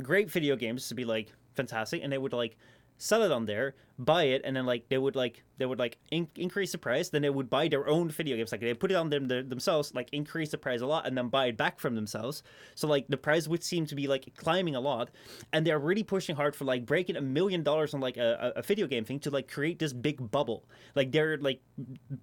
great 0.00 0.30
video 0.30 0.56
games 0.56 0.88
to 0.88 0.94
be 0.94 1.04
like 1.04 1.32
fantastic, 1.54 2.02
and 2.02 2.12
they 2.12 2.18
would 2.18 2.32
like 2.32 2.56
sell 2.98 3.22
it 3.22 3.32
on 3.32 3.46
there, 3.46 3.74
buy 4.04 4.24
it, 4.24 4.42
and 4.44 4.56
then 4.56 4.66
like 4.66 4.88
they 4.88 4.98
would 4.98 5.16
like 5.16 5.42
they 5.58 5.66
would 5.66 5.78
like 5.78 5.98
in- 6.10 6.28
increase 6.36 6.72
the 6.72 6.78
price. 6.78 7.10
Then 7.10 7.22
they 7.22 7.30
would 7.30 7.50
buy 7.50 7.68
their 7.68 7.86
own 7.88 8.08
video 8.08 8.36
games, 8.36 8.52
like 8.52 8.60
they 8.60 8.74
put 8.74 8.90
it 8.90 8.94
on 8.94 9.10
them 9.10 9.28
their, 9.28 9.42
themselves, 9.42 9.94
like 9.94 10.08
increase 10.12 10.50
the 10.50 10.58
price 10.58 10.80
a 10.80 10.86
lot, 10.86 11.06
and 11.06 11.16
then 11.16 11.28
buy 11.28 11.46
it 11.46 11.56
back 11.56 11.78
from 11.78 11.94
themselves. 11.94 12.42
So 12.74 12.88
like 12.88 13.06
the 13.08 13.16
price 13.16 13.46
would 13.46 13.62
seem 13.62 13.86
to 13.86 13.94
be 13.94 14.06
like 14.06 14.32
climbing 14.36 14.74
a 14.74 14.80
lot, 14.80 15.10
and 15.52 15.66
they're 15.66 15.78
really 15.78 16.02
pushing 16.02 16.36
hard 16.36 16.56
for 16.56 16.64
like 16.64 16.86
breaking 16.86 17.16
a 17.16 17.20
million 17.20 17.62
dollars 17.62 17.94
on 17.94 18.00
like 18.00 18.16
a, 18.16 18.52
a 18.56 18.62
video 18.62 18.86
game 18.86 19.04
thing 19.04 19.20
to 19.20 19.30
like 19.30 19.48
create 19.50 19.78
this 19.78 19.92
big 19.92 20.30
bubble. 20.30 20.64
Like 20.94 21.12
they're 21.12 21.36
like 21.38 21.60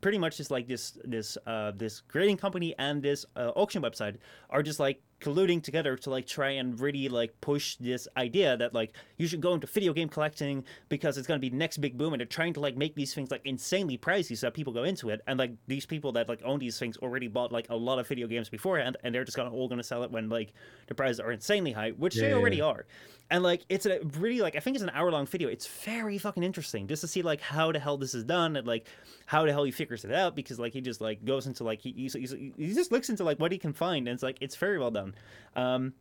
pretty 0.02 0.18
much 0.18 0.38
just 0.38 0.52
like 0.52 0.68
this 0.68 0.98
this 1.04 1.38
uh 1.46 1.72
this 1.76 2.02
grading 2.02 2.38
company 2.38 2.74
and 2.80 3.02
this 3.02 3.26
uh, 3.36 3.52
auction 3.56 3.82
website 3.82 4.18
are 4.50 4.64
just 4.64 4.80
like 4.80 5.02
colluding 5.20 5.62
together 5.64 5.96
to 5.96 6.10
like 6.10 6.28
try 6.28 6.52
and 6.52 6.80
really 6.80 7.10
like 7.10 7.40
push 7.42 7.76
this 7.78 8.08
idea 8.18 8.56
that 8.56 8.74
like 8.74 8.94
you 9.18 9.28
should 9.28 9.42
go 9.42 9.54
into 9.54 9.66
video 9.66 9.94
game 9.94 10.08
collecting 10.10 10.64
because 10.90 11.18
it's 11.18 11.28
going 11.28 11.40
to 11.40 11.42
be 11.42 11.50
the 11.50 11.56
next 11.68 11.78
big 11.78 11.98
boom 11.98 12.14
and 12.14 12.20
they're 12.22 12.26
trying 12.40 12.54
to 12.54 12.62
like 12.62 12.78
make 12.78 12.96
these 12.96 13.14
things 13.14 13.30
like 13.32 13.42
insanely 13.46 13.98
pricey 13.98 14.38
so 14.38 14.48
that 14.48 14.54
people 14.54 14.72
go 14.72 14.84
into 14.84 15.10
it 15.10 15.20
and 15.28 15.38
like 15.38 15.52
these 15.68 15.86
people 15.86 16.12
that 16.14 16.30
like 16.30 16.42
own 16.46 16.60
these 16.60 16.80
things 16.80 16.96
already 16.98 17.28
bought 17.28 17.52
like 17.52 17.68
a 17.70 17.76
lot 17.76 18.00
of 18.00 18.08
video 18.08 18.28
games 18.28 18.50
beforehand 18.50 18.96
and 19.04 19.14
they're 19.14 19.26
just 19.26 19.36
gonna 19.36 19.52
all 19.52 19.68
going 19.68 19.78
to 19.78 19.84
sell 19.84 20.04
it 20.04 20.12
when 20.12 20.30
like 20.30 20.54
the 20.88 20.96
prices 20.96 21.20
are 21.20 21.32
insanely 21.32 21.74
high 21.74 21.92
which 21.92 22.20
they 22.20 22.28
Yeah, 22.28 22.34
already 22.34 22.58
yeah. 22.58 22.64
are. 22.72 22.86
And 23.30 23.44
like 23.44 23.66
it's 23.68 23.86
a 23.86 24.00
really 24.20 24.42
like 24.42 24.56
i 24.56 24.60
think 24.60 24.76
it's 24.76 24.84
an 24.84 24.92
hour 24.92 25.12
long 25.12 25.26
video. 25.26 25.50
It's 25.50 25.68
very 25.68 26.18
fucking 26.18 26.44
interesting 26.44 26.88
just 26.88 27.02
to 27.02 27.08
see 27.08 27.22
like 27.22 27.42
how 27.42 27.72
the 27.74 27.80
hell 27.80 27.98
this 27.98 28.14
is 28.14 28.24
done 28.24 28.56
and 28.56 28.66
like 28.66 28.88
how 29.26 29.46
the 29.46 29.52
hell 29.52 29.66
he 29.66 29.72
figures 29.72 30.06
it 30.06 30.14
out 30.14 30.36
because 30.36 30.60
like 30.60 30.74
he 30.74 30.82
just 30.82 31.02
like 31.02 31.26
goes 31.26 31.48
into 31.48 31.64
like 31.66 31.82
he 31.82 31.92
he's, 31.92 32.14
he's, 32.14 32.32
he 32.32 32.74
just 32.74 32.92
looks 32.92 33.10
into 33.10 33.24
like 33.26 33.40
what 33.40 33.52
he 33.52 33.58
can 33.58 33.74
find 33.74 34.08
and 34.08 34.14
it's 34.16 34.24
like 34.24 34.38
it's 34.42 34.56
very 34.56 34.80
well 34.80 34.92
done. 34.92 35.14
Um 35.56 35.94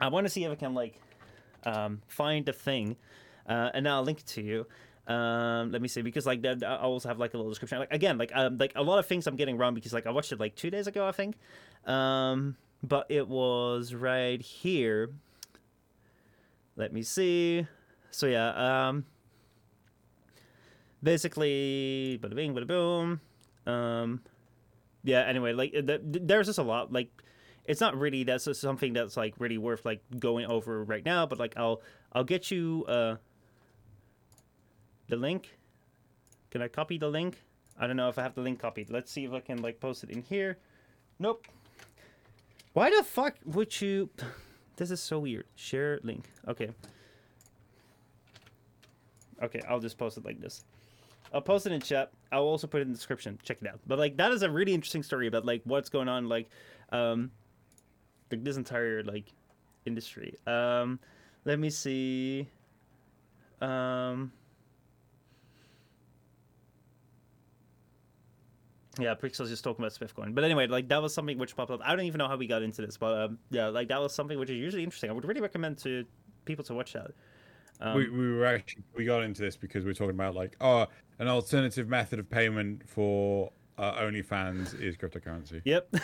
i 0.00 0.08
want 0.08 0.24
to 0.24 0.30
see 0.30 0.44
if 0.44 0.52
i 0.52 0.54
can 0.54 0.74
like 0.74 0.94
um 1.64 2.00
find 2.08 2.46
the 2.46 2.52
thing 2.52 2.96
uh 3.48 3.70
and 3.74 3.84
now 3.84 3.96
i'll 3.96 4.04
link 4.04 4.20
it 4.20 4.26
to 4.26 4.42
you. 4.42 4.66
Um 5.12 5.72
let 5.72 5.80
me 5.80 5.88
see 5.88 6.02
because 6.02 6.26
like 6.26 6.44
i 6.44 6.76
also 6.76 7.08
have 7.08 7.18
like 7.18 7.34
a 7.34 7.36
little 7.36 7.50
description. 7.50 7.78
Like 7.78 7.92
again 7.92 8.18
like 8.18 8.30
um 8.34 8.58
like 8.58 8.72
a 8.76 8.82
lot 8.82 8.98
of 8.98 9.06
things 9.06 9.26
i'm 9.26 9.36
getting 9.36 9.56
wrong 9.56 9.74
because 9.74 9.92
like 9.92 10.06
i 10.06 10.10
watched 10.10 10.32
it 10.32 10.40
like 10.40 10.54
two 10.54 10.70
days 10.70 10.86
ago 10.86 11.06
i 11.06 11.12
think. 11.12 11.36
Um 11.86 12.56
but 12.82 13.06
it 13.08 13.26
was 13.26 13.94
right 13.94 14.40
here. 14.40 15.10
Let 16.76 16.92
me 16.92 17.02
see. 17.02 17.66
So 18.10 18.26
yeah 18.26 18.88
um 18.88 19.04
basically 21.02 22.18
bada 22.22 22.34
bing 22.34 22.54
bada 22.54 22.66
boom 22.66 23.20
um 23.66 24.20
yeah 25.04 25.20
anyway 25.20 25.52
like 25.52 25.72
th- 25.72 25.86
th- 25.86 26.00
there's 26.22 26.46
just 26.46 26.58
a 26.58 26.62
lot 26.62 26.92
like 26.92 27.08
it's 27.66 27.80
not 27.80 27.96
really 27.96 28.24
that's 28.24 28.48
something 28.58 28.92
that's 28.92 29.16
like 29.16 29.34
really 29.38 29.58
worth 29.58 29.84
like 29.84 30.02
going 30.18 30.46
over 30.46 30.82
right 30.82 31.04
now 31.04 31.24
but 31.26 31.38
like 31.38 31.56
i'll 31.56 31.80
i'll 32.12 32.24
get 32.24 32.50
you 32.50 32.84
uh 32.88 33.14
the 35.08 35.16
link 35.16 35.58
can 36.50 36.62
i 36.62 36.68
copy 36.68 36.98
the 36.98 37.08
link 37.08 37.42
i 37.78 37.86
don't 37.86 37.96
know 37.96 38.08
if 38.08 38.18
i 38.18 38.22
have 38.22 38.34
the 38.34 38.40
link 38.40 38.58
copied 38.58 38.90
let's 38.90 39.10
see 39.10 39.24
if 39.24 39.32
i 39.32 39.40
can 39.40 39.60
like 39.62 39.80
post 39.80 40.04
it 40.04 40.10
in 40.10 40.22
here 40.22 40.58
nope 41.18 41.46
why 42.72 42.90
the 42.90 43.02
fuck 43.02 43.34
would 43.44 43.80
you 43.80 44.08
this 44.76 44.90
is 44.90 45.00
so 45.00 45.18
weird 45.18 45.44
share 45.56 45.98
link 46.02 46.30
okay 46.46 46.70
okay 49.42 49.60
i'll 49.68 49.80
just 49.80 49.98
post 49.98 50.16
it 50.16 50.24
like 50.24 50.40
this 50.40 50.64
I'll 51.32 51.40
post 51.40 51.66
it 51.66 51.72
in 51.72 51.80
chat. 51.80 52.10
I'll 52.32 52.42
also 52.42 52.66
put 52.66 52.78
it 52.78 52.82
in 52.82 52.88
the 52.88 52.94
description. 52.94 53.38
Check 53.42 53.58
it 53.60 53.68
out. 53.68 53.80
But 53.86 53.98
like 53.98 54.16
that 54.16 54.32
is 54.32 54.42
a 54.42 54.50
really 54.50 54.74
interesting 54.74 55.02
story 55.02 55.26
about 55.26 55.44
like 55.44 55.62
what's 55.64 55.88
going 55.88 56.08
on 56.08 56.28
like 56.28 56.48
um 56.90 57.30
like 58.30 58.44
this 58.44 58.56
entire 58.56 59.02
like 59.02 59.26
industry. 59.84 60.36
Um 60.46 60.98
let 61.44 61.58
me 61.58 61.70
see. 61.70 62.48
Um 63.60 64.32
Yeah, 68.98 69.14
Pixel's 69.14 69.48
just 69.48 69.64
talking 69.64 69.84
about 69.84 69.92
Swiftcoin. 69.92 70.34
But 70.34 70.44
anyway, 70.44 70.66
like 70.66 70.88
that 70.88 71.00
was 71.00 71.14
something 71.14 71.38
which 71.38 71.56
popped 71.56 71.70
up. 71.70 71.80
I 71.84 71.94
don't 71.94 72.04
even 72.04 72.18
know 72.18 72.28
how 72.28 72.36
we 72.36 72.46
got 72.46 72.62
into 72.62 72.82
this, 72.82 72.96
but 72.96 73.20
um, 73.20 73.38
yeah, 73.50 73.68
like 73.68 73.88
that 73.88 74.00
was 74.00 74.14
something 74.14 74.38
which 74.38 74.50
is 74.50 74.56
usually 74.56 74.84
interesting. 74.84 75.10
I 75.10 75.12
would 75.12 75.24
really 75.24 75.40
recommend 75.40 75.78
to 75.78 76.04
people 76.44 76.64
to 76.64 76.74
watch 76.74 76.92
that. 76.94 77.12
Um, 77.80 77.96
we, 77.96 78.08
we 78.10 78.32
were 78.32 78.44
actually 78.44 78.82
we 78.96 79.04
got 79.04 79.22
into 79.22 79.42
this 79.42 79.56
because 79.56 79.84
we 79.84 79.92
are 79.92 79.94
talking 79.94 80.10
about 80.10 80.34
like 80.34 80.56
oh 80.60 80.86
an 81.20 81.28
alternative 81.28 81.88
method 81.88 82.18
of 82.18 82.28
payment 82.28 82.88
for 82.88 83.52
uh, 83.78 83.92
OnlyFans 84.00 84.80
is 84.80 84.96
cryptocurrency. 84.96 85.62
Yep. 85.64 85.94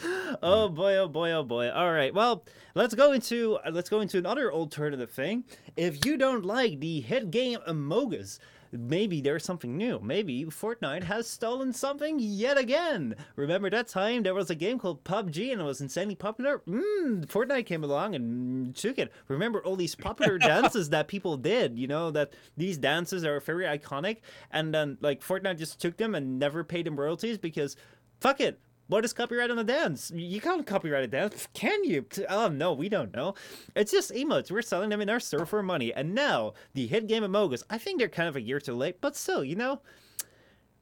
oh 0.42 0.68
boy, 0.68 0.96
oh 0.96 1.08
boy, 1.08 1.32
oh 1.32 1.42
boy. 1.42 1.70
All 1.70 1.92
right. 1.92 2.12
Well, 2.12 2.44
let's 2.74 2.94
go 2.94 3.12
into 3.12 3.58
uh, 3.64 3.70
let's 3.72 3.88
go 3.88 4.00
into 4.00 4.18
another 4.18 4.52
alternative 4.52 5.10
thing. 5.10 5.44
If 5.76 6.04
you 6.04 6.16
don't 6.16 6.44
like 6.44 6.80
the 6.80 7.00
hit 7.00 7.30
game 7.30 7.58
Among 7.66 8.14
Us, 8.14 8.38
maybe 8.72 9.20
there's 9.20 9.44
something 9.44 9.76
new. 9.76 10.00
Maybe 10.00 10.44
Fortnite 10.44 11.04
has 11.04 11.28
stolen 11.28 11.72
something 11.72 12.18
yet 12.18 12.58
again. 12.58 13.14
Remember 13.36 13.70
that 13.70 13.88
time 13.88 14.22
there 14.22 14.34
was 14.34 14.50
a 14.50 14.54
game 14.54 14.78
called 14.78 15.04
PUBG 15.04 15.52
and 15.52 15.60
it 15.60 15.64
was 15.64 15.80
insanely 15.80 16.14
popular? 16.14 16.62
Mmm, 16.68 17.26
Fortnite 17.26 17.66
came 17.66 17.84
along 17.84 18.14
and 18.14 18.74
took 18.74 18.98
it. 18.98 19.12
Remember 19.28 19.62
all 19.64 19.76
these 19.76 19.94
popular 19.94 20.38
dances 20.38 20.90
that 20.90 21.08
people 21.08 21.36
did, 21.36 21.78
you 21.78 21.86
know, 21.86 22.10
that 22.10 22.32
these 22.56 22.78
dances 22.78 23.24
are 23.24 23.40
very 23.40 23.64
iconic 23.64 24.18
and 24.50 24.74
then 24.74 24.98
like 25.00 25.20
Fortnite 25.22 25.58
just 25.58 25.80
took 25.80 25.96
them 25.96 26.14
and 26.14 26.38
never 26.38 26.64
paid 26.64 26.86
them 26.86 26.98
royalties 26.98 27.38
because 27.38 27.76
fuck 28.20 28.40
it. 28.40 28.60
What 28.88 29.04
is 29.04 29.12
copyright 29.12 29.50
on 29.50 29.58
a 29.58 29.64
dance? 29.64 30.10
You 30.14 30.40
can't 30.40 30.66
copyright 30.66 31.04
a 31.04 31.06
dance, 31.06 31.46
can 31.54 31.84
you? 31.84 32.06
Oh 32.28 32.48
no, 32.48 32.72
we 32.72 32.88
don't 32.88 33.14
know. 33.14 33.34
It's 33.76 33.92
just 33.92 34.10
emotes. 34.12 34.50
We're 34.50 34.62
selling 34.62 34.88
them 34.88 35.02
in 35.02 35.10
our 35.10 35.20
store 35.20 35.44
for 35.44 35.62
money. 35.62 35.92
And 35.92 36.14
now 36.14 36.54
the 36.72 36.86
hit 36.86 37.06
game 37.06 37.22
Among 37.22 37.52
Us. 37.52 37.62
I 37.68 37.76
think 37.76 37.98
they're 37.98 38.08
kind 38.08 38.28
of 38.28 38.36
a 38.36 38.40
year 38.40 38.60
too 38.60 38.74
late, 38.74 39.00
but 39.00 39.14
still, 39.14 39.44
you 39.44 39.56
know, 39.56 39.82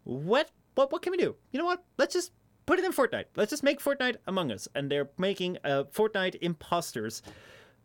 what 0.04 0.50
what 0.76 0.92
what 0.92 1.02
can 1.02 1.10
we 1.10 1.16
do? 1.16 1.34
You 1.50 1.58
know 1.58 1.64
what? 1.64 1.84
Let's 1.98 2.14
just 2.14 2.30
put 2.64 2.78
it 2.78 2.84
in 2.84 2.92
Fortnite. 2.92 3.26
Let's 3.34 3.50
just 3.50 3.64
make 3.64 3.80
Fortnite 3.80 4.16
Among 4.28 4.52
Us, 4.52 4.68
and 4.76 4.90
they're 4.90 5.10
making 5.18 5.58
uh, 5.64 5.84
Fortnite 5.92 6.36
imposters. 6.40 7.22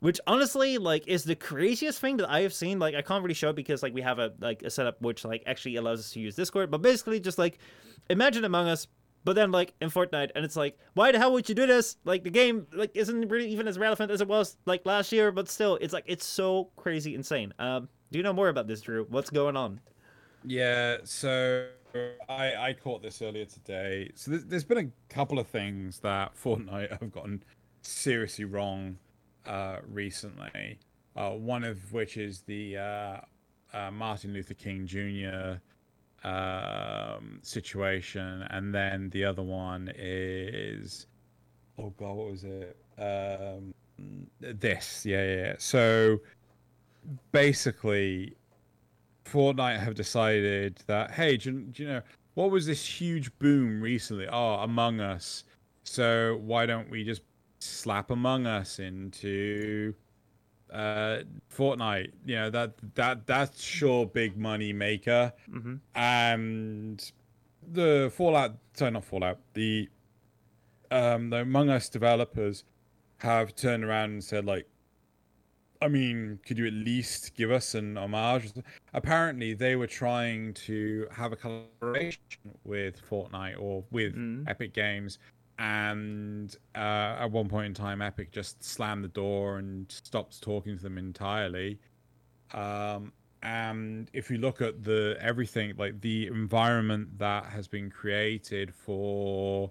Which 0.02 0.20
honestly, 0.26 0.80
like, 0.80 1.08
is 1.08 1.24
the 1.26 1.36
craziest 1.36 2.00
thing 2.00 2.18
that 2.18 2.28
I 2.28 2.42
have 2.42 2.56
seen. 2.56 2.80
Like, 2.80 2.96
I 2.96 3.04
can't 3.04 3.24
really 3.24 3.36
show 3.36 3.50
it 3.50 3.56
because 3.56 3.84
like 3.84 3.94
we 3.94 4.02
have 4.02 4.18
a 4.18 4.34
like 4.40 4.64
a 4.64 4.70
setup 4.72 5.00
which 5.00 5.24
like 5.24 5.44
actually 5.46 5.76
allows 5.76 6.00
us 6.00 6.12
to 6.12 6.20
use 6.20 6.36
Discord. 6.36 6.72
But 6.72 6.82
basically, 6.82 7.20
just 7.20 7.38
like 7.38 7.60
imagine 8.10 8.44
Among 8.44 8.68
Us, 8.68 8.88
but 9.24 9.36
then 9.36 9.52
like 9.52 9.74
in 9.82 9.90
Fortnite, 9.90 10.32
and 10.36 10.44
it's 10.46 10.56
like, 10.56 10.78
why 10.94 11.12
the 11.12 11.20
hell 11.20 11.32
would 11.34 11.48
you 11.48 11.56
do 11.56 11.68
this? 11.68 11.98
Like 12.06 12.24
the 12.24 12.30
game 12.30 12.68
like 12.74 12.92
isn't 12.96 13.30
really 13.30 13.50
even 13.50 13.68
as 13.68 13.78
relevant 13.78 14.12
as 14.12 14.22
it 14.22 14.28
was 14.28 14.58
like 14.66 14.86
last 14.86 15.12
year, 15.12 15.32
but 15.32 15.50
still, 15.50 15.78
it's 15.82 15.94
like 15.94 16.06
it's 16.08 16.26
so 16.26 16.70
crazy 16.76 17.16
insane. 17.16 17.54
Um, 17.60 17.90
do 18.12 18.20
you 18.20 18.24
know 18.24 18.34
more 18.34 18.50
about 18.50 18.68
this, 18.68 18.82
Drew? 18.82 19.06
What's 19.10 19.30
going 19.30 19.56
on? 19.56 19.80
Yeah, 20.44 20.98
so 21.04 21.68
I 22.30 22.56
I 22.56 22.76
caught 22.82 23.02
this 23.04 23.22
earlier 23.22 23.46
today. 23.46 24.12
So 24.16 24.32
there's, 24.32 24.46
there's 24.46 24.64
been 24.64 24.78
a 24.78 25.14
couple 25.14 25.40
of 25.40 25.48
things 25.48 26.00
that 26.00 26.34
Fortnite 26.44 27.00
have 27.00 27.12
gotten 27.12 27.44
seriously 27.84 28.46
wrong 28.46 28.98
uh, 29.46 29.78
recently. 29.88 30.80
uh, 31.16 31.32
one 31.32 31.64
of 31.64 31.92
which 31.94 32.18
is 32.18 32.42
the 32.42 32.78
uh, 32.78 33.18
uh, 33.74 33.92
Martin 33.92 34.34
Luther 34.34 34.54
King 34.54 34.86
Jr. 34.86 35.60
Um, 36.24 37.40
situation, 37.42 38.46
and 38.52 38.74
then 38.76 39.10
the 39.10 39.26
other 39.26 39.42
one 39.42 39.92
is 39.98 41.08
oh 41.80 41.94
god, 41.98 42.14
what 42.14 42.30
was 42.30 42.44
it? 42.44 42.78
Um, 43.00 43.74
this, 44.40 45.04
yeah, 45.06 45.24
yeah. 45.24 45.36
yeah. 45.36 45.54
So 45.58 46.20
basically, 47.32 48.36
Fortnite 49.26 49.80
have 49.80 49.96
decided 49.96 50.80
that 50.88 51.12
hey, 51.12 51.38
do 51.38 51.52
do 51.62 51.84
you 51.84 51.90
know 51.90 52.02
what 52.34 52.52
was 52.52 52.66
this 52.66 52.86
huge 52.86 53.38
boom 53.40 53.82
recently? 53.82 54.28
Oh, 54.32 54.56
Among 54.56 55.00
Us. 55.00 55.44
So 55.84 56.40
why 56.44 56.66
don't 56.66 56.90
we 56.90 57.04
just 57.04 57.22
slap 57.60 58.12
Among 58.12 58.46
Us 58.46 58.80
into 58.80 59.94
uh 60.72 61.24
Fortnite? 61.56 62.12
You 62.26 62.36
know 62.36 62.50
that 62.50 62.74
that 62.96 63.28
that's 63.28 63.62
sure 63.62 64.06
big 64.06 64.38
money 64.38 64.74
maker. 64.74 65.34
Mm-hmm. 65.50 65.76
And 65.96 67.12
the 67.72 68.12
Fallout, 68.16 68.58
sorry, 68.74 68.92
not 68.92 69.06
Fallout, 69.06 69.40
the 69.54 69.90
um 70.92 71.30
the 71.30 71.38
Among 71.38 71.70
Us 71.70 71.90
developers 71.90 72.64
have 73.18 73.56
turned 73.56 73.84
around 73.84 74.12
and 74.12 74.24
said 74.24 74.46
like 74.46 74.68
I 75.84 75.88
mean, 75.88 76.40
could 76.46 76.60
you 76.60 76.68
at 76.68 76.74
least 76.74 77.34
give 77.36 77.50
us 77.50 77.74
an 77.74 77.98
homage? 77.98 78.52
Apparently, 78.94 79.56
they 79.56 79.76
were 79.76 79.88
trying 79.88 80.54
to 80.54 81.08
have 81.12 81.32
a 81.32 81.36
collaboration 81.36 82.22
with 82.64 83.02
Fortnite 83.10 83.60
or 83.60 83.84
with 83.90 84.14
Mhm. 84.16 84.48
Epic 84.48 84.74
Games, 84.74 85.18
and 85.62 86.56
uh, 86.74 87.18
at 87.20 87.30
one 87.30 87.48
point 87.48 87.68
in 87.68 87.74
time, 87.76 88.02
Epic 88.02 88.32
just 88.32 88.64
slammed 88.64 89.04
the 89.04 89.10
door 89.10 89.60
and 89.60 89.92
stops 89.92 90.40
talking 90.40 90.76
to 90.76 90.82
them 90.82 90.98
entirely. 90.98 91.78
Um, 92.52 93.14
and 93.44 94.10
if 94.12 94.32
you 94.32 94.40
look 94.40 94.60
at 94.60 94.84
the 94.84 95.18
everything, 95.22 95.76
like 95.78 96.02
the 96.02 96.26
environment 96.26 97.20
that 97.20 97.46
has 97.46 97.68
been 97.68 97.92
created 97.92 98.74
for 98.74 99.70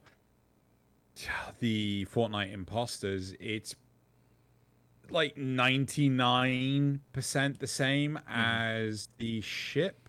the 1.59 2.07
Fortnite 2.07 2.53
imposters, 2.53 3.35
it's 3.41 3.75
like 5.11 5.35
99% 5.35 7.01
the 7.59 7.67
same 7.67 8.17
as 8.29 9.09
the 9.19 9.41
ship 9.41 10.09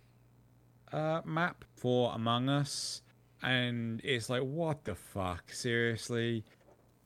uh, 0.92 1.22
map 1.24 1.64
for 1.74 2.12
Among 2.14 2.48
Us. 2.48 3.02
And 3.42 4.00
it's 4.04 4.30
like, 4.30 4.42
what 4.42 4.84
the 4.84 4.94
fuck? 4.94 5.50
Seriously? 5.52 6.44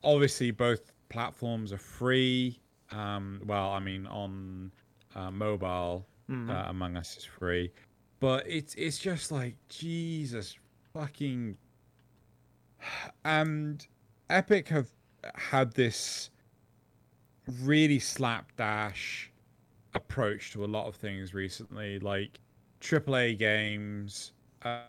Obviously, 0.04 0.50
both 0.50 0.92
platforms 1.08 1.72
are 1.72 1.78
free. 1.78 2.60
Um, 2.90 3.40
well, 3.46 3.70
I 3.70 3.78
mean, 3.80 4.06
on 4.06 4.70
uh, 5.14 5.30
mobile, 5.30 6.06
Mhm. 6.28 6.50
uh, 6.50 6.68
Among 6.68 6.96
Us 6.96 7.16
is 7.16 7.24
free. 7.24 7.72
But 8.20 8.46
it's 8.48 8.74
it's 8.74 8.98
just 8.98 9.30
like 9.32 9.56
Jesus 9.68 10.56
fucking. 10.92 11.56
And 13.24 13.86
Epic 14.30 14.68
have 14.68 14.90
had 15.34 15.72
this 15.72 16.30
really 17.62 17.98
slapdash 17.98 19.30
approach 19.94 20.52
to 20.52 20.64
a 20.64 20.66
lot 20.66 20.86
of 20.86 20.96
things 20.96 21.32
recently. 21.34 21.98
Like 21.98 22.40
AAA 22.80 23.38
games, 23.38 24.32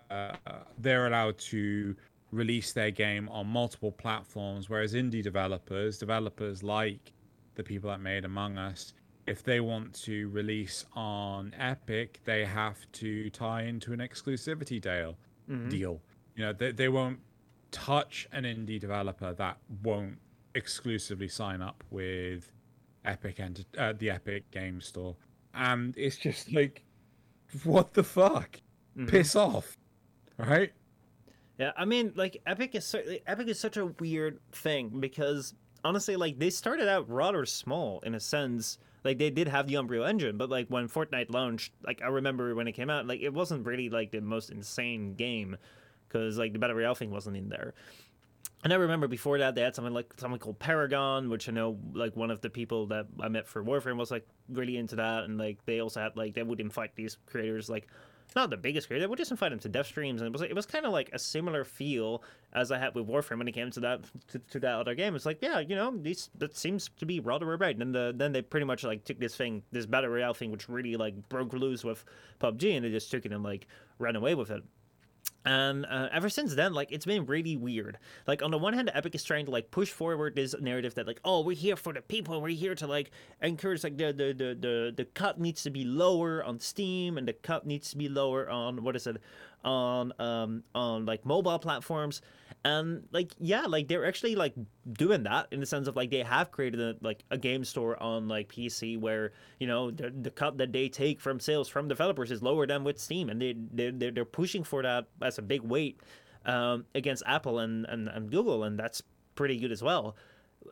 uh, 0.09 0.35
they're 0.77 1.07
allowed 1.07 1.37
to 1.37 1.95
release 2.31 2.73
their 2.73 2.91
game 2.91 3.29
on 3.29 3.47
multiple 3.47 3.91
platforms, 3.91 4.69
whereas 4.69 4.93
indie 4.93 5.23
developers, 5.23 5.97
developers 5.97 6.63
like 6.63 7.13
the 7.55 7.63
people 7.63 7.89
that 7.89 8.01
made 8.01 8.25
Among 8.25 8.57
Us, 8.57 8.93
if 9.25 9.43
they 9.43 9.59
want 9.59 9.93
to 10.03 10.29
release 10.29 10.85
on 10.93 11.53
Epic, 11.57 12.19
they 12.25 12.45
have 12.45 12.77
to 12.93 13.29
tie 13.31 13.63
into 13.63 13.93
an 13.93 13.99
exclusivity 13.99 14.79
deal. 14.79 15.17
Mhm. 15.49 15.69
Deal. 15.69 16.01
You 16.35 16.45
know, 16.45 16.53
they, 16.53 16.71
they 16.71 16.89
won't 16.89 17.19
touch 17.71 18.27
an 18.31 18.43
indie 18.43 18.79
developer 18.79 19.33
that 19.33 19.57
won't 19.83 20.17
exclusively 20.55 21.27
sign 21.27 21.61
up 21.61 21.83
with 21.91 22.51
Epic 23.05 23.39
and 23.39 23.65
uh, 23.77 23.93
the 23.97 24.09
Epic 24.09 24.49
Game 24.51 24.81
Store, 24.81 25.15
and 25.53 25.93
it's 25.97 26.17
just 26.17 26.51
like, 26.53 26.83
what 27.63 27.93
the 27.93 28.03
fuck? 28.03 28.59
Mhm. 28.97 29.07
Piss 29.09 29.35
off, 29.35 29.77
right? 30.37 30.71
Yeah, 31.59 31.71
I 31.75 31.85
mean, 31.85 32.13
like 32.15 32.41
Epic 32.45 32.75
is 32.75 32.95
Epic 33.25 33.47
is 33.47 33.59
such 33.59 33.77
a 33.77 33.87
weird 33.87 34.39
thing 34.51 34.99
because 34.99 35.53
honestly, 35.83 36.15
like 36.15 36.39
they 36.39 36.49
started 36.49 36.87
out 36.87 37.09
rather 37.09 37.45
small 37.45 37.99
in 38.01 38.15
a 38.15 38.19
sense. 38.19 38.77
Like 39.03 39.17
they 39.19 39.29
did 39.29 39.47
have 39.47 39.67
the 39.67 39.75
Unreal 39.75 40.03
Engine, 40.03 40.37
but 40.37 40.49
like 40.49 40.67
when 40.67 40.89
Fortnite 40.89 41.29
launched, 41.31 41.73
like 41.83 42.01
I 42.01 42.07
remember 42.07 42.53
when 42.55 42.67
it 42.67 42.73
came 42.73 42.89
out, 42.89 43.07
like 43.07 43.21
it 43.21 43.33
wasn't 43.33 43.65
really 43.65 43.89
like 43.89 44.11
the 44.11 44.21
most 44.21 44.49
insane 44.49 45.13
game 45.15 45.55
because 46.07 46.37
like 46.37 46.53
the 46.53 46.59
Battle 46.59 46.75
Royale 46.75 46.95
thing 46.95 47.11
wasn't 47.11 47.37
in 47.37 47.49
there. 47.49 47.73
And 48.63 48.73
I 48.73 48.75
remember 48.77 49.07
before 49.07 49.37
that 49.37 49.55
they 49.55 49.61
had 49.61 49.75
something 49.75 49.93
like 49.93 50.13
something 50.17 50.39
called 50.39 50.59
Paragon, 50.59 51.29
which 51.29 51.47
I 51.47 51.51
know 51.51 51.77
like 51.93 52.15
one 52.15 52.31
of 52.31 52.41
the 52.41 52.49
people 52.49 52.87
that 52.87 53.05
I 53.19 53.29
met 53.29 53.47
for 53.47 53.63
Warframe 53.63 53.97
was 53.97 54.11
like 54.11 54.27
really 54.49 54.77
into 54.77 54.95
that, 54.97 55.23
and 55.23 55.37
like 55.37 55.63
they 55.65 55.79
also 55.79 56.01
had 56.01 56.17
like 56.17 56.33
they 56.33 56.43
would 56.43 56.59
invite 56.59 56.95
these 56.95 57.17
creators 57.27 57.69
like 57.69 57.87
not 58.37 58.49
the 58.49 58.57
biggest 58.57 58.87
creator, 58.87 59.03
they 59.03 59.07
would 59.07 59.17
just 59.17 59.31
invite 59.31 59.49
them 59.49 59.59
to 59.59 59.67
dev 59.69 59.85
streams, 59.85 60.21
and 60.21 60.27
it 60.27 60.31
was 60.31 60.41
it 60.41 60.55
was 60.55 60.65
kind 60.65 60.85
of 60.85 60.93
like 60.93 61.09
a 61.11 61.19
similar 61.19 61.65
feel 61.65 62.23
as 62.53 62.71
I 62.71 62.77
had 62.77 62.95
with 62.95 63.07
Warframe 63.07 63.39
when 63.39 63.47
it 63.47 63.51
came 63.51 63.69
to 63.71 63.79
that 63.81 64.05
to, 64.29 64.39
to 64.39 64.59
that 64.61 64.75
other 64.75 64.95
game. 64.95 65.15
It's 65.15 65.25
like 65.25 65.39
yeah, 65.41 65.59
you 65.59 65.75
know, 65.75 65.93
these 65.97 66.29
that 66.37 66.55
seems 66.55 66.89
to 66.99 67.05
be 67.05 67.19
rather 67.19 67.45
right. 67.57 67.77
And 67.77 67.93
the, 67.93 68.13
then 68.15 68.31
they 68.31 68.41
pretty 68.41 68.65
much 68.65 68.83
like 68.83 69.03
took 69.03 69.19
this 69.19 69.35
thing, 69.35 69.63
this 69.71 69.85
battle 69.85 70.11
royale 70.11 70.33
thing, 70.33 70.51
which 70.51 70.69
really 70.69 70.95
like 70.95 71.27
broke 71.27 71.51
loose 71.51 71.83
with 71.83 72.05
PUBG, 72.39 72.77
and 72.77 72.85
they 72.85 72.91
just 72.91 73.11
took 73.11 73.25
it 73.25 73.33
and 73.33 73.43
like 73.43 73.67
ran 73.99 74.15
away 74.15 74.35
with 74.35 74.51
it. 74.51 74.63
And 75.45 75.85
uh, 75.85 76.09
ever 76.11 76.27
since 76.27 76.55
then, 76.55 76.73
like 76.73 76.91
it's 76.91 77.05
been 77.05 77.25
really 77.25 77.55
weird. 77.55 77.97
Like 78.27 78.43
on 78.43 78.51
the 78.51 78.57
one 78.57 78.73
hand, 78.73 78.91
Epic 78.93 79.15
is 79.15 79.23
trying 79.23 79.45
to 79.45 79.51
like 79.51 79.71
push 79.71 79.89
forward 79.89 80.35
this 80.35 80.53
narrative 80.59 80.95
that 80.95 81.07
like, 81.07 81.21
oh, 81.23 81.41
we're 81.41 81.55
here 81.55 81.77
for 81.77 81.93
the 81.93 82.01
people, 82.01 82.41
we're 82.41 82.49
here 82.49 82.75
to 82.75 82.85
like 82.85 83.11
encourage 83.41 83.83
like 83.83 83.97
the 83.97 84.07
the 84.07 84.33
the 84.33 84.57
the, 84.59 84.93
the 84.97 85.05
cut 85.05 85.39
needs 85.39 85.63
to 85.63 85.69
be 85.69 85.85
lower 85.85 86.43
on 86.43 86.59
Steam, 86.59 87.17
and 87.17 87.27
the 87.27 87.33
cut 87.33 87.65
needs 87.65 87.89
to 87.91 87.97
be 87.97 88.09
lower 88.09 88.49
on 88.49 88.83
what 88.83 88.97
is 88.97 89.07
it, 89.07 89.17
on 89.67 90.13
um 90.19 90.63
on 90.73 91.05
like 91.05 91.25
mobile 91.25 91.59
platforms, 91.59 92.21
and 92.63 93.03
like 93.11 93.33
yeah, 93.37 93.63
like 93.63 93.87
they're 93.87 94.05
actually 94.05 94.35
like 94.35 94.53
doing 94.93 95.23
that 95.23 95.47
in 95.51 95.59
the 95.59 95.65
sense 95.65 95.87
of 95.87 95.95
like 95.95 96.09
they 96.09 96.23
have 96.23 96.51
created 96.51 96.79
a, 96.79 96.95
like 97.01 97.23
a 97.29 97.37
game 97.37 97.65
store 97.65 98.01
on 98.01 98.27
like 98.29 98.47
PC 98.47 98.99
where 98.99 99.33
you 99.59 99.67
know 99.67 99.91
the, 99.91 100.09
the 100.09 100.31
cut 100.31 100.57
that 100.57 100.71
they 100.71 100.87
take 100.87 101.19
from 101.19 101.39
sales 101.39 101.67
from 101.67 101.87
developers 101.87 102.31
is 102.31 102.41
lower 102.41 102.65
than 102.65 102.83
with 102.83 102.97
Steam, 102.97 103.29
and 103.29 103.41
they 103.41 103.55
they're 103.73 104.11
they're, 104.11 104.25
pushing 104.25 104.63
for 104.63 104.81
that 104.83 105.07
as 105.21 105.37
a 105.37 105.41
big 105.41 105.61
weight 105.61 105.99
um, 106.45 106.85
against 106.95 107.23
Apple 107.27 107.59
and, 107.59 107.85
and 107.85 108.07
and 108.07 108.31
Google, 108.31 108.63
and 108.63 108.79
that's 108.79 109.03
pretty 109.35 109.57
good 109.57 109.71
as 109.71 109.83
well. 109.83 110.15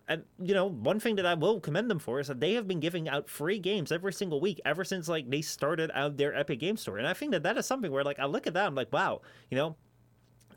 And 0.07 0.23
you 0.39 0.53
know, 0.53 0.65
one 0.65 0.99
thing 0.99 1.15
that 1.17 1.25
I 1.25 1.33
will 1.33 1.59
commend 1.59 1.89
them 1.89 1.99
for 1.99 2.19
is 2.19 2.27
that 2.27 2.39
they 2.39 2.53
have 2.53 2.67
been 2.67 2.79
giving 2.79 3.09
out 3.09 3.29
free 3.29 3.59
games 3.59 3.91
every 3.91 4.13
single 4.13 4.39
week 4.39 4.59
ever 4.65 4.83
since 4.83 5.07
like 5.07 5.29
they 5.29 5.41
started 5.41 5.91
out 5.93 6.17
their 6.17 6.35
Epic 6.35 6.59
Game 6.59 6.77
Store, 6.77 6.97
and 6.97 7.07
I 7.07 7.13
think 7.13 7.31
that 7.31 7.43
that 7.43 7.57
is 7.57 7.65
something 7.65 7.91
where 7.91 8.03
like 8.03 8.19
I 8.19 8.25
look 8.25 8.47
at 8.47 8.53
that, 8.53 8.67
I'm 8.67 8.75
like, 8.75 8.93
wow, 8.93 9.21
you 9.49 9.57
know, 9.57 9.75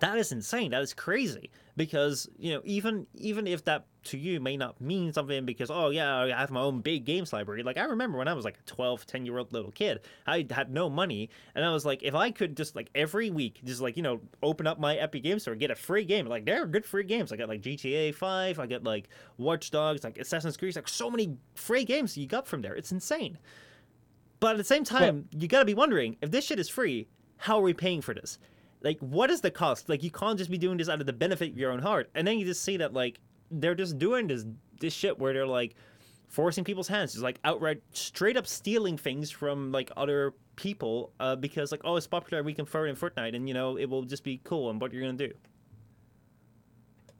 that 0.00 0.18
is 0.18 0.32
insane. 0.32 0.70
That 0.70 0.82
is 0.82 0.94
crazy. 0.94 1.50
Because 1.76 2.28
you 2.36 2.52
know 2.52 2.60
even 2.64 3.06
even 3.14 3.46
if 3.46 3.64
that 3.64 3.86
to 4.04 4.18
you 4.18 4.40
may 4.40 4.56
not 4.56 4.80
mean 4.80 5.12
something 5.12 5.44
because 5.44 5.70
oh 5.70 5.90
yeah 5.90 6.18
i 6.22 6.28
have 6.28 6.50
my 6.50 6.60
own 6.60 6.80
big 6.80 7.04
games 7.04 7.32
library. 7.32 7.62
Like 7.62 7.76
i 7.78 7.84
remember 7.84 8.18
when 8.18 8.26
i 8.26 8.34
was 8.34 8.44
like 8.44 8.58
a 8.58 8.62
12 8.62 9.06
10 9.06 9.24
year 9.24 9.38
old 9.38 9.52
little 9.52 9.70
kid 9.70 10.00
i 10.26 10.44
had 10.50 10.72
no 10.72 10.90
money. 10.90 11.30
And 11.54 11.64
i 11.64 11.70
was 11.70 11.84
like 11.86 12.02
if 12.02 12.16
i 12.16 12.32
could 12.32 12.56
just 12.56 12.74
like 12.74 12.90
every 12.96 13.30
week 13.30 13.60
just 13.64 13.80
like 13.80 13.96
you 13.96 14.02
know 14.02 14.20
open 14.42 14.66
up 14.66 14.80
my 14.80 14.96
epic 14.96 15.22
game 15.22 15.38
store 15.38 15.52
and 15.52 15.60
get 15.60 15.70
a 15.70 15.76
free 15.76 16.04
game 16.04 16.26
like 16.26 16.44
there 16.44 16.62
are 16.62 16.66
good 16.66 16.84
free 16.84 17.04
games. 17.04 17.32
I 17.32 17.36
got 17.36 17.48
like 17.48 17.62
gta 17.62 18.12
5 18.12 18.58
i 18.58 18.66
got 18.66 18.82
like 18.82 19.08
watch 19.36 19.70
dogs 19.70 20.02
like 20.02 20.18
assassin's 20.18 20.56
creed 20.56 20.74
like 20.74 20.88
so 20.88 21.10
many 21.10 21.36
free 21.54 21.84
games 21.84 22.16
you 22.16 22.26
got 22.26 22.48
from 22.48 22.62
there. 22.62 22.74
It's 22.74 22.90
insane. 22.90 23.38
But 24.40 24.52
at 24.52 24.58
the 24.58 24.64
same 24.64 24.82
time 24.82 25.28
you 25.30 25.46
gotta 25.46 25.64
be 25.64 25.74
wondering 25.74 26.16
if 26.22 26.32
this 26.32 26.44
shit 26.44 26.58
is 26.58 26.68
free 26.68 27.06
how 27.36 27.58
are 27.58 27.62
we 27.62 27.72
paying 27.72 28.00
for 28.00 28.14
this 28.14 28.38
like 28.82 28.98
what 29.00 29.30
is 29.30 29.40
the 29.40 29.50
cost? 29.50 29.88
Like 29.88 30.02
you 30.02 30.10
can't 30.10 30.38
just 30.38 30.50
be 30.50 30.58
doing 30.58 30.78
this 30.78 30.88
out 30.88 31.00
of 31.00 31.06
the 31.06 31.12
benefit 31.12 31.52
of 31.52 31.58
your 31.58 31.72
own 31.72 31.80
heart. 31.80 32.10
And 32.14 32.26
then 32.26 32.38
you 32.38 32.44
just 32.44 32.62
see 32.62 32.76
that 32.78 32.92
like 32.92 33.20
they're 33.50 33.74
just 33.74 33.98
doing 33.98 34.26
this 34.26 34.44
this 34.80 34.92
shit 34.92 35.18
where 35.18 35.32
they're 35.32 35.46
like 35.46 35.74
forcing 36.28 36.64
people's 36.64 36.88
hands. 36.88 37.12
Just 37.12 37.22
like 37.22 37.38
outright 37.44 37.82
straight 37.92 38.36
up 38.36 38.46
stealing 38.46 38.96
things 38.96 39.30
from 39.30 39.72
like 39.72 39.90
other 39.96 40.34
people 40.56 41.12
uh, 41.20 41.36
because 41.36 41.70
like 41.70 41.80
oh 41.84 41.96
it's 41.96 42.06
popular 42.06 42.42
we 42.42 42.52
can 42.52 42.66
throw 42.66 42.84
it 42.84 42.88
in 42.88 42.96
Fortnite 42.96 43.34
and 43.36 43.46
you 43.46 43.54
know 43.54 43.76
it 43.78 43.88
will 43.88 44.02
just 44.02 44.24
be 44.24 44.40
cool 44.42 44.70
and 44.70 44.80
what 44.80 44.92
you're 44.92 45.02
gonna 45.02 45.14
do? 45.14 45.32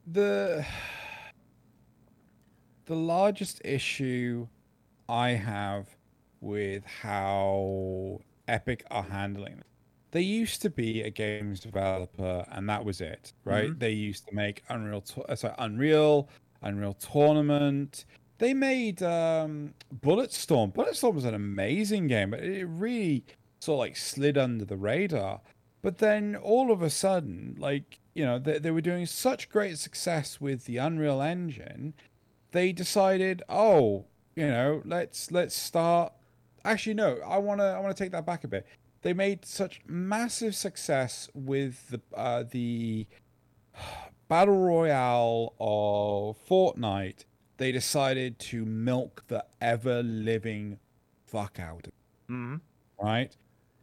The 0.07 0.65
the 2.87 2.97
largest 2.97 3.61
issue 3.65 4.49
I 5.09 5.31
have 5.31 5.89
with 6.41 6.85
how 6.87 8.21
Epic 8.47 8.85
are 8.91 9.03
handling 9.03 9.59
it. 9.59 9.67
They 10.11 10.23
used 10.23 10.63
to 10.63 10.71
be 10.71 11.03
a 11.03 11.11
games 11.11 11.61
developer, 11.61 12.45
and 12.51 12.69
that 12.69 12.85
was 12.85 13.01
it, 13.01 13.33
right? 13.45 13.79
They 13.79 13.91
used 13.93 14.27
to 14.29 14.35
make 14.35 14.63
Unreal, 14.71 15.03
to- 15.03 15.23
uh, 15.25 15.37
sorry, 15.37 15.55
Unreal, 15.59 16.29
Unreal 16.63 16.95
Tournament. 16.95 18.05
they 18.39 18.55
made 18.55 19.03
um, 19.03 19.75
Bulletstorm. 20.01 20.73
Bulletstorm 20.73 21.15
was 21.15 21.25
an 21.25 21.35
amazing 21.35 22.07
game, 22.07 22.31
but 22.31 22.41
it 22.41 22.65
really 22.67 23.25
sort 23.61 23.75
of 23.77 23.79
like 23.81 23.97
slid 23.97 24.39
under 24.39 24.65
the 24.65 24.77
radar. 24.77 25.41
But 25.83 25.99
then 25.99 26.37
all 26.37 26.73
of 26.73 26.81
a 26.83 26.91
sudden, 26.91 27.57
like 27.59 27.99
you 28.15 28.25
know, 28.25 28.39
they, 28.39 28.59
they 28.59 28.71
were 28.71 28.81
doing 28.81 29.07
such 29.07 29.49
great 29.51 29.79
success 29.79 30.41
with 30.41 30.65
the 30.65 30.79
Unreal 30.79 31.21
Engine, 31.23 31.95
they 32.53 32.73
decided, 32.73 33.43
oh, 33.49 34.07
you 34.35 34.49
know, 34.49 34.83
let's 34.85 35.31
let's 35.31 35.55
start. 35.55 36.13
Actually, 36.65 36.95
no, 36.95 37.19
I 37.27 37.39
wanna 37.39 37.65
I 37.65 37.79
wanna 37.79 37.95
take 37.95 38.11
that 38.13 38.27
back 38.27 38.45
a 38.45 38.49
bit. 38.49 38.67
They 39.03 39.13
made 39.13 39.45
such 39.45 39.81
massive 39.87 40.55
success 40.55 41.29
with 41.35 41.89
the 41.91 42.01
uh, 42.17 42.45
the 42.51 43.07
battle 44.29 44.59
royale 44.59 45.55
of 45.61 46.37
Fortnite. 46.49 47.25
They 47.59 47.73
decided 47.73 48.39
to 48.41 48.65
milk 48.65 49.25
the 49.29 49.45
ever 49.61 50.03
living 50.03 50.79
fuck 51.27 51.59
out 51.61 51.87
of 51.87 51.93
it, 51.93 52.33
Mm-hmm. 52.33 52.57
right? 53.05 53.37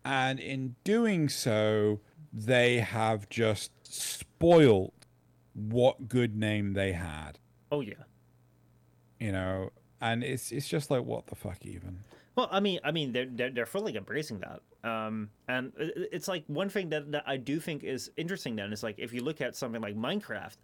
And 0.04 0.40
in 0.40 0.76
doing 0.84 1.30
so, 1.30 2.00
they 2.32 2.78
have 2.80 3.28
just 3.30 3.72
spoiled 3.84 4.92
what 5.54 6.08
good 6.08 6.36
name 6.36 6.74
they 6.74 6.92
had, 6.94 7.40
Oh 7.72 7.82
yeah. 7.82 7.94
you 9.20 9.32
know. 9.32 9.72
And 10.02 10.24
it's 10.24 10.52
it's 10.52 10.68
just 10.68 10.92
like 10.92 11.04
what 11.06 11.28
the 11.28 11.36
fuck 11.36 11.66
even. 11.66 12.00
Well, 12.36 12.50
I 12.52 12.60
mean, 12.60 12.80
I 12.84 12.92
mean, 12.92 13.14
they're 13.14 13.26
they're, 13.26 13.50
they're 13.50 13.66
fully 13.66 13.96
embracing 13.96 14.40
that. 14.42 14.62
Um, 14.86 15.30
and 15.48 15.74
it- 15.78 15.98
it- 15.98 16.10
it's 16.14 16.28
like 16.28 16.44
one 16.48 16.70
thing 16.70 16.90
that, 16.90 17.12
that 17.12 17.24
I 17.28 17.38
do 17.38 17.60
think 17.60 17.84
is 17.84 18.12
interesting. 18.18 18.56
Then 18.56 18.72
is 18.72 18.84
like 18.84 18.96
if 19.00 19.14
you 19.14 19.22
look 19.24 19.42
at 19.42 19.56
something 19.56 19.82
like 19.82 19.96
Minecraft, 19.96 20.58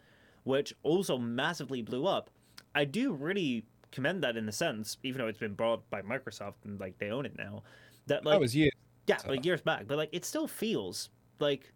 which 0.44 0.74
also 0.84 1.18
massively 1.18 1.82
blew 1.82 2.06
up, 2.06 2.30
I 2.76 2.86
do 2.86 3.14
really 3.14 3.66
commend 3.92 4.24
that 4.24 4.38
in 4.38 4.48
a 4.48 4.52
sense, 4.52 4.98
even 5.04 5.20
though 5.20 5.28
it's 5.28 5.40
been 5.40 5.54
bought 5.56 5.90
by 5.90 6.02
Microsoft 6.02 6.56
and 6.66 6.80
like 6.80 6.98
they 7.00 7.10
own 7.10 7.26
it 7.26 7.36
now. 7.38 7.64
That 8.08 8.24
like 8.26 8.36
that 8.36 8.40
was 8.40 8.56
years. 8.56 8.72
yeah, 9.08 9.18
like 9.28 9.44
years 9.46 9.62
back, 9.62 9.88
but 9.88 9.98
like 9.98 10.10
it 10.12 10.24
still 10.26 10.48
feels 10.48 11.10
like 11.40 11.74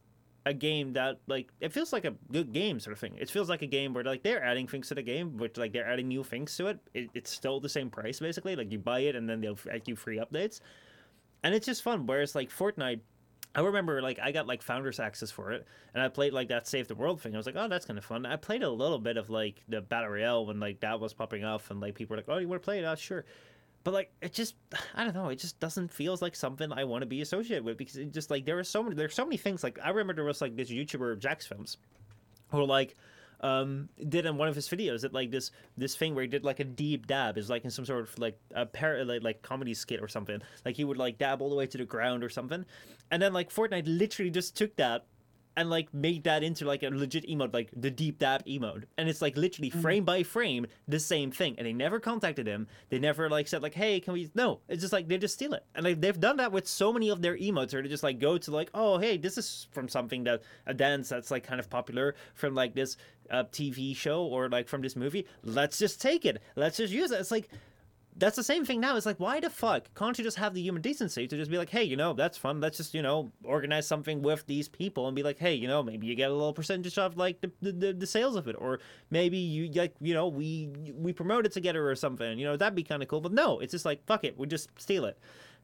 a 0.48 0.54
game 0.54 0.94
that 0.94 1.20
like 1.26 1.50
it 1.60 1.74
feels 1.74 1.92
like 1.92 2.06
a 2.06 2.14
good 2.32 2.54
game 2.54 2.80
sort 2.80 2.94
of 2.94 3.00
thing. 3.00 3.16
It 3.20 3.30
feels 3.32 3.50
like 3.50 3.64
a 3.64 3.68
game 3.68 3.94
where 3.94 4.04
like 4.04 4.22
they're 4.24 4.44
adding 4.44 4.68
things 4.68 4.88
to 4.90 4.96
the 4.96 5.02
game, 5.02 5.38
which 5.38 5.58
like 5.58 5.74
they're 5.74 5.88
adding 5.90 6.08
new 6.08 6.24
things 6.24 6.56
to 6.58 6.68
it. 6.68 6.80
it 6.94 7.10
it's 7.16 7.32
still 7.32 7.60
the 7.60 7.70
same 7.70 7.90
price 7.90 8.20
basically. 8.20 8.56
Like 8.56 8.72
you 8.72 8.78
buy 8.78 9.00
it 9.00 9.16
and 9.16 9.28
then 9.28 9.42
they'll 9.42 9.58
add 9.72 9.88
you 9.88 9.96
free 9.96 10.18
updates, 10.18 10.60
and 11.46 11.54
it's 11.54 11.66
just 11.66 11.84
fun. 11.84 12.06
Whereas 12.06 12.36
like 12.36 12.50
Fortnite. 12.50 13.00
I 13.58 13.62
remember 13.62 14.02
like 14.02 14.20
I 14.22 14.34
got 14.34 14.48
like 14.48 14.62
founders 14.62 15.00
access 15.00 15.32
for 15.32 15.54
it, 15.54 15.66
and 15.94 16.04
I 16.04 16.10
played 16.10 16.34
like 16.34 16.50
that 16.50 16.68
save 16.68 16.90
the 16.90 16.96
world 16.96 17.22
thing. 17.22 17.34
I 17.34 17.38
was 17.38 17.46
like, 17.46 17.56
oh, 17.58 17.70
that's 17.70 17.86
kind 17.86 17.98
of 17.98 18.04
fun. 18.04 18.26
I 18.26 18.36
played 18.36 18.64
a 18.64 18.70
little 18.70 19.00
bit 19.00 19.16
of 19.16 19.30
like 19.30 19.64
the 19.70 19.80
battle 19.80 20.10
royale 20.10 20.46
when 20.46 20.60
like 20.60 20.82
that 20.82 21.00
was 21.00 21.14
popping 21.14 21.46
off, 21.46 21.72
and 21.72 21.80
like 21.80 21.96
people 21.96 22.16
were 22.16 22.18
like, 22.18 22.26
oh, 22.28 22.38
you 22.40 22.50
want 22.50 22.62
to 22.62 22.66
play 22.66 22.80
it? 22.80 22.84
Oh, 22.84 22.96
sure 22.96 23.24
but 23.86 23.94
like 23.94 24.12
it 24.22 24.34
just 24.34 24.56
i 24.96 25.06
don't 25.06 25.14
know 25.14 25.30
it 25.30 25.38
just 25.38 25.58
doesn't 25.62 25.90
feels 25.90 26.22
like 26.22 26.36
something 26.36 26.74
i 26.74 26.84
want 26.84 27.02
to 27.04 27.06
be 27.06 27.22
associated 27.22 27.64
with 27.64 27.78
because 27.78 27.96
it 27.96 28.12
just 28.12 28.30
like 28.30 28.44
there 28.44 28.60
are 28.60 28.64
so 28.64 28.84
many 28.84 28.96
there's 28.96 29.14
so 29.14 29.24
many 29.24 29.38
things 29.38 29.64
like 29.64 29.80
i 29.82 29.90
remember 29.90 30.14
there 30.14 30.26
was 30.26 30.42
like 30.42 30.58
this 30.58 30.70
youtuber 30.70 31.18
jacksfilms 31.18 31.78
who 32.50 32.66
like 32.66 32.96
um 33.42 33.90
did 34.10 34.26
in 34.26 34.38
one 34.38 34.48
of 34.48 34.56
his 34.56 34.68
videos 34.68 35.02
that 35.02 35.14
like 35.14 35.32
this 35.32 35.52
this 35.78 35.96
thing 35.96 36.16
where 36.16 36.24
he 36.24 36.28
did 36.28 36.44
like 36.44 36.60
a 36.60 36.64
deep 36.64 37.08
dab 37.08 37.38
is 37.38 37.50
like 37.50 37.64
in 37.66 37.72
some 37.72 37.86
sort 37.86 38.02
of 38.02 38.18
like 38.20 38.40
a 38.54 38.66
par- 38.66 39.04
like, 39.04 39.24
like 39.24 39.42
comedy 39.42 39.74
skit 39.74 40.02
or 40.02 40.08
something. 40.08 40.42
Like 40.66 40.76
he 40.76 40.84
would 40.84 40.98
like 40.98 41.18
dab 41.18 41.42
all 41.42 41.50
the 41.50 41.56
way 41.56 41.68
to 41.68 41.78
the 41.78 41.86
ground 41.86 42.24
or 42.24 42.30
something. 42.30 42.66
And 43.12 43.22
then 43.22 43.34
like 43.34 43.54
fortnite 43.54 43.84
literally 43.86 44.32
just 44.32 44.56
took 44.56 44.76
that 44.78 45.06
and 45.58 45.70
like 45.70 45.94
made 45.94 46.24
that 46.26 46.44
into 46.44 46.66
like 46.66 46.84
a 46.84 46.90
legit 46.90 47.28
emote, 47.28 47.54
like 47.54 47.70
the 47.76 47.92
deep 47.92 48.20
dab 48.20 48.46
emote. 48.46 48.84
And 48.98 49.08
it's 49.10 49.22
like 49.22 49.38
literally 49.38 49.70
frame 49.70 50.04
by 50.04 50.24
frame 50.24 50.68
the 50.88 51.00
same 51.00 51.32
thing. 51.32 51.56
And 51.58 51.66
they 51.66 51.74
never 51.74 52.00
contacted 52.00 52.48
him. 52.48 52.68
They 52.90 53.00
never 53.00 53.30
like 53.30 53.48
said 53.48 53.62
like, 53.62 53.74
hey, 53.74 54.00
can 54.00 54.14
we? 54.14 54.30
No, 54.36 54.60
it's 54.68 54.82
just 54.82 54.94
like 54.94 55.08
they 55.08 55.18
just 55.18 55.36
steal 55.36 55.54
it. 55.54 55.64
And 55.76 55.86
like 55.86 56.02
they've 56.02 56.20
done 56.20 56.38
that 56.38 56.52
with 56.52 56.68
so 56.68 56.92
many 56.92 57.10
of 57.10 57.22
their 57.22 57.38
emotes, 57.38 57.74
or 57.74 57.82
they 57.82 57.90
just 57.90 58.04
like 58.04 58.20
go 58.20 58.38
to 58.38 58.52
like, 58.52 58.70
oh, 58.74 58.98
hey, 58.98 59.18
this 59.18 59.38
is 59.38 59.68
from 59.72 59.88
something 59.88 60.24
that 60.26 60.42
a 60.66 60.74
dance 60.74 61.10
that's 61.10 61.32
like 61.32 61.44
kind 61.44 61.60
of 61.60 61.70
popular 61.70 62.16
from 62.34 62.54
like 62.56 62.76
this 62.76 62.98
uh, 63.30 63.44
TV 63.46 63.96
show 63.96 64.24
or 64.24 64.50
like 64.50 64.68
from 64.68 64.82
this 64.82 64.96
movie. 64.96 65.26
Let's 65.44 65.78
just 65.78 66.02
take 66.02 66.26
it. 66.26 66.42
Let's 66.56 66.78
just 66.78 66.94
use 66.94 67.12
it. 67.12 67.20
It's 67.20 67.32
like 67.32 67.50
that's 68.18 68.36
the 68.36 68.44
same 68.44 68.64
thing 68.64 68.80
now. 68.80 68.96
It's 68.96 69.06
like, 69.06 69.20
why 69.20 69.40
the 69.40 69.50
fuck 69.50 69.94
can't 69.94 70.18
you 70.18 70.24
just 70.24 70.38
have 70.38 70.54
the 70.54 70.62
human 70.62 70.82
decency 70.82 71.28
to 71.28 71.36
just 71.36 71.52
be 71.52 71.58
like, 71.58 71.70
hey, 71.70 71.84
you 71.84 71.98
know, 71.98 72.14
that's 72.14 72.38
fun. 72.38 72.62
Let's 72.62 72.78
just, 72.78 72.94
you 72.94 73.02
know, 73.02 73.32
organize 73.44 73.88
something 73.88 74.22
with 74.22 74.46
these 74.48 74.70
people 74.70 75.08
and 75.08 75.16
be 75.16 75.24
like, 75.24 75.38
hey, 75.38 75.54
you 75.54 75.68
know, 75.68 75.84
maybe 75.84 76.08
you 76.08 76.16
get 76.16 76.30
a 76.30 76.34
little 76.34 76.54
percentage 76.54 76.98
of 76.98 77.18
like 77.18 77.42
the, 77.42 77.52
the, 77.62 77.72
the, 77.72 77.94
the 77.94 78.08
sales 78.08 78.36
of 78.36 78.48
it, 78.48 78.56
or 78.58 78.80
maybe 79.10 79.38
you 79.38 79.70
like, 79.72 79.96
you 80.00 80.14
know, 80.14 80.28
we 80.28 80.70
we 80.96 81.12
promote 81.12 81.46
it 81.46 81.52
together 81.52 81.90
or 81.90 81.96
something. 81.96 82.40
You 82.40 82.46
know, 82.46 82.56
that'd 82.56 82.76
be 82.76 82.84
kind 82.84 83.02
of 83.04 83.10
cool. 83.10 83.22
But 83.22 83.34
no, 83.34 83.60
it's 83.60 83.72
just 83.72 83.86
like, 83.86 84.06
fuck 84.06 84.24
it, 84.24 84.38
we 84.38 84.48
just 84.48 84.70
steal 84.80 85.06
it. 85.06 85.20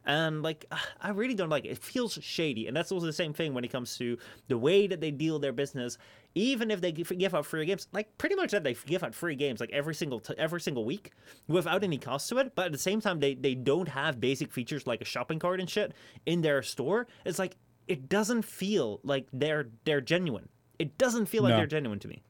And 0.05 0.41
like, 0.41 0.65
uh, 0.71 0.77
I 0.99 1.09
really 1.09 1.35
don't 1.35 1.49
like 1.49 1.65
it. 1.65 1.69
It 1.69 1.77
feels 1.77 2.17
shady, 2.21 2.67
and 2.67 2.75
that's 2.75 2.91
also 2.91 3.05
the 3.05 3.13
same 3.13 3.33
thing 3.33 3.53
when 3.53 3.63
it 3.63 3.71
comes 3.71 3.97
to 3.97 4.17
the 4.47 4.57
way 4.57 4.87
that 4.87 4.99
they 4.99 5.11
deal 5.11 5.37
their 5.37 5.53
business. 5.53 5.97
Even 6.33 6.71
if 6.71 6.81
they 6.81 6.91
give 6.91 7.35
out 7.35 7.45
free 7.45 7.65
games, 7.65 7.87
like 7.91 8.17
pretty 8.17 8.35
much 8.35 8.51
that 8.51 8.63
they 8.63 8.73
give 8.85 9.03
out 9.03 9.13
free 9.13 9.35
games 9.35 9.59
like 9.59 9.69
every 9.71 9.93
single 9.93 10.19
t- 10.19 10.33
every 10.37 10.61
single 10.61 10.85
week 10.85 11.11
without 11.47 11.83
any 11.83 11.97
cost 11.97 12.29
to 12.29 12.37
it. 12.37 12.55
But 12.55 12.67
at 12.67 12.71
the 12.71 12.77
same 12.77 13.01
time, 13.01 13.19
they 13.19 13.35
they 13.35 13.53
don't 13.53 13.89
have 13.89 14.19
basic 14.19 14.51
features 14.51 14.87
like 14.87 15.01
a 15.01 15.05
shopping 15.05 15.39
cart 15.39 15.59
and 15.59 15.69
shit 15.69 15.93
in 16.25 16.41
their 16.41 16.61
store. 16.63 17.07
It's 17.25 17.37
like 17.37 17.57
it 17.87 18.07
doesn't 18.09 18.43
feel 18.43 19.01
like 19.03 19.27
they're 19.33 19.67
they're 19.83 20.01
genuine. 20.01 20.47
It 20.79 20.97
doesn't 20.97 21.27
feel 21.27 21.43
like 21.43 21.51
No. 21.51 21.57
they're 21.57 21.67
genuine 21.67 21.99
to 21.99 22.07
me. 22.07 22.23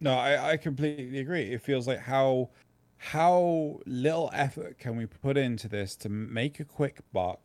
No, 0.00 0.14
I, 0.14 0.52
I 0.52 0.56
completely 0.56 1.18
agree. 1.18 1.42
It 1.52 1.60
feels 1.60 1.86
like 1.86 1.98
how 1.98 2.50
how 3.02 3.80
little 3.86 4.28
effort 4.34 4.78
can 4.78 4.94
we 4.94 5.06
put 5.06 5.38
into 5.38 5.68
this 5.68 5.96
to 5.96 6.10
make 6.10 6.60
a 6.60 6.64
quick 6.64 7.00
buck 7.14 7.40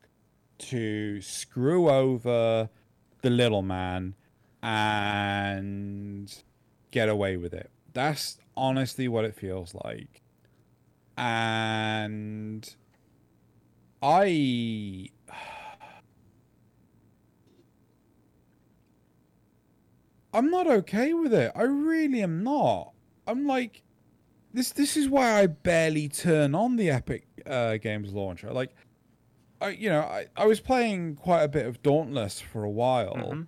to 0.58 1.22
screw 1.22 1.90
over 1.90 2.70
the 3.22 3.30
little 3.30 3.62
man 3.62 4.16
and 4.62 6.44
get 6.92 7.08
away 7.08 7.38
with 7.38 7.54
it. 7.54 7.72
That's 7.94 8.38
honestly 8.58 9.08
what 9.08 9.24
it 9.24 9.34
feels 9.34 9.74
like. 9.86 10.22
And 11.18 12.76
I 14.04 15.10
I'm 20.34 20.52
not 20.52 20.68
okay 20.68 21.14
with 21.14 21.34
it. 21.34 21.54
I 21.56 21.62
really 21.64 22.22
am 22.22 22.44
not. 22.44 22.92
I'm 23.26 23.48
like 23.48 23.85
this 24.56 24.72
this 24.72 24.96
is 24.96 25.10
why 25.10 25.42
I 25.42 25.48
barely 25.48 26.08
turn 26.08 26.56
on 26.56 26.78
the 26.78 26.90
Epic 26.90 27.28
uh, 27.46 27.78
Games 27.78 28.14
launcher. 28.14 28.52
Like 28.52 28.72
I 29.60 29.70
you 29.70 29.90
know, 29.90 30.02
I, 30.02 30.28
I 30.36 30.46
was 30.46 30.60
playing 30.62 31.16
quite 31.16 31.44
a 31.44 31.48
bit 31.48 31.66
of 31.66 31.84
Dauntless 31.84 32.40
for 32.40 32.64
a 32.64 32.70
while. 32.70 33.16
Mhm. 33.16 33.48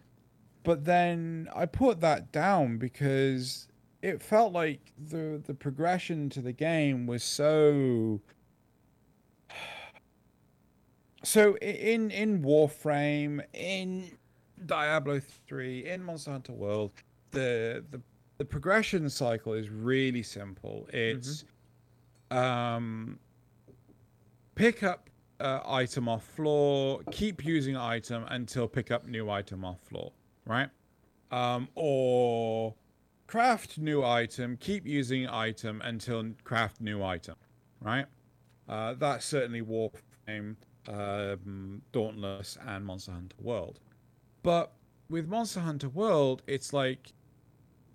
But 0.64 0.84
then 0.84 1.48
I 1.56 1.66
put 1.66 2.02
that 2.02 2.34
down 2.34 2.78
because 2.78 3.70
it 4.02 4.22
felt 4.22 4.52
like 4.52 4.92
the 4.98 5.42
the 5.46 5.54
progression 5.54 6.30
to 6.32 6.42
the 6.42 6.52
game 6.52 7.08
was 7.08 7.24
so 7.24 8.22
so 11.24 11.56
in 11.58 12.12
in 12.12 12.44
Warframe, 12.44 13.46
in 13.54 14.18
Diablo 14.66 15.22
3, 15.48 15.86
in 15.86 16.04
Monster 16.04 16.32
Hunter 16.32 16.52
World, 16.52 16.92
the 17.32 17.86
the 17.90 18.02
the 18.38 18.45
progression 18.45 19.09
cycle 19.09 19.53
is 19.53 19.69
really 19.69 20.23
simple. 20.23 20.88
It's 20.93 21.43
um 22.31 23.19
pick 24.55 24.84
up 24.84 25.09
uh, 25.39 25.59
item 25.65 26.09
off 26.09 26.23
floor, 26.23 27.01
keep 27.11 27.45
using 27.45 27.77
item 27.77 28.26
until 28.30 28.68
pick 28.68 28.91
up 28.91 29.07
new 29.07 29.30
item 29.30 29.64
off 29.64 29.80
floor, 29.81 30.11
right? 30.45 30.69
Um, 31.31 31.68
or 31.76 32.73
craft 33.27 33.77
new 33.77 34.03
item, 34.03 34.57
keep 34.57 34.85
using 34.85 35.27
item 35.27 35.81
until 35.84 36.31
craft 36.43 36.81
new 36.81 37.03
item, 37.03 37.35
right? 37.81 38.05
Uh, 38.68 38.95
that's 38.95 39.26
certainly 39.26 39.61
Warframe, 39.61 40.55
um, 40.88 41.81
Dauntless, 41.91 42.57
and 42.65 42.85
Monster 42.85 43.11
Hunter 43.11 43.35
World. 43.39 43.80
But 44.43 44.72
with 45.09 45.27
Monster 45.27 45.59
Hunter 45.59 45.89
World, 45.89 46.41
it's 46.47 46.73
like 46.73 47.14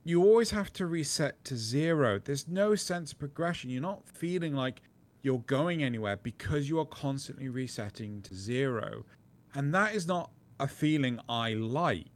you 0.05 0.23
always 0.23 0.51
have 0.51 0.73
to 0.75 0.87
reset 0.87 1.45
to 1.45 1.57
zero. 1.57 2.19
There's 2.19 2.49
no 2.49 2.75
sense 2.75 3.13
of 3.13 3.19
progression. 3.19 3.71
You're 3.71 3.83
not 3.83 4.09
feeling 4.09 4.55
like 4.55 4.83
you're 5.23 5.39
going 5.41 5.83
anywhere 5.83 6.17
because 6.17 6.69
you 6.69 6.79
are 6.81 6.87
constantly 6.87 7.49
resetting 7.49 8.23
to 8.23 8.35
zero. 8.35 9.05
And 9.55 9.75
that 9.75 9.95
is 9.95 10.07
not 10.07 10.33
a 10.59 10.69
feeling 10.69 11.21
I 11.29 11.55
like. 11.55 12.09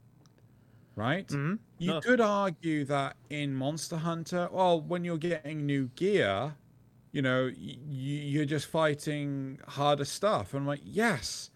Right? 0.95 1.27
Mhm. 1.27 1.59
You 1.77 1.93
No. 1.93 2.01
could 2.01 2.19
argue 2.21 2.83
that 2.85 3.17
in 3.29 3.53
Monster 3.53 3.97
Hunter, 3.97 4.49
well, 4.51 4.81
when 4.81 5.03
you're 5.05 5.17
getting 5.19 5.65
new 5.65 5.89
gear, 5.89 6.57
you 7.11 7.21
know, 7.21 7.51
you're 7.55 8.45
just 8.45 8.65
fighting 8.67 9.59
harder 9.67 10.05
stuff. 10.05 10.53
And 10.53 10.61
I'm 10.61 10.67
like, 10.67 10.81
yes, 10.83 11.51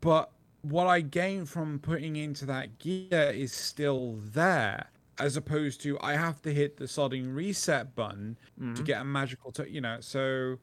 but 0.00 0.32
what 0.62 0.86
I 0.88 1.02
gain 1.02 1.46
from 1.46 1.80
putting 1.80 2.16
into 2.16 2.46
that 2.46 2.78
gear 2.78 3.32
is 3.34 3.52
still 3.54 4.16
there. 4.18 4.91
As 5.18 5.36
opposed 5.36 5.80
to 5.82 5.98
I 6.00 6.14
have 6.14 6.40
to 6.42 6.52
hit 6.52 6.76
the 6.76 6.84
sodding 6.86 7.34
reset 7.34 7.94
button 7.94 8.36
to 8.58 8.64
Mhm. 8.64 8.84
get 8.84 9.00
a 9.00 9.04
magical 9.04 9.52
to 9.52 9.70
you 9.70 9.80
know 9.80 9.98
so 10.00 10.58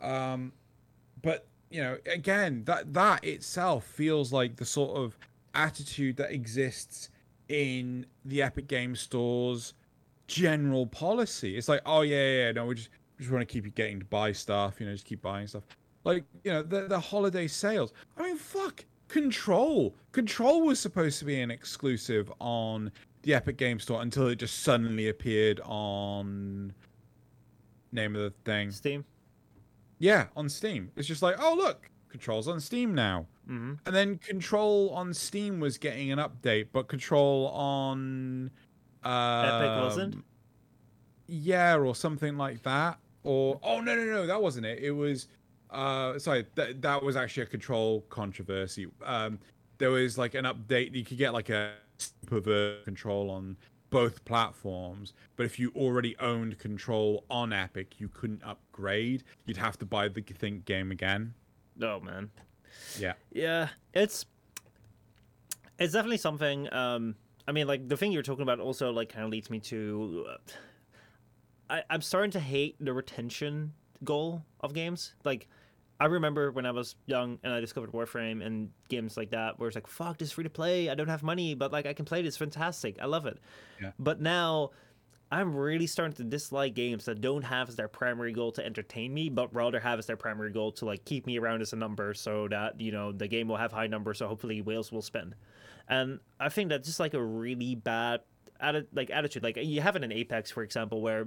um 0.00 0.52
but 1.22 1.46
you 1.70 1.80
know 1.82 1.98
again 2.06 2.64
that 2.64 2.92
that 2.94 3.24
itself 3.24 3.84
feels 3.84 4.32
like 4.32 4.56
the 4.56 4.64
sort 4.64 4.96
of 4.96 5.16
attitude 5.54 6.16
that 6.16 6.30
exists 6.32 7.10
in 7.48 8.06
the 8.24 8.42
epic 8.42 8.66
game 8.68 8.94
stores 8.94 9.74
general 10.26 10.86
policy. 10.86 11.56
It's 11.56 11.68
like 11.68 11.80
oh 11.86 12.02
yeah 12.02 12.16
yeah, 12.16 12.38
yeah 12.46 12.52
no 12.52 12.66
we 12.66 12.74
just 12.74 12.90
we 13.18 13.22
just 13.24 13.32
want 13.32 13.42
to 13.46 13.52
keep 13.52 13.64
you 13.64 13.70
getting 13.70 13.98
to 14.00 14.04
buy 14.04 14.32
stuff 14.32 14.80
you 14.80 14.86
know 14.86 14.92
just 14.92 15.04
keep 15.06 15.22
buying 15.22 15.46
stuff. 15.46 15.64
Like 16.04 16.24
you 16.44 16.52
know 16.52 16.62
the 16.62 16.82
the 16.88 17.00
holiday 17.00 17.46
sales. 17.46 17.92
I 18.16 18.22
mean 18.24 18.36
fuck 18.36 18.84
control. 19.08 19.94
Control 20.12 20.62
was 20.62 20.78
supposed 20.78 21.18
to 21.20 21.24
be 21.24 21.40
an 21.40 21.50
exclusive 21.50 22.30
on 22.40 22.92
the 23.22 23.34
epic 23.34 23.56
game 23.56 23.80
store 23.80 24.02
until 24.02 24.28
it 24.28 24.36
just 24.36 24.62
suddenly 24.62 25.08
appeared 25.08 25.60
on 25.64 26.72
name 27.92 28.14
of 28.14 28.22
the 28.22 28.32
thing 28.44 28.70
Steam. 28.70 29.04
yeah, 29.98 30.26
on 30.36 30.48
Steam. 30.48 30.90
It's 30.96 31.08
just 31.08 31.22
like, 31.22 31.36
oh 31.38 31.54
look, 31.54 31.90
Control's 32.08 32.48
on 32.48 32.60
Steam 32.60 32.94
now. 32.94 33.26
Mm-hmm. 33.48 33.74
And 33.86 33.96
then 33.96 34.18
Control 34.18 34.90
on 34.90 35.12
Steam 35.14 35.60
was 35.60 35.78
getting 35.78 36.12
an 36.12 36.18
update, 36.18 36.68
but 36.72 36.88
Control 36.88 37.48
on 37.48 38.50
uh 39.04 39.80
wasn't? 39.82 40.24
Yeah, 41.26 41.76
or 41.76 41.94
something 41.94 42.36
like 42.36 42.62
that. 42.62 42.98
Or 43.24 43.58
oh 43.62 43.80
no 43.80 43.94
no 43.94 44.04
no, 44.04 44.26
that 44.26 44.40
wasn't 44.40 44.66
it. 44.66 44.80
It 44.80 44.92
was 44.92 45.28
uh 45.70 46.18
sorry, 46.18 46.46
that 46.54 46.80
that 46.82 47.02
was 47.02 47.16
actually 47.16 47.44
a 47.44 47.46
Control 47.46 48.02
controversy. 48.08 48.86
Um 49.04 49.38
there 49.78 49.90
was 49.90 50.18
like 50.18 50.34
an 50.34 50.44
update 50.44 50.94
you 50.94 51.04
could 51.04 51.18
get 51.18 51.32
like 51.32 51.50
a 51.50 51.72
super 51.98 52.76
Control 52.84 53.30
on 53.30 53.56
both 53.90 54.24
platforms, 54.24 55.14
but 55.36 55.46
if 55.46 55.58
you 55.58 55.72
already 55.74 56.16
owned 56.18 56.58
Control 56.58 57.24
on 57.30 57.52
Epic, 57.52 58.00
you 58.00 58.08
couldn't 58.08 58.42
upgrade. 58.44 59.24
You'd 59.46 59.56
have 59.56 59.78
to 59.78 59.86
buy 59.86 60.08
the 60.08 60.20
Think 60.20 60.64
game 60.64 60.90
again. 60.90 61.34
Oh 61.80 62.00
man. 62.00 62.30
Yeah. 62.98 63.14
Yeah, 63.32 63.68
it's 63.94 64.26
it's 65.78 65.92
definitely 65.92 66.18
something. 66.18 66.72
Um, 66.72 67.14
I 67.46 67.52
mean, 67.52 67.66
like 67.66 67.88
the 67.88 67.96
thing 67.96 68.12
you're 68.12 68.22
talking 68.22 68.42
about 68.42 68.60
also 68.60 68.90
like 68.90 69.10
kind 69.10 69.24
of 69.24 69.30
leads 69.30 69.48
me 69.50 69.60
to. 69.60 70.26
Uh, 70.28 70.36
I 71.70 71.82
I'm 71.90 72.02
starting 72.02 72.30
to 72.32 72.40
hate 72.40 72.76
the 72.80 72.92
retention 72.92 73.72
goal 74.04 74.44
of 74.60 74.74
games. 74.74 75.14
Like, 75.24 75.48
I 76.00 76.06
remember 76.06 76.52
when 76.52 76.64
I 76.64 76.70
was 76.70 76.94
young 77.06 77.38
and 77.42 77.52
I 77.52 77.60
discovered 77.60 77.92
Warframe 77.92 78.44
and 78.44 78.70
games 78.88 79.16
like 79.16 79.30
that, 79.30 79.58
where 79.58 79.68
it's 79.68 79.74
like, 79.74 79.86
"Fuck, 79.86 80.18
this 80.18 80.28
is 80.28 80.32
free 80.32 80.44
to 80.44 80.50
play. 80.50 80.88
I 80.88 80.94
don't 80.94 81.08
have 81.08 81.22
money, 81.22 81.54
but 81.54 81.72
like 81.72 81.86
I 81.86 81.92
can 81.92 82.04
play 82.04 82.22
this. 82.22 82.36
Fantastic. 82.36 82.98
I 83.00 83.06
love 83.06 83.26
it." 83.26 83.38
Yeah. 83.80 83.92
But 83.98 84.20
now. 84.20 84.70
I'm 85.30 85.54
really 85.54 85.86
starting 85.86 86.16
to 86.16 86.24
dislike 86.24 86.72
games 86.72 87.04
that 87.04 87.20
don't 87.20 87.42
have 87.42 87.68
as 87.68 87.76
their 87.76 87.86
primary 87.86 88.32
goal 88.32 88.50
to 88.52 88.64
entertain 88.64 89.12
me, 89.12 89.28
but 89.28 89.54
rather 89.54 89.78
have 89.78 89.98
as 89.98 90.06
their 90.06 90.16
primary 90.16 90.50
goal 90.50 90.72
to 90.72 90.86
like 90.86 91.04
keep 91.04 91.26
me 91.26 91.38
around 91.38 91.60
as 91.60 91.74
a 91.74 91.76
number, 91.76 92.14
so 92.14 92.48
that 92.48 92.80
you 92.80 92.92
know 92.92 93.12
the 93.12 93.28
game 93.28 93.46
will 93.46 93.58
have 93.58 93.70
high 93.70 93.88
numbers, 93.88 94.16
so 94.16 94.26
hopefully 94.26 94.62
whales 94.62 94.90
will 94.90 95.02
spend. 95.02 95.34
And 95.86 96.20
I 96.40 96.48
think 96.48 96.70
that's 96.70 96.88
just 96.88 96.98
like 96.98 97.12
a 97.12 97.22
really 97.22 97.74
bad 97.74 98.20
atti- 98.62 98.86
like 98.94 99.10
attitude. 99.10 99.42
Like 99.42 99.58
you 99.58 99.82
have 99.82 99.96
it 99.96 100.02
in 100.02 100.12
Apex, 100.12 100.50
for 100.50 100.62
example, 100.62 101.02
where 101.02 101.26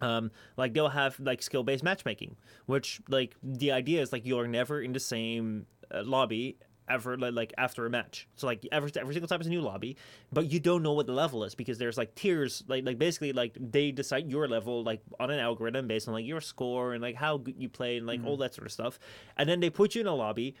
um 0.00 0.30
like 0.56 0.74
they'll 0.74 0.88
have 0.88 1.18
like 1.20 1.42
skill 1.42 1.62
based 1.62 1.84
matchmaking, 1.84 2.36
which 2.66 3.00
like 3.08 3.36
the 3.42 3.72
idea 3.72 4.00
is 4.00 4.12
like 4.12 4.26
you're 4.26 4.46
never 4.46 4.80
in 4.80 4.92
the 4.92 5.00
same 5.00 5.66
uh, 5.92 6.02
lobby 6.04 6.56
ever 6.88 7.16
like 7.16 7.52
after 7.58 7.86
a 7.86 7.90
match. 7.90 8.28
So 8.36 8.46
like 8.46 8.66
every 8.72 8.90
every 8.98 9.14
single 9.14 9.28
time 9.28 9.40
it's 9.40 9.46
a 9.46 9.50
new 9.50 9.60
lobby, 9.60 9.96
but 10.32 10.50
you 10.50 10.60
don't 10.60 10.82
know 10.82 10.92
what 10.92 11.06
the 11.06 11.12
level 11.12 11.44
is 11.44 11.54
because 11.54 11.78
there's 11.78 11.98
like 11.98 12.14
tiers 12.14 12.64
like 12.66 12.84
like 12.84 12.98
basically 12.98 13.32
like 13.32 13.56
they 13.60 13.90
decide 13.90 14.30
your 14.30 14.48
level 14.48 14.82
like 14.82 15.00
on 15.20 15.30
an 15.30 15.38
algorithm 15.38 15.86
based 15.86 16.08
on 16.08 16.14
like 16.14 16.24
your 16.24 16.40
score 16.40 16.94
and 16.94 17.02
like 17.02 17.14
how 17.14 17.36
good 17.36 17.56
you 17.58 17.68
play 17.68 17.98
and 17.98 18.06
like 18.06 18.24
all 18.24 18.36
that 18.38 18.54
sort 18.54 18.66
of 18.66 18.72
stuff. 18.72 18.98
And 19.36 19.48
then 19.48 19.60
they 19.60 19.70
put 19.70 19.94
you 19.94 20.00
in 20.00 20.06
a 20.06 20.14
lobby 20.14 20.54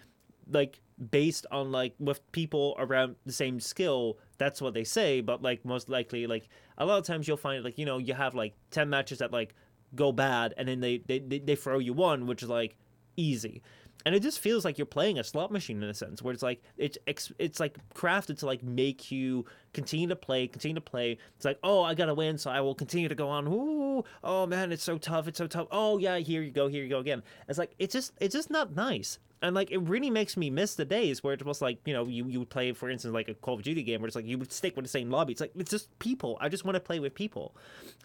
like 0.50 0.80
based 1.10 1.46
on 1.52 1.70
like 1.70 1.94
with 1.98 2.20
people 2.32 2.74
around 2.78 3.14
the 3.24 3.32
same 3.32 3.60
skill 3.60 4.18
that's 4.36 4.60
what 4.60 4.74
they 4.74 4.84
say 4.84 5.20
but 5.20 5.42
like 5.42 5.64
most 5.64 5.88
likely 5.88 6.26
like 6.26 6.48
a 6.78 6.84
lot 6.84 6.98
of 6.98 7.04
times 7.04 7.28
you'll 7.28 7.36
find 7.36 7.62
like 7.62 7.78
you 7.78 7.86
know 7.86 7.98
you 7.98 8.14
have 8.14 8.34
like 8.34 8.54
10 8.70 8.90
matches 8.90 9.18
that 9.18 9.32
like 9.32 9.54
go 9.94 10.12
bad 10.12 10.54
and 10.56 10.68
then 10.68 10.80
they 10.80 10.98
they, 11.06 11.18
they, 11.18 11.56
throw 11.56 11.78
you 11.78 11.92
one 11.92 12.26
which 12.26 12.42
is 12.42 12.48
like 12.48 12.76
easy. 13.18 13.62
And 14.06 14.14
it 14.14 14.22
just 14.22 14.38
feels 14.38 14.64
like 14.64 14.78
you're 14.78 14.86
playing 14.86 15.18
a 15.18 15.24
slot 15.24 15.50
machine 15.50 15.82
in 15.82 15.88
a 15.88 15.92
sense 15.92 16.22
where 16.22 16.32
it's 16.32 16.42
like 16.42 16.62
it's 16.78 16.96
it's 17.38 17.58
like 17.58 17.76
crafted 17.94 18.38
to 18.38 18.46
like 18.46 18.62
make 18.62 19.10
you 19.10 19.44
continue 19.74 20.06
to 20.06 20.16
play 20.16 20.46
continue 20.46 20.76
to 20.76 20.80
play. 20.80 21.18
It's 21.36 21.44
like 21.44 21.58
oh 21.64 21.82
i 21.82 21.94
gotta 21.94 22.14
win 22.14 22.38
so 22.38 22.50
i 22.50 22.60
will 22.60 22.76
continue 22.76 23.08
to 23.08 23.14
go 23.14 23.28
on. 23.28 23.48
Ooh, 23.48 24.04
oh 24.22 24.46
man 24.46 24.70
it's 24.72 24.84
so 24.84 24.98
tough 24.98 25.26
it's 25.26 25.38
so 25.38 25.48
tough. 25.48 25.66
Oh 25.72 25.98
yeah 25.98 26.18
here 26.18 26.42
you 26.42 26.52
go 26.52 26.68
here 26.68 26.84
you 26.84 26.88
go 26.88 27.00
again. 27.00 27.22
It's 27.48 27.58
like 27.58 27.74
it's 27.78 27.92
just 27.92 28.12
it's 28.20 28.34
just 28.34 28.50
not 28.50 28.74
nice 28.74 29.18
and 29.42 29.54
like 29.54 29.70
it 29.70 29.78
really 29.78 30.10
makes 30.10 30.36
me 30.36 30.50
miss 30.50 30.74
the 30.74 30.84
days 30.84 31.22
where 31.22 31.32
it 31.34 31.44
was 31.44 31.60
like 31.62 31.78
you 31.86 31.92
know 31.92 32.06
you, 32.06 32.26
you 32.26 32.44
play 32.44 32.72
for 32.72 32.90
instance 32.90 33.14
like 33.14 33.28
a 33.28 33.34
call 33.34 33.54
of 33.54 33.62
duty 33.62 33.82
game 33.82 34.00
where 34.00 34.06
it's 34.06 34.16
like 34.16 34.26
you 34.26 34.38
would 34.38 34.52
stick 34.52 34.74
with 34.76 34.84
the 34.84 34.88
same 34.90 35.10
lobby. 35.10 35.32
It's 35.32 35.40
like 35.40 35.52
it's 35.54 35.70
just 35.70 35.96
people. 35.98 36.36
I 36.40 36.48
just 36.48 36.64
want 36.64 36.74
to 36.76 36.80
play 36.80 36.98
with 37.00 37.14
people. 37.14 37.54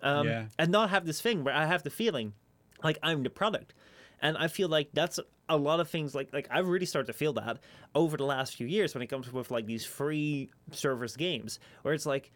Um, 0.02 0.28
Yeah. 0.28 0.46
and 0.60 0.72
not 0.72 0.90
have 0.90 1.06
this 1.06 1.22
thing 1.22 1.44
where 1.44 1.54
i 1.56 1.66
have 1.66 1.84
the 1.84 1.90
feeling 1.90 2.34
like 2.84 2.98
i'm 3.04 3.24
the 3.24 3.30
product. 3.30 3.74
And 4.22 4.38
i 4.38 4.48
feel 4.48 4.70
like 4.70 4.90
that's 4.94 5.20
a 5.50 5.58
lot 5.58 5.80
of 5.82 5.90
things 5.90 6.16
like 6.16 6.32
like 6.32 6.48
i've 6.50 6.68
really 6.68 6.86
started 6.86 7.08
to 7.08 7.14
feel 7.14 7.34
that 7.34 7.60
over 7.94 8.16
the 8.16 8.24
last 8.26 8.56
few 8.56 8.66
years 8.68 8.94
when 8.94 9.02
it 9.02 9.08
comes 9.08 9.32
with 9.32 9.52
like 9.52 9.66
these 9.66 9.86
free 9.86 10.50
service 10.72 11.18
games 11.18 11.60
where 11.82 11.94
it's 11.94 12.06
like 12.06 12.32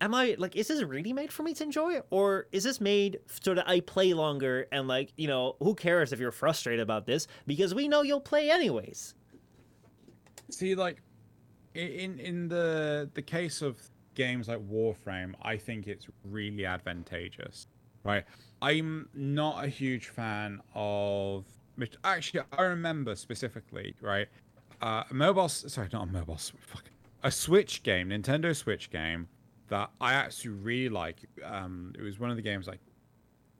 am 0.00 0.14
i 0.14 0.34
like 0.38 0.56
is 0.56 0.68
this 0.68 0.82
really 0.82 1.12
made 1.12 1.32
for 1.32 1.42
me 1.42 1.54
to 1.54 1.64
enjoy 1.64 2.00
or 2.10 2.46
is 2.52 2.64
this 2.64 2.80
made 2.80 3.18
so 3.42 3.54
that 3.54 3.68
i 3.68 3.80
play 3.80 4.12
longer 4.12 4.66
and 4.72 4.88
like 4.88 5.12
you 5.16 5.26
know 5.26 5.56
who 5.60 5.74
cares 5.74 6.12
if 6.12 6.20
you're 6.20 6.30
frustrated 6.30 6.82
about 6.82 7.06
this 7.06 7.26
because 7.46 7.74
we 7.74 7.88
know 7.88 8.02
you'll 8.02 8.20
play 8.20 8.50
anyways 8.50 9.14
See, 10.50 10.74
like 10.74 11.02
in 11.74 12.18
in 12.20 12.48
the 12.48 13.10
the 13.14 13.22
case 13.22 13.62
of 13.62 13.78
games 14.14 14.48
like 14.48 14.60
Warframe, 14.60 15.34
I 15.42 15.56
think 15.56 15.86
it's 15.86 16.06
really 16.24 16.64
advantageous, 16.64 17.66
right? 18.04 18.24
I'm 18.62 19.08
not 19.14 19.64
a 19.64 19.68
huge 19.68 20.08
fan 20.08 20.60
of. 20.74 21.44
Actually, 22.04 22.44
I 22.52 22.62
remember 22.62 23.14
specifically, 23.16 23.94
right? 24.00 24.28
Uh, 24.80 25.04
mobile, 25.10 25.48
sorry, 25.48 25.88
not 25.92 26.04
a 26.04 26.06
mobile, 26.06 26.36
fuck, 26.36 26.84
a 27.22 27.30
Switch 27.30 27.82
game, 27.82 28.10
Nintendo 28.10 28.54
Switch 28.54 28.88
game 28.88 29.28
that 29.68 29.90
I 30.00 30.14
actually 30.14 30.50
really 30.50 30.88
like. 30.88 31.18
Um, 31.44 31.92
it 31.98 32.02
was 32.02 32.18
one 32.18 32.30
of 32.30 32.36
the 32.36 32.42
games 32.42 32.66
like 32.66 32.80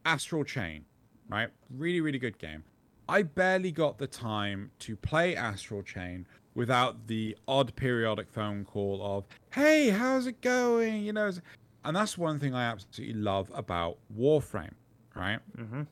Astral 0.04 0.44
Chain, 0.44 0.84
right? 1.28 1.48
Really, 1.70 2.00
really 2.00 2.18
good 2.18 2.38
game. 2.38 2.64
I 3.08 3.22
barely 3.22 3.70
got 3.70 3.98
the 3.98 4.06
time 4.06 4.70
to 4.80 4.96
play 4.96 5.36
Astral 5.36 5.82
Chain 5.82 6.26
without 6.54 7.06
the 7.06 7.36
odd 7.46 7.74
periodic 7.76 8.28
phone 8.30 8.64
call 8.64 9.00
of, 9.02 9.24
"Hey, 9.52 9.90
how's 9.90 10.26
it 10.26 10.40
going?" 10.40 11.02
You 11.02 11.12
know, 11.12 11.30
and 11.84 11.96
that's 11.96 12.18
one 12.18 12.38
thing 12.40 12.54
I 12.54 12.64
absolutely 12.64 13.14
love 13.14 13.50
about 13.54 13.98
Warframe, 14.16 14.74
right? 15.14 15.38
mm-hmm. 15.56 15.82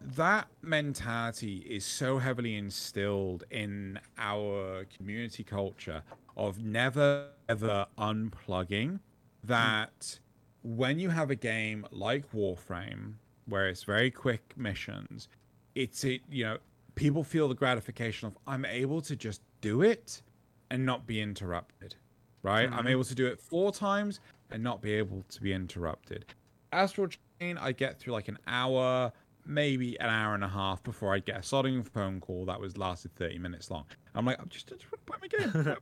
That 0.00 0.46
mentality 0.62 1.56
is 1.68 1.84
so 1.84 2.18
heavily 2.18 2.54
instilled 2.54 3.42
in 3.50 3.98
our 4.16 4.84
community 4.96 5.42
culture 5.42 6.02
of 6.38 6.62
never 6.62 7.30
ever 7.48 7.86
unplugging 7.98 9.00
that 9.44 10.18
when 10.62 10.98
you 10.98 11.08
have 11.10 11.30
a 11.30 11.34
game 11.36 11.86
like 11.90 12.30
Warframe 12.32 13.14
where 13.46 13.68
it's 13.68 13.84
very 13.84 14.10
quick 14.10 14.52
missions, 14.56 15.28
it's 15.74 16.04
it 16.04 16.22
you 16.30 16.44
know 16.44 16.58
people 16.94 17.22
feel 17.24 17.48
the 17.48 17.54
gratification 17.54 18.26
of 18.28 18.36
I'm 18.46 18.64
able 18.64 19.00
to 19.02 19.16
just 19.16 19.40
do 19.60 19.82
it 19.82 20.22
and 20.70 20.84
not 20.84 21.06
be 21.06 21.20
interrupted, 21.20 21.94
right? 22.42 22.70
I'm 22.70 22.84
Mhm. 22.84 22.90
able 22.90 23.04
to 23.04 23.14
do 23.14 23.26
it 23.26 23.40
four 23.40 23.72
times 23.72 24.20
and 24.50 24.62
not 24.62 24.82
be 24.82 24.92
able 24.92 25.22
to 25.28 25.40
be 25.40 25.52
interrupted. 25.52 26.26
Astral 26.72 27.08
Chain, 27.40 27.56
I 27.58 27.72
get 27.72 27.98
through 27.98 28.12
like 28.12 28.28
an 28.28 28.38
hour, 28.46 29.12
maybe 29.46 29.98
an 30.00 30.10
hour 30.10 30.34
and 30.34 30.44
a 30.44 30.48
half 30.48 30.82
before 30.82 31.14
I'd 31.14 31.24
get 31.24 31.36
a 31.36 31.40
sodding 31.40 31.86
phone 31.86 32.20
call 32.20 32.44
that 32.46 32.60
was 32.60 32.76
lasted 32.76 33.14
30 33.16 33.38
minutes 33.38 33.70
long. 33.70 33.86
I'm 34.14 34.26
like, 34.26 34.38
I 34.40 34.44
just, 34.44 34.70
I 34.70 34.76
just 34.76 34.92
want 34.92 35.06
to 35.06 35.12
play 35.12 35.18
my 35.22 35.62
game. 35.64 35.76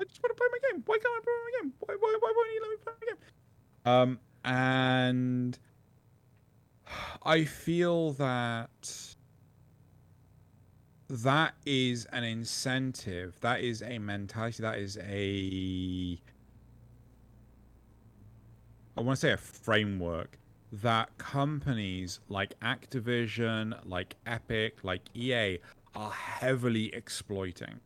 I 0.00 0.04
just 0.04 0.22
want 0.22 0.30
to 0.36 0.40
play 0.40 0.46
my 0.50 0.58
game. 0.72 0.82
Why 0.86 0.98
can't 0.98 1.14
I 1.14 1.20
play 1.22 1.32
my 1.44 1.60
game? 1.62 1.72
Why, 1.80 1.96
why, 1.98 2.16
why 2.20 2.32
won't 2.34 2.50
you 2.54 2.60
let 2.62 2.70
me 2.70 2.76
play 2.84 2.92
my 3.00 3.06
game? 3.06 3.18
Um, 3.84 4.18
and 4.44 5.58
I 7.22 7.44
feel 7.44 8.12
that 8.14 9.16
that 11.08 11.54
is 11.66 12.06
an 12.06 12.24
incentive. 12.24 13.38
That 13.40 13.60
is 13.60 13.82
a 13.82 13.98
mentality. 13.98 14.62
That 14.62 14.78
is 14.78 14.96
a 14.98 16.18
I 18.96 19.02
want 19.02 19.16
to 19.16 19.20
say 19.20 19.32
a 19.32 19.36
framework 19.36 20.38
that 20.72 21.16
companies 21.18 22.20
like 22.28 22.58
Activision, 22.60 23.78
like 23.84 24.16
Epic, 24.26 24.84
like 24.84 25.02
EA 25.14 25.58
are 25.94 26.10
heavily 26.10 26.94
exploiting, 26.94 27.80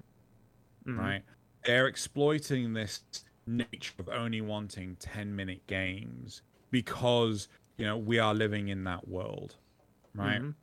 Mhm. 0.87 0.99
right? 0.99 1.23
They're 1.65 1.87
exploiting 1.87 2.73
this 2.75 3.01
nature 3.47 3.93
of 3.99 4.09
only 4.09 4.41
wanting 4.41 4.97
10 5.01 5.35
minute 5.35 5.67
games 5.67 6.43
because 6.71 7.49
you 7.77 7.85
know 7.85 7.97
we 7.97 8.19
are 8.19 8.35
living 8.35 8.69
in 8.69 8.85
that 8.85 9.07
world 9.07 9.57
right 10.15 10.41
Mhm. 10.41 10.55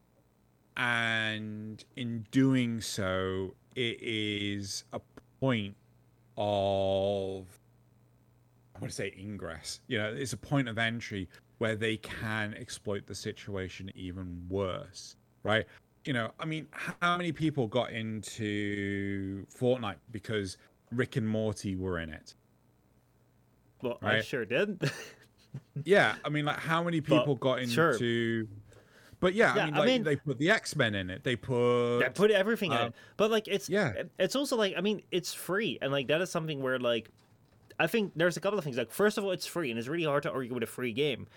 and 0.77 1.83
in 1.95 2.25
doing 2.31 2.81
so 2.81 3.53
it 3.75 4.01
is 4.01 4.83
a 4.93 5.01
point 5.39 5.75
of 6.37 7.45
i 8.75 8.79
want 8.79 8.89
to 8.89 8.95
say 8.95 9.13
ingress 9.17 9.81
you 9.87 9.97
know 9.97 10.11
it's 10.11 10.33
a 10.33 10.37
point 10.37 10.67
of 10.67 10.77
entry 10.79 11.27
where 11.59 11.75
they 11.75 11.97
can 11.97 12.53
exploit 12.55 13.05
the 13.05 13.13
situation 13.15 13.91
even 13.93 14.43
worse 14.49 15.15
right 15.43 15.67
you 16.05 16.13
know 16.13 16.31
i 16.39 16.45
mean 16.45 16.67
how 16.71 17.15
many 17.17 17.31
people 17.31 17.67
got 17.67 17.91
into 17.91 19.45
fortnite 19.55 19.97
because 20.11 20.57
rick 20.91 21.15
and 21.15 21.27
morty 21.27 21.75
were 21.75 21.99
in 21.99 22.09
it 22.09 22.35
Well, 23.81 23.97
I 24.01 24.21
sure 24.21 24.45
did. 24.45 24.81
yeah 25.83 26.15
i 26.23 26.29
mean 26.29 26.45
like 26.45 26.59
how 26.59 26.83
many 26.83 26.99
But, 26.99 27.19
people 27.19 27.35
got 27.35 27.67
sure. 27.67 27.91
into 27.91 28.47
but 29.19 29.33
yeah, 29.35 29.53
Yeah, 29.55 29.61
i 29.63 29.65
mean 29.65 29.75
I 29.75 29.85
mean- 29.85 30.03
they 30.03 30.15
put 30.15 30.37
the 30.39 30.49
x-men 30.49 30.95
in 30.95 31.09
it 31.09 31.23
they 31.23 31.35
put 31.35 32.03
I 32.03 32.09
put 32.09 32.31
everything 32.31 32.71
in 32.71 32.77
Um, 32.77 32.87
it. 32.87 32.93
But 33.17 33.29
like 33.31 33.47
it's 33.47 33.69
yeah. 33.69 34.03
it's 34.17 34.35
also 34.35 34.55
like 34.55 34.73
I 34.77 34.81
mean 34.81 35.01
it's 35.11 35.33
free 35.33 35.77
and 35.81 35.91
like 35.91 36.07
that 36.07 36.21
is 36.21 36.31
something 36.31 36.61
where 36.61 36.79
like 36.79 37.09
I 37.79 37.87
think 37.87 38.13
there's 38.15 38.37
a 38.37 38.39
couple 38.41 38.57
of 38.57 38.63
things 38.65 38.77
like 38.77 38.91
first 38.91 39.17
of 39.17 39.23
all 39.23 39.31
it's 39.31 39.45
free 39.45 39.69
and 39.69 39.77
it's 39.79 39.87
really 39.87 40.05
hard 40.05 40.23
to 40.23 40.31
argue 40.31 40.53
with 40.53 40.63
a 40.63 40.67
free 40.67 40.93
game. 40.93 41.27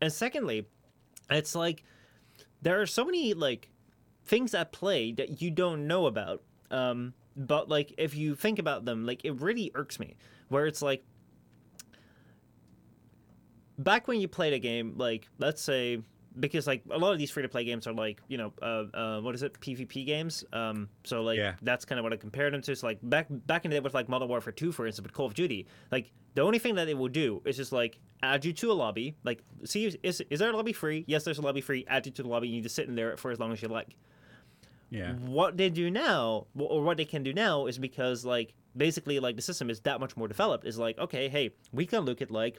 And 0.00 0.12
secondly, 0.12 0.66
it's 1.30 1.54
like 1.54 1.82
there 2.62 2.80
are 2.80 2.86
so 2.86 3.04
many 3.04 3.34
like 3.34 3.68
things 4.24 4.54
at 4.54 4.70
play 4.72 5.12
that 5.12 5.42
you 5.42 5.50
don't 5.50 5.86
know 5.86 6.06
about. 6.06 6.42
Um 6.70 7.12
but 7.38 7.68
like 7.68 7.94
if 7.96 8.14
you 8.14 8.34
think 8.34 8.58
about 8.58 8.84
them, 8.84 9.06
like 9.06 9.24
it 9.24 9.40
really 9.40 9.70
irks 9.74 9.98
me 9.98 10.16
where 10.48 10.66
it's 10.66 10.82
like 10.82 11.04
back 13.78 14.08
when 14.08 14.20
you 14.20 14.26
played 14.28 14.52
a 14.52 14.58
game 14.58 14.94
like 14.96 15.28
let's 15.38 15.62
say 15.62 16.02
because 16.40 16.66
like 16.66 16.82
a 16.90 16.98
lot 16.98 17.12
of 17.12 17.18
these 17.18 17.30
free 17.30 17.42
to 17.42 17.48
play 17.48 17.64
games 17.64 17.86
are 17.86 17.92
like 17.92 18.20
you 18.28 18.38
know 18.38 18.52
uh, 18.62 18.84
uh 18.94 19.20
what 19.20 19.34
is 19.34 19.42
it? 19.42 19.58
PvP 19.60 20.04
games? 20.06 20.44
Um 20.52 20.88
so 21.04 21.22
like 21.22 21.38
Yeah. 21.38 21.54
that's 21.62 21.84
kind 21.84 21.98
of 21.98 22.02
what 22.04 22.12
I 22.12 22.16
compared 22.16 22.52
them 22.54 22.62
to. 22.62 22.76
So 22.76 22.86
like 22.86 22.98
back 23.02 23.26
back 23.30 23.64
in 23.64 23.70
the 23.70 23.76
day 23.76 23.80
with 23.80 23.94
like 23.94 24.08
Modern 24.08 24.28
Warfare 24.28 24.52
2 24.52 24.72
for 24.72 24.86
instance 24.86 25.04
with 25.06 25.12
Call 25.14 25.26
of 25.26 25.34
Duty 25.34 25.66
like 25.90 26.12
the 26.34 26.42
only 26.42 26.58
thing 26.58 26.74
that 26.76 26.88
it 26.88 26.96
will 26.96 27.08
do 27.08 27.42
is 27.44 27.56
just 27.56 27.72
like 27.72 27.98
add 28.22 28.44
you 28.44 28.52
to 28.52 28.70
a 28.70 28.74
lobby. 28.74 29.16
Like 29.24 29.42
see 29.64 29.86
is 30.02 30.22
is 30.30 30.38
there 30.38 30.50
a 30.50 30.56
lobby 30.56 30.72
free? 30.72 31.04
Yes 31.06 31.24
there's 31.24 31.38
a 31.38 31.42
lobby 31.42 31.60
free. 31.60 31.84
Add 31.88 32.06
you 32.06 32.12
to 32.12 32.22
the 32.22 32.28
lobby. 32.28 32.48
You 32.48 32.62
just 32.62 32.74
sit 32.76 32.88
in 32.88 32.94
there 32.94 33.16
for 33.16 33.30
as 33.30 33.38
long 33.40 33.52
as 33.52 33.62
you 33.62 33.68
like 33.68 33.96
yeah. 34.90 35.12
what 35.14 35.56
they 35.56 35.70
do 35.70 35.90
now 35.90 36.46
or 36.58 36.82
what 36.82 36.96
they 36.96 37.04
can 37.04 37.22
do 37.22 37.32
now 37.32 37.66
is 37.66 37.78
because 37.78 38.24
like 38.24 38.54
basically 38.76 39.20
like 39.20 39.36
the 39.36 39.42
system 39.42 39.70
is 39.70 39.80
that 39.80 40.00
much 40.00 40.16
more 40.16 40.28
developed. 40.28 40.66
Is 40.66 40.78
like 40.78 40.98
okay 40.98 41.28
hey 41.28 41.50
we 41.72 41.86
can 41.86 42.00
look 42.04 42.22
at 42.22 42.30
like 42.30 42.58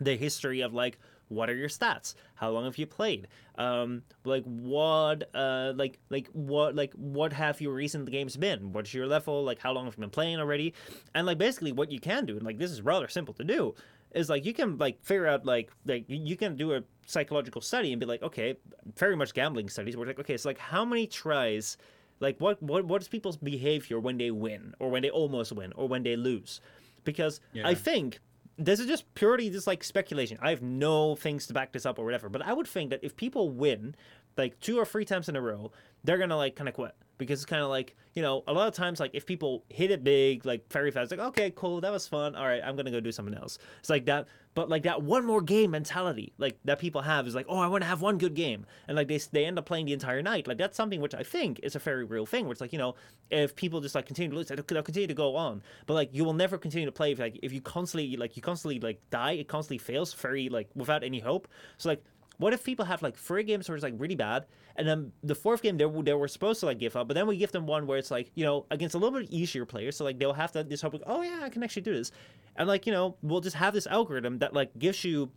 the 0.00 0.16
history 0.16 0.60
of 0.60 0.72
like 0.72 0.98
what 1.28 1.48
are 1.48 1.54
your 1.54 1.68
stats? 1.68 2.14
How 2.34 2.50
long 2.50 2.64
have 2.64 2.78
you 2.78 2.86
played? 2.86 3.28
Um 3.56 4.02
like 4.24 4.44
what 4.44 5.30
uh 5.34 5.72
like 5.76 5.98
like 6.10 6.28
what 6.32 6.74
like 6.74 6.92
what 6.94 7.32
have 7.32 7.60
your 7.60 7.74
recent 7.74 8.10
games 8.10 8.36
been? 8.36 8.72
What's 8.72 8.94
your 8.94 9.06
level? 9.06 9.44
Like 9.44 9.58
how 9.58 9.72
long 9.72 9.84
have 9.86 9.94
you 9.94 10.00
been 10.00 10.10
playing 10.10 10.38
already? 10.38 10.74
And 11.14 11.26
like 11.26 11.38
basically 11.38 11.72
what 11.72 11.90
you 11.90 12.00
can 12.00 12.26
do 12.26 12.36
and 12.36 12.44
like 12.44 12.58
this 12.58 12.70
is 12.70 12.82
rather 12.82 13.08
simple 13.08 13.34
to 13.34 13.44
do 13.44 13.74
is 14.14 14.28
like 14.28 14.44
you 14.44 14.52
can 14.52 14.76
like 14.78 15.02
figure 15.02 15.26
out 15.26 15.44
like 15.44 15.70
like 15.86 16.08
you 16.08 16.20
you 16.22 16.36
can 16.36 16.56
do 16.56 16.74
a 16.74 16.82
psychological 17.06 17.60
study 17.60 17.92
and 17.92 18.00
be 18.00 18.06
like 18.06 18.22
okay 18.22 18.56
very 18.96 19.16
much 19.16 19.34
gambling 19.34 19.68
studies 19.68 19.96
We're 19.96 20.06
like 20.06 20.20
okay 20.20 20.34
it's 20.34 20.44
like 20.44 20.58
how 20.58 20.84
many 20.84 21.06
tries 21.06 21.76
like 22.20 22.36
what 22.38 22.62
what 22.62 22.84
what 22.84 23.02
is 23.02 23.08
people's 23.08 23.36
behavior 23.36 23.98
when 23.98 24.16
they 24.16 24.30
win 24.30 24.74
or 24.78 24.88
when 24.90 25.02
they 25.02 25.10
almost 25.10 25.52
win 25.52 25.72
or 25.74 25.88
when 25.88 26.02
they 26.02 26.16
lose? 26.16 26.60
Because 27.04 27.40
i 27.66 27.74
think 27.74 28.20
this 28.58 28.78
is 28.78 28.86
just 28.86 29.12
purely 29.14 29.50
just 29.50 29.66
like 29.66 29.82
speculation. 29.82 30.38
I 30.40 30.50
have 30.50 30.62
no 30.62 31.16
things 31.16 31.46
to 31.48 31.54
back 31.54 31.72
this 31.72 31.84
up 31.84 31.98
or 31.98 32.04
whatever 32.04 32.28
but 32.28 32.42
i 32.42 32.52
would 32.52 32.68
think 32.68 32.90
that 32.90 33.00
if 33.02 33.16
people 33.16 33.50
win 33.50 33.96
like 34.36 34.58
two 34.60 34.78
or 34.78 34.84
three 34.84 35.04
times 35.04 35.28
in 35.28 35.36
a 35.36 35.40
row 35.40 35.70
they're 36.04 36.18
gonna 36.18 36.36
like 36.36 36.56
kind 36.56 36.68
of 36.68 36.74
quit. 36.74 36.94
Because 37.18 37.40
it's 37.40 37.46
kind 37.46 37.62
of 37.62 37.68
like 37.68 37.94
you 38.14 38.22
know 38.22 38.42
a 38.48 38.52
lot 38.52 38.66
of 38.66 38.74
times 38.74 38.98
like 38.98 39.12
if 39.14 39.26
people 39.26 39.64
hit 39.68 39.92
it 39.92 40.02
big 40.02 40.44
like 40.44 40.68
very 40.72 40.90
fast 40.90 41.12
like 41.12 41.20
okay 41.20 41.52
cool 41.54 41.80
that 41.80 41.92
was 41.92 42.06
fun 42.06 42.34
all 42.34 42.44
right 42.44 42.60
i'm 42.64 42.74
gonna 42.74 42.90
go 42.90 42.98
do 42.98 43.12
something 43.12 43.34
else. 43.34 43.58
It's 43.78 43.90
like 43.90 44.06
that 44.06 44.26
but 44.54 44.68
like 44.68 44.82
that 44.82 45.02
one 45.02 45.24
more 45.24 45.40
game 45.40 45.70
mentality 45.70 46.32
like 46.38 46.58
that 46.64 46.80
people 46.80 47.00
have 47.00 47.28
is 47.28 47.34
like 47.34 47.46
oh 47.48 47.58
i 47.58 47.68
want 47.68 47.82
to 47.82 47.88
have 47.88 48.02
one 48.02 48.18
good 48.18 48.34
game. 48.34 48.66
And 48.88 48.96
like 48.96 49.06
they, 49.06 49.18
they 49.30 49.44
end 49.44 49.56
up 49.56 49.66
playing 49.66 49.86
the 49.86 49.92
entire 49.92 50.20
night. 50.20 50.48
Like 50.48 50.58
that's 50.58 50.76
something 50.76 51.00
which 51.00 51.14
i 51.14 51.22
think 51.22 51.60
is 51.62 51.76
a 51.76 51.78
very 51.78 52.04
real 52.04 52.26
thing 52.26 52.46
where 52.46 52.52
it's 52.52 52.60
like 52.60 52.72
you 52.72 52.78
know 52.78 52.96
if 53.30 53.54
people 53.54 53.80
just 53.80 53.94
like 53.94 54.06
continue 54.06 54.30
to 54.30 54.36
lose 54.36 54.48
they'll 54.48 54.82
continue 54.82 55.06
to 55.06 55.14
go 55.14 55.36
on. 55.36 55.62
But 55.86 55.94
like 55.94 56.08
you 56.12 56.24
will 56.24 56.34
never 56.34 56.58
continue 56.58 56.86
to 56.86 56.92
play 56.92 57.12
if 57.12 57.20
like 57.20 57.38
if 57.40 57.52
you 57.52 57.60
constantly 57.60 58.16
like 58.16 58.36
you 58.36 58.42
constantly 58.42 58.80
like 58.80 59.00
die 59.10 59.32
it 59.32 59.46
constantly 59.46 59.78
fails 59.78 60.12
very 60.14 60.48
like 60.48 60.70
without 60.74 61.04
any 61.04 61.20
hope. 61.20 61.46
So 61.76 61.90
like 61.90 62.02
what 62.42 62.52
if 62.52 62.64
people 62.64 62.84
have 62.84 63.02
like 63.02 63.16
three 63.16 63.44
games 63.44 63.68
where 63.68 63.76
it's 63.76 63.84
like 63.84 63.94
really 63.96 64.16
bad, 64.16 64.46
and 64.74 64.86
then 64.86 65.12
the 65.22 65.34
fourth 65.34 65.62
game 65.62 65.76
they 65.76 65.86
they 66.02 66.12
were 66.12 66.26
supposed 66.26 66.58
to 66.60 66.66
like 66.66 66.80
give 66.80 66.96
up, 66.96 67.06
but 67.06 67.14
then 67.14 67.28
we 67.28 67.36
give 67.36 67.52
them 67.52 67.66
one 67.66 67.86
where 67.86 67.98
it's 67.98 68.10
like 68.10 68.32
you 68.34 68.44
know 68.44 68.66
against 68.72 68.96
a 68.96 68.98
little 68.98 69.16
bit 69.20 69.30
easier 69.30 69.64
players, 69.64 69.96
so 69.96 70.04
like 70.04 70.18
they'll 70.18 70.32
have 70.32 70.50
to 70.52 70.64
this 70.64 70.82
hope 70.82 70.94
like 70.94 71.02
oh 71.06 71.22
yeah 71.22 71.40
I 71.42 71.48
can 71.48 71.62
actually 71.62 71.82
do 71.82 71.94
this, 71.94 72.10
and 72.56 72.66
like 72.66 72.84
you 72.84 72.92
know 72.92 73.16
we'll 73.22 73.40
just 73.40 73.54
have 73.56 73.72
this 73.72 73.86
algorithm 73.86 74.38
that 74.38 74.54
like 74.54 74.76
gives 74.76 75.04
you 75.04 75.30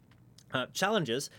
uh, 0.54 0.66
challenges 0.74 1.30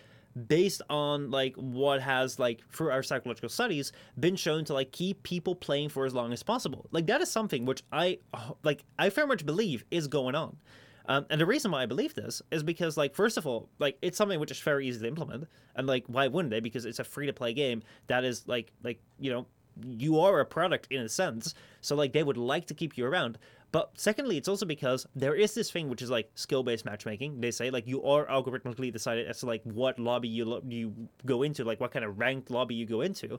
based 0.47 0.83
on 0.89 1.31
like 1.31 1.57
what 1.57 2.01
has 2.01 2.39
like 2.39 2.61
through 2.71 2.91
our 2.91 3.03
psychological 3.03 3.49
studies 3.49 3.91
been 4.21 4.37
shown 4.37 4.65
to 4.67 4.73
like 4.75 4.93
keep 4.93 5.23
people 5.25 5.57
playing 5.57 5.89
for 5.89 6.05
as 6.05 6.15
long 6.15 6.33
as 6.33 6.43
possible. 6.45 6.87
Like 6.93 7.07
that 7.07 7.21
is 7.23 7.31
something 7.31 7.65
which 7.65 7.83
i 7.91 8.19
like 8.63 8.85
i 8.99 9.09
very 9.09 9.27
much 9.27 9.45
believe 9.45 9.85
is 9.91 10.07
going 10.07 10.35
on 10.35 10.57
um, 11.09 11.27
and 11.31 11.41
the 11.41 11.47
reason 11.47 11.71
why 11.71 11.83
i 11.83 11.87
believe 11.87 12.15
this 12.15 12.43
is 12.51 12.63
because 12.63 12.97
like 12.97 13.15
first 13.15 13.37
of 13.37 13.47
all 13.47 13.69
like 13.79 13.97
it's 14.03 14.19
something 14.19 14.41
which 14.41 14.51
is 14.51 14.61
very 14.61 14.87
easy 14.87 15.01
to 15.01 15.09
implement 15.09 15.47
and 15.77 15.87
like 15.87 16.05
why 16.07 16.27
wouldn't 16.27 16.51
they? 16.51 16.61
Because 16.61 16.85
it's 16.85 16.99
a 16.99 17.05
free 17.05 17.27
to 17.27 17.33
play 17.33 17.53
game 17.53 17.83
that 18.09 18.25
is 18.25 18.47
like 18.49 18.73
like 18.83 19.01
you 19.19 19.31
know 19.31 19.47
you 19.85 20.19
are 20.19 20.41
a 20.41 20.47
product 20.47 20.89
in 20.91 21.03
a 21.03 21.09
sense. 21.09 21.55
So 21.83 21.95
like 21.95 22.13
they 22.13 22.23
would 22.23 22.39
like 22.39 22.67
to 22.67 22.75
keep 22.75 22.97
you 22.97 23.07
around. 23.07 23.39
But 23.73 23.91
secondly 23.95 24.39
it's 24.39 24.49
also 24.49 24.65
because 24.65 25.07
there 25.15 25.35
is 25.35 25.55
this 25.55 25.71
thing 25.71 25.89
which 25.89 26.03
is 26.03 26.11
like 26.11 26.31
skill 26.35 26.63
based 26.63 26.85
matchmaking. 26.85 27.41
They 27.41 27.51
say 27.51 27.71
like 27.71 27.87
you 27.87 28.03
are 28.05 28.27
algorithmically 28.27 28.93
decided 28.93 29.29
as 29.29 29.41
to 29.41 29.47
like 29.47 29.63
what 29.65 29.99
lobby 29.99 30.29
you 30.29 30.47
lo- 30.47 30.63
you 30.67 30.95
go 31.27 31.43
into 31.43 31.65
like 31.65 31.79
what 31.79 31.93
kind 31.93 32.05
of 32.05 32.19
ranked 32.19 32.51
lobby 32.51 32.75
you 32.75 32.87
go 32.87 33.03
into. 33.03 33.39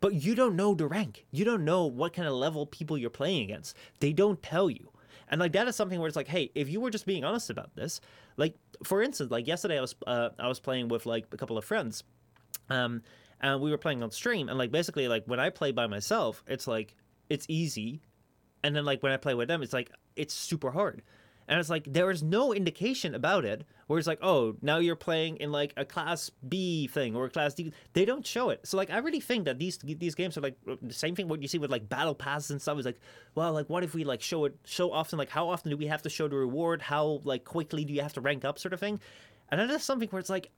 But 0.00 0.14
you 0.14 0.34
don't 0.34 0.56
know 0.56 0.74
the 0.74 0.86
rank. 0.86 1.24
You 1.30 1.44
don't 1.44 1.64
know 1.64 1.86
what 1.86 2.12
kind 2.12 2.28
of 2.28 2.34
level 2.34 2.66
people 2.66 2.98
you're 2.98 3.10
playing 3.10 3.42
against. 3.42 3.76
They 4.00 4.12
don't 4.12 4.42
tell 4.42 4.68
you 4.68 4.90
and 5.34 5.40
like 5.40 5.50
that 5.50 5.66
is 5.66 5.74
something 5.74 5.98
where 5.98 6.06
it's 6.06 6.14
like 6.14 6.28
hey 6.28 6.48
if 6.54 6.68
you 6.68 6.80
were 6.80 6.90
just 6.90 7.06
being 7.06 7.24
honest 7.24 7.50
about 7.50 7.74
this 7.74 8.00
like 8.36 8.54
for 8.84 9.02
instance 9.02 9.32
like 9.32 9.48
yesterday 9.48 9.78
i 9.78 9.80
was 9.80 9.96
uh, 10.06 10.28
i 10.38 10.46
was 10.46 10.60
playing 10.60 10.86
with 10.86 11.06
like 11.06 11.26
a 11.32 11.36
couple 11.36 11.58
of 11.58 11.64
friends 11.64 12.04
um 12.70 13.02
and 13.40 13.60
we 13.60 13.72
were 13.72 13.76
playing 13.76 14.00
on 14.00 14.12
stream 14.12 14.48
and 14.48 14.56
like 14.56 14.70
basically 14.70 15.08
like 15.08 15.24
when 15.26 15.40
i 15.40 15.50
play 15.50 15.72
by 15.72 15.88
myself 15.88 16.44
it's 16.46 16.68
like 16.68 16.94
it's 17.28 17.46
easy. 17.48 18.02
And 18.62 18.76
then 18.76 18.84
like 18.84 19.02
when 19.02 19.10
i 19.10 19.16
play 19.16 19.34
with 19.34 19.48
them 19.48 19.60
it's 19.60 19.72
like 19.72 19.90
it's 20.14 20.32
super 20.32 20.70
hard 20.70 21.02
and 21.48 21.60
it's 21.60 21.70
like 21.70 21.84
there 21.92 22.10
is 22.10 22.22
no 22.22 22.52
indication 22.52 23.14
about 23.14 23.44
it 23.44 23.64
where 23.86 23.98
it's 23.98 24.08
like 24.08 24.18
oh 24.22 24.56
now 24.62 24.78
you're 24.78 24.96
playing 24.96 25.36
in 25.36 25.52
like 25.52 25.72
a 25.76 25.84
class 25.84 26.30
b 26.48 26.86
thing 26.86 27.14
or 27.14 27.26
a 27.26 27.30
class 27.30 27.54
d. 27.54 27.72
They 27.92 28.04
don't 28.04 28.26
show 28.26 28.50
it. 28.50 28.66
So 28.66 28.76
like 28.76 28.90
i 28.90 28.98
really 28.98 29.20
think 29.20 29.44
that 29.44 29.58
these 29.58 29.78
these 29.78 30.14
games 30.14 30.36
are 30.36 30.40
like 30.40 30.56
uh, 30.70 30.76
the 30.82 30.94
same 30.94 31.14
thing 31.14 31.28
what 31.28 31.42
you 31.42 31.48
see 31.48 31.58
with 31.58 31.70
like 31.70 31.88
battle 31.88 32.14
passes 32.14 32.50
and 32.50 32.62
stuff 32.62 32.78
is 32.78 32.86
like 32.86 33.00
well 33.34 33.52
like 33.52 33.68
what 33.68 33.84
if 33.84 33.94
we 33.94 34.04
like 34.04 34.22
show 34.22 34.44
it 34.44 34.56
so 34.64 34.92
often 34.92 35.18
like 35.18 35.30
how 35.30 35.48
often 35.48 35.70
do 35.70 35.76
we 35.76 35.86
have 35.86 36.02
to 36.02 36.10
show 36.10 36.28
the 36.28 36.36
reward? 36.36 36.82
How 36.82 37.20
like 37.24 37.44
quickly 37.44 37.84
do 37.84 37.92
you 37.92 38.02
have 38.02 38.12
to 38.14 38.20
rank 38.20 38.44
up 38.44 38.58
sort 38.58 38.72
of 38.72 38.80
thing? 38.80 39.00
And 39.50 39.60
then 39.60 39.68
that 39.68 39.74
is 39.74 39.84
something 39.84 40.08
where 40.08 40.20
it's 40.20 40.30
like 40.30 40.50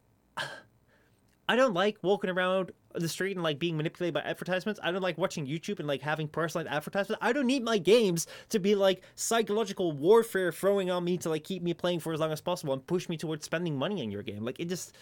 I 1.48 1.56
don't 1.56 1.74
like 1.74 1.98
walking 2.02 2.30
around 2.30 2.72
the 2.94 3.08
street 3.08 3.36
and 3.36 3.42
like 3.42 3.58
being 3.58 3.76
manipulated 3.76 4.14
by 4.14 4.20
advertisements. 4.20 4.80
I 4.82 4.90
don't 4.90 5.02
like 5.02 5.16
watching 5.18 5.46
YouTube 5.46 5.78
and 5.78 5.86
like 5.86 6.02
having 6.02 6.28
personalized 6.28 6.74
advertisements. 6.74 7.22
I 7.22 7.32
don't 7.32 7.46
need 7.46 7.62
my 7.62 7.78
games 7.78 8.26
to 8.48 8.58
be 8.58 8.74
like 8.74 9.02
psychological 9.14 9.92
warfare 9.92 10.50
throwing 10.50 10.90
on 10.90 11.04
me 11.04 11.18
to 11.18 11.28
like 11.28 11.44
keep 11.44 11.62
me 11.62 11.74
playing 11.74 12.00
for 12.00 12.12
as 12.12 12.20
long 12.20 12.32
as 12.32 12.40
possible 12.40 12.72
and 12.72 12.86
push 12.86 13.08
me 13.08 13.16
towards 13.16 13.44
spending 13.44 13.76
money 13.76 14.02
on 14.02 14.10
your 14.10 14.22
game. 14.22 14.44
Like 14.44 14.58
it 14.58 14.68
just 14.68 14.96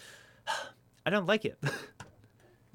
I 1.06 1.10
don't 1.10 1.26
like 1.26 1.44
it. 1.44 1.58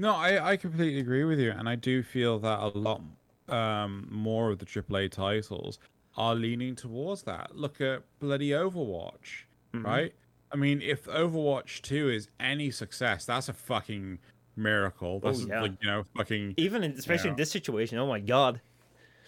No, 0.02 0.16
I, 0.16 0.52
I 0.52 0.56
completely 0.56 1.02
agree 1.02 1.26
with 1.26 1.40
you, 1.42 1.52
and 1.52 1.68
I 1.68 1.76
do 1.76 2.02
feel 2.02 2.40
that 2.40 2.60
a 2.60 2.68
lot 2.68 3.02
um, 3.50 4.08
more 4.10 4.50
of 4.50 4.60
the 4.60 4.66
AAA 4.66 5.12
titles 5.12 5.78
are 6.16 6.36
leaning 6.36 6.74
towards 6.74 7.24
that. 7.24 7.54
Look 7.54 7.82
at 7.82 8.04
bloody 8.20 8.52
Overwatch, 8.52 9.44
right? 9.74 10.14
I 10.52 10.56
mean, 10.56 10.82
if 10.82 11.06
Overwatch 11.06 11.82
2 11.82 12.10
is 12.10 12.30
any 12.40 12.72
success, 12.72 13.26
that's 13.26 13.50
a 13.50 13.54
fucking 13.54 14.20
miracle. 14.56 15.20
That's 15.20 15.46
yeah. 15.46 15.62
like, 15.62 15.74
you 15.82 15.88
know, 15.88 16.06
fucking 16.16 16.56
Even 16.58 16.84
in, 16.84 16.92
especially 16.94 17.32
in 17.32 17.36
this 17.36 17.52
situation. 17.52 17.98
Oh 17.98 18.08
my 18.08 18.20
god. 18.20 18.62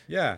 Yeah. 0.07 0.37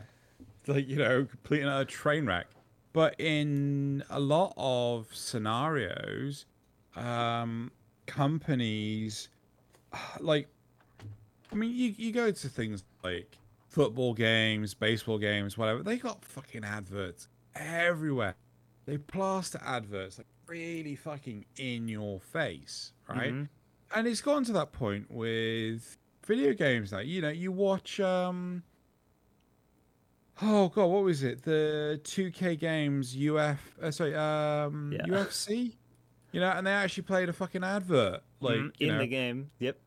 Like, 0.68 0.88
you 0.88 0.98
know, 0.98 1.26
complete 1.26 1.62
another 1.62 1.86
train 1.86 2.26
wreck. 2.26 2.48
But 2.92 3.20
in 3.20 4.04
a 4.10 4.20
lot 4.20 4.54
of 4.58 5.08
scenarios, 5.14 6.46
um, 6.96 7.72
companies 8.06 9.30
like 10.20 10.48
I 11.52 11.56
mean 11.56 11.72
you, 11.76 11.94
you 11.98 12.12
go 12.12 12.32
to 12.32 12.50
things 12.50 12.84
like 13.04 13.38
football 13.70 14.14
games, 14.14 14.74
baseball 14.74 15.18
games, 15.18 15.58
whatever, 15.58 15.82
they 15.82 15.98
got 15.98 16.24
fucking 16.24 16.64
adverts 16.64 17.28
everywhere. 17.56 18.36
they 18.86 18.98
plaster 18.98 19.60
adverts 19.66 20.20
like 20.20 20.28
really 20.48 20.96
fucking 20.96 21.46
in 21.58 21.88
your 21.88 22.20
face, 22.20 22.94
right? 23.08 23.34
Mhm. 23.34 23.50
And 23.96 24.08
it's 24.08 24.22
gone 24.22 24.44
to 24.46 24.54
that 24.54 24.72
point 24.72 25.10
with 25.12 25.98
video 26.26 26.54
games 26.54 26.92
now. 26.92 27.00
You 27.00 27.22
know, 27.22 27.30
you 27.30 27.52
watch 27.52 28.00
um 28.00 28.64
Oh 30.42 30.70
god, 30.70 30.88
what 30.88 31.04
was 31.04 31.24
it? 31.24 31.44
The 31.44 32.00
2K 32.04 32.58
games 32.60 33.16
UF 33.16 33.60
uh, 33.82 33.92
sorry, 33.92 34.16
um 34.16 34.92
Yeah. 34.94 35.06
UFC? 35.06 35.78
You 36.32 36.40
know, 36.42 36.50
and 36.50 36.66
they 36.66 36.72
actually 36.72 37.04
played 37.04 37.30
a 37.30 37.34
fucking 37.34 37.64
advert 37.64 38.24
like 38.40 38.58
Mhm, 38.58 38.72
in 38.80 38.88
know, 38.90 38.98
the 39.00 39.08
game. 39.08 39.52
Yep. 39.60 39.80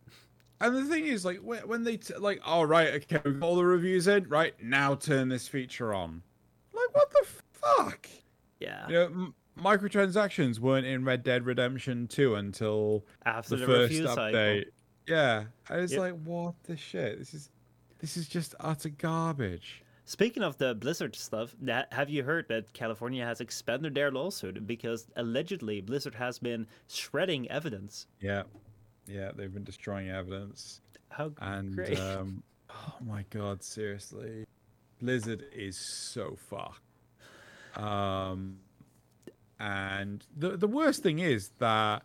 and 0.60 0.76
the 0.76 0.84
thing 0.84 1.06
is, 1.06 1.24
like, 1.24 1.38
when, 1.42 1.82
they 1.82 1.96
t- 1.98 2.14
like, 2.16 2.40
all 2.44 2.64
right, 2.64 2.94
okay, 2.94 3.20
we've 3.24 3.38
got 3.40 3.46
all 3.46 3.56
the 3.56 3.64
reviews 3.64 4.06
in, 4.06 4.26
right? 4.28 4.54
Now 4.62 4.94
turn 4.94 5.28
this 5.28 5.46
feature 5.48 5.92
on. 5.92 6.22
Like, 6.72 6.94
what 6.94 7.10
the 7.10 7.26
fuck? 7.50 8.08
Yeah. 8.60 8.86
You 8.88 8.94
know, 8.94 9.34
microtransactions 9.58 10.58
weren't 10.58 10.86
in 10.86 11.04
Red 11.04 11.22
Dead 11.22 11.46
Redemption 11.46 12.06
2 12.08 12.34
until 12.36 13.04
After 13.24 13.56
the, 13.56 13.66
first 13.66 13.94
update. 13.94 14.14
cycle. 14.14 14.72
Yeah, 15.06 15.44
and 15.70 15.80
it's 15.82 15.92
Yep. 15.92 16.00
like, 16.00 16.14
what 16.24 16.54
the 16.64 16.76
shit? 16.76 17.18
This 17.18 17.32
is, 17.34 17.50
this 17.98 18.16
is 18.16 18.28
just 18.28 18.54
utter 18.60 18.88
garbage. 18.90 19.82
Speaking 20.04 20.42
of 20.44 20.56
the 20.58 20.74
Blizzard 20.74 21.16
stuff, 21.16 21.54
that, 21.62 21.92
have 21.92 22.08
you 22.08 22.22
heard 22.22 22.46
that 22.48 22.72
California 22.72 23.24
has 23.24 23.40
expanded 23.40 23.94
their 23.94 24.10
lawsuit 24.10 24.66
because 24.66 25.08
allegedly 25.16 25.80
Blizzard 25.80 26.14
has 26.14 26.38
been 26.38 26.66
shredding 26.88 27.50
evidence? 27.50 28.06
Yeah, 28.20 28.42
yeah, 29.06 29.32
they've 29.34 29.52
been 29.52 29.64
destroying 29.64 30.08
evidence, 30.10 30.80
How 31.08 31.32
and 31.40 31.74
great! 31.74 31.98
um, 31.98 32.42
oh 32.70 32.94
my 33.04 33.24
god, 33.30 33.62
seriously, 33.64 34.44
Blizzard 35.00 35.44
is 35.52 35.76
so 35.76 36.36
fucked. 36.50 36.80
Um, 37.76 38.58
and 39.58 40.26
the 40.36 40.56
the 40.56 40.66
worst 40.66 41.02
thing 41.02 41.18
is 41.18 41.50
that 41.58 42.02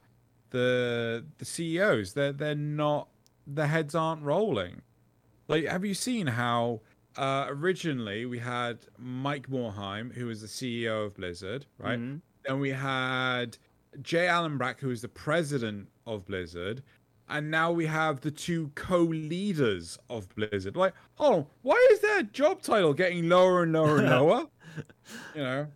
the 0.51 1.25
the 1.37 1.45
CEOs 1.45 2.13
they're 2.13 2.33
they're 2.33 2.55
not 2.55 3.07
their 3.47 3.67
heads 3.67 3.95
aren't 3.95 4.23
rolling. 4.23 4.81
Like, 5.47 5.65
have 5.65 5.83
you 5.83 5.93
seen 5.93 6.27
how 6.27 6.81
uh, 7.17 7.45
originally 7.49 8.25
we 8.25 8.39
had 8.39 8.79
Mike 8.97 9.49
Morhaime, 9.49 10.13
who 10.13 10.27
was 10.27 10.41
the 10.41 10.47
CEO 10.47 11.07
of 11.07 11.15
Blizzard, 11.15 11.65
right? 11.77 11.99
Mhm. 11.99 12.21
Then 12.45 12.59
we 12.59 12.69
had 12.69 13.57
J. 14.01 14.27
Allen 14.27 14.57
Brack, 14.57 14.79
who 14.79 14.89
is 14.91 15.01
the 15.01 15.09
president 15.09 15.89
of 16.05 16.25
Blizzard. 16.25 16.83
And 17.27 17.49
now 17.49 17.71
we 17.71 17.85
have 17.85 18.21
the 18.21 18.31
two 18.31 18.71
co-leaders 18.75 19.97
of 20.09 20.27
Blizzard. 20.35 20.75
Like, 20.75 20.93
oh, 21.17 21.47
why 21.61 21.87
is 21.91 21.99
their 21.99 22.23
job 22.23 22.61
title 22.61 22.93
getting 22.93 23.29
lower 23.29 23.63
and 23.63 23.71
lower 23.73 23.99
and 23.99 24.09
lower? 24.09 24.47
you 25.35 25.41
know, 25.41 25.67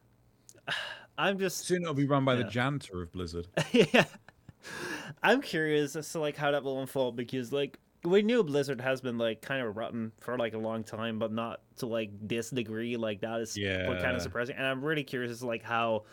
I'm 1.17 1.39
just 1.39 1.59
soon 1.65 1.83
it'll 1.83 1.93
be 1.93 2.05
run 2.05 2.25
by 2.25 2.35
the 2.35 2.43
janitor 2.43 3.01
of 3.01 3.11
Blizzard. 3.11 3.47
yeah. 3.71 4.05
I'm 5.23 5.41
curious 5.41 5.95
as 5.95 6.11
to 6.11 6.19
like 6.19 6.35
how 6.35 6.51
that 6.51 6.63
will 6.63 6.81
unfold 6.81 7.15
because 7.15 7.51
like 7.51 7.79
we 8.03 8.21
knew 8.21 8.43
Blizzard 8.43 8.81
has 8.81 9.01
been 9.01 9.17
like 9.17 9.41
kind 9.41 9.65
of 9.65 9.75
rotten 9.75 10.11
for 10.19 10.37
like 10.37 10.53
a 10.53 10.57
long 10.57 10.83
time, 10.83 11.19
but 11.19 11.31
not 11.31 11.61
to 11.77 11.85
like 11.85 12.11
this 12.21 12.49
degree. 12.49 12.97
Like 12.97 13.21
that 13.21 13.41
is 13.41 13.57
what 13.87 14.01
kind 14.01 14.15
of 14.15 14.21
surprising. 14.21 14.55
And 14.55 14.65
I'm 14.65 14.83
really 14.83 15.03
curious 15.03 15.31
as 15.31 15.39
to 15.39 15.47
like 15.47 15.63
how 15.63 16.03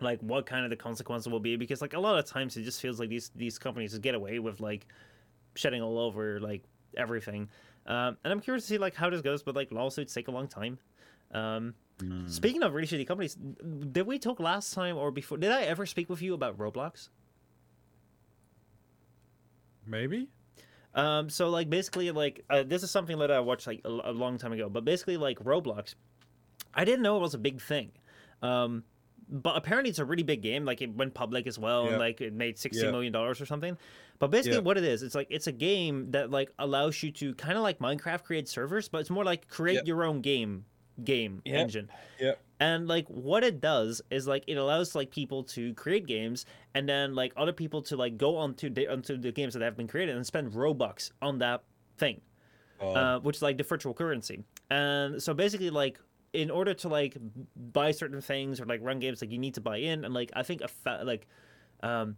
like 0.00 0.20
what 0.20 0.46
kind 0.46 0.64
of 0.64 0.70
the 0.70 0.76
consequences 0.76 1.30
will 1.30 1.40
be 1.40 1.56
because 1.56 1.80
like 1.80 1.94
a 1.94 2.00
lot 2.00 2.18
of 2.18 2.24
times 2.24 2.56
it 2.56 2.62
just 2.62 2.80
feels 2.80 3.00
like 3.00 3.08
these 3.08 3.30
these 3.34 3.58
companies 3.58 3.90
just 3.90 4.02
get 4.02 4.14
away 4.14 4.38
with 4.38 4.60
like 4.60 4.86
shedding 5.54 5.82
all 5.82 5.98
over 5.98 6.40
like 6.40 6.62
everything. 6.96 7.48
Um, 7.86 8.16
and 8.24 8.32
I'm 8.32 8.40
curious 8.40 8.64
to 8.64 8.68
see 8.68 8.78
like 8.78 8.94
how 8.94 9.10
this 9.10 9.20
goes, 9.20 9.42
but 9.42 9.56
like 9.56 9.72
lawsuits 9.72 10.14
take 10.14 10.28
a 10.28 10.30
long 10.30 10.46
time. 10.46 10.78
Um, 11.32 11.74
Mm. 11.98 12.30
Speaking 12.30 12.62
of 12.62 12.74
really 12.74 12.86
shitty 12.86 13.06
companies, 13.06 13.34
did 13.34 14.06
we 14.06 14.18
talk 14.18 14.38
last 14.40 14.72
time 14.72 14.96
or 14.96 15.10
before? 15.10 15.36
Did 15.38 15.50
I 15.50 15.62
ever 15.62 15.84
speak 15.86 16.08
with 16.08 16.22
you 16.22 16.34
about 16.34 16.56
Roblox? 16.58 17.08
Maybe. 19.86 20.28
Um, 20.94 21.28
so 21.30 21.48
like 21.48 21.70
basically 21.70 22.10
like 22.10 22.44
uh, 22.50 22.62
this 22.62 22.82
is 22.82 22.90
something 22.90 23.18
that 23.18 23.30
I 23.30 23.40
watched 23.40 23.66
like 23.66 23.80
a, 23.84 23.88
a 23.88 24.12
long 24.12 24.38
time 24.38 24.52
ago, 24.52 24.68
but 24.68 24.84
basically 24.84 25.16
like 25.16 25.38
Roblox, 25.40 25.94
I 26.74 26.84
didn't 26.84 27.02
know 27.02 27.16
it 27.16 27.20
was 27.20 27.34
a 27.34 27.38
big 27.38 27.60
thing. 27.60 27.92
Um, 28.42 28.84
but 29.30 29.56
apparently 29.56 29.90
it's 29.90 29.98
a 29.98 30.04
really 30.04 30.22
big 30.22 30.40
game. 30.40 30.64
Like 30.64 30.80
it 30.80 30.94
went 30.94 31.14
public 31.14 31.46
as 31.46 31.58
well, 31.58 31.84
Yeah. 31.84 31.90
and 31.90 31.98
like 31.98 32.20
it 32.20 32.32
made 32.32 32.58
sixty 32.58 32.84
Yeah. 32.84 32.90
million 32.90 33.12
dollars 33.12 33.40
or 33.40 33.46
something. 33.46 33.76
But 34.18 34.30
basically, 34.30 34.58
Yeah. 34.58 34.62
what 34.64 34.78
it 34.78 34.84
is, 34.84 35.02
it's 35.02 35.14
like 35.14 35.28
it's 35.30 35.46
a 35.46 35.52
game 35.52 36.10
that 36.12 36.30
like 36.30 36.50
allows 36.58 37.02
you 37.02 37.10
to 37.12 37.34
kind 37.34 37.56
of 37.56 37.62
like 37.62 37.78
Minecraft 37.78 38.24
create 38.24 38.48
servers, 38.48 38.88
but 38.88 38.98
it's 38.98 39.10
more 39.10 39.24
like 39.24 39.48
create 39.48 39.76
Yep. 39.76 39.86
your 39.86 40.04
own 40.04 40.20
game 40.22 40.64
game 41.04 41.42
Yep. 41.44 41.54
engine. 41.60 41.90
Yep. 42.20 42.40
And 42.60 42.88
like 42.88 43.06
what 43.08 43.44
it 43.44 43.60
does 43.60 44.02
is 44.10 44.26
like 44.26 44.44
it 44.48 44.54
allows 44.56 44.94
like 44.94 45.10
people 45.10 45.44
to 45.44 45.72
create 45.74 46.06
games 46.06 46.44
and 46.74 46.88
then 46.88 47.14
like 47.14 47.32
other 47.36 47.52
people 47.52 47.82
to 47.82 47.96
like 47.96 48.16
go 48.18 48.36
onto 48.36 48.68
the 48.68 48.88
onto 48.88 49.16
the 49.16 49.30
games 49.30 49.54
that 49.54 49.62
have 49.62 49.76
been 49.76 49.86
created 49.86 50.16
and 50.16 50.26
spend 50.26 50.52
Robux 50.52 51.12
on 51.22 51.38
that 51.38 51.62
thing, 51.98 52.20
Oh, 52.80 52.94
uh, 52.94 53.18
which 53.20 53.36
is 53.36 53.42
like 53.42 53.58
the 53.58 53.64
virtual 53.64 53.94
currency. 53.94 54.42
And 54.70 55.22
so 55.22 55.34
basically 55.34 55.70
like 55.70 56.00
in 56.32 56.50
order 56.50 56.74
to 56.74 56.88
like 56.88 57.16
buy 57.56 57.90
certain 57.92 58.20
things 58.20 58.60
or 58.60 58.66
like 58.66 58.80
run 58.82 58.98
games 58.98 59.20
like 59.22 59.30
you 59.30 59.38
need 59.38 59.54
to 59.54 59.60
buy 59.60 59.76
in 59.78 60.04
and 60.04 60.12
like 60.12 60.30
I 60.34 60.42
think 60.42 60.60
a 60.60 60.68
fa- 60.68 61.02
like 61.04 61.26
um 61.82 62.16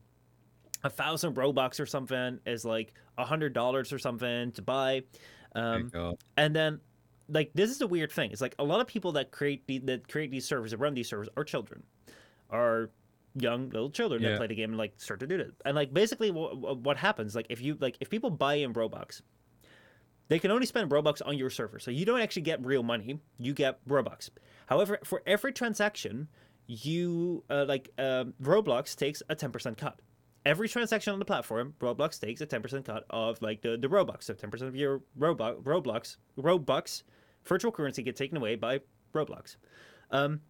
a 0.82 0.88
thousand 0.90 1.34
Robux 1.34 1.78
or 1.78 1.84
something 1.86 2.40
is 2.46 2.64
like 2.64 2.94
a 3.18 3.24
hundred 3.26 3.52
dollars 3.52 3.92
or 3.92 3.98
something 3.98 4.52
to 4.52 4.62
buy. 4.62 5.02
Um, 5.54 5.90
and 6.38 6.56
then 6.56 6.80
like 7.30 7.52
this 7.54 7.70
is 7.70 7.80
a 7.80 7.86
weird 7.86 8.12
thing. 8.12 8.30
It's 8.30 8.40
like 8.40 8.54
a 8.58 8.64
lot 8.64 8.80
of 8.80 8.86
people 8.86 9.12
that 9.12 9.30
create 9.30 9.66
the, 9.66 9.78
that 9.78 10.08
create 10.08 10.30
these 10.30 10.46
servers 10.46 10.72
that 10.72 10.78
run 10.78 10.94
these 10.94 11.08
servers 11.08 11.28
are 11.36 11.44
children. 11.44 11.82
Are 12.50 12.90
young 13.34 13.70
little 13.70 13.90
children 13.90 14.22
that 14.22 14.38
play 14.38 14.46
the 14.46 14.54
game 14.54 14.70
and 14.70 14.78
like 14.78 14.94
start 14.96 15.20
to 15.20 15.26
do 15.26 15.38
it. 15.38 15.52
And 15.64 15.74
like 15.76 15.92
basically 15.92 16.30
what, 16.30 16.78
what 16.78 16.96
happens 16.96 17.34
like 17.34 17.46
if 17.48 17.60
you 17.60 17.76
like 17.80 17.96
if 18.00 18.10
people 18.10 18.30
buy 18.30 18.54
in 18.54 18.72
robux 18.72 19.22
they 20.28 20.38
can 20.38 20.50
only 20.50 20.66
spend 20.66 20.90
robux 20.90 21.20
on 21.24 21.36
your 21.36 21.50
server. 21.50 21.78
So 21.78 21.90
you 21.90 22.04
don't 22.04 22.20
actually 22.20 22.42
get 22.42 22.64
real 22.64 22.84
money. 22.84 23.18
You 23.38 23.52
get 23.52 23.84
robux. 23.86 24.30
However 24.66 24.98
for 25.04 25.22
every 25.26 25.52
transaction 25.52 26.28
you 26.66 27.44
uh, 27.50 27.64
like 27.66 27.90
um, 27.98 28.34
roblox 28.42 28.96
takes 28.96 29.22
a 29.28 29.36
10% 29.36 29.76
cut. 29.76 30.00
Every 30.46 30.70
transaction 30.70 31.12
on 31.12 31.18
the 31.18 31.26
platform, 31.26 31.74
Roblox 31.80 32.18
takes 32.18 32.40
a 32.40 32.46
10% 32.46 32.86
cut 32.86 33.04
of 33.10 33.42
like 33.42 33.60
the, 33.60 33.76
the 33.76 33.88
Robux. 33.88 34.22
So 34.22 34.32
10% 34.32 34.62
of 34.62 34.74
your 34.74 35.02
Robux, 35.18 35.62
Roblox, 35.62 36.16
Robux, 36.38 37.02
virtual 37.44 37.72
currency 37.72 38.02
get 38.02 38.16
taken 38.16 38.36
away 38.36 38.56
by 38.56 38.80
Roblox. 39.14 39.56
Um, 40.10 40.40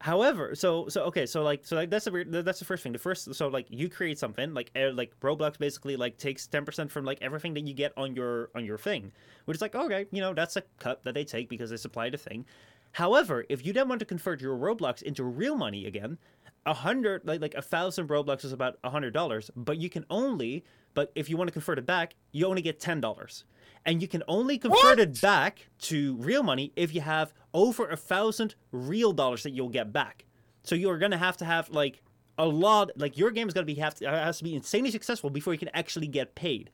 however, 0.00 0.54
so 0.54 0.88
so 0.88 1.02
okay, 1.04 1.26
so 1.26 1.42
like 1.42 1.64
so 1.64 1.76
like 1.76 1.90
that's 1.90 2.04
the 2.04 2.42
that's 2.44 2.58
the 2.58 2.64
first 2.64 2.82
thing. 2.82 2.92
The 2.92 2.98
first 2.98 3.34
so 3.34 3.48
like 3.48 3.66
you 3.70 3.88
create 3.88 4.18
something 4.18 4.54
like 4.54 4.70
uh, 4.76 4.92
like 4.92 5.18
Roblox 5.20 5.58
basically 5.58 5.96
like 5.96 6.18
takes 6.18 6.46
10% 6.46 6.90
from 6.90 7.04
like 7.04 7.18
everything 7.20 7.54
that 7.54 7.66
you 7.66 7.74
get 7.74 7.92
on 7.96 8.14
your 8.14 8.50
on 8.54 8.64
your 8.64 8.78
thing, 8.78 9.12
which 9.44 9.56
is 9.56 9.62
like 9.62 9.74
okay, 9.74 10.06
you 10.10 10.20
know 10.20 10.34
that's 10.34 10.56
a 10.56 10.62
cut 10.78 11.02
that 11.04 11.14
they 11.14 11.24
take 11.24 11.48
because 11.48 11.70
they 11.70 11.76
supply 11.76 12.10
the 12.10 12.18
thing. 12.18 12.44
However, 12.92 13.46
if 13.48 13.64
you 13.64 13.72
then 13.72 13.88
want 13.88 14.00
to 14.00 14.04
convert 14.04 14.42
your 14.42 14.56
Roblox 14.56 15.02
into 15.02 15.24
real 15.24 15.56
money 15.56 15.86
again, 15.86 16.18
a 16.66 16.74
hundred 16.74 17.26
like 17.26 17.40
like 17.40 17.54
a 17.54 17.62
thousand 17.62 18.08
Roblox 18.08 18.44
is 18.44 18.52
about 18.52 18.78
a 18.84 18.90
hundred 18.90 19.12
dollars, 19.12 19.50
but 19.56 19.78
you 19.78 19.88
can 19.88 20.04
only 20.10 20.64
but 20.94 21.10
if 21.14 21.30
you 21.30 21.36
want 21.36 21.48
to 21.48 21.52
convert 21.52 21.78
it 21.78 21.86
back, 21.86 22.14
you 22.32 22.46
only 22.46 22.62
get 22.62 22.80
ten 22.80 23.00
dollars. 23.00 23.44
And 23.84 24.00
you 24.00 24.08
can 24.08 24.22
only 24.28 24.58
convert 24.58 25.00
it 25.00 25.20
back 25.20 25.68
to 25.80 26.14
real 26.16 26.42
money 26.42 26.72
if 26.76 26.94
you 26.94 27.00
have 27.00 27.32
over 27.52 27.88
a 27.88 27.96
thousand 27.96 28.54
real 28.70 29.12
dollars 29.12 29.42
that 29.42 29.50
you'll 29.50 29.68
get 29.68 29.92
back. 29.92 30.24
So 30.62 30.74
you're 30.74 30.98
gonna 30.98 31.18
have 31.18 31.36
to 31.38 31.44
have 31.44 31.68
like 31.70 32.02
a 32.38 32.46
lot 32.46 32.90
like 32.96 33.18
your 33.18 33.30
game 33.30 33.48
is 33.48 33.54
gonna 33.54 33.66
be 33.66 33.74
have 33.74 33.94
to 33.96 34.08
has 34.08 34.38
to 34.38 34.44
be 34.44 34.54
insanely 34.54 34.90
successful 34.90 35.30
before 35.30 35.52
you 35.52 35.58
can 35.58 35.70
actually 35.74 36.06
get 36.06 36.34
paid. 36.34 36.70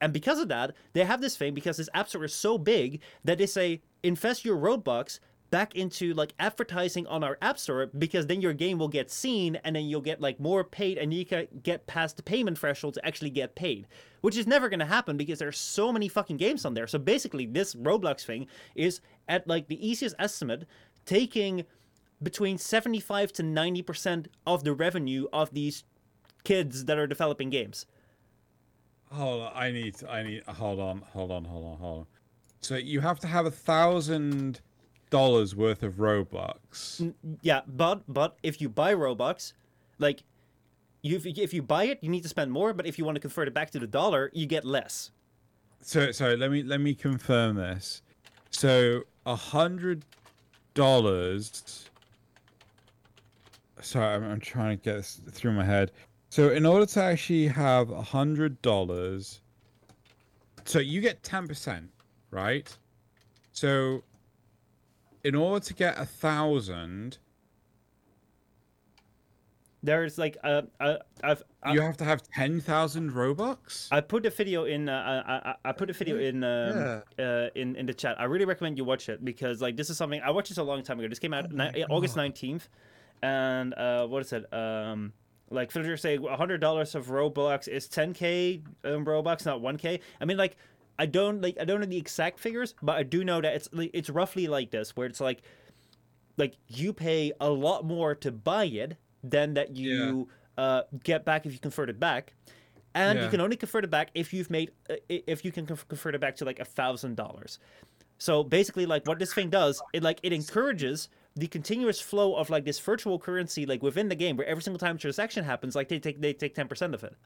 And 0.00 0.12
because 0.12 0.40
of 0.40 0.48
that, 0.48 0.74
they 0.94 1.04
have 1.04 1.20
this 1.20 1.36
thing 1.36 1.54
because 1.54 1.76
this 1.76 1.88
app 1.94 2.08
store 2.08 2.24
is 2.24 2.34
so 2.34 2.58
big 2.58 3.00
that 3.24 3.38
they 3.38 3.46
say 3.46 3.82
invest 4.02 4.44
your 4.44 4.56
Robux 4.56 5.20
back 5.52 5.76
into 5.76 6.14
like 6.14 6.32
advertising 6.38 7.06
on 7.06 7.22
our 7.22 7.36
app 7.42 7.58
store 7.58 7.86
because 7.98 8.26
then 8.26 8.40
your 8.40 8.54
game 8.54 8.78
will 8.78 8.88
get 8.88 9.10
seen 9.10 9.54
and 9.56 9.76
then 9.76 9.84
you'll 9.84 10.00
get 10.00 10.18
like 10.18 10.40
more 10.40 10.64
paid 10.64 10.96
and 10.96 11.12
you 11.12 11.26
can 11.26 11.46
get 11.62 11.86
past 11.86 12.16
the 12.16 12.22
payment 12.22 12.58
threshold 12.58 12.94
to 12.94 13.06
actually 13.06 13.28
get 13.28 13.54
paid 13.54 13.86
which 14.22 14.36
is 14.36 14.46
never 14.46 14.70
going 14.70 14.80
to 14.80 14.86
happen 14.86 15.18
because 15.18 15.38
there's 15.38 15.58
so 15.58 15.92
many 15.92 16.08
fucking 16.08 16.38
games 16.38 16.64
on 16.64 16.72
there 16.72 16.86
so 16.86 16.98
basically 16.98 17.44
this 17.44 17.74
roblox 17.74 18.24
thing 18.24 18.46
is 18.74 19.02
at 19.28 19.46
like 19.46 19.68
the 19.68 19.86
easiest 19.86 20.16
estimate 20.18 20.64
taking 21.04 21.64
between 22.22 22.56
75 22.56 23.32
to 23.34 23.42
90% 23.42 24.28
of 24.46 24.64
the 24.64 24.72
revenue 24.72 25.26
of 25.34 25.52
these 25.52 25.84
kids 26.44 26.86
that 26.86 26.98
are 26.98 27.06
developing 27.06 27.50
games 27.50 27.84
Hold 29.10 29.42
on, 29.42 29.52
I 29.54 29.70
need, 29.70 29.96
I 30.08 30.22
need. 30.22 30.42
Hold 30.48 30.80
on, 30.80 31.02
hold 31.12 31.30
on, 31.30 31.44
hold 31.44 31.66
on, 31.66 31.76
hold 31.76 31.98
on. 31.98 32.06
So 32.62 32.76
you 32.76 33.00
have 33.00 33.20
to 33.20 33.26
have 33.26 33.44
a 33.44 33.50
thousand 33.50 34.62
dollars 35.12 35.54
worth 35.54 35.84
of 35.84 35.94
Robux. 35.94 37.14
Yeah, 37.42 37.60
but 37.68 38.02
but 38.08 38.36
if 38.42 38.60
you 38.60 38.68
buy 38.68 38.94
Robux, 38.94 39.52
like 39.98 40.24
you 41.02 41.20
if 41.24 41.54
you 41.54 41.62
buy 41.62 41.84
it, 41.84 41.98
you 42.02 42.08
need 42.08 42.22
to 42.22 42.28
spend 42.28 42.50
more. 42.50 42.72
But 42.72 42.86
if 42.86 42.98
you 42.98 43.04
want 43.04 43.14
to 43.14 43.20
convert 43.20 43.46
it 43.46 43.54
back 43.54 43.70
to 43.70 43.78
the 43.78 43.86
dollar, 43.86 44.30
you 44.32 44.46
get 44.46 44.64
less. 44.64 45.12
So, 45.82 46.10
so 46.10 46.34
let 46.34 46.50
me 46.50 46.64
let 46.64 46.80
me 46.80 46.94
confirm 46.94 47.56
this. 47.56 48.02
So 48.50 49.02
a 49.24 49.36
hundred 49.36 50.04
dollars 50.74 51.88
sorry, 53.84 54.14
I'm, 54.14 54.24
I'm 54.24 54.40
trying 54.40 54.78
to 54.78 54.82
get 54.82 54.96
this 54.96 55.20
through 55.30 55.52
my 55.52 55.64
head. 55.64 55.92
So 56.30 56.50
in 56.50 56.64
order 56.64 56.86
to 56.86 57.02
actually 57.02 57.46
have 57.48 57.90
a 57.90 58.00
hundred 58.00 58.60
dollars, 58.62 59.40
so 60.64 60.78
you 60.78 61.00
get 61.00 61.22
ten 61.22 61.46
percent, 61.46 61.90
right? 62.30 62.74
So 63.52 64.02
in 65.24 65.34
order 65.34 65.64
to 65.64 65.74
get 65.74 65.98
a 65.98 66.04
thousand, 66.04 67.18
There's 69.84 70.16
like 70.16 70.36
uh, 70.44 70.62
uh 70.78 70.98
I've 71.24 71.42
I, 71.62 71.72
you 71.74 71.80
have 71.80 71.96
to 71.96 72.04
have 72.04 72.22
ten 72.22 72.60
thousand 72.60 73.12
robux. 73.12 73.88
I 73.90 74.00
put 74.00 74.24
a 74.26 74.30
video 74.30 74.64
in 74.64 74.88
uh, 74.88 75.22
I, 75.26 75.50
I 75.50 75.70
I 75.70 75.72
put 75.72 75.90
a 75.90 75.92
video 75.92 76.18
in 76.18 76.44
um, 76.44 77.02
uh, 77.18 77.48
in 77.56 77.74
in 77.74 77.86
the 77.86 77.94
chat. 77.94 78.20
I 78.20 78.24
really 78.24 78.44
recommend 78.44 78.78
you 78.78 78.84
watch 78.84 79.08
it 79.08 79.24
because 79.24 79.60
like 79.60 79.76
this 79.76 79.90
is 79.90 79.96
something 79.96 80.20
I 80.22 80.30
watched 80.30 80.50
this 80.50 80.58
a 80.58 80.62
long 80.62 80.82
time 80.84 81.00
ago. 81.00 81.08
This 81.08 81.18
came 81.18 81.34
out 81.34 81.46
Oh 81.52 81.56
ni- 81.56 81.84
August 81.90 82.16
nineteenth, 82.16 82.68
and 83.22 83.74
uh, 83.74 84.06
what 84.06 84.22
is 84.22 84.32
it? 84.32 84.52
Um, 84.54 85.12
like 85.50 85.72
villagers 85.72 86.00
say, 86.00 86.16
hundred 86.16 86.58
dollars 86.58 86.94
of 86.94 87.08
Robux 87.08 87.66
is 87.66 87.88
ten 87.88 88.14
k 88.14 88.62
um, 88.84 89.04
Robux, 89.04 89.44
not 89.44 89.60
one 89.60 89.78
k. 89.78 89.98
I 90.20 90.24
mean, 90.24 90.36
like 90.36 90.56
I 91.02 91.06
don't 91.06 91.42
like 91.42 91.56
I 91.60 91.64
don't 91.64 91.80
know 91.80 91.86
the 91.86 92.02
exact 92.06 92.38
figures, 92.38 92.74
but 92.80 92.94
I 92.96 93.02
do 93.02 93.24
know 93.24 93.40
that 93.40 93.52
it's 93.56 93.68
like, 93.72 93.90
it's 93.92 94.08
roughly 94.08 94.46
like 94.46 94.70
this, 94.70 94.94
where 94.96 95.08
it's 95.10 95.20
like 95.20 95.42
like 96.36 96.54
you 96.68 96.92
pay 96.92 97.32
a 97.40 97.50
lot 97.50 97.84
more 97.84 98.14
to 98.24 98.30
buy 98.30 98.66
it 98.66 98.96
than 99.24 99.54
that 99.54 99.68
you 99.76 100.28
uh, 100.58 100.82
get 101.02 101.24
back 101.24 101.44
if 101.44 101.52
you 101.52 101.58
convert 101.58 101.90
it 101.90 101.98
back, 101.98 102.34
and 102.94 103.18
you 103.24 103.30
can 103.30 103.40
only 103.40 103.56
convert 103.56 103.82
it 103.82 103.90
back 103.90 104.10
if 104.14 104.32
you've 104.32 104.48
made 104.48 104.70
uh, 104.90 104.94
if 105.08 105.44
you 105.44 105.50
can 105.50 105.66
convert 105.66 106.14
it 106.14 106.20
back 106.20 106.36
to 106.36 106.44
like 106.44 106.60
a 106.60 106.64
thousand 106.64 107.16
dollars. 107.16 107.58
So 108.18 108.44
basically, 108.44 108.86
like 108.86 109.04
what 109.08 109.18
this 109.18 109.34
thing 109.34 109.50
does, 109.50 109.82
it 109.92 110.04
like 110.04 110.20
it 110.22 110.32
encourages 110.32 111.08
the 111.34 111.48
continuous 111.48 112.00
flow 112.00 112.36
of 112.36 112.48
like 112.48 112.64
this 112.64 112.78
virtual 112.78 113.18
currency 113.18 113.66
like 113.66 113.82
within 113.82 114.08
the 114.08 114.14
game, 114.14 114.36
where 114.36 114.46
every 114.46 114.62
single 114.62 114.78
time 114.78 114.94
a 114.94 114.98
transaction 115.00 115.44
happens, 115.44 115.74
like 115.74 115.88
they 115.88 115.98
take 115.98 116.20
they 116.20 116.32
take 116.32 116.54
ten 116.54 116.68
percent 116.68 116.94
of 116.94 117.02
it. 117.02 117.16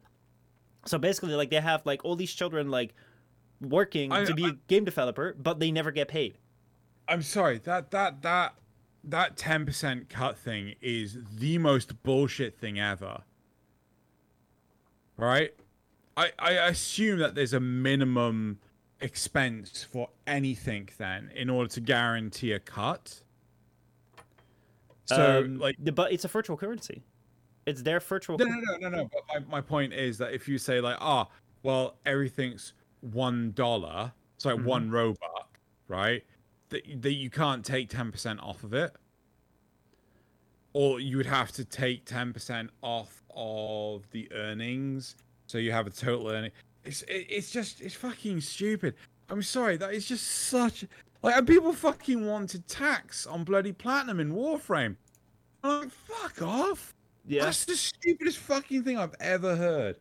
So 0.87 0.97
basically, 0.99 1.35
like 1.35 1.51
they 1.51 1.61
have 1.61 1.85
like 1.85 2.05
all 2.07 2.17
these 2.17 2.33
children 2.33 2.71
like 2.71 2.95
working 3.61 4.13
I- 4.13 4.25
to 4.25 4.35
be 4.35 4.47
a 4.47 4.53
game 4.69 4.85
developer, 4.85 5.35
but 5.39 5.59
they 5.61 5.71
never 5.71 5.91
get 5.91 6.09
paid. 6.09 6.39
I'm 7.09 7.23
sorry 7.23 7.59
that 7.59 7.91
that 7.93 8.23
that 8.23 8.55
that 9.05 9.37
ten 9.37 9.65
percent 9.65 10.09
cut 10.09 10.37
thing 10.37 10.75
is 10.81 11.19
the 11.39 11.59
most 11.59 12.03
bullshit 12.03 12.59
thing 12.59 12.81
ever. 12.81 13.23
Right? 15.17 15.55
I 16.17 16.33
I 16.39 16.51
assume 16.69 17.19
that 17.21 17.35
there's 17.35 17.53
a 17.53 17.61
minimum 17.61 18.59
expense 19.01 19.85
for 19.85 20.09
anything 20.27 20.89
then 20.99 21.31
in 21.35 21.51
order 21.51 21.69
to 21.75 21.81
guarantee 21.81 22.53
a 22.53 22.59
cut. 22.59 23.23
So 25.05 25.45
Um, 25.45 25.59
like 25.59 25.77
but 25.95 26.13
it's 26.13 26.25
a 26.25 26.29
virtual 26.29 26.57
currency. 26.57 27.05
It's 27.67 27.83
their 27.83 28.01
virtual. 28.01 28.39
no 28.39 28.45
no 28.47 28.59
no 28.59 28.77
no 28.77 28.89
no. 28.89 29.11
But 29.13 29.23
my, 29.29 29.57
my 29.57 29.61
point 29.61 29.93
is 29.93 30.19
that 30.19 30.33
if 30.33 30.49
you 30.49 30.59
say 30.59 30.81
like 30.81 30.97
ah 31.01 31.29
well 31.63 31.97
everything's 32.05 32.73
one 33.01 33.53
dollar, 33.53 34.13
so 34.39 34.55
like 34.55 34.65
one 34.65 34.85
mm-hmm. 34.85 34.95
robot, 34.95 35.49
right? 35.89 36.25
That 36.71 37.03
that 37.03 37.15
you 37.15 37.31
can't 37.31 37.65
take 37.65 37.89
ten 37.89 38.13
percent 38.13 38.41
off 38.43 38.65
of 38.65 38.75
it, 38.75 38.93
or 40.73 41.01
you 41.01 41.17
would 41.17 41.27
have 41.27 41.53
to 41.53 41.65
take 41.65 42.05
ten 42.05 42.33
percent 42.33 42.71
off 42.83 43.23
of 43.35 44.09
the 44.11 44.31
earnings, 44.33 45.17
so 45.47 45.59
you 45.59 45.73
have 45.73 45.87
a 45.87 45.91
total 45.91 46.31
earning. 46.31 46.51
It's 46.85 47.03
it, 47.03 47.27
it's 47.29 47.51
just 47.51 47.81
it's 47.81 47.95
fucking 47.95 48.41
stupid. 48.41 48.95
I'm 49.29 49.43
sorry, 49.43 49.77
that 49.79 49.93
is 49.93 50.07
just 50.07 50.27
such 50.27 50.85
like 51.23 51.37
and 51.37 51.47
people 51.47 51.73
fucking 51.73 52.27
wanted 52.27 52.67
tax 52.69 53.27
on 53.27 53.45
bloody 53.45 53.73
platinum 53.73 54.21
in 54.21 54.33
Warframe. 54.33 54.97
I'm 55.65 55.81
like, 55.81 55.91
fuck 55.91 56.43
off. 56.43 56.95
yeah. 57.27 57.45
That's 57.45 57.65
the 57.65 57.75
stupidest 57.75 58.39
fucking 58.39 58.85
thing 58.85 58.99
I've 58.99 59.15
ever 59.21 59.57
heard. 59.57 59.99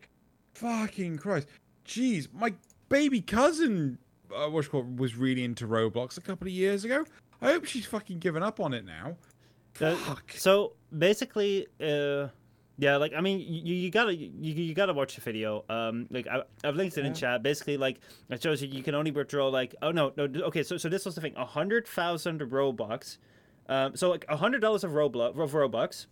Fucking 0.53 1.17
Christ. 1.17 1.47
Jeez, 1.87 2.27
my 2.33 2.53
baby 2.89 3.21
cousin 3.21 3.97
uh, 4.35 4.49
called, 4.69 4.99
was 4.99 5.15
really 5.15 5.43
into 5.43 5.67
Roblox 5.67 6.17
a 6.17 6.21
couple 6.21 6.47
of 6.47 6.53
years 6.53 6.83
ago. 6.83 7.05
I 7.41 7.51
hope 7.51 7.65
she's 7.65 7.85
fucking 7.85 8.19
given 8.19 8.43
up 8.43 8.59
on 8.59 8.73
it 8.73 8.85
now. 8.85 9.15
Uh, 9.81 9.95
Fuck. 9.95 10.31
so 10.35 10.73
basically, 10.97 11.67
uh, 11.81 12.27
yeah, 12.77 12.95
like 12.97 13.13
I 13.13 13.21
mean, 13.21 13.39
you, 13.39 13.75
you 13.75 13.89
gotta 13.91 14.15
you, 14.15 14.29
you 14.53 14.73
gotta 14.73 14.93
watch 14.93 15.15
the 15.15 15.21
video. 15.21 15.63
Um, 15.69 16.07
like 16.09 16.27
I, 16.27 16.43
I've 16.63 16.75
linked 16.75 16.97
it 16.97 17.01
in 17.01 17.07
Yeah. 17.07 17.13
chat. 17.13 17.43
Basically, 17.43 17.77
like 17.77 17.99
it 18.29 18.41
shows 18.41 18.61
you 18.61 18.69
you 18.69 18.83
can 18.83 18.95
only 18.95 19.11
withdraw 19.11 19.47
like 19.49 19.75
oh 19.81 19.91
no 19.91 20.11
no 20.17 20.23
okay 20.45 20.63
so 20.63 20.77
so 20.77 20.87
this 20.89 21.05
was 21.05 21.15
the 21.15 21.21
thing 21.21 21.33
a 21.35 21.45
hundred 21.45 21.87
thousand 21.87 22.39
robux, 22.41 23.17
um 23.67 23.95
so 23.95 24.09
like 24.09 24.25
a 24.29 24.37
hundred 24.37 24.61
dollars 24.61 24.83
of 24.83 24.91
roblox 24.91 25.37
of 25.37 25.51
robux. 25.51 26.07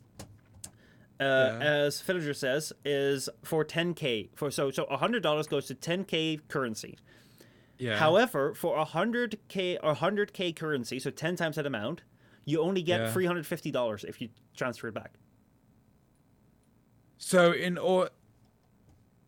Uh, 1.19 1.23
Yeah. 1.23 1.59
as 1.85 2.01
Villager 2.01 2.33
says, 2.33 2.73
is 2.83 3.29
for 3.43 3.63
10k. 3.63 4.29
For 4.35 4.49
so 4.51 4.71
so 4.71 4.85
hundred 4.89 5.23
dollars 5.23 5.47
goes 5.47 5.67
to 5.67 5.75
10k 5.75 6.41
currency. 6.47 6.97
Yeah. 7.77 7.97
However, 7.97 8.53
for 8.53 8.77
a 8.77 8.85
hundred 8.85 9.37
k 9.47 9.77
or 9.83 9.93
hundred 9.93 10.33
k 10.33 10.51
currency, 10.51 10.99
so 10.99 11.09
ten 11.11 11.35
times 11.35 11.55
that 11.57 11.65
amount, 11.65 12.01
you 12.45 12.61
only 12.61 12.81
get 12.81 12.99
Yeah. 13.01 13.11
three 13.11 13.25
hundred 13.25 13.45
fifty 13.47 13.71
dollars 13.71 14.03
if 14.03 14.19
you 14.21 14.29
transfer 14.55 14.87
it 14.87 14.93
back. 14.93 15.13
so 17.17 17.51
in 17.53 17.77
or 17.77 18.09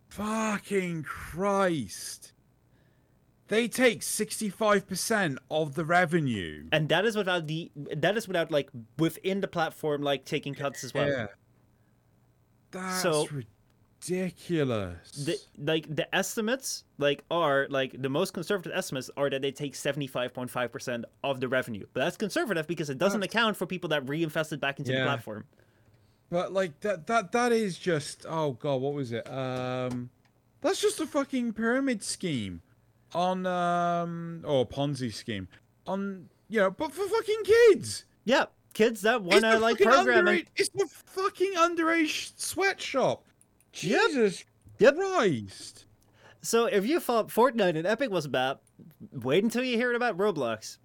fucking 0.10 1.04
Christ. 1.04 2.34
They 3.48 3.68
take 3.68 4.02
65% 4.02 5.38
of 5.52 5.76
the 5.76 5.86
revenue. 5.86 6.68
And 6.72 6.90
that 6.90 7.06
is 7.06 7.16
without 7.16 7.46
the 7.48 7.72
that 7.76 8.18
is 8.18 8.28
without 8.28 8.50
like 8.52 8.70
within 8.98 9.40
the 9.42 9.48
platform 9.48 10.02
like 10.02 10.26
taking 10.26 10.56
cuts 10.56 10.84
as 10.84 10.94
well. 10.94 11.08
Yeah. 11.08 11.28
That's 12.76 13.02
So- 13.02 13.28
ridiculous. 14.08 15.12
The, 15.12 15.38
like 15.58 15.94
the 15.94 16.14
estimates 16.14 16.84
like 16.98 17.24
are 17.32 17.68
like 17.70 18.00
the 18.02 18.10
most 18.10 18.34
conservative 18.34 18.72
estimates 18.76 19.10
are 19.18 19.30
that 19.30 19.42
they 19.42 19.52
take 19.52 19.76
seventy 19.76 20.08
five 20.08 20.34
point 20.34 20.50
five 20.52 20.72
percent 20.72 21.06
of 21.24 21.40
the 21.40 21.48
revenue. 21.48 21.86
But 21.94 22.02
that's 22.02 22.18
conservative 22.18 22.68
because 22.68 22.90
it 22.90 22.98
doesn't 22.98 23.20
That's- 23.22 23.34
account 23.34 23.58
for 23.58 23.66
people 23.66 23.90
that 23.90 24.08
reinvested 24.08 24.60
back 24.60 24.80
into 24.80 24.92
the 24.92 25.00
platform. 25.04 25.46
But 26.30 26.54
like 26.54 26.80
that 26.82 27.08
that 27.08 27.32
that 27.32 27.52
is 27.52 27.78
just 27.78 28.26
oh 28.28 28.52
god, 28.54 28.82
what 28.82 28.94
was 28.94 29.12
it? 29.12 29.30
Um 29.32 30.10
that's 30.62 30.82
just 30.82 31.00
a 31.00 31.06
fucking 31.08 31.54
pyramid 31.54 32.04
scheme 32.04 32.62
on 33.14 33.46
um 33.46 34.42
or 34.46 34.68
Ponzi 34.68 35.14
scheme 35.14 35.48
on 35.88 36.30
you 36.50 36.60
know, 36.60 36.70
but 36.72 36.92
for 36.92 37.08
fucking 37.08 37.44
kids. 37.44 38.06
Yeah, 38.24 38.46
kids 38.76 39.02
that 39.02 39.22
It's 39.22 39.34
wanna 39.44 39.58
like 39.58 39.80
programming. 39.80 40.44
underage- 40.44 40.48
It's 40.56 40.70
the 40.70 40.86
fucking 40.88 41.54
underage 41.56 42.34
sweatshop. 42.40 43.26
Jesus 43.72 44.46
Yep. 44.78 44.96
Christ. 44.98 45.86
So 46.42 46.66
if 46.68 46.86
you 46.86 47.00
thought 47.00 47.30
Fortnite 47.30 47.76
and 47.76 47.88
Epic 47.88 48.12
was 48.12 48.28
bad, 48.28 48.60
wait 49.12 49.44
until 49.44 49.64
you 49.64 49.78
hear 49.78 49.90
it 49.92 49.96
about 49.96 50.18
Roblox. 50.18 50.78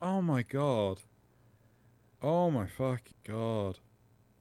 Oh 0.00 0.22
my 0.22 0.42
god. 0.42 1.00
Oh 2.22 2.50
my 2.50 2.66
fucking 2.66 3.14
god. 3.24 3.78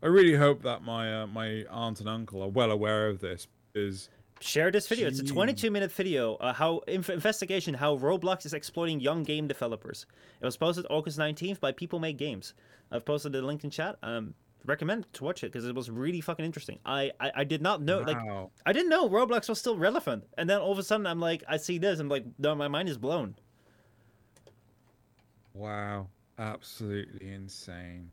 I 0.03 0.07
really 0.07 0.36
hope 0.36 0.61
that 0.64 0.84
my 0.84 1.22
uh, 1.23 1.27
my 1.27 1.65
aunt 1.69 1.99
and 1.99 2.07
uncle 2.07 2.41
are 2.44 2.48
well 2.49 2.72
aware 2.72 3.07
of 3.10 3.19
this 3.19 3.48
because 3.73 4.10
Share 4.41 4.72
this 4.72 4.88
video. 4.88 5.07
It's 5.07 5.20
a 5.20 5.24
22 5.26 5.70
minute 5.70 5.91
video. 5.91 6.36
Uh, 6.36 6.53
how 6.53 6.80
inf- 6.88 7.10
investigation 7.10 7.74
how 7.74 7.98
Roblox 7.98 8.45
is 8.45 8.53
exploiting 8.53 8.99
young 8.99 9.24
game 9.24 9.48
developers. 9.48 10.06
It 10.41 10.45
was 10.45 10.56
posted 10.56 10.86
August 10.90 11.20
19th 11.20 11.60
by 11.60 11.72
People 11.72 11.99
Make 11.99 12.18
Games. 12.18 12.53
I've 12.91 13.06
posted 13.06 13.34
the 13.34 13.41
link 13.41 13.64
in 13.64 13.70
chat. 13.70 13.98
Um, 14.02 14.34
recommend 14.66 15.11
to 15.14 15.24
watch 15.24 15.44
it 15.44 15.52
because 15.52 15.66
it 15.66 15.76
was 15.76 15.90
really 15.90 16.22
fucking 16.22 16.45
interesting. 16.45 16.80
I, 16.86 17.11
I 17.20 17.32
I 17.38 17.44
did 17.44 17.61
not 17.61 17.82
know 17.82 17.99
like 17.99 18.18
wow. 18.18 18.52
I 18.66 18.74
didn't 18.74 18.90
know 18.90 19.10
Roblox 19.10 19.49
was 19.49 19.60
still 19.60 19.78
relevant, 19.78 20.26
and 20.38 20.49
then 20.49 20.60
all 20.60 20.72
of 20.72 20.80
a 20.80 20.84
sudden 20.84 21.06
I'm 21.06 21.20
like 21.20 21.44
I 21.48 21.57
see 21.57 21.78
this. 21.78 21.99
I'm 21.99 22.10
like 22.10 22.26
no, 22.38 22.56
my 22.56 22.68
mind 22.68 22.88
is 22.88 22.98
blown. 22.98 23.36
Wow. 25.53 26.07
Absolutely 26.40 27.34
insane. 27.34 28.11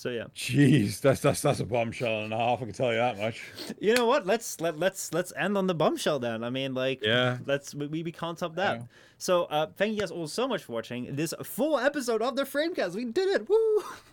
So 0.00 0.08
yeah, 0.08 0.24
Jeez, 0.34 1.02
that's 1.02 1.20
that's 1.20 1.42
that's 1.42 1.60
a 1.60 1.66
bombshell 1.66 2.22
and 2.24 2.32
a 2.32 2.36
half. 2.38 2.62
I 2.62 2.64
can 2.64 2.72
tell 2.72 2.90
you 2.90 2.96
that 2.96 3.18
much. 3.18 3.42
you 3.78 3.92
know 3.94 4.06
what? 4.06 4.26
Let's 4.26 4.58
let 4.58 4.78
let's 4.78 5.12
let's 5.12 5.30
end 5.36 5.58
on 5.58 5.66
the 5.66 5.74
bombshell 5.74 6.18
then. 6.18 6.42
I 6.42 6.48
mean 6.48 6.72
like 6.72 7.00
Yeah. 7.02 7.36
let's 7.44 7.74
we, 7.74 7.86
we 8.02 8.10
can't 8.10 8.38
top 8.38 8.54
that. 8.54 8.76
Yeah. 8.78 8.82
So 9.18 9.44
uh, 9.44 9.66
thank 9.76 9.92
you 9.92 10.00
guys 10.00 10.10
all 10.10 10.26
so 10.26 10.48
much 10.48 10.64
for 10.64 10.72
watching 10.72 11.14
this 11.16 11.34
full 11.44 11.78
episode 11.78 12.22
of 12.22 12.34
the 12.34 12.44
Framecast. 12.44 12.94
We 12.94 13.04
did 13.04 13.28
it! 13.28 13.46
Woo! 13.46 13.84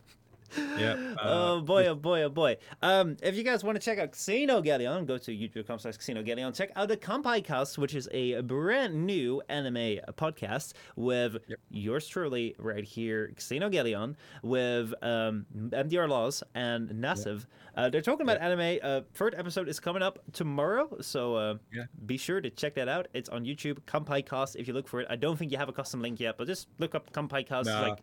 Yep, 0.56 1.00
oh 1.24 1.58
uh, 1.58 1.62
boy! 1.62 1.88
Oh 1.88 1.96
boy! 1.96 2.22
Oh 2.24 2.30
boy! 2.30 2.58
Um, 2.82 3.18
if 3.22 3.36
you 3.36 3.44
guys 3.44 3.64
want 3.64 3.80
to 3.80 3.84
check 3.84 4.00
out 4.00 4.14
Xenogelion, 4.14 5.06
go 5.06 5.18
to 5.18 5.32
youtube.com/slash 5.32 5.98
Xenogelion. 5.98 6.56
Check 6.56 6.72
out 6.76 6.88
the 6.88 6.98
Kanpai 6.98 7.44
Cast, 7.44 7.78
which 7.78 7.94
is 7.96 8.08
a 8.12 8.42
brand 8.42 9.06
new 9.06 9.42
anime 9.50 10.00
podcast 10.14 10.74
with 10.96 11.38
Yep. 11.48 11.60
yours 11.70 12.08
truly 12.08 12.56
right 12.60 12.84
here, 12.84 13.34
Xenogelion, 13.38 14.16
with 14.44 14.94
um, 15.02 15.46
MDR 15.56 16.08
Laws 16.08 16.44
and 16.56 16.90
Nassiv. 16.92 17.46
Uh, 17.76 17.90
they're 17.90 18.02
talking 18.02 18.24
about 18.28 18.42
anime. 18.42 18.80
Uh, 18.82 19.02
third 19.14 19.36
episode 19.38 19.68
is 19.68 19.80
coming 19.80 20.02
up 20.02 20.20
tomorrow, 20.34 20.98
so 21.02 21.36
uh, 21.36 21.56
Yeah. 21.74 21.84
be 22.06 22.18
sure 22.18 22.42
to 22.42 22.50
check 22.50 22.74
that 22.76 22.88
out. 22.88 23.08
It's 23.14 23.30
on 23.30 23.44
YouTube, 23.46 23.80
Kanpai 23.82 24.26
Cast. 24.26 24.56
If 24.56 24.68
you 24.68 24.74
look 24.74 24.88
for 24.88 25.02
it, 25.02 25.08
I 25.10 25.16
don't 25.16 25.38
think 25.38 25.52
you 25.52 25.58
have 25.58 25.70
a 25.70 25.74
custom 25.74 26.02
link 26.02 26.20
yet, 26.20 26.38
but 26.38 26.48
just 26.48 26.68
look 26.80 26.96
up 26.96 27.12
Kanpai 27.12 27.46
Cast, 27.46 27.68
Nah. 27.68 27.82
like 27.90 28.00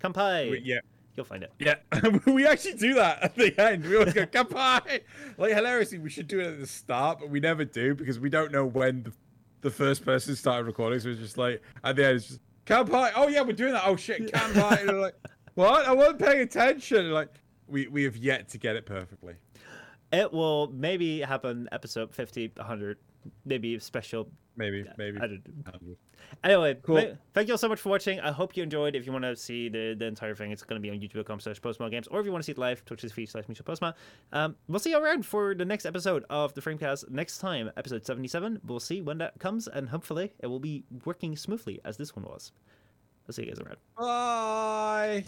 Kanpai. 0.00 0.50
We- 0.50 0.60
yeah. 0.64 0.80
You'll 1.16 1.24
find 1.24 1.42
it. 1.42 1.52
Yeah, 1.58 1.76
we 2.26 2.46
actually 2.46 2.74
do 2.74 2.94
that 2.94 3.22
at 3.22 3.34
the 3.34 3.58
end. 3.58 3.86
We 3.86 3.96
always 3.96 4.12
go 4.12 4.26
goodbye. 4.26 5.00
Like 5.38 5.54
hilariously, 5.54 5.98
we 5.98 6.10
should 6.10 6.28
do 6.28 6.40
it 6.40 6.46
at 6.46 6.60
the 6.60 6.66
start, 6.66 7.20
but 7.20 7.30
we 7.30 7.40
never 7.40 7.64
do 7.64 7.94
because 7.94 8.20
we 8.20 8.28
don't 8.28 8.52
know 8.52 8.66
when 8.66 9.04
the, 9.04 9.12
the 9.62 9.70
first 9.70 10.04
person 10.04 10.36
started 10.36 10.64
recording. 10.66 11.00
So 11.00 11.08
it's 11.08 11.20
just 11.20 11.38
like 11.38 11.62
at 11.82 11.96
the 11.96 12.06
end, 12.06 12.16
it's 12.16 12.28
just 12.28 12.40
goodbye. 12.66 13.12
Oh 13.16 13.28
yeah, 13.28 13.40
we're 13.40 13.52
doing 13.52 13.72
that. 13.72 13.84
Oh 13.86 13.96
shit, 13.96 14.30
goodbye. 14.30 14.78
And 14.80 14.90
we're 14.90 15.00
like, 15.00 15.16
what? 15.54 15.86
I 15.86 15.92
wasn't 15.92 16.18
paying 16.18 16.40
attention. 16.40 17.10
Like 17.10 17.30
we 17.66 17.88
we 17.88 18.04
have 18.04 18.16
yet 18.16 18.50
to 18.50 18.58
get 18.58 18.76
it 18.76 18.84
perfectly. 18.84 19.34
It 20.12 20.32
will 20.32 20.68
maybe 20.68 21.20
happen 21.20 21.68
episode 21.72 22.14
50, 22.14 22.52
100, 22.56 22.98
maybe 23.44 23.74
a 23.74 23.80
special. 23.80 24.28
Maybe, 24.58 24.84
maybe. 24.96 25.18
I 25.18 25.26
don't 25.26 25.42
know. 25.66 25.96
Anyway, 26.42 26.76
Cool. 26.82 26.96
th- 26.96 27.14
thank 27.34 27.46
you 27.46 27.54
all 27.54 27.58
so 27.58 27.68
much 27.68 27.78
for 27.78 27.90
watching. 27.90 28.18
I 28.20 28.32
hope 28.32 28.56
you 28.56 28.62
enjoyed. 28.62 28.96
If 28.96 29.04
you 29.06 29.12
want 29.12 29.24
to 29.24 29.36
see 29.36 29.68
the, 29.68 29.94
the 29.98 30.06
entire 30.06 30.34
thing, 30.34 30.50
it's 30.50 30.62
going 30.62 30.80
to 30.80 30.82
be 30.82 30.90
on 30.90 30.98
youtube.com 30.98 31.40
slash 31.40 31.60
postma 31.60 31.90
games. 31.90 32.06
Or 32.08 32.20
if 32.20 32.26
you 32.26 32.32
want 32.32 32.42
to 32.42 32.46
see 32.46 32.52
it 32.52 32.58
live, 32.58 32.84
twitch.tv 32.84 33.28
slash 33.28 33.44
Misha 33.48 33.62
Postma. 33.62 33.92
Um, 34.32 34.56
we'll 34.66 34.80
see 34.80 34.90
you 34.90 34.98
around 34.98 35.26
for 35.26 35.54
the 35.54 35.64
next 35.64 35.84
episode 35.84 36.24
of 36.30 36.54
the 36.54 36.62
Framecast 36.62 37.10
next 37.10 37.38
time, 37.38 37.70
episode 37.76 38.04
77. 38.06 38.60
We'll 38.66 38.80
see 38.80 39.02
when 39.02 39.18
that 39.18 39.38
comes, 39.38 39.68
and 39.68 39.88
hopefully 39.90 40.32
it 40.40 40.46
will 40.46 40.58
be 40.60 40.84
working 41.04 41.36
smoothly 41.36 41.80
as 41.84 41.96
this 41.98 42.16
one 42.16 42.24
was. 42.24 42.50
I'll 43.28 43.34
see 43.34 43.42
you 43.44 43.48
guys 43.48 43.60
around. 43.60 43.76
Bye. 43.98 45.24